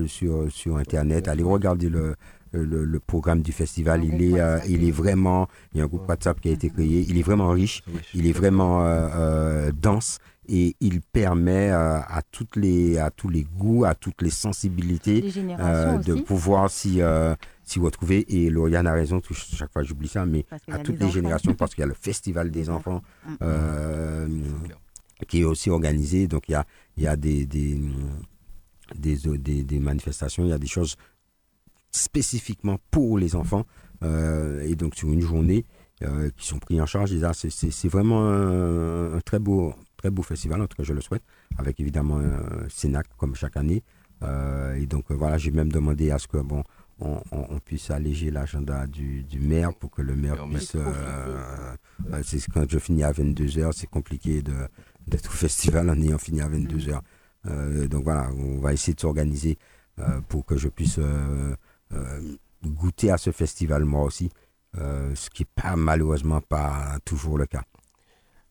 sur, 0.07 0.51
sur 0.51 0.75
Internet, 0.75 1.29
aller 1.29 1.43
regarder 1.43 1.87
le, 1.87 2.15
le, 2.53 2.99
programme 2.99 3.41
du 3.41 3.51
festival, 3.51 4.03
il 4.03 4.21
est, 4.21 4.39
euh, 4.39 4.59
il 4.67 4.87
est 4.87 4.91
vraiment, 4.91 5.47
il 5.73 5.79
y 5.79 5.81
a 5.81 5.83
un 5.83 5.87
groupe 5.87 6.07
WhatsApp 6.07 6.39
qui 6.39 6.49
a 6.49 6.51
été 6.51 6.69
créé, 6.69 7.05
il 7.07 7.17
est 7.17 7.23
vraiment 7.23 7.49
riche, 7.49 7.83
il 8.13 8.27
est 8.27 8.31
vraiment 8.31 8.85
euh, 8.85 9.09
euh, 9.15 9.71
dense 9.71 10.19
et 10.47 10.75
il 10.81 11.01
permet 11.01 11.69
à 11.69 12.21
toutes 12.31 12.57
les 12.57 12.97
à 12.97 13.11
tous 13.11 13.29
les 13.29 13.43
goûts, 13.43 13.85
à 13.85 13.95
toutes 13.95 14.21
les 14.21 14.29
sensibilités 14.29 15.21
de 15.21 16.15
pouvoir 16.21 16.69
s'y 16.69 16.99
s'y 17.63 17.79
retrouver. 17.79 18.25
Et 18.27 18.49
Lauriane 18.49 18.85
a 18.87 18.91
raison, 18.91 19.21
chaque 19.31 19.71
fois 19.71 19.83
j'oublie 19.83 20.09
ça, 20.09 20.25
mais 20.25 20.45
à 20.69 20.79
toutes 20.79 20.99
les 20.99 21.09
générations, 21.09 21.53
parce 21.53 21.71
qu'il 21.75 21.81
y 21.81 21.85
a 21.85 21.87
le 21.87 21.93
festival 21.93 22.51
des 22.51 22.69
enfants 22.69 23.01
qui 25.29 25.41
est 25.41 25.45
aussi 25.45 25.69
organisé. 25.69 26.27
Donc 26.27 26.49
il 26.49 26.51
y 26.51 26.55
a 26.55 26.65
il 26.97 27.03
y 27.03 27.07
a 27.07 27.15
des 27.15 27.45
des, 27.45 27.79
des, 28.95 29.63
des 29.63 29.79
manifestations, 29.79 30.43
il 30.43 30.49
y 30.49 30.53
a 30.53 30.57
des 30.57 30.67
choses 30.67 30.97
spécifiquement 31.93 32.77
pour 32.91 33.17
les 33.17 33.35
enfants. 33.35 33.65
Euh, 34.03 34.61
et 34.63 34.75
donc 34.75 34.95
sur 34.95 35.13
une 35.13 35.21
journée 35.21 35.65
euh, 36.01 36.29
qui 36.35 36.45
sont 36.45 36.59
pris 36.59 36.81
en 36.81 36.85
charge. 36.85 37.11
C'est 37.33 37.87
vraiment 37.87 38.27
un, 38.27 39.19
très 39.21 39.39
beau 39.39 39.73
très 39.95 40.09
beau 40.09 40.23
festival, 40.23 40.61
en 40.61 40.67
tout 40.67 40.75
cas 40.75 40.83
je 40.83 40.91
le 40.93 40.99
souhaite, 40.99 41.23
avec 41.57 41.79
évidemment 41.79 42.17
un 42.17 42.67
Sénac 42.67 43.07
comme 43.17 43.35
chaque 43.35 43.55
année. 43.55 43.83
Euh, 44.21 44.75
et 44.75 44.85
donc 44.85 45.05
voilà, 45.11 45.37
j'ai 45.37 45.51
même 45.51 45.71
demandé 45.71 46.11
à 46.11 46.17
ce 46.17 46.27
que 46.27 46.37
bon, 46.37 46.63
on, 46.99 47.59
puisse 47.63 47.89
alléger 47.89 48.29
l'agenda 48.31 48.85
du, 48.87 49.25
maire 49.39 49.73
pour 49.73 49.91
que 49.91 50.01
le 50.01 50.15
maire 50.15 50.45
puisse. 50.49 50.75
c'est 52.23 52.51
quand 52.51 52.69
je 52.69 52.79
finis 52.79 53.03
à 53.03 53.13
22h, 53.13 53.71
c'est 53.73 53.89
compliqué 53.89 54.41
d'être 54.41 55.29
au 55.29 55.33
festival 55.37 55.89
en 55.89 56.01
ayant 56.01 56.17
fini 56.17 56.41
à 56.41 56.49
22h. 56.49 57.87
donc 57.87 58.03
voilà, 58.03 58.29
on 58.37 58.59
va 58.59 58.73
essayer 58.73 58.93
de 58.93 58.99
s'organiser 58.99 59.57
pour 60.27 60.45
que 60.45 60.57
je 60.57 60.67
puisse 60.69 60.97
euh, 60.99 61.55
goûter 62.69 63.11
à 63.11 63.17
ce 63.17 63.31
festival 63.31 63.85
moi 63.85 64.03
aussi, 64.03 64.29
euh, 64.77 65.13
ce 65.15 65.29
qui 65.29 65.43
n'est 65.43 65.61
pas 65.61 65.75
malheureusement 65.75 66.41
pas 66.41 66.97
toujours 67.05 67.37
le 67.37 67.45
cas. 67.45 67.63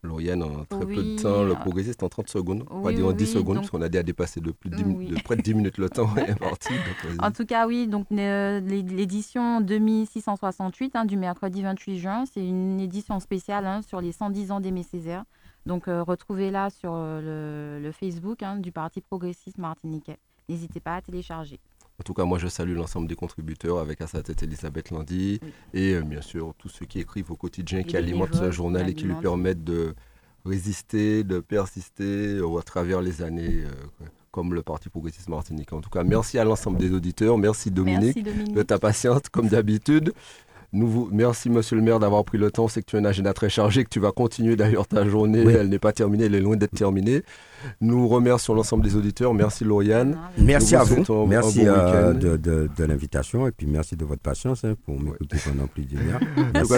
Lauriane, 0.04 0.42
en 0.42 0.64
très 0.64 0.84
peu 0.84 0.96
de 0.96 1.22
temps, 1.22 1.44
le 1.44 1.54
progressiste 1.54 2.02
en 2.02 2.08
30 2.08 2.28
secondes, 2.28 2.64
on 2.70 2.80
va 2.80 2.92
dire 2.92 3.06
en 3.06 3.12
10 3.12 3.24
secondes, 3.24 3.56
parce 3.58 3.70
qu'on 3.70 3.82
a 3.82 3.88
déjà 3.88 4.02
dépassé 4.02 4.40
de, 4.40 4.50
plus 4.50 4.68
de, 4.68 5.22
près 5.22 5.36
de 5.36 5.42
10 5.42 5.54
minutes 5.54 5.78
le 5.78 5.88
temps 5.88 6.12
est 6.16 6.34
parti. 6.34 6.72
en 7.20 7.30
tout 7.30 7.46
cas, 7.46 7.68
oui, 7.68 7.86
donc 7.86 8.08
euh, 8.10 8.58
l'édition 8.58 9.60
2668 9.60 10.96
hein, 10.96 11.04
du 11.04 11.16
mercredi 11.16 11.62
28 11.62 11.98
juin, 11.98 12.24
c'est 12.26 12.44
une 12.44 12.80
édition 12.80 13.20
spéciale 13.20 13.64
hein, 13.64 13.80
sur 13.82 14.00
les 14.00 14.10
110 14.10 14.50
ans 14.50 14.58
d'Aimé 14.58 14.82
Césaire. 14.82 15.24
Donc 15.66 15.84
retrouvez-la 15.86 16.70
sur 16.70 16.94
le, 16.96 17.90
Facebook 17.92 18.42
hein, 18.42 18.56
du 18.56 18.72
Parti 18.72 19.00
progressiste 19.00 19.58
martiniquais. 19.58 20.18
N'hésitez 20.48 20.80
pas 20.80 20.96
à 20.96 21.00
télécharger. 21.00 21.60
En 22.02 22.04
tout 22.04 22.14
cas, 22.14 22.24
moi, 22.24 22.36
je 22.36 22.48
salue 22.48 22.74
l'ensemble 22.74 23.06
des 23.06 23.14
contributeurs 23.14 23.78
avec 23.78 24.00
à 24.00 24.08
sa 24.08 24.24
tête 24.24 24.42
Elisabeth 24.42 24.90
Landy 24.90 25.38
et 25.72 26.00
bien 26.00 26.20
sûr 26.20 26.52
tous 26.58 26.68
ceux 26.68 26.84
qui 26.84 26.98
écrivent 26.98 27.30
au 27.30 27.36
quotidien, 27.36 27.84
qui 27.84 27.96
alimentent 27.96 28.34
ce 28.34 28.50
journal 28.50 28.90
et 28.90 28.94
qui 28.94 29.04
lui 29.04 29.14
permettent 29.14 29.62
de 29.62 29.94
résister, 30.44 31.22
de 31.22 31.38
persister 31.38 32.40
à 32.58 32.62
travers 32.62 33.02
les 33.02 33.22
années 33.22 33.62
comme 34.32 34.52
le 34.52 34.62
Parti 34.62 34.88
progressiste 34.88 35.28
martinique. 35.28 35.72
En 35.72 35.80
tout 35.80 35.90
cas, 35.90 36.02
merci 36.02 36.40
à 36.40 36.44
l'ensemble 36.44 36.78
des 36.78 36.90
auditeurs. 36.92 37.38
Merci 37.38 37.70
Dominique, 37.70 38.20
de 38.52 38.62
ta 38.64 38.80
patience, 38.80 39.28
comme 39.30 39.46
d'habitude. 39.46 40.12
Nous 40.72 41.08
merci, 41.12 41.50
monsieur 41.50 41.76
le 41.76 41.82
maire, 41.82 41.98
d'avoir 41.98 42.24
pris 42.24 42.38
le 42.38 42.50
temps. 42.50 42.66
C'est 42.66 42.80
que 42.80 42.86
tu 42.86 42.96
as 42.96 42.98
un 43.00 43.04
agenda 43.04 43.34
très 43.34 43.50
chargé, 43.50 43.84
que 43.84 43.90
tu 43.90 44.00
vas 44.00 44.10
continuer 44.10 44.56
d'ailleurs 44.56 44.86
ta 44.88 45.06
journée. 45.06 45.44
Elle 45.46 45.68
n'est 45.68 45.78
pas 45.78 45.92
terminée, 45.92 46.24
elle 46.24 46.34
est 46.34 46.40
loin 46.40 46.56
d'être 46.56 46.74
terminée. 46.74 47.22
Nous 47.80 48.08
remercions 48.08 48.54
l'ensemble 48.54 48.82
des 48.82 48.96
auditeurs. 48.96 49.34
Merci, 49.34 49.64
Lauriane. 49.64 50.18
Merci 50.38 50.74
à 50.74 50.82
vous. 50.82 51.26
Merci 51.26 51.60
euh, 51.66 52.14
de, 52.14 52.84
l'invitation 52.84 53.46
et 53.46 53.52
puis 53.52 53.66
merci 53.66 53.96
de 53.96 54.04
votre 54.04 54.22
patience 54.22 54.64
hein, 54.64 54.74
pour 54.86 54.98
m'écouter 54.98 55.36
pendant 55.44 55.66
plus 55.66 55.84
d'une 55.84 56.08
heure. 56.10 56.20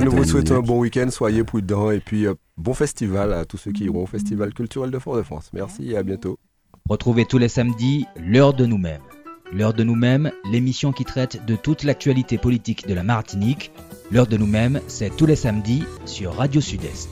Nous 0.04 0.10
vous 0.10 0.24
souhaitons 0.24 0.56
un 0.56 0.60
bon 0.60 0.80
week-end. 0.80 1.08
Soyez 1.10 1.44
prudents 1.44 1.90
et 1.90 2.00
puis 2.00 2.26
euh, 2.26 2.34
bon 2.56 2.74
festival 2.74 3.32
à 3.32 3.44
tous 3.44 3.58
ceux 3.58 3.72
qui 3.72 3.84
iront 3.84 4.02
au 4.02 4.06
Festival 4.06 4.52
culturel 4.52 4.90
de 4.90 4.98
Fort-de-France. 4.98 5.50
Merci 5.52 5.92
et 5.92 5.96
à 5.96 6.02
bientôt. 6.02 6.38
Retrouvez 6.88 7.24
tous 7.24 7.38
les 7.38 7.48
samedis 7.48 8.06
l'heure 8.16 8.54
de 8.54 8.66
nous-mêmes. 8.66 9.00
L'heure 9.52 9.74
de 9.74 9.84
nous-mêmes, 9.84 10.32
l'émission 10.50 10.92
qui 10.92 11.04
traite 11.04 11.44
de 11.44 11.56
toute 11.56 11.84
l'actualité 11.84 12.38
politique 12.38 12.86
de 12.86 12.94
la 12.94 13.02
Martinique. 13.02 13.70
L'heure 14.10 14.26
de 14.26 14.36
nous-mêmes, 14.36 14.80
c'est 14.88 15.14
tous 15.16 15.26
les 15.26 15.36
samedis 15.36 15.84
sur 16.04 16.34
Radio 16.34 16.60
Sud-Est. 16.60 17.10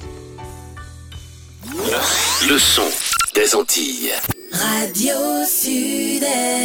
Le 2.48 2.58
son 2.58 2.88
des 3.34 3.54
Antilles. 3.54 4.10
Radio 4.50 5.14
Sud-Est. 5.46 6.62